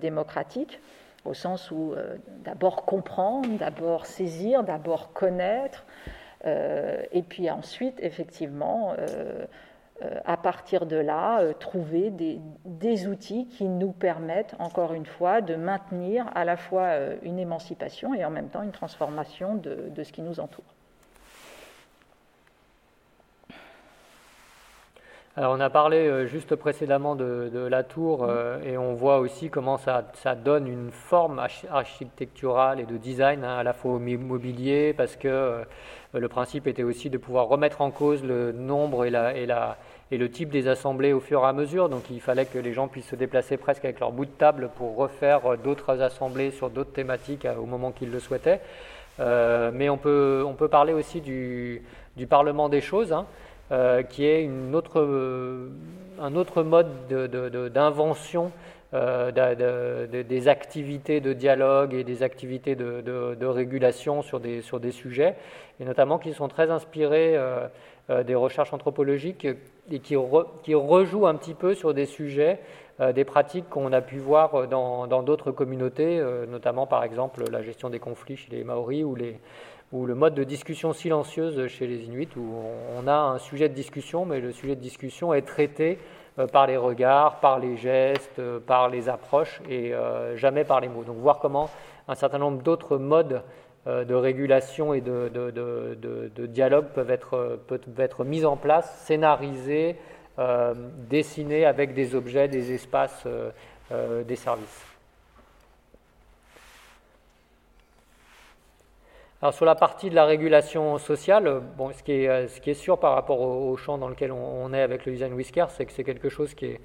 démocratique 0.00 0.80
au 1.24 1.34
sens 1.34 1.70
où 1.70 1.92
euh, 1.92 2.16
d'abord 2.44 2.84
comprendre, 2.84 3.48
d'abord 3.58 4.06
saisir, 4.06 4.64
d'abord 4.64 5.12
connaître, 5.12 5.84
euh, 6.46 7.02
et 7.12 7.22
puis 7.22 7.50
ensuite, 7.50 7.96
effectivement, 8.00 8.94
euh, 8.98 9.46
à 10.24 10.36
partir 10.36 10.86
de 10.86 10.96
là, 10.96 11.54
trouver 11.60 12.10
des, 12.10 13.06
outils 13.06 13.46
qui 13.46 13.68
nous 13.68 13.92
permettent, 13.92 14.56
encore 14.58 14.94
une 14.94 15.06
fois, 15.06 15.40
de 15.40 15.54
maintenir 15.54 16.28
à 16.34 16.44
la 16.44 16.56
fois 16.56 16.96
une 17.22 17.38
émancipation 17.38 18.12
et 18.12 18.24
en 18.24 18.30
même 18.30 18.48
temps 18.48 18.62
une 18.62 18.72
transformation 18.72 19.54
de 19.54 20.02
ce 20.02 20.10
qui 20.10 20.22
nous 20.22 20.40
entoure. 20.40 20.71
Alors 25.34 25.54
on 25.56 25.60
a 25.60 25.70
parlé 25.70 25.96
euh, 25.96 26.26
juste 26.26 26.54
précédemment 26.56 27.16
de, 27.16 27.66
la 27.70 27.82
tour 27.84 28.22
euh, 28.22 28.60
et 28.66 28.76
on 28.76 28.92
voit 28.92 29.18
aussi 29.18 29.48
comment 29.48 29.78
ça, 29.78 30.04
donne 30.34 30.68
une 30.68 30.90
forme 30.90 31.40
architecturale 31.70 32.80
et 32.80 32.84
de 32.84 32.98
design 32.98 33.42
hein, 33.42 33.56
à 33.56 33.62
la 33.62 33.72
fois 33.72 33.92
au 33.92 33.98
mobilier 33.98 34.92
parce 34.92 35.16
que 35.16 35.28
euh, 35.28 35.64
le 36.12 36.28
principe 36.28 36.66
était 36.66 36.82
aussi 36.82 37.08
de 37.08 37.16
pouvoir 37.16 37.46
remettre 37.46 37.80
en 37.80 37.90
cause 37.90 38.22
le 38.22 38.52
nombre 38.52 39.06
et, 39.06 39.10
la, 39.10 39.34
et, 39.34 39.46
la, 39.46 39.78
et, 40.10 40.18
le 40.18 40.30
type 40.30 40.50
des 40.50 40.68
assemblées 40.68 41.14
au 41.14 41.20
fur 41.20 41.42
et 41.44 41.46
à 41.46 41.54
mesure. 41.54 41.88
Donc 41.88 42.10
il 42.10 42.20
fallait 42.20 42.44
que 42.44 42.58
les 42.58 42.74
gens 42.74 42.88
puissent 42.88 43.08
se 43.08 43.16
déplacer 43.16 43.56
presque 43.56 43.86
avec 43.86 44.00
leur 44.00 44.12
bout 44.12 44.26
de 44.26 44.30
table 44.32 44.68
pour 44.76 44.96
refaire 44.96 45.56
d'autres 45.56 46.02
assemblées 46.02 46.50
sur 46.50 46.68
d'autres 46.68 46.92
thématiques 46.92 47.48
au 47.58 47.64
moment 47.64 47.90
qu'ils 47.90 48.10
le 48.10 48.20
souhaitaient. 48.20 48.60
mais 49.18 49.88
on 49.88 49.96
peut, 49.96 50.44
on 50.46 50.52
peut 50.52 50.68
parler 50.68 50.92
aussi 50.92 51.22
du, 51.22 51.80
du 52.18 52.26
Parlement 52.26 52.68
des 52.68 52.82
choses. 52.82 53.14
Hein. 53.14 53.24
Euh, 53.70 54.02
qui 54.02 54.26
est 54.26 54.42
une 54.42 54.74
autre, 54.74 55.00
euh, 55.00 55.70
un 56.20 56.34
autre 56.34 56.62
mode 56.62 57.06
d'invention 57.72 58.52
euh, 58.92 59.30
des 60.10 60.48
activités 60.48 61.20
de 61.20 61.32
dialogue 61.32 61.94
et 61.94 62.04
des 62.04 62.22
activités 62.22 62.74
de, 62.74 63.46
régulation 63.46 64.20
sur 64.20 64.40
des, 64.40 64.60
sur 64.60 64.78
des 64.78 64.90
sujets, 64.90 65.36
et 65.80 65.84
notamment 65.86 66.18
qui 66.18 66.34
sont 66.34 66.48
très 66.48 66.70
inspirés 66.70 67.38
des 68.26 68.34
recherches 68.34 68.74
anthropologiques 68.74 69.46
et 69.90 70.00
qui, 70.00 70.16
qui, 70.62 70.74
rejouent 70.74 71.26
un 71.26 71.36
petit 71.36 71.54
peu 71.54 71.74
sur 71.74 71.94
des 71.94 72.04
sujets, 72.04 72.58
des 73.14 73.24
pratiques 73.24 73.70
qu'on 73.70 73.92
a 73.94 74.02
pu 74.02 74.18
voir 74.18 74.68
dans 74.68 75.22
d'autres 75.22 75.50
communautés, 75.50 76.22
notamment 76.46 76.86
par 76.86 77.04
exemple 77.04 77.44
la 77.50 77.62
gestion 77.62 77.88
des 77.88 78.00
conflits 78.00 78.36
chez 78.36 78.50
les 78.50 78.64
Maoris 78.64 79.04
ou 79.04 79.14
les, 79.14 79.40
ou 79.92 80.06
le 80.06 80.14
mode 80.14 80.34
de 80.34 80.44
discussion 80.44 80.92
silencieuse 80.92 81.66
chez 81.68 81.86
les 81.86 82.04
Inuits, 82.04 82.30
où 82.36 82.54
on 82.96 83.06
a 83.06 83.14
un 83.14 83.38
sujet 83.38 83.68
de 83.68 83.74
discussion, 83.74 84.24
mais 84.24 84.40
le 84.40 84.52
sujet 84.52 84.74
de 84.74 84.80
discussion 84.80 85.34
est 85.34 85.42
traité 85.42 85.98
euh, 86.38 86.46
par 86.46 86.66
les 86.66 86.78
regards, 86.78 87.40
par 87.40 87.58
les 87.58 87.76
gestes, 87.76 88.38
euh, 88.38 88.58
par 88.58 88.88
les 88.88 89.10
approches 89.10 89.60
et 89.68 89.92
euh, 89.92 90.34
jamais 90.36 90.64
par 90.64 90.80
les 90.80 90.88
mots. 90.88 91.04
Donc 91.04 91.18
voir 91.18 91.40
comment 91.40 91.68
un 92.08 92.14
certain 92.14 92.38
nombre 92.38 92.62
d'autres 92.62 92.96
modes 92.96 93.42
de 93.84 94.14
régulation 94.14 94.94
et 94.94 95.00
de, 95.00 95.28
de, 95.28 96.46
dialogue 96.46 96.86
peuvent 96.94 97.10
être, 97.10 97.58
peuvent 97.66 97.80
être 97.98 98.22
mis 98.22 98.44
en 98.44 98.56
place, 98.56 99.04
scénarisés, 99.06 99.96
dessinés 101.10 101.64
avec 101.64 101.92
des 101.92 102.14
objets, 102.14 102.46
des 102.46 102.72
espaces, 102.72 103.26
des 103.90 104.36
services. 104.36 104.91
Alors 109.42 109.52
sur 109.52 109.66
la 109.66 109.74
partie 109.74 110.08
de 110.08 110.14
la 110.14 110.24
régulation 110.24 110.98
sociale, 110.98 111.60
bon, 111.76 111.90
ce, 111.90 112.04
qui 112.04 112.12
est, 112.12 112.28
euh, 112.28 112.74
sûr 112.74 112.96
par 112.96 113.16
rapport 113.16 113.40
au, 113.40 113.76
champ 113.76 113.98
dans 113.98 114.06
lequel 114.06 114.30
on, 114.30 114.72
est 114.72 114.80
avec 114.80 115.04
le 115.04 115.10
design 115.10 115.32
Whisker, 115.32 115.64
c'est 115.70 115.84
que 115.84 115.90
c'est 115.90 116.04
quelque 116.04 116.28
chose 116.28 116.54
qui 116.54 116.78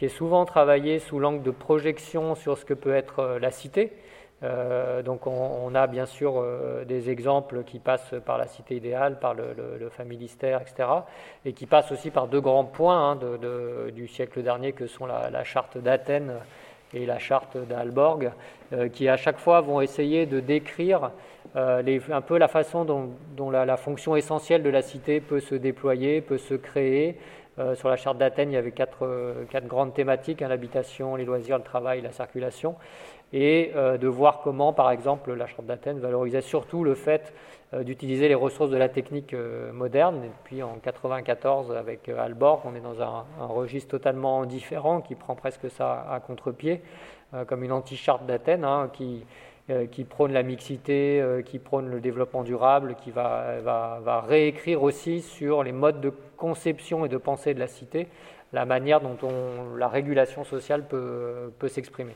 est, 0.00 0.08
souvent 0.08 0.46
travaillé 0.46 1.00
sous 1.00 1.18
l'angle 1.18 1.42
de 1.42 1.50
projection 1.50 2.34
sur 2.34 2.56
ce 2.56 2.64
que 2.64 2.72
peut 2.72 2.94
être 2.94 3.18
euh, 3.18 3.38
la 3.38 3.50
cité. 3.50 3.92
Euh, 4.42 5.02
donc 5.02 5.26
on, 5.26 5.74
a 5.74 5.86
bien 5.86 6.06
sûr 6.06 6.42
des 6.86 7.10
exemples 7.10 7.62
qui 7.64 7.78
passent 7.78 8.14
par 8.24 8.38
la 8.38 8.46
cité 8.46 8.76
idéale, 8.76 9.18
par 9.18 9.34
le, 9.34 9.48
le, 9.78 9.88
familistère, 9.90 10.62
etc. 10.62 10.88
Et 11.44 11.52
qui 11.52 11.66
passent 11.66 11.92
aussi 11.92 12.10
par 12.10 12.26
deux 12.26 12.40
grands 12.40 12.64
points 12.64 13.10
hein, 13.10 13.18
du 13.92 14.08
siècle 14.08 14.42
dernier 14.42 14.72
que 14.72 14.86
sont 14.86 15.04
la 15.06 15.44
charte 15.44 15.76
d'Athènes 15.76 16.32
et 16.94 17.04
la 17.04 17.18
charte 17.18 17.58
d'Alborg, 17.58 18.30
qui 18.92 19.08
à 19.08 19.16
chaque 19.16 19.38
fois 19.38 19.60
vont 19.60 19.80
essayer 19.80 20.24
de 20.24 20.38
décrire 20.38 21.10
euh, 21.56 22.00
un 22.10 22.20
peu 22.20 22.38
la 22.38 22.48
façon 22.48 22.84
dont, 22.84 23.50
la, 23.50 23.76
fonction 23.76 24.16
essentielle 24.16 24.62
de 24.62 24.70
la 24.70 24.82
cité 24.82 25.20
peut 25.20 25.40
se 25.40 25.54
déployer, 25.54 26.20
peut 26.20 26.38
se 26.38 26.54
créer. 26.54 27.16
Euh, 27.58 27.74
sur 27.74 27.88
la 27.88 27.96
charte 27.96 28.18
d'Athènes, 28.18 28.50
il 28.50 28.54
y 28.54 28.58
avait 28.58 28.70
quatre, 28.70 29.04
euh, 29.04 29.44
grandes 29.66 29.92
thématiques, 29.92 30.42
hein, 30.42 30.48
l'habitation, 30.48 31.16
les 31.16 31.24
loisirs, 31.24 31.58
le 31.58 31.64
travail, 31.64 32.00
la 32.02 32.12
circulation, 32.12 32.76
et 33.32 33.72
de 33.74 34.08
voir 34.08 34.40
comment, 34.42 34.72
par 34.72 34.90
exemple, 34.90 35.34
la 35.34 35.46
charte 35.46 35.66
d'Athènes 35.66 35.98
valorisait 35.98 36.40
surtout 36.40 36.82
le 36.82 36.94
fait 36.94 37.34
d'utiliser 37.74 38.26
les 38.26 38.34
ressources 38.34 38.70
de 38.70 38.78
la 38.78 38.88
technique 38.88 39.36
moderne. 39.74 40.24
Et 40.24 40.30
puis 40.44 40.62
en 40.62 40.68
1994, 40.68 41.72
avec 41.72 42.08
Alborg, 42.08 42.62
on 42.64 42.74
est 42.74 42.80
dans 42.80 43.02
un, 43.02 43.26
registre 43.38 43.90
totalement 43.90 44.46
différent 44.46 45.02
qui 45.02 45.14
prend 45.14 45.34
presque 45.34 45.68
ça 45.68 46.06
à 46.10 46.20
contre-pied, 46.20 46.80
comme 47.46 47.62
une 47.62 47.72
anti-charte 47.72 48.24
d'Athènes 48.24 48.64
hein, 48.64 48.88
qui 48.94 49.26
qui 49.90 50.04
prône 50.04 50.32
la 50.32 50.42
mixité, 50.42 51.20
euh, 51.20 51.42
qui 51.42 51.58
prône 51.58 51.90
le 51.90 52.00
développement 52.00 52.42
durable, 52.42 52.96
qui 53.02 53.10
va, 53.10 54.22
réécrire 54.26 54.82
aussi 54.82 55.20
sur 55.20 55.62
les 55.62 55.72
modes 55.72 56.00
de 56.00 56.10
conception 56.38 57.04
et 57.04 57.08
de 57.10 57.18
pensée 57.18 57.52
de 57.52 57.60
la 57.60 57.66
cité, 57.68 58.08
la 58.54 58.64
manière 58.64 59.00
dont 59.00 59.18
on, 59.22 59.76
la 59.76 59.88
régulation 59.88 60.44
sociale 60.44 60.86
peut, 60.86 61.68
s'exprimer. 61.68 62.14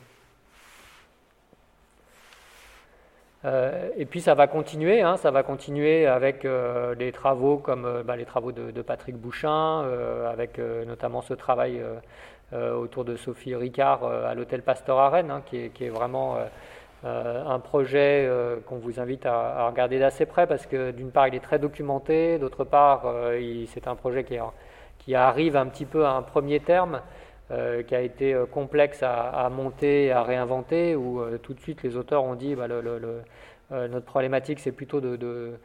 Euh, 3.45 3.91
et 3.97 4.07
puis 4.07 4.23
ça 4.23 4.35
va 4.35 4.47
continuer, 4.47 5.03
hein, 5.03 5.19
ça 5.19 5.31
va 5.31 5.43
continuer 5.43 6.07
avec 6.07 6.47
des 6.97 7.13
travaux 7.13 7.59
comme 7.59 8.03
bah, 8.03 8.17
les 8.17 8.25
travaux 8.25 8.53
de, 8.53 8.81
Patrick 8.81 9.17
Bouchin, 9.17 9.85
avec 10.27 10.59
notamment 10.59 11.21
ce 11.21 11.35
travail 11.35 11.83
autour 12.55 13.05
de 13.05 13.17
Sophie 13.17 13.55
Ricard 13.55 14.05
à 14.05 14.35
l'hôtel 14.35 14.63
Pasteur 14.63 14.99
à 14.99 15.11
Rennes, 15.11 15.31
hein, 15.31 15.43
qui, 15.45 15.59
est, 15.59 15.91
vraiment 15.91 16.39
euh, 17.05 17.45
un 17.45 17.59
projet 17.59 18.27
euh, 18.29 18.61
qu'on 18.65 18.77
vous 18.79 19.01
invite 19.01 19.27
à, 19.27 19.67
regarder 19.67 19.99
d'assez 19.99 20.25
près 20.25 20.47
parce 20.47 20.67
que 20.67 20.93
d'une 20.93 21.11
part 21.11 21.27
il 21.27 21.35
est 21.35 21.41
très 21.41 21.59
documenté, 21.59 22.39
d'autre 22.39 22.63
part 22.63 23.03
euh, 23.07 23.65
c'est 23.67 23.89
un 23.89 23.97
projet 23.97 24.25
qui, 24.25 25.15
arrive 25.17 25.57
un 25.57 25.67
petit 25.67 25.85
peu 25.85 26.07
à 26.07 26.13
un 26.13 26.23
premier 26.23 26.61
terme, 26.61 27.01
qui 27.87 27.95
a 27.95 28.01
été 28.01 28.35
complexe 28.51 29.03
à, 29.03 29.51
monter 29.51 30.07
et 30.07 30.13
à 30.13 30.23
réinventer, 30.23 30.97
où 30.97 31.23
tout 31.43 31.53
de 31.53 31.61
suite 31.61 31.83
les 31.83 31.97
auteurs 31.97 32.25
ont 32.25 32.35
dit 32.35 32.55
bah, 32.55 32.67
notre 32.67 34.07
problématique 34.07 34.59
c'est 34.59 34.73
plutôt 34.73 35.01
de, 35.03 35.59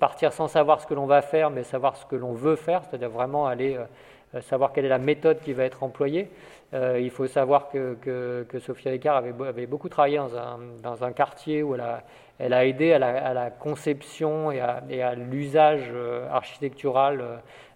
partir 0.00 0.32
sans 0.32 0.48
savoir 0.48 0.80
ce 0.80 0.86
que 0.86 0.94
l'on 0.94 1.06
va 1.06 1.22
faire, 1.22 1.50
mais 1.50 1.62
savoir 1.62 1.96
ce 1.96 2.06
que 2.06 2.16
l'on 2.16 2.32
veut 2.32 2.56
faire, 2.56 2.82
c'est-à-dire 2.84 3.10
vraiment 3.10 3.46
aller 3.46 3.78
savoir 4.40 4.72
quelle 4.72 4.84
est 4.84 4.88
la 4.88 4.98
méthode 4.98 5.40
qui 5.40 5.52
va 5.52 5.64
être 5.64 5.82
employée. 5.82 6.28
Euh, 6.72 6.98
il 7.00 7.10
faut 7.10 7.26
savoir 7.26 7.68
que, 7.68 7.96
que, 8.48 8.58
Sophie 8.58 8.88
Ricard 8.88 9.16
avait, 9.16 9.66
beaucoup 9.66 9.88
travaillé 9.88 10.16
dans 10.16 10.36
un, 10.36 10.58
dans 10.82 11.04
un 11.04 11.12
quartier 11.12 11.62
où 11.62 11.74
elle 11.74 11.80
a, 11.80 12.02
elle 12.38 12.52
a 12.52 12.64
aidé 12.64 12.92
à 12.92 12.98
la, 12.98 13.50
conception 13.50 14.50
et 14.50 14.60
à, 14.60 15.14
l'usage 15.14 15.92
architectural 16.30 17.22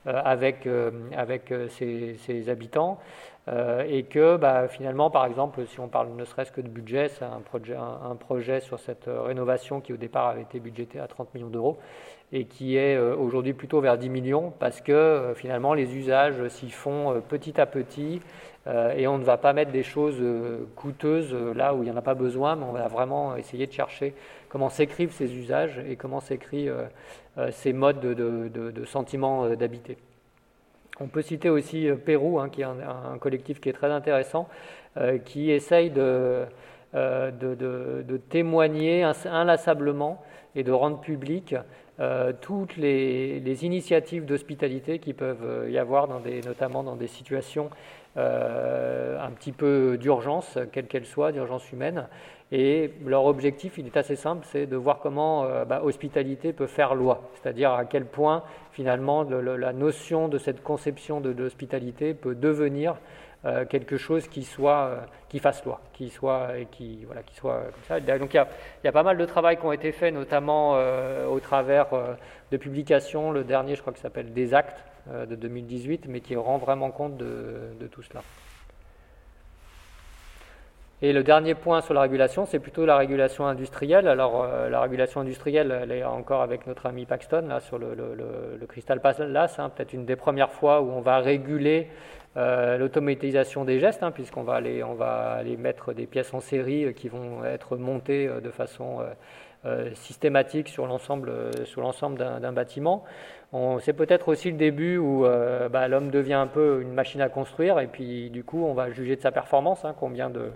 avec, 0.05 0.69
avec 1.17 1.53
ses, 1.69 2.49
habitants. 2.49 2.99
et 3.87 4.03
que 4.05 4.37
bah, 4.37 4.67
finalement, 4.67 5.11
par 5.11 5.27
exemple, 5.27 5.65
si 5.67 5.79
on 5.79 5.87
parle 5.87 6.09
ne 6.17 6.25
serait-ce 6.25 6.51
que 6.51 6.61
de 6.61 6.69
budget, 6.69 7.09
c'est 7.09 7.25
un 7.25 7.41
projet, 7.41 7.77
un, 7.77 8.17
projet 8.17 8.59
sur 8.59 8.81
cette 8.81 9.05
rénovation 9.07 9.81
qui 9.81 9.93
au 9.93 9.97
départ 9.97 10.27
avait 10.27 10.43
été 10.43 10.59
budgété 10.59 10.99
à 10.99 11.07
30 11.07 11.35
millions 11.35 11.51
d'euros 11.51 11.79
et 12.33 12.45
qui 12.45 12.77
est 12.77 12.99
aujourd'hui 12.99 13.55
plutôt 13.55 13.81
vers 13.81 13.97
10 13.97 14.11
millions 14.11 14.53
parce 14.59 14.81
que 14.81 15.33
finalement 15.35 15.73
les 15.73 15.97
usages 15.97 16.47
s'y 16.49 16.71
font 16.71 17.23
petit 17.29 17.61
à 17.61 17.67
petit 17.67 18.21
euh, 18.69 18.93
et 18.95 19.07
on 19.07 19.19
ne 19.19 19.25
va 19.25 19.39
pas 19.39 19.53
mettre 19.53 19.71
des 19.71 19.83
choses 19.83 20.19
euh, 20.21 20.67
coûteuses 20.77 21.33
euh, 21.33 21.55
là 21.55 21.75
où 21.75 21.83
il 21.83 21.87
n'y 21.87 21.91
en 21.91 21.97
a 21.97 22.03
pas 22.03 22.15
besoin, 22.15 22.55
mais 22.55 22.65
on 22.65 22.73
va 22.73 22.87
vraiment 22.89 23.35
essayer 23.37 23.67
de 23.67 23.73
chercher 23.73 24.15
comment 24.49 24.69
s'écrivent 24.69 25.13
ces 25.13 25.35
usages 25.35 25.81
et 25.89 25.97
comment 25.97 26.21
s'écrivent 26.21 26.89
ces 27.51 27.73
modes 27.73 28.01
de, 28.01 28.49
de, 28.49 28.85
sentiment 28.85 29.49
d'habiter. 29.51 29.97
On 31.01 31.07
peut 31.07 31.23
citer 31.23 31.51
aussi 31.51 31.89
Pérou, 32.05 32.41
hein, 32.41 32.49
qui 32.49 32.63
est 32.63 32.65
un, 32.65 33.19
collectif 33.21 33.61
qui 33.61 33.69
est 33.69 33.75
très 33.75 33.91
intéressant, 33.91 34.49
qui 35.27 35.51
essaye 35.51 35.91
de, 35.91 36.47
témoigner 38.31 39.05
inlassablement 39.27 40.23
et 40.59 40.65
de 40.65 40.73
rendre 40.73 41.01
public 41.01 41.55
toutes 42.41 42.77
les, 42.77 43.65
initiatives 43.65 44.25
d'hospitalité 44.25 45.01
qui 45.01 45.15
peuvent 45.15 45.69
y 45.69 45.79
avoir, 45.79 46.07
notamment 46.09 46.85
dans 46.85 46.95
des 46.95 47.09
situations 47.09 47.71
euh, 48.19 49.17
un 49.25 49.31
petit 49.31 49.53
peu 49.53 49.97
d'urgence, 49.97 50.59
quelle 50.73 50.87
qu'elle 50.87 51.07
soit, 51.07 51.31
d'urgence 51.31 51.71
humaine. 51.71 52.09
Et 52.51 52.91
leur 53.07 53.27
objectif, 53.27 53.79
il 53.79 53.87
est 53.87 53.97
assez 53.97 54.17
simple, 54.17 54.45
c'est 54.51 54.67
de 54.67 54.75
voir 54.77 54.99
comment 54.99 55.45
euh, 55.45 55.65
bah, 55.65 55.83
hospitalité 55.85 56.53
peut 56.53 56.67
faire 56.67 56.97
loi, 56.97 57.31
c'est-à-dire 57.35 57.71
à 57.73 57.85
quel 57.85 58.07
point 58.07 58.43
finalement 58.73 59.23
la 59.23 59.73
notion 59.73 60.27
de 60.27 60.39
cette 60.39 60.65
conception 60.65 61.21
de, 61.21 61.31
l'hospitalité 61.31 62.13
peut 62.13 62.35
devenir 62.35 62.97
euh, 63.45 63.65
quelque 63.65 63.97
chose 63.97 64.29
qui 64.29 64.43
soit 64.43 64.91
qui 65.29 65.39
fasse 65.39 65.65
loi, 65.65 65.81
qui 65.93 66.11
soit 66.11 66.49
qui 66.71 67.05
voilà 67.05 67.23
qui 67.23 67.35
soit 67.35 67.61
comme 67.73 67.85
ça. 67.87 68.19
Donc 68.19 68.35
il 68.35 68.37
y, 68.37 68.41
a, 68.41 68.49
y 68.85 68.89
a 68.89 68.93
pas 68.93 69.03
mal 69.03 69.17
de 69.17 69.25
travail 69.25 69.57
qui 69.57 69.65
ont 69.65 69.73
été 69.73 69.93
faits, 69.93 70.13
notamment 70.15 70.79
au 71.29 71.41
travers 71.41 71.89
de 72.51 72.57
publications. 72.57 73.31
Le 73.31 73.45
dernier, 73.45 73.75
je 73.77 73.81
crois, 73.81 73.93
qui 73.93 74.01
s'appelle 74.01 74.33
Des 74.33 74.55
actes, 74.55 74.83
euh, 75.13 75.25
de 75.25 75.37
2018, 75.37 76.07
mais 76.07 76.21
qui 76.21 76.37
rend 76.37 76.59
vraiment 76.59 76.91
compte 76.91 77.17
de, 77.17 77.87
tout 77.91 78.03
cela. 78.03 78.21
Et 81.01 81.15
le 81.15 81.23
dernier 81.23 81.55
point 81.55 81.81
sur 81.81 81.95
la 81.95 82.03
régulation, 82.03 82.45
c'est 82.45 82.59
plutôt 82.59 82.85
la 82.85 82.97
régulation 82.99 83.47
industrielle. 83.47 84.07
Alors, 84.07 84.43
euh, 84.43 84.69
la 84.69 84.83
régulation 84.83 85.23
industrielle, 85.23 85.75
elle 85.83 85.93
est 85.93 86.05
encore 86.05 86.43
avec 86.43 86.67
notre 86.67 86.85
ami 86.85 87.07
Paxton, 87.07 87.47
là, 87.49 87.61
sur 87.61 87.79
le, 87.79 87.95
le, 87.95 88.67
Crystal 88.67 89.01
Palace, 89.01 89.59
hein, 89.59 89.71
peut-être 89.71 89.95
une 89.95 90.05
des 90.05 90.17
premières 90.17 90.51
fois 90.51 90.83
où 90.83 90.91
on 90.91 91.01
va 91.01 91.21
réguler 91.21 91.89
euh, 92.39 92.79
l'automatisation 92.79 93.65
des 93.65 93.81
gestes, 93.81 94.03
hein, 94.03 94.11
puisqu'on 94.11 94.45
va 94.45 94.55
aller, 94.55 94.83
on 94.83 94.95
va 94.95 95.33
aller 95.33 95.57
mettre 95.57 95.93
des 95.93 96.07
pièces 96.07 96.33
en 96.33 96.41
série 96.41 96.95
qui 96.95 97.09
vont 97.09 97.45
être 97.45 97.77
montées 97.77 98.29
de 98.43 98.51
façon 98.51 99.01
systématique 99.95 100.69
sur 100.69 100.87
l'ensemble, 100.87 101.33
sur 101.65 101.81
l'ensemble 101.81 102.17
d'un 102.17 102.53
bâtiment. 102.53 103.05
C'est 103.81 103.95
peut-être 103.95 104.29
aussi 104.29 104.51
le 104.51 104.59
début 104.59 104.99
où 104.99 105.25
euh, 105.25 105.69
bah, 105.71 105.89
l'homme 105.89 106.11
devient 106.11 106.35
un 106.35 106.47
peu 106.47 106.81
une 106.83 106.93
machine 106.93 107.23
à 107.23 107.31
construire 107.31 107.81
et 107.81 107.87
puis 107.87 108.29
du 108.29 108.45
coup 108.45 108.65
on 108.65 108.75
va 108.75 108.91
juger 108.91 109.17
de 109.17 109.23
sa 109.23 109.33
performance, 109.33 109.85
hein, 109.87 109.95
combien 109.99 110.29
de, 110.29 110.51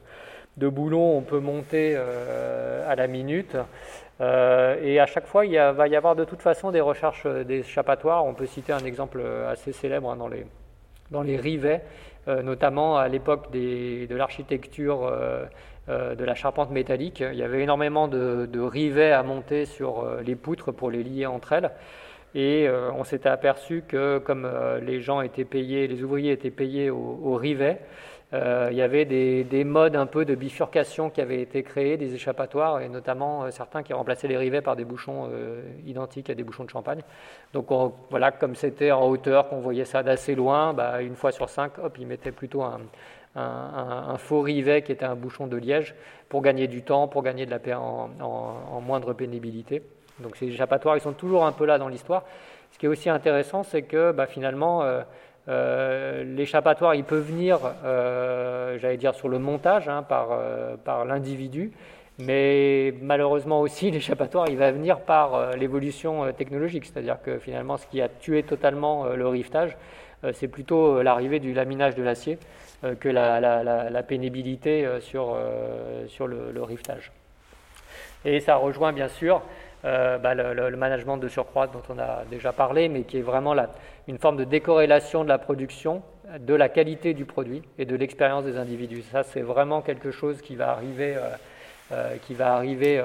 boulons 0.68 1.16
on 1.16 1.22
peut 1.22 1.40
monter 1.40 1.94
euh, 1.96 2.86
à 2.86 2.94
la 2.94 3.06
minute. 3.06 3.56
Euh, 4.20 4.76
et 4.82 5.00
à 5.00 5.06
chaque 5.06 5.26
fois, 5.26 5.46
il 5.46 5.56
va 5.56 5.88
y 5.88 5.96
avoir 5.96 6.14
de 6.14 6.24
toute 6.24 6.42
façon 6.42 6.70
des 6.70 6.82
recherches 6.82 7.26
d'échappatoires. 7.26 8.24
On 8.26 8.34
peut 8.34 8.46
citer 8.46 8.72
un 8.72 8.84
exemple 8.84 9.22
assez 9.48 9.72
célèbre 9.72 10.10
hein, 10.10 10.16
dans, 10.16 10.28
les, 10.28 10.44
dans 11.12 11.22
les 11.22 11.36
rivets, 11.36 11.82
notamment 12.26 12.96
à 12.96 13.08
l'époque 13.08 13.52
de 13.52 14.14
l'architecture 14.14 15.12
de 15.88 16.24
la 16.24 16.34
charpente 16.34 16.70
métallique. 16.70 17.20
Il 17.20 17.38
y 17.38 17.42
avait 17.42 17.62
énormément 17.62 18.08
de, 18.08 18.60
rivets 18.60 19.12
à 19.12 19.22
monter 19.22 19.66
sur 19.66 20.06
les 20.24 20.34
poutres 20.34 20.72
pour 20.72 20.90
les 20.90 21.02
lier 21.02 21.26
entre 21.26 21.52
elles. 21.52 21.70
Et 22.34 22.66
euh, 22.66 22.90
on 22.92 23.04
s'était 23.04 23.28
aperçu 23.28 23.84
que 23.86 24.18
comme 24.18 24.46
euh, 24.46 24.80
les 24.80 25.00
gens 25.00 25.20
étaient 25.20 25.44
payés, 25.44 25.86
les 25.86 26.02
ouvriers 26.02 26.32
étaient 26.32 26.50
payés 26.50 26.88
au, 26.88 27.34
rivet, 27.34 27.78
euh, 28.34 28.68
il 28.70 28.76
y 28.76 28.82
avait 28.82 29.04
des, 29.04 29.64
modes 29.64 29.96
un 29.96 30.06
peu 30.06 30.24
de 30.24 30.34
bifurcation 30.34 31.10
qui 31.10 31.20
avaient 31.20 31.40
été 31.40 31.62
créés, 31.62 31.96
des 31.96 32.14
échappatoires, 32.14 32.80
et 32.80 32.88
notamment 32.88 33.50
certains 33.50 33.82
qui 33.82 33.92
remplaçaient 33.92 34.28
les 34.28 34.36
rivets 34.36 34.62
par 34.62 34.76
des 34.76 34.84
bouchons 34.84 35.28
identiques 35.86 36.30
à 36.30 36.34
des 36.34 36.42
bouchons 36.42 36.64
de 36.64 36.70
champagne. 36.70 37.00
Donc 37.52 37.68
voilà, 38.10 38.30
comme 38.30 38.54
c'était 38.54 38.90
en 38.90 39.06
hauteur, 39.08 39.48
qu'on 39.48 39.60
voyait 39.60 39.84
ça 39.84 40.02
d'assez 40.02 40.34
loin, 40.34 40.72
bah, 40.72 41.02
une 41.02 41.14
fois 41.14 41.32
sur 41.32 41.48
cinq, 41.50 41.78
hop, 41.78 41.96
ils 41.98 42.06
mettaient 42.06 42.32
plutôt 42.32 42.62
un, 42.62 42.80
faux 44.18 44.40
rivet 44.40 44.82
qui 44.82 44.92
était 44.92 45.04
un 45.04 45.16
bouchon 45.16 45.46
de 45.46 45.56
liège 45.56 45.94
pour 46.28 46.42
gagner 46.42 46.68
du 46.68 46.82
temps, 46.82 47.08
pour 47.08 47.22
gagner 47.22 47.44
de 47.46 47.50
la 47.50 47.58
paix 47.58 47.74
en 47.74 48.80
moindre 48.80 49.12
pénibilité. 49.12 49.82
Donc 50.20 50.36
ces 50.36 50.46
échappatoires, 50.46 50.96
ils 50.96 51.00
sont 51.00 51.12
toujours 51.12 51.44
un 51.44 51.52
peu 51.52 51.66
là 51.66 51.78
dans 51.78 51.88
l'histoire. 51.88 52.24
Ce 52.70 52.78
qui 52.78 52.86
est 52.86 52.88
aussi 52.88 53.10
intéressant, 53.10 53.62
c'est 53.62 53.82
que 53.82 54.12
bah, 54.12 54.26
finalement, 54.26 54.82
euh, 55.48 55.92
euh, 56.22 56.24
l'échappatoire, 56.24 56.94
il 56.94 57.04
peut 57.04 57.18
venir, 57.18 57.58
euh, 57.84 58.78
j'allais 58.78 58.96
dire, 58.96 59.14
sur 59.14 59.28
le 59.28 59.38
montage 59.38 59.88
hein, 59.88 60.02
par, 60.02 60.38
par 60.84 61.04
l'individu, 61.04 61.72
mais 62.18 62.94
malheureusement 63.00 63.60
aussi, 63.60 63.90
l'échappatoire, 63.90 64.48
il 64.48 64.56
va 64.56 64.70
venir 64.70 65.00
par 65.00 65.56
l'évolution 65.56 66.32
technologique. 66.32 66.86
C'est-à-dire 66.86 67.18
que 67.22 67.38
finalement, 67.38 67.76
ce 67.76 67.86
qui 67.86 68.00
a 68.00 68.08
tué 68.08 68.42
totalement 68.42 69.06
le 69.06 69.26
rivetage, 69.28 69.76
c'est 70.32 70.48
plutôt 70.48 71.02
l'arrivée 71.02 71.40
du 71.40 71.52
laminage 71.52 71.96
de 71.96 72.02
l'acier 72.02 72.38
que 73.00 73.08
la, 73.08 74.02
pénibilité 74.02 74.86
sur, 75.00 75.36
sur 76.06 76.26
le, 76.26 76.52
le 76.52 76.62
rivetage. 76.62 77.10
Et 78.24 78.38
ça 78.38 78.56
rejoint 78.56 78.92
bien 78.92 79.08
sûr 79.08 79.42
euh, 79.84 80.16
bah, 80.18 80.34
le, 80.34 80.76
management 80.76 81.16
de 81.16 81.26
surcroît 81.26 81.66
dont 81.66 81.82
on 81.88 81.98
a 81.98 82.22
déjà 82.30 82.52
parlé, 82.52 82.88
mais 82.88 83.02
qui 83.02 83.18
est 83.18 83.22
vraiment 83.22 83.52
une 84.08 84.18
forme 84.18 84.36
de 84.36 84.44
décorrélation 84.44 85.24
de 85.24 85.28
la 85.28 85.38
production, 85.38 86.02
de 86.38 86.54
la 86.54 86.68
qualité 86.68 87.14
du 87.14 87.24
produit 87.24 87.62
et 87.78 87.84
de 87.84 87.94
l'expérience 87.94 88.44
des 88.44 88.56
individus. 88.56 89.02
Ça, 89.02 89.22
c'est 89.22 89.42
vraiment 89.42 89.82
quelque 89.82 90.10
chose 90.10 90.40
qui 90.40 90.56
va 90.56 90.70
arriver, 90.70 91.14
euh, 91.16 91.28
euh, 91.92 92.16
qui 92.22 92.34
va 92.34 92.54
arriver 92.54 93.02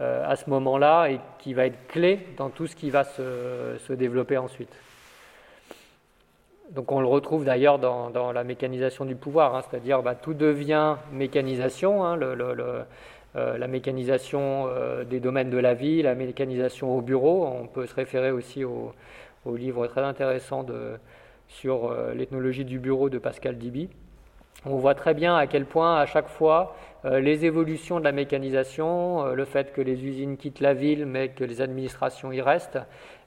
à 0.00 0.36
ce 0.36 0.48
moment-là 0.48 1.08
et 1.08 1.18
qui 1.40 1.54
va 1.54 1.66
être 1.66 1.88
clé 1.88 2.20
dans 2.36 2.50
tout 2.50 2.68
ce 2.68 2.76
qui 2.76 2.88
va 2.88 3.02
se, 3.02 3.92
développer 3.92 4.38
ensuite. 4.38 4.72
Donc 6.70 6.92
on 6.92 7.00
le 7.00 7.06
retrouve 7.06 7.44
d'ailleurs 7.44 7.80
dans, 7.80 8.32
la 8.32 8.44
mécanisation 8.44 9.04
du 9.04 9.16
pouvoir, 9.16 9.56
hein, 9.56 9.62
c'est-à-dire 9.68 10.02
bah, 10.02 10.14
tout 10.14 10.34
devient 10.34 10.96
mécanisation. 11.10 12.04
Hein, 12.04 12.16
euh, 13.36 13.58
la 13.58 13.66
mécanisation 13.66 14.66
euh, 14.68 15.04
des 15.04 15.20
domaines 15.20 15.50
de 15.50 15.58
la 15.58 15.74
vie, 15.74 16.00
la 16.00 16.14
mécanisation 16.14 16.96
au 16.96 17.02
bureau. 17.02 17.46
On 17.46 17.66
peut 17.66 17.86
se 17.86 17.94
référer 17.94 18.30
aussi 18.30 18.64
au, 18.64 18.92
livre 19.46 19.86
très 19.86 20.02
intéressant 20.02 20.64
sur 21.46 21.90
euh, 21.90 22.14
l'ethnologie 22.14 22.64
du 22.64 22.78
bureau 22.78 23.08
de 23.08 23.18
Pascal 23.18 23.56
Diby. 23.56 23.88
On 24.64 24.76
voit 24.76 24.94
très 24.94 25.14
bien 25.14 25.36
à 25.36 25.46
quel 25.46 25.64
point, 25.64 25.96
à 25.96 26.06
chaque 26.06 26.28
fois, 26.28 26.74
les 27.04 27.44
évolutions 27.44 28.00
de 28.00 28.04
la 28.04 28.10
mécanisation, 28.10 29.32
le 29.32 29.44
fait 29.44 29.72
que 29.72 29.80
les 29.80 30.04
usines 30.04 30.36
quittent 30.36 30.58
la 30.58 30.74
ville 30.74 31.06
mais 31.06 31.28
que 31.28 31.44
les 31.44 31.60
administrations 31.60 32.32
y 32.32 32.40
restent, 32.40 32.80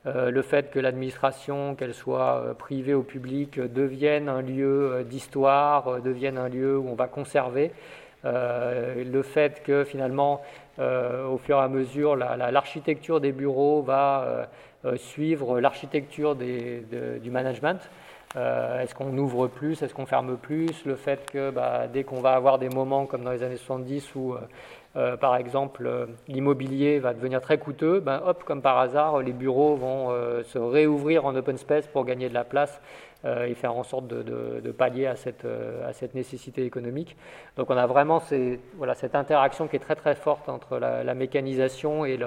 le 0.04 0.42
fait 0.42 0.72
que 0.72 0.78
l'administration, 0.78 1.76
qu'elle 1.76 1.94
soit 1.94 2.54
privée 2.60 2.94
ou 2.94 3.04
publique, 3.04 3.62
devienne 3.62 4.28
un 4.28 4.42
lieu 4.42 5.06
d'histoire, 5.10 6.02
devienne 6.02 6.38
un 6.38 6.50
lieu 6.50 6.78
où 6.78 6.90
on 6.90 6.96
va 6.96 7.08
conserver, 7.08 7.72
euh, 8.24 9.04
le 9.04 9.24
fait 9.24 9.64
que 9.64 9.84
finalement, 9.84 10.42
euh, 10.80 11.28
au 11.28 11.38
fur 11.38 11.58
et 11.58 11.62
à 11.62 11.68
mesure, 11.68 12.16
l'architecture 12.16 13.20
des 13.20 13.32
bureaux 13.32 13.82
va 13.82 14.24
euh, 14.24 14.46
suivre 14.96 15.60
l'architecture 15.60 16.36
du 16.36 17.30
management. 17.30 17.80
est-ce 18.36 18.96
qu'on 18.96 19.18
ouvre 19.18 19.48
plus, 19.48 19.82
est-ce 19.82 19.94
qu'on 19.94 20.06
ferme 20.06 20.38
plus? 20.38 20.86
Le 20.86 20.96
fait 20.96 21.30
que 21.32 21.52
bah, 21.52 21.88
dès 21.92 22.04
qu'on 22.04 22.22
va 22.22 22.34
avoir 22.34 22.60
des 22.60 22.70
moments 22.70 23.06
comme 23.06 23.24
dans 23.24 23.32
les 23.32 23.44
années 23.44 23.58
70 23.58 24.16
où, 24.16 24.36
par 24.94 25.36
exemple, 25.36 26.08
l'immobilier 26.28 27.00
va 27.00 27.14
devenir 27.14 27.42
très 27.42 27.58
coûteux, 27.58 28.00
ben, 28.00 28.22
hop, 28.26 28.44
comme 28.44 28.62
par 28.62 28.80
hasard, 28.80 29.22
les 29.22 29.34
bureaux 29.34 29.76
vont 29.76 30.10
se 30.44 30.58
réouvrir 30.58 31.26
en 31.26 31.36
open 31.36 31.58
space 31.58 31.88
pour 31.88 32.06
gagner 32.06 32.30
de 32.30 32.34
la 32.34 32.44
place 32.44 32.82
euh, 33.24 33.46
et 33.46 33.54
faire 33.54 33.76
en 33.76 33.84
sorte 33.84 34.08
de, 34.08 34.72
pallier 34.72 35.06
à 35.06 35.16
cette, 35.16 35.46
euh, 35.46 35.92
nécessité 36.16 36.66
économique. 36.66 37.16
Donc 37.56 37.70
on 37.70 37.78
a 37.78 37.86
vraiment 37.86 38.20
cette 38.20 39.14
interaction 39.14 39.68
qui 39.68 39.76
est 39.76 39.80
très 39.80 39.96
très 39.96 40.16
forte 40.16 40.50
entre 40.50 40.80
la, 40.80 41.14
mécanisation 41.14 42.04
et 42.04 42.18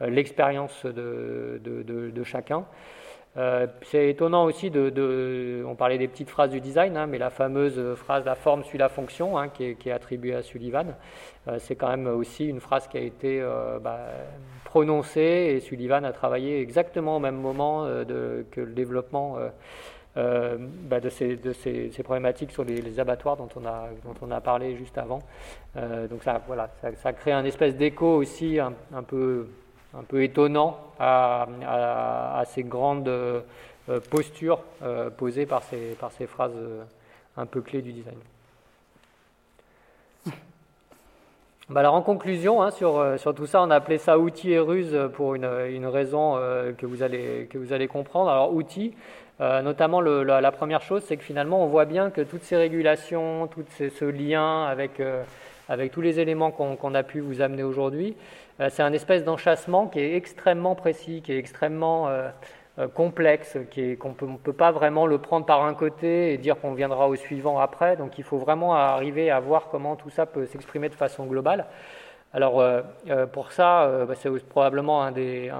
l'expérience 0.00 0.84
de, 0.86 2.22
chacun. 2.24 2.64
Euh, 3.36 3.68
c'est 3.82 4.08
étonnant 4.08 4.44
aussi 4.44 4.70
de, 4.70 5.64
On 5.66 5.76
parlait 5.76 5.98
des 5.98 6.08
petites 6.08 6.30
phrases 6.30 6.50
du 6.50 6.60
design, 6.60 6.96
hein, 6.96 7.06
mais 7.06 7.18
la 7.18 7.30
fameuse 7.30 7.94
phrase 7.94 8.24
la 8.24 8.34
forme 8.34 8.64
suit 8.64 8.78
la 8.78 8.88
fonction, 8.88 9.38
hein, 9.38 9.48
qui, 9.48 9.64
est, 9.64 9.90
attribuée 9.92 10.34
à 10.34 10.42
Sullivan, 10.42 10.96
euh, 11.46 11.58
c'est 11.58 11.76
quand 11.76 11.88
même 11.88 12.08
aussi 12.08 12.46
une 12.48 12.60
phrase 12.60 12.88
qui 12.88 12.96
a 12.98 13.00
été 13.00 13.40
euh, 13.40 13.78
bah, 13.78 14.00
prononcée 14.64 15.54
et 15.54 15.60
Sullivan 15.60 16.04
a 16.04 16.12
travaillé 16.12 16.60
exactement 16.60 17.16
au 17.16 17.20
même 17.20 17.36
moment 17.36 17.84
que 18.04 18.60
le 18.60 18.72
développement. 18.72 19.38
Bah, 20.16 21.00
de, 21.00 21.08
ces, 21.08 21.36
de 21.36 21.52
ces, 21.52 22.02
problématiques 22.02 22.50
sur 22.50 22.64
les, 22.64 23.00
abattoirs 23.00 23.36
dont 23.36 23.48
on, 23.56 23.64
a, 23.64 23.88
dont 24.04 24.14
on 24.20 24.30
a 24.32 24.40
parlé 24.40 24.76
juste 24.76 24.98
avant. 24.98 25.20
donc 25.76 26.22
ça, 26.24 26.42
voilà, 26.46 26.68
ça, 26.96 27.12
crée 27.12 27.32
un 27.32 27.44
espèce 27.44 27.76
d'écho 27.76 28.16
aussi 28.16 28.58
un 28.58 29.02
peu 29.02 29.46
un 29.98 30.02
peu 30.02 30.22
étonnant 30.22 30.78
à, 30.98 32.42
ces 32.46 32.62
grandes 32.62 33.08
euh, 33.90 33.98
postures 34.10 34.60
euh, 34.82 35.10
posées 35.10 35.46
par 35.46 35.62
ces, 35.64 35.96
ces 36.16 36.26
phrases 36.26 36.52
euh, 36.54 36.82
un 37.36 37.46
peu 37.46 37.60
clés 37.60 37.82
du 37.82 37.92
design. 37.92 38.18
Bah 41.70 41.80
alors 41.80 41.94
en 41.94 42.02
conclusion, 42.02 42.62
hein, 42.62 42.72
sur, 42.72 43.00
tout 43.36 43.46
ça, 43.46 43.62
on 43.62 43.70
a 43.70 43.76
appelé 43.76 43.98
ça 43.98 44.18
outils 44.18 44.50
et 44.50 44.58
ruse 44.58 44.98
pour 45.14 45.36
une, 45.36 45.46
raison 45.86 46.34
que, 46.76 46.84
vous 46.84 47.04
allez, 47.04 47.86
comprendre. 47.86 48.28
Alors 48.28 48.52
outils, 48.52 48.92
notamment 49.38 50.00
la, 50.00 50.50
première 50.50 50.82
chose, 50.82 51.04
c'est 51.06 51.16
que 51.16 51.22
finalement 51.22 51.62
on 51.62 51.68
voit 51.68 51.84
bien 51.84 52.10
que 52.10 52.22
toutes 52.22 52.42
ces 52.42 52.56
régulations, 52.56 53.46
tout 53.46 53.62
ce 53.78 54.04
lien 54.04 54.64
avec, 54.64 55.00
tous 55.92 56.00
les 56.00 56.18
éléments 56.18 56.50
qu'on 56.50 56.94
a 56.96 57.04
pu 57.04 57.20
vous 57.20 57.40
amener 57.40 57.62
aujourd'hui, 57.62 58.16
c'est 58.68 58.82
un 58.82 58.92
espèce 58.92 59.24
d'enchassement 59.24 59.86
qui 59.86 60.00
est 60.00 60.14
extrêmement 60.16 60.74
précis, 60.74 61.22
qui 61.22 61.32
est 61.32 61.38
extrêmement 61.38 62.08
euh, 62.08 62.28
euh, 62.78 62.88
complexe, 62.88 63.56
qu'on 63.98 64.14
ne 64.26 64.36
peut 64.36 64.52
pas 64.52 64.70
vraiment 64.70 65.06
le 65.06 65.18
prendre 65.18 65.46
par 65.46 65.64
un 65.64 65.72
côté 65.72 66.34
et 66.34 66.38
dire 66.38 66.60
qu'on 66.60 66.74
viendra 66.74 67.08
au 67.08 67.16
suivant 67.16 67.58
après. 67.58 67.96
Donc 67.96 68.18
il 68.18 68.24
faut 68.24 68.38
vraiment 68.38 68.74
arriver 68.74 69.30
à 69.30 69.40
voir 69.40 69.68
comment 69.70 69.96
tout 69.96 70.10
ça 70.10 70.26
peut 70.26 70.44
s'exprimer 70.44 70.88
de 70.90 70.94
façon 70.94 71.24
globale. 71.24 71.66
Alors 72.32 72.62
pour 73.32 73.50
ça, 73.50 74.04
bah, 74.06 74.14
c'est 74.14 74.30
probablement 74.46 75.02
un 75.02 75.10
des, 75.10 75.50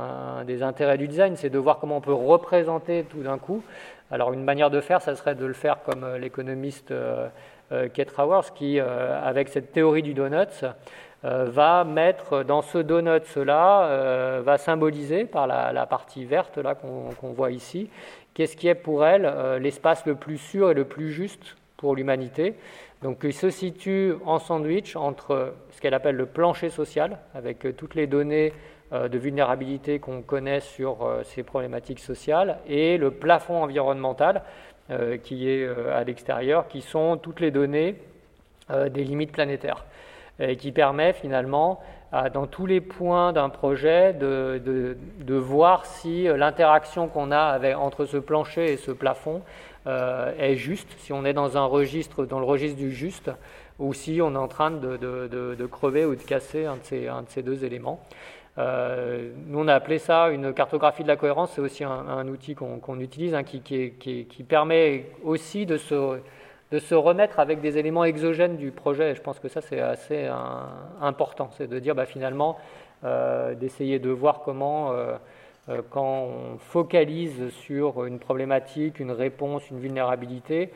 intérêts 0.63 0.99
du 0.99 1.09
design, 1.09 1.35
c'est 1.35 1.51
de 1.51 1.59
voir 1.59 1.81
comment 1.81 1.97
on 1.97 2.01
peut 2.01 2.13
représenter 2.13 3.05
tout 3.11 3.25
d'un 3.25 3.39
coup. 3.39 3.65
Alors 4.13 4.33
une 4.33 4.45
manière 4.45 4.71
de 4.71 4.81
faire, 4.81 5.03
ça 5.03 5.17
serait 5.17 5.35
de 5.35 5.45
le 5.47 5.53
faire 5.53 5.83
comme 5.83 6.07
l'économiste 6.15 6.95
Kate 7.93 8.11
Raworth, 8.13 8.53
qui, 8.55 8.79
avec 8.79 9.49
cette 9.49 9.73
théorie 9.73 10.03
du 10.03 10.15
donut, 10.15 10.65
euh, 10.65 10.71
va 11.23 11.85
mettre 11.85 12.45
dans 12.45 12.63
ce 12.63 12.79
donut 12.79 13.25
cela, 13.27 13.85
euh, 13.85 14.43
va 14.45 14.57
symboliser 14.57 15.25
par 15.25 15.47
la, 15.47 15.87
partie 15.87 16.25
verte 16.25 16.59
là 16.59 16.75
qu'on 16.75 17.33
voit 17.33 17.51
ici, 17.51 17.91
qu'est-ce 18.35 18.57
qui 18.57 18.69
est 18.69 18.75
pour 18.75 19.05
elle 19.05 19.27
euh, 19.27 19.59
l'espace 19.59 20.07
le 20.07 20.15
plus 20.15 20.39
sûr 20.39 20.71
et 20.71 20.75
le 20.75 20.85
plus 20.85 21.13
juste 21.13 21.57
pour 21.77 21.95
l'humanité. 21.95 22.55
Donc 23.03 23.21
il 23.23 23.35
se 23.35 23.51
situe 23.51 24.15
en 24.25 24.39
sandwich 24.39 24.97
entre 24.97 25.55
ce 25.71 25.81
qu'elle 25.81 25.95
appelle 25.95 26.17
le 26.17 26.27
plancher 26.27 26.71
social, 26.71 27.19
avec 27.35 27.77
toutes 27.77 27.95
les 27.95 28.07
données 28.07 28.53
de 28.93 29.19
vulnérabilité 29.19 30.01
qu'on 30.01 30.21
connaît 30.21 30.61
sur 30.61 31.21
ces 31.23 31.43
problématiques 31.43 32.01
sociales, 32.01 32.59
et 32.69 32.99
le 32.99 33.11
plafond 33.11 33.63
environnemental 33.63 34.43
qui 35.23 35.49
est 35.49 35.67
à 35.91 36.05
l'extérieur, 36.05 36.69
qui 36.69 36.83
sont 36.83 37.17
toutes 37.17 37.41
les 37.41 37.51
données 37.51 37.95
des 38.69 39.05
limites 39.05 39.33
planétaires 39.33 39.87
et 40.41 40.57
qui 40.57 40.73
permet 40.73 41.13
finalement, 41.13 41.81
dans 42.35 42.47
tous 42.47 42.67
les 42.67 42.81
points 42.81 43.33
d'un 43.33 43.51
projet, 43.51 44.13
de, 44.15 45.35
voir 45.35 45.87
si 45.87 46.25
l'interaction 46.25 47.09
qu'on 47.09 47.31
a 47.31 47.77
entre 47.77 48.05
ce 48.05 48.17
plancher 48.17 48.73
et 48.73 48.77
ce 48.77 48.91
plafond 48.91 49.43
euh, 49.87 50.33
est 50.39 50.57
juste, 50.57 50.89
si 50.99 51.13
on 51.13 51.25
est 51.25 51.33
dans 51.33 51.57
un 51.57 51.65
registre, 51.65 52.27
dans 52.27 52.39
le 52.39 52.45
registre 52.45 52.79
du 52.79 52.93
juste, 52.93 53.31
ou 53.79 53.95
si 53.95 54.21
on 54.21 54.35
est 54.35 54.39
en 54.39 54.49
train 54.49 54.71
de, 54.71 55.67
crever 55.71 56.05
ou 56.05 56.15
de 56.15 56.23
casser 56.23 56.67
un 56.67 56.77
de 56.77 57.29
ces, 57.29 57.43
deux 57.43 57.65
éléments. 57.65 58.01
Euh, 58.59 59.31
nous, 59.47 59.61
on 59.61 59.69
a 59.69 59.75
appelé 59.75 59.99
ça 59.99 60.29
une 60.29 60.53
cartographie 60.53 61.03
de 61.03 61.09
la 61.09 61.17
cohérence. 61.17 61.53
C'est 61.55 61.63
aussi 61.63 61.85
un, 61.85 62.29
outil 62.29 62.55
qu'on 62.55 63.01
utilise 63.01 63.35
hein, 63.35 63.43
qui, 63.43 64.45
permet 64.47 65.07
aussi 65.25 65.65
de 65.65 65.79
se 65.79 66.19
de 66.71 66.79
se 66.79 66.95
remettre 66.95 67.41
avec 67.41 67.61
des 67.61 67.79
éléments 67.79 68.05
exogènes 68.05 68.57
du 68.57 68.71
projet. 68.71 69.15
je 69.15 69.21
pense 69.21 69.41
que 69.41 69.49
ça, 69.49 69.61
c'est 69.61 69.81
assez 69.81 70.31
important. 71.01 71.51
C'est 71.57 71.67
de 71.67 71.79
dire 71.79 71.95
bah, 71.95 72.07
finalement, 72.07 72.59
euh, 73.03 73.55
d'essayer 73.55 73.99
de 73.99 74.11
voir 74.11 74.43
comment, 74.45 74.93
euh, 74.93 75.15
euh, 75.71 75.81
quand 75.89 76.29
on 76.29 76.59
focalise 76.59 77.49
sur 77.49 78.05
une 78.05 78.19
problématique, 78.19 79.01
une 79.01 79.11
réponse, 79.11 79.71
une 79.71 79.79
vulnérabilité, 79.79 80.71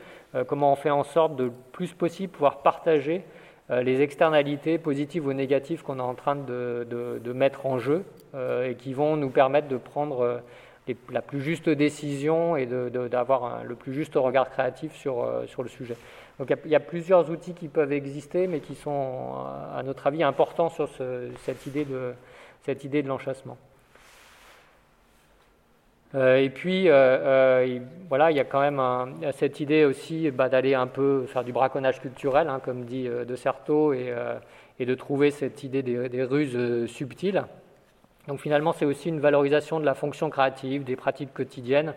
comment 0.47 0.73
on 0.73 0.75
fait 0.75 0.89
en 0.89 1.03
sorte 1.03 1.35
de 1.35 1.51
plus 1.71 1.93
possible 1.93 2.33
pouvoir 2.33 2.57
partager 2.57 3.23
les 3.69 4.01
externalités 4.01 4.77
positives 4.77 5.25
ou 5.25 5.31
négatives 5.31 5.81
qu'on 5.81 5.97
est 5.99 6.01
en 6.01 6.13
train 6.13 6.35
de, 6.35 6.85
de 6.89 7.33
mettre 7.33 7.65
en 7.65 7.77
jeu 7.77 8.03
et 8.35 8.75
qui 8.75 8.93
vont 8.93 9.15
nous 9.15 9.29
permettre 9.29 9.69
de 9.69 9.77
prendre 9.77 10.41
la 11.11 11.21
plus 11.21 11.41
juste 11.41 11.69
décision 11.69 12.55
et 12.55 12.67
d'avoir 12.67 13.63
le 13.63 13.75
plus 13.75 13.93
juste 13.93 14.15
regard 14.15 14.49
créatif 14.49 14.95
sur, 14.95 15.23
euh, 15.23 15.45
sur 15.47 15.63
le 15.63 15.69
sujet. 15.69 15.95
Donc 16.39 16.53
il 16.65 16.71
y, 16.71 16.75
a 16.75 16.79
plusieurs 16.79 17.31
outils 17.31 17.53
qui 17.53 17.69
peuvent 17.69 17.93
exister, 17.93 18.47
mais 18.47 18.59
qui 18.59 18.75
sont, 18.75 19.33
à 19.73 19.81
notre 19.83 20.05
avis, 20.05 20.21
importants 20.21 20.69
sur 20.69 20.89
cette 21.43 21.65
idée 21.65 21.85
de, 21.85 22.13
cette 22.63 22.85
de 22.85 23.07
l'enchassement. 23.07 23.57
Euh, 26.13 26.37
et 26.37 26.49
puis, 26.49 26.89
euh, 26.89 27.79
voilà, 28.09 28.31
il 28.31 28.37
y 28.37 28.41
a 28.41 28.43
quand 28.43 28.59
même 28.59 28.81
cette 29.31 29.61
idée 29.61 29.85
aussi 29.85 30.29
bah, 30.29 30.49
d'aller 30.49 30.73
un 30.73 30.87
peu 30.87 31.25
faire 31.25 31.45
du 31.45 31.53
braconnage 31.53 32.01
culturel, 32.01 32.49
hein, 32.49 32.59
comme 32.63 32.83
dit 32.83 33.07
De 33.07 33.35
Certeau, 33.37 33.93
et, 33.93 34.13
et, 34.77 34.85
de 34.85 34.95
trouver 34.95 35.31
cette 35.31 35.63
idée 35.63 35.83
des, 35.83 36.09
des 36.09 36.23
ruses 36.23 36.85
subtiles. 36.87 37.45
Donc 38.27 38.39
finalement, 38.39 38.73
c'est 38.73 38.85
aussi 38.85 39.09
une 39.09 39.19
valorisation 39.19 39.79
de 39.79 39.85
la 39.85 39.93
fonction 39.93 40.29
créative, 40.29 40.83
des 40.83 40.95
pratiques 40.95 41.33
quotidiennes, 41.33 41.93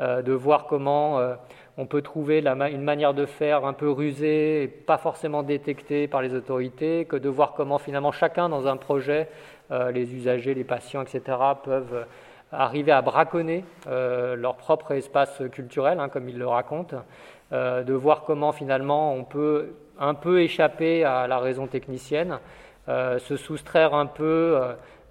euh, 0.00 0.22
de 0.22 0.32
voir 0.32 0.66
comment 0.66 1.18
euh, 1.18 1.34
on 1.76 1.86
peut 1.86 2.02
trouver 2.02 2.38
une 2.38 2.82
manière 2.82 3.14
de 3.14 3.26
faire 3.26 3.66
un 3.66 3.72
peu 3.72 3.90
rusée 3.90 4.62
et 4.62 4.68
pas 4.68 4.96
forcément 4.96 5.42
détectée 5.42 6.06
par 6.06 6.22
les 6.22 6.34
autorités, 6.34 7.04
que 7.04 7.16
de 7.16 7.28
voir 7.28 7.52
comment 7.54 7.78
finalement 7.78 8.12
chacun 8.12 8.48
dans 8.48 8.66
un 8.66 8.76
projet, 8.76 9.28
euh, 9.70 9.90
les 9.90 10.14
usagers, 10.14 10.54
les 10.54 10.64
patients, 10.64 11.02
etc., 11.02 11.36
peuvent 11.64 12.06
arriver 12.52 12.92
à 12.92 13.00
braconner 13.00 13.64
leur 13.86 14.56
propre 14.56 14.92
espace 14.92 15.42
culturel, 15.52 15.98
hein, 15.98 16.10
comme 16.10 16.28
ils 16.28 16.38
le 16.38 16.46
racontent, 16.46 17.02
de 17.50 17.92
voir 17.94 18.24
comment 18.24 18.52
finalement 18.52 19.14
on 19.14 19.24
peut 19.24 19.72
un 19.98 20.12
peu 20.12 20.42
échapper 20.42 21.02
à 21.02 21.26
la 21.26 21.38
raison 21.38 21.66
technicienne, 21.66 22.40
se 22.88 23.36
soustraire 23.38 23.94
un 23.94 24.04
peu 24.04 24.60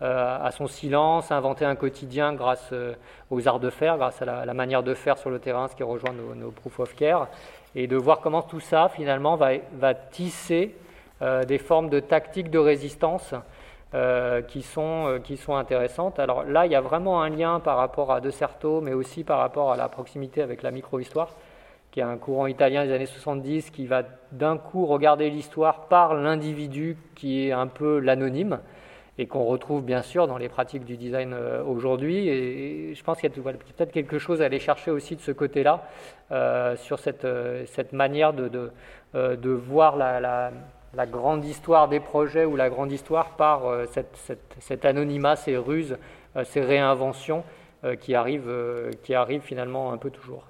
à 0.02 0.52
son 0.52 0.68
silence, 0.68 1.32
inventer 1.32 1.66
un 1.66 1.76
quotidien 1.76 2.34
grâce 2.34 2.70
euh, 2.74 2.94
aux 3.30 3.48
arts 3.48 3.60
de 3.60 3.70
faire, 3.70 3.98
grâce 3.98 4.22
à 4.22 4.46
la, 4.46 4.54
manière 4.54 4.82
de 4.82 4.94
faire 4.94 5.18
sur 5.18 5.30
le 5.30 5.40
terrain, 5.40 5.68
ce 5.68 5.76
qui 5.76 5.84
rejoint 5.84 6.12
nos, 6.12 6.50
proof 6.50 6.80
of 6.80 6.96
care, 6.96 7.28
et 7.76 7.88
de 7.88 7.96
voir 7.96 8.20
comment 8.20 8.42
tout 8.42 8.60
ça 8.60 8.90
finalement 8.90 9.36
va, 9.36 9.52
va 9.74 9.94
tisser 9.94 10.76
euh, 11.22 11.44
des 11.44 11.60
formes 11.60 11.90
de 11.90 12.00
tactiques 12.00 12.50
de 12.50 12.60
résistance 12.60 13.34
qui, 14.48 14.62
sont, 14.62 15.20
qui 15.22 15.36
sont 15.36 15.58
intéressantes. 15.58 16.18
Alors 16.18 16.46
là, 16.46 16.66
il 16.66 16.72
y 16.72 16.76
a 16.76 16.80
vraiment 16.80 17.22
un 17.22 17.28
lien 17.28 17.60
par 17.60 17.76
rapport 17.76 18.14
à 18.14 18.22
De 18.22 18.30
Certeau, 18.30 18.80
mais 18.80 18.94
aussi 18.94 19.26
par 19.26 19.40
rapport 19.40 19.74
à 19.74 19.76
la 19.76 19.90
proximité 19.90 20.42
avec 20.42 20.64
la 20.64 20.72
micro-histoire, 20.72 21.28
qui 21.92 22.00
est 22.00 22.04
un 22.04 22.16
courant 22.16 22.48
italien 22.48 22.86
des 22.86 22.94
années 22.94 23.06
70 23.06 23.70
qui 23.70 23.86
va 23.86 24.04
d'un 24.32 24.58
coup 24.58 24.86
regarder 24.86 25.30
l'histoire 25.30 25.88
par 25.88 26.14
l'individu 26.14 26.96
qui 27.16 27.48
est 27.48 27.52
un 27.52 27.68
peu 27.68 28.00
l'anonyme 28.00 28.60
et 29.18 29.28
qu'on 29.28 29.46
retrouve 29.46 29.84
bien 29.84 30.02
sûr 30.02 30.28
dans 30.28 30.38
les 30.38 30.50
pratiques 30.50 30.86
du 30.86 30.98
design 30.98 31.34
euh, 31.34 31.64
aujourd'hui. 31.64 32.28
Et, 32.30 32.96
je 32.96 33.04
pense 33.04 33.20
qu'il 33.20 33.30
y 33.30 33.40
a 33.40 33.54
peut-être 33.54 33.92
quelque 33.92 34.20
chose 34.20 34.42
à 34.42 34.46
aller 34.46 34.60
chercher 34.60 34.92
aussi 34.92 35.16
de 35.16 35.22
ce 35.22 35.32
côté-là, 35.32 35.84
euh, 36.32 36.76
sur 36.78 37.00
cette, 37.00 37.26
euh, 37.26 37.64
cette, 37.68 37.94
manière 37.94 38.34
de, 38.34 38.48
de, 39.14 39.50
voir 39.50 39.98
la, 39.98 40.20
la, 40.20 41.06
grande 41.06 41.46
histoire 41.46 41.88
des 41.88 42.00
projets 42.00 42.46
ou 42.46 42.56
la 42.56 42.70
grande 42.70 42.92
histoire 42.92 43.32
par 43.32 43.62
cette, 43.88 44.16
cette, 44.16 44.56
cet 44.60 44.86
anonymat, 44.86 45.36
ces 45.36 45.58
ruses, 45.58 45.98
ces 46.44 46.62
réinventions 46.62 47.44
qui, 48.00 48.16
arrivent, 48.16 48.92
qui 49.04 49.14
arrivent 49.14 49.42
finalement 49.42 49.92
un 49.92 49.98
peu 49.98 50.10
toujours. 50.10 50.48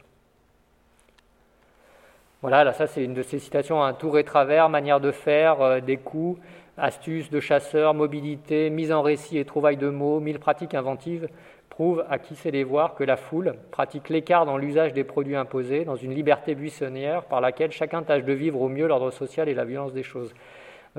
Voilà, 2.42 2.64
là, 2.64 2.74
ça 2.74 2.88
c'est 2.88 3.04
une 3.04 3.14
de 3.14 3.24
ces 3.24 3.40
citations, 3.40 3.84
un 3.84 3.94
tour 3.94 4.18
et 4.18 4.24
travers, 4.24 4.70
manière 4.70 5.00
de 5.00 5.12
faire, 5.12 5.82
des 5.82 5.98
coups, 5.98 6.40
Astuces 6.84 7.30
de 7.30 7.40
chasseurs, 7.40 7.94
mobilité, 7.94 8.72
mise 8.72 8.92
en 8.92 9.04
récit 9.04 9.38
et 9.38 9.46
trouvailles 9.46 9.78
de 9.78 9.90
mots, 9.90 10.20
mille 10.20 10.40
pratiques 10.40 10.74
inventives 10.74 11.28
prouvent 11.70 12.04
à 12.10 12.18
qui 12.20 12.36
sait 12.36 12.52
les 12.52 12.64
voir 12.64 12.96
que 12.96 13.04
la 13.04 13.18
foule 13.18 13.54
pratique 13.72 14.10
l'écart 14.10 14.46
dans 14.46 14.58
l'usage 14.58 14.92
des 14.92 15.04
produits 15.04 15.36
imposés, 15.36 15.86
dans 15.86 15.96
une 15.96 16.14
liberté 16.14 16.56
buissonnière 16.56 17.24
par 17.26 17.40
laquelle 17.40 17.72
chacun 17.72 18.04
tâche 18.04 18.24
de 18.24 18.34
vivre 18.34 18.60
au 18.60 18.68
mieux 18.68 18.88
l'ordre 18.88 19.12
social 19.12 19.48
et 19.48 19.54
la 19.54 19.64
violence 19.64 19.94
des 19.94 20.04
choses. 20.04 20.34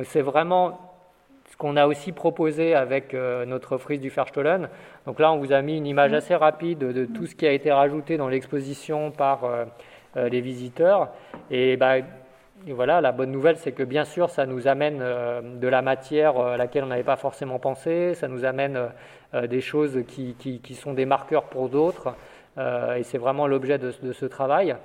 C'est 0.05 0.23
vraiment 0.23 0.79
qu'on 1.59 1.77
a 1.77 1.87
aussi 1.87 2.13
proposé 2.13 2.75
avec 2.75 3.15
notre 3.15 3.77
frise 3.77 4.01
du 4.01 4.09
Verstollen. 4.09 4.69
Donc 5.07 5.21
là, 5.21 5.33
on 5.33 5.39
vous 5.39 5.53
a 5.53 5.63
mis 5.63 5.77
une 5.77 5.87
image 5.87 6.13
assez 6.13 6.35
rapide 6.35 6.79
de 6.79 7.05
tout 7.05 7.27
ce 7.27 7.35
qui 7.35 7.47
a 7.47 7.53
été 7.53 7.71
rajouté 7.71 8.17
dans 8.17 8.29
l'exposition 8.29 9.11
par 9.11 9.41
les 10.17 10.41
visiteurs. 10.41 11.11
Et 11.51 11.77
bah, 11.77 11.97
et 12.67 12.73
voilà, 12.73 13.01
la 13.01 13.11
bonne 13.11 13.33
nouvelle, 13.33 13.57
c'est 13.57 13.73
que 13.73 13.83
bien 13.83 14.05
sûr, 14.05 14.31
ça 14.31 14.47
nous 14.47 14.69
amène 14.69 14.99
euh, 15.01 15.41
de 15.41 15.67
la 15.67 15.83
matière 15.83 16.39
euh, 16.39 16.55
à 16.55 16.57
laquelle 16.57 16.85
on 16.85 16.89
n'avait 16.89 17.03
pas 17.03 17.17
forcément 17.17 17.59
pensé, 17.59 18.15
ça 18.15 18.29
nous 18.29 18.45
amène 18.45 18.79
euh, 19.35 19.47
des 19.49 19.61
choses 19.61 20.05
qui, 20.07 20.63
sont 20.75 20.95
des 20.95 21.05
marqueurs 21.05 21.45
pour 21.45 21.69
d'autres, 21.69 22.15
et 22.59 23.03
c'est 23.03 23.17
vraiment 23.17 23.47
l'objet 23.47 23.79
de, 23.79 23.91
ce 23.91 24.27
travail. 24.27 24.77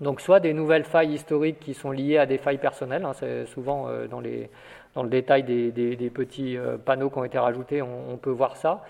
Donc, 0.00 0.20
soit 0.20 0.40
des 0.40 0.52
nouvelles 0.52 0.84
failles 0.84 1.12
historiques 1.12 1.60
qui 1.60 1.72
sont 1.72 1.92
liées 1.92 2.18
à 2.18 2.26
des 2.26 2.36
failles 2.36 2.58
personnelles, 2.58 3.04
hein, 3.04 3.12
c'est 3.14 3.46
souvent 3.46 3.88
dans, 4.10 4.20
le 4.20 5.08
détail 5.08 5.44
des, 5.44 5.70
des, 5.70 6.10
petits 6.10 6.58
panneaux 6.84 7.08
qui 7.08 7.18
ont 7.18 7.24
été 7.24 7.38
rajoutés, 7.38 7.80
on, 7.80 8.16
peut 8.16 8.30
voir 8.30 8.56
ça. 8.56 8.82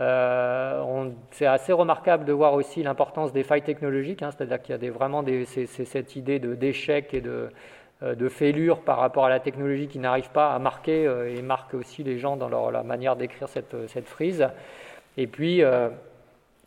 C'est 0.00 1.46
assez 1.46 1.72
remarquable 1.72 2.24
de 2.24 2.32
voir 2.32 2.54
aussi 2.54 2.82
l'importance 2.82 3.32
des 3.32 3.42
failles 3.42 3.62
technologiques, 3.62 4.22
hein, 4.22 4.30
c'est-à-dire 4.30 4.62
qu'il 4.62 4.82
y 4.82 4.88
a 4.88 4.90
vraiment 4.90 5.22
cette 5.44 6.16
idée 6.16 6.38
d'échec 6.38 7.12
et 7.12 7.20
de, 7.20 7.50
euh, 8.02 8.14
de 8.14 8.30
fêlure 8.30 8.80
par 8.80 8.96
rapport 8.96 9.26
à 9.26 9.28
la 9.28 9.40
technologie 9.40 9.86
qui 9.86 9.98
n'arrive 9.98 10.30
pas 10.30 10.54
à 10.54 10.58
marquer 10.58 11.06
euh, 11.06 11.36
et 11.36 11.42
marque 11.42 11.74
aussi 11.74 12.02
les 12.02 12.18
gens 12.18 12.38
dans 12.38 12.48
leur, 12.48 12.70
la 12.70 12.82
manière 12.82 13.14
d'écrire 13.14 13.46
cette, 13.46 13.74
euh, 13.74 13.88
cette, 13.88 14.08
frise. 14.08 14.48
Et 15.18 15.26
puis, 15.26 15.62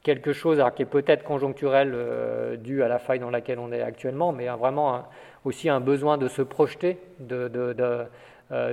quelque 0.04 0.34
chose 0.34 0.64
qui 0.76 0.84
est 0.84 0.86
peut-être 0.86 1.24
conjoncturel 1.24 2.60
dû 2.60 2.84
à 2.84 2.88
la 2.88 3.00
faille 3.00 3.20
dans 3.20 3.32
laquelle 3.32 3.58
on 3.58 3.72
est 3.72 3.82
actuellement, 3.82 4.32
mais 4.32 4.48
vraiment 4.48 5.06
aussi 5.46 5.70
un 5.70 5.80
besoin 5.80 6.18
de 6.18 6.28
se 6.28 6.42
projeter, 6.42 7.00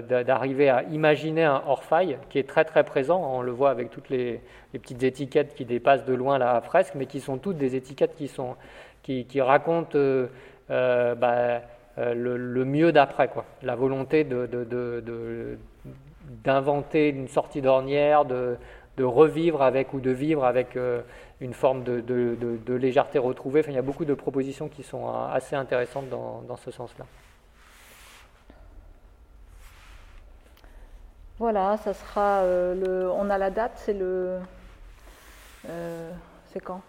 d'arriver 0.08 0.68
à 0.68 0.82
imaginer 0.84 1.44
un 1.44 1.62
hors-faille 1.66 2.18
qui 2.28 2.38
est 2.38 2.48
très 2.48 2.64
très 2.64 2.84
présent. 2.84 3.22
On 3.34 3.42
le 3.42 3.52
voit 3.52 3.70
avec 3.70 3.90
toutes 3.90 4.10
les, 4.10 4.40
petites 4.72 5.02
étiquettes 5.02 5.54
qui 5.54 5.64
dépassent 5.64 6.04
de 6.04 6.14
loin 6.14 6.38
la 6.38 6.60
fresque, 6.60 6.94
mais 6.96 7.06
qui 7.06 7.20
sont 7.20 7.38
toutes 7.38 7.56
des 7.56 7.76
étiquettes 7.76 8.14
qui, 8.14 8.28
sont, 8.28 8.56
qui, 9.02 9.40
racontent 9.40 9.98
bah, 10.68 11.60
euh, 12.00 12.14
le, 12.14 12.64
mieux 12.64 12.92
d'après, 12.92 13.28
quoi. 13.28 13.44
La 13.62 13.74
volonté 13.74 14.26
d'inventer 16.44 17.08
une 17.08 17.28
sortie 17.28 17.60
d'ornière, 17.60 18.24
de, 18.24 18.56
revivre 18.98 19.62
avec 19.62 19.94
ou 19.94 20.00
de 20.00 20.10
vivre 20.10 20.44
avec 20.44 20.76
euh, 20.76 21.00
une 21.40 21.54
forme 21.54 21.82
de, 21.84 22.74
légèreté 22.74 23.18
retrouvée. 23.18 23.62
Il 23.66 23.72
y 23.72 23.78
a 23.78 23.82
beaucoup 23.82 24.04
de 24.04 24.12
propositions 24.12 24.68
qui 24.68 24.82
sont 24.82 25.08
euh, 25.08 25.32
assez 25.32 25.56
intéressantes 25.56 26.10
dans, 26.10 26.56
ce 26.56 26.70
sens-là. 26.70 27.06
Voilà, 31.40 31.76
ça 31.78 31.94
sera 31.94 32.44
le. 32.44 33.10
On 33.10 33.28
a 33.30 33.38
la 33.38 33.50
date, 33.50 33.72
c'est 33.74 33.94
le. 33.94 34.38
c'est 36.52 36.60
quand? 36.60 36.82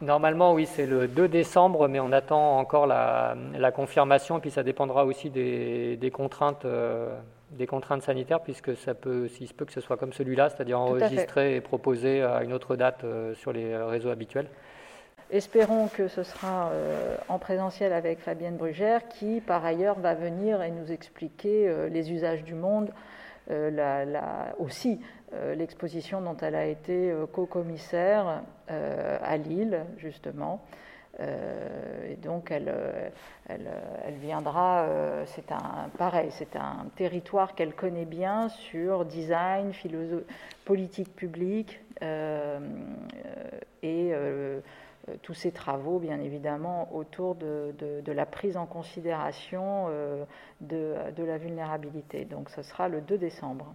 Normalement, 0.00 0.52
oui, 0.54 0.66
c'est 0.66 0.86
le 0.86 1.08
2 1.08 1.26
décembre, 1.26 1.88
mais 1.88 1.98
on 1.98 2.12
attend 2.12 2.58
encore 2.58 2.86
la, 2.86 3.34
confirmation, 3.74 4.38
puis 4.38 4.50
ça 4.50 4.62
dépendra 4.62 5.04
aussi 5.04 5.28
des, 5.28 6.10
contraintes, 6.12 6.64
euh, 6.64 7.18
des 7.50 7.66
contraintes 7.66 8.02
sanitaires, 8.02 8.40
puisque 8.40 8.76
ça 8.76 8.94
peut, 8.94 9.26
s'il 9.26 9.48
se 9.48 9.54
peut 9.54 9.64
que 9.64 9.72
ce 9.72 9.80
soit 9.80 9.96
comme 9.96 10.12
celui-là, 10.12 10.50
c'est-à-dire 10.50 10.78
enregistré 10.78 11.56
et 11.56 11.60
proposé 11.60 12.22
à 12.22 12.44
une 12.44 12.52
autre 12.52 12.76
date 12.76 13.02
euh, 13.02 13.34
sur 13.34 13.52
les 13.52 13.76
réseaux 13.76 14.10
habituels. 14.10 14.48
Espérons 15.30 15.88
que 15.88 16.08
ce 16.08 16.22
sera 16.22 16.70
euh, 16.70 17.16
en 17.28 17.38
présentiel 17.38 17.92
avec 17.92 18.20
Fabienne 18.20 18.56
Brugère, 18.56 19.08
qui 19.08 19.40
par 19.40 19.64
ailleurs 19.64 19.98
va 19.98 20.14
venir 20.14 20.62
et 20.62 20.70
nous 20.70 20.90
expliquer 20.90 21.70
les 21.90 22.12
usages 22.12 22.44
du 22.44 22.54
monde, 22.54 22.90
aussi 24.58 25.00
euh, 25.34 25.54
l'exposition 25.54 26.22
dont 26.22 26.36
elle 26.38 26.54
a 26.54 26.64
été 26.64 27.10
euh, 27.10 27.26
co-commissaire 27.26 28.42
euh, 28.70 29.18
à 29.22 29.36
Lille, 29.36 29.84
justement. 29.98 30.64
et 31.20 32.14
donc, 32.22 32.52
elle 32.52 32.72
viendra, 34.20 34.86
c'est 35.26 35.50
un, 35.50 35.90
pareil, 35.98 36.28
c'est 36.30 36.54
un 36.54 36.86
territoire 36.94 37.56
qu'elle 37.56 37.74
connaît 37.74 38.04
bien 38.04 38.48
sur 38.48 39.04
design, 39.04 39.72
politique 40.64 41.12
publique 41.16 41.80
et 43.82 44.12
tous 45.22 45.34
ses 45.34 45.52
travaux, 45.52 45.98
bien 45.98 46.20
évidemment, 46.20 46.94
autour 46.94 47.34
de, 47.34 47.74
la 48.06 48.26
prise 48.26 48.56
en 48.56 48.66
considération 48.66 49.88
de, 50.60 50.94
de, 51.16 51.24
la 51.24 51.38
vulnérabilité. 51.38 52.24
Donc, 52.24 52.50
ce 52.50 52.62
sera 52.62 52.88
le 52.88 53.00
2 53.00 53.18
décembre. 53.18 53.74